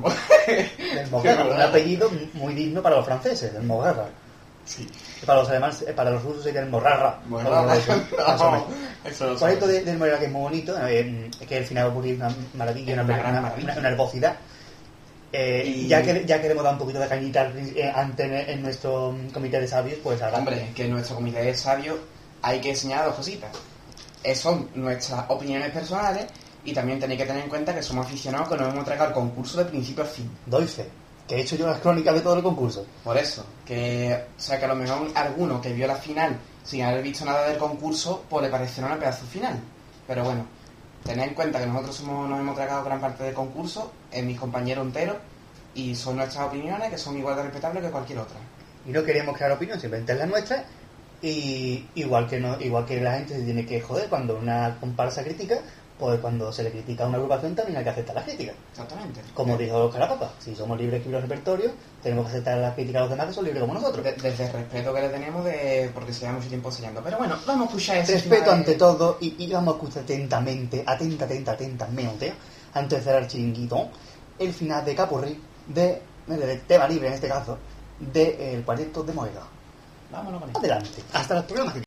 Mogaga, 1.11 1.45
un 1.55 1.61
apellido 1.61 2.09
muy 2.33 2.53
digno 2.55 2.81
para 2.81 2.95
los 2.95 3.05
franceses, 3.05 3.53
del 3.53 3.63
Mogaga. 3.63 4.07
Sí. 4.65 4.89
Para 5.27 5.41
los 5.41 5.49
alemanes, 5.49 5.83
eh, 5.87 5.93
para 5.93 6.09
los 6.09 6.23
rusos 6.23 6.43
sería 6.43 6.61
el. 6.61 6.69
Eso 9.05 9.25
lo 9.27 9.31
El 9.33 9.37
cuarteto 9.37 9.67
de- 9.67 9.83
del 9.83 9.97
Morraga 9.99 10.17
que 10.19 10.25
es 10.25 10.31
muy 10.31 10.41
bonito, 10.41 10.75
eh, 10.87 11.29
que 11.47 11.57
el 11.59 11.65
final 11.65 11.83
va 11.85 11.87
a 11.89 11.91
ocurrir 11.91 12.15
una 12.15 12.29
maravilla, 12.55 12.93
una, 12.93 13.03
Una 13.03 13.53
una- 13.61 13.79
una 13.79 13.89
herbosidad. 13.89 14.35
Eh, 15.37 15.63
Y- 15.67 15.87
ya, 15.87 16.01
que, 16.01 16.23
ya 16.25 16.41
queremos 16.41 16.63
dar 16.63 16.73
un 16.73 16.79
poquito 16.79 16.99
de 16.99 17.09
cañita 17.09 17.51
eh, 17.57 17.91
ante 17.93 18.51
en, 18.53 18.61
nuestro 18.61 19.13
comité 19.33 19.59
de 19.59 19.67
sabios, 19.67 19.99
pues 20.01 20.21
ahora. 20.21 20.37
Hombre, 20.37 20.71
que 20.73 20.85
en 20.85 20.91
nuestro 20.91 21.15
comité 21.17 21.41
de 21.43 21.53
sabios 21.53 21.97
hay 22.41 22.61
que 22.61 22.73
señalar 22.73 23.07
dos 23.07 23.15
cositas. 23.15 23.49
Eh, 24.23 24.33
son 24.33 24.69
nuestras 24.75 25.25
opiniones 25.29 25.71
personales 25.71 26.25
y 26.63 26.71
también 26.73 26.99
tenéis 26.99 27.19
que 27.19 27.25
tener 27.27 27.43
en 27.43 27.49
cuenta 27.49 27.75
que 27.75 27.83
somos 27.83 28.05
aficionados 28.05 28.47
que 28.47 28.55
nos 28.55 28.67
hemos 28.67 28.79
entregado 28.79 29.09
al 29.09 29.13
concurso 29.13 29.57
de 29.57 29.65
principio 29.65 30.03
a 30.05 30.07
fin. 30.07 30.31
Doy 30.45 30.65
fe, 30.67 30.85
que 31.27 31.35
he 31.35 31.41
hecho 31.41 31.57
yo 31.57 31.67
las 31.67 31.79
crónicas 31.79 32.15
de 32.15 32.21
todo 32.21 32.37
el 32.37 32.41
concurso. 32.43 32.85
Por 33.03 33.17
eso, 33.17 33.45
que, 33.65 34.17
o 34.37 34.39
sea, 34.39 34.57
que 34.57 34.65
a 34.65 34.69
lo 34.69 34.75
mejor 34.75 35.09
alguno 35.15 35.59
que 35.61 35.73
vio 35.73 35.85
la 35.85 35.95
final 35.97 36.37
sin 36.63 36.81
haber 36.81 37.03
visto 37.03 37.25
nada 37.25 37.45
del 37.49 37.57
concurso, 37.57 38.23
pues 38.29 38.43
le 38.45 38.49
parecerá 38.49 38.87
una 38.87 38.97
pedazo 38.97 39.25
final. 39.25 39.59
Pero 40.07 40.23
bueno, 40.23 40.45
tened 41.05 41.23
en 41.23 41.33
cuenta 41.35 41.59
que 41.59 41.67
nosotros 41.67 41.95
somos, 41.95 42.27
nos 42.27 42.39
hemos 42.39 42.55
tragado 42.55 42.83
gran 42.83 42.99
parte 42.99 43.23
del 43.23 43.33
concurso, 43.33 43.93
en 44.11 44.27
mis 44.27 44.39
compañeros 44.39 44.85
enteros, 44.85 45.17
y 45.75 45.93
son 45.95 46.17
nuestras 46.17 46.47
opiniones 46.47 46.89
que 46.89 46.97
son 46.97 47.17
igual 47.17 47.35
de 47.35 47.43
respetables 47.43 47.83
que 47.83 47.91
cualquier 47.91 48.19
otra. 48.19 48.37
Y 48.87 48.91
no 48.91 49.03
queremos 49.03 49.35
crear 49.35 49.51
opinión, 49.51 49.79
simplemente 49.79 50.13
es 50.13 50.19
la 50.19 50.25
nuestra. 50.25 50.65
Y 51.21 51.85
igual 51.95 52.27
que 52.27 52.39
no, 52.39 52.59
igual 52.59 52.85
que 52.85 52.99
la 53.01 53.13
gente 53.13 53.35
se 53.35 53.43
tiene 53.43 53.65
que 53.65 53.81
joder 53.81 54.09
cuando 54.09 54.37
una 54.37 54.77
comparsa 54.79 55.23
critica, 55.23 55.59
pues 55.97 56.19
cuando 56.19 56.51
se 56.51 56.61
le 56.63 56.71
critica 56.71 57.05
a 57.05 57.07
una 57.07 57.15
agrupación 57.17 57.55
también 57.55 57.77
hay 57.77 57.83
que 57.85 57.89
aceptar 57.89 58.15
las 58.15 58.25
críticas. 58.25 58.55
Exactamente. 58.71 59.21
Como 59.33 59.55
dijo 59.57 59.89
Carapapa, 59.89 60.31
si 60.39 60.53
somos 60.53 60.77
libres 60.77 61.01
que 61.01 61.09
los 61.09 61.21
repertorios, 61.21 61.71
tenemos 62.03 62.25
que 62.25 62.31
aceptar 62.31 62.57
las 62.57 62.73
críticas 62.73 62.95
de 62.95 63.01
los 63.01 63.09
demás 63.11 63.27
que 63.27 63.33
son 63.33 63.45
libres 63.45 63.61
como 63.61 63.73
nosotros. 63.75 64.03
De- 64.03 64.11
desde 64.13 64.45
el 64.45 64.51
respeto 64.51 64.93
que 64.93 65.01
le 65.01 65.09
tenemos 65.09 65.45
de 65.45 65.91
porque 65.93 66.11
se 66.13 66.21
lleva 66.21 66.33
mucho 66.33 66.49
tiempo 66.49 66.67
enseñando. 66.69 67.01
Pero 67.01 67.17
bueno, 67.17 67.35
vamos 67.47 67.61
a 67.61 67.69
escuchar 67.69 67.97
ese 67.97 68.13
Respeto 68.13 68.45
de- 68.49 68.51
ante 68.57 68.75
todo 68.75 69.17
y, 69.21 69.35
y 69.41 69.53
vamos 69.53 69.75
a 69.75 69.77
escuchar 69.77 70.03
atentamente, 70.03 70.83
atenta, 70.85 71.23
atenta, 71.25 71.51
atentamente, 71.53 72.33
antes 72.73 72.99
de 72.99 73.03
cerrar 73.03 73.21
el 73.23 73.27
chiringuito, 73.29 73.89
el 74.37 74.51
final 74.53 74.83
de 74.83 74.95
Capurri, 74.95 75.41
de, 75.67 76.01
de 76.27 76.57
tema 76.67 76.87
libre 76.89 77.07
en 77.07 77.13
este 77.13 77.29
caso, 77.29 77.57
del 77.99 78.11
de, 78.11 78.55
el 78.55 78.63
cuarteto 78.65 79.01
de 79.01 79.13
Moega. 79.13 79.43
Vámonos 80.11 80.41
con. 80.41 80.57
Adelante, 80.57 81.01
hasta 81.13 81.35
los 81.35 81.45
programas 81.45 81.73
que 81.75 81.83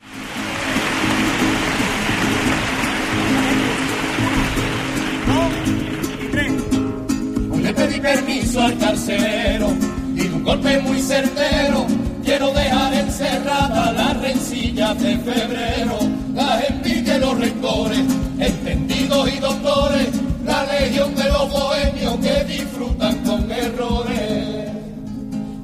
pedí 7.79 8.01
permiso 8.01 8.61
al 8.61 8.77
carcelero 8.77 9.69
y 10.17 10.21
de 10.21 10.35
un 10.35 10.43
golpe 10.43 10.81
muy 10.81 11.01
certero 11.01 11.87
quiero 12.25 12.51
dejar 12.51 12.93
encerrada 12.93 13.93
las 13.93 14.21
rencillas 14.21 15.01
de 15.01 15.17
febrero, 15.19 15.99
las 16.35 16.71
envidias 16.71 17.21
los 17.21 17.39
rencores, 17.39 18.01
entendidos 18.39 19.33
y 19.33 19.39
doctores, 19.39 20.09
la 20.45 20.67
legión 20.67 21.15
de 21.15 21.25
los 21.25 21.51
bohemios 21.51 22.17
que 22.17 22.45
disfrutan 22.45 23.17
con 23.25 23.51
errores. 23.51 24.71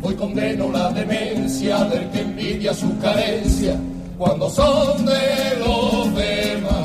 Hoy 0.03 0.15
condeno 0.15 0.71
la 0.71 0.91
demencia 0.91 1.85
del 1.85 2.11
que 2.11 2.21
envidia 2.21 2.73
su 2.75 2.97
carencia 2.99 3.77
cuando 4.17 4.49
son 4.49 5.05
de 5.05 5.59
los 5.59 6.15
demás. 6.15 6.84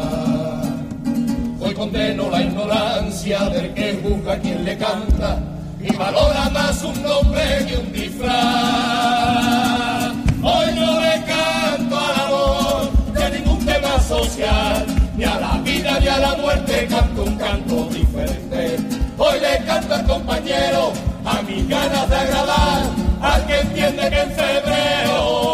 Condeno 1.80 2.30
la 2.30 2.42
ignorancia 2.42 3.40
del 3.52 3.74
que 3.74 3.98
juzga 4.04 4.34
a 4.34 4.40
quien 4.40 4.66
le 4.66 4.78
canta 4.78 5.40
y 5.82 5.96
valora 5.96 6.50
más 6.50 6.84
un 6.84 7.02
nombre 7.02 7.42
que 7.70 7.78
un 7.78 7.94
disfraz. 7.94 8.34
Hoy 10.44 10.76
no 10.76 11.00
le 11.00 11.24
canto 11.24 11.98
al 11.98 12.20
amor 12.26 12.92
de 13.14 13.40
ningún 13.40 13.66
tema 13.66 13.98
social, 14.02 14.86
ni 15.16 15.24
a 15.24 15.40
la 15.40 15.58
vida 15.64 15.98
ni 16.02 16.08
a 16.10 16.20
la 16.20 16.36
muerte 16.36 16.86
canto 16.90 17.24
un 17.24 17.38
canto 17.38 17.86
diferente. 17.86 18.78
Hoy 19.18 19.40
le 19.40 19.66
canto 19.66 19.94
al 19.96 20.06
compañero 20.06 20.92
a 21.24 21.42
mis 21.44 21.66
ganas 21.66 22.10
de 22.10 22.16
agradar 22.18 22.82
al 23.22 23.46
que 23.48 23.58
entiende 23.58 24.10
que 24.10 24.20
en 24.20 24.32
febrero 24.32 25.49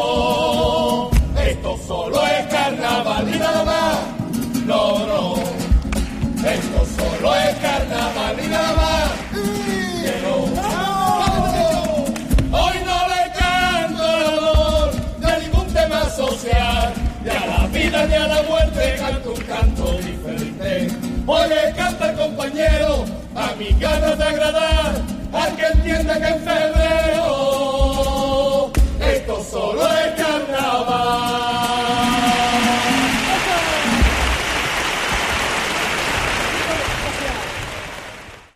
Oye, 21.28 21.74
canta 21.76 22.12
el 22.12 22.18
compañero, 22.18 23.04
a 23.36 23.56
mi 23.58 23.70
ganas 23.80 24.16
de 24.16 24.24
agradar, 24.24 24.94
al 25.34 25.56
que 25.56 25.66
entienda 25.66 26.20
que 26.20 26.28
en 26.28 26.40
febrero 26.40 27.26
esto 29.00 29.44
solo 29.44 29.88
es 29.88 30.14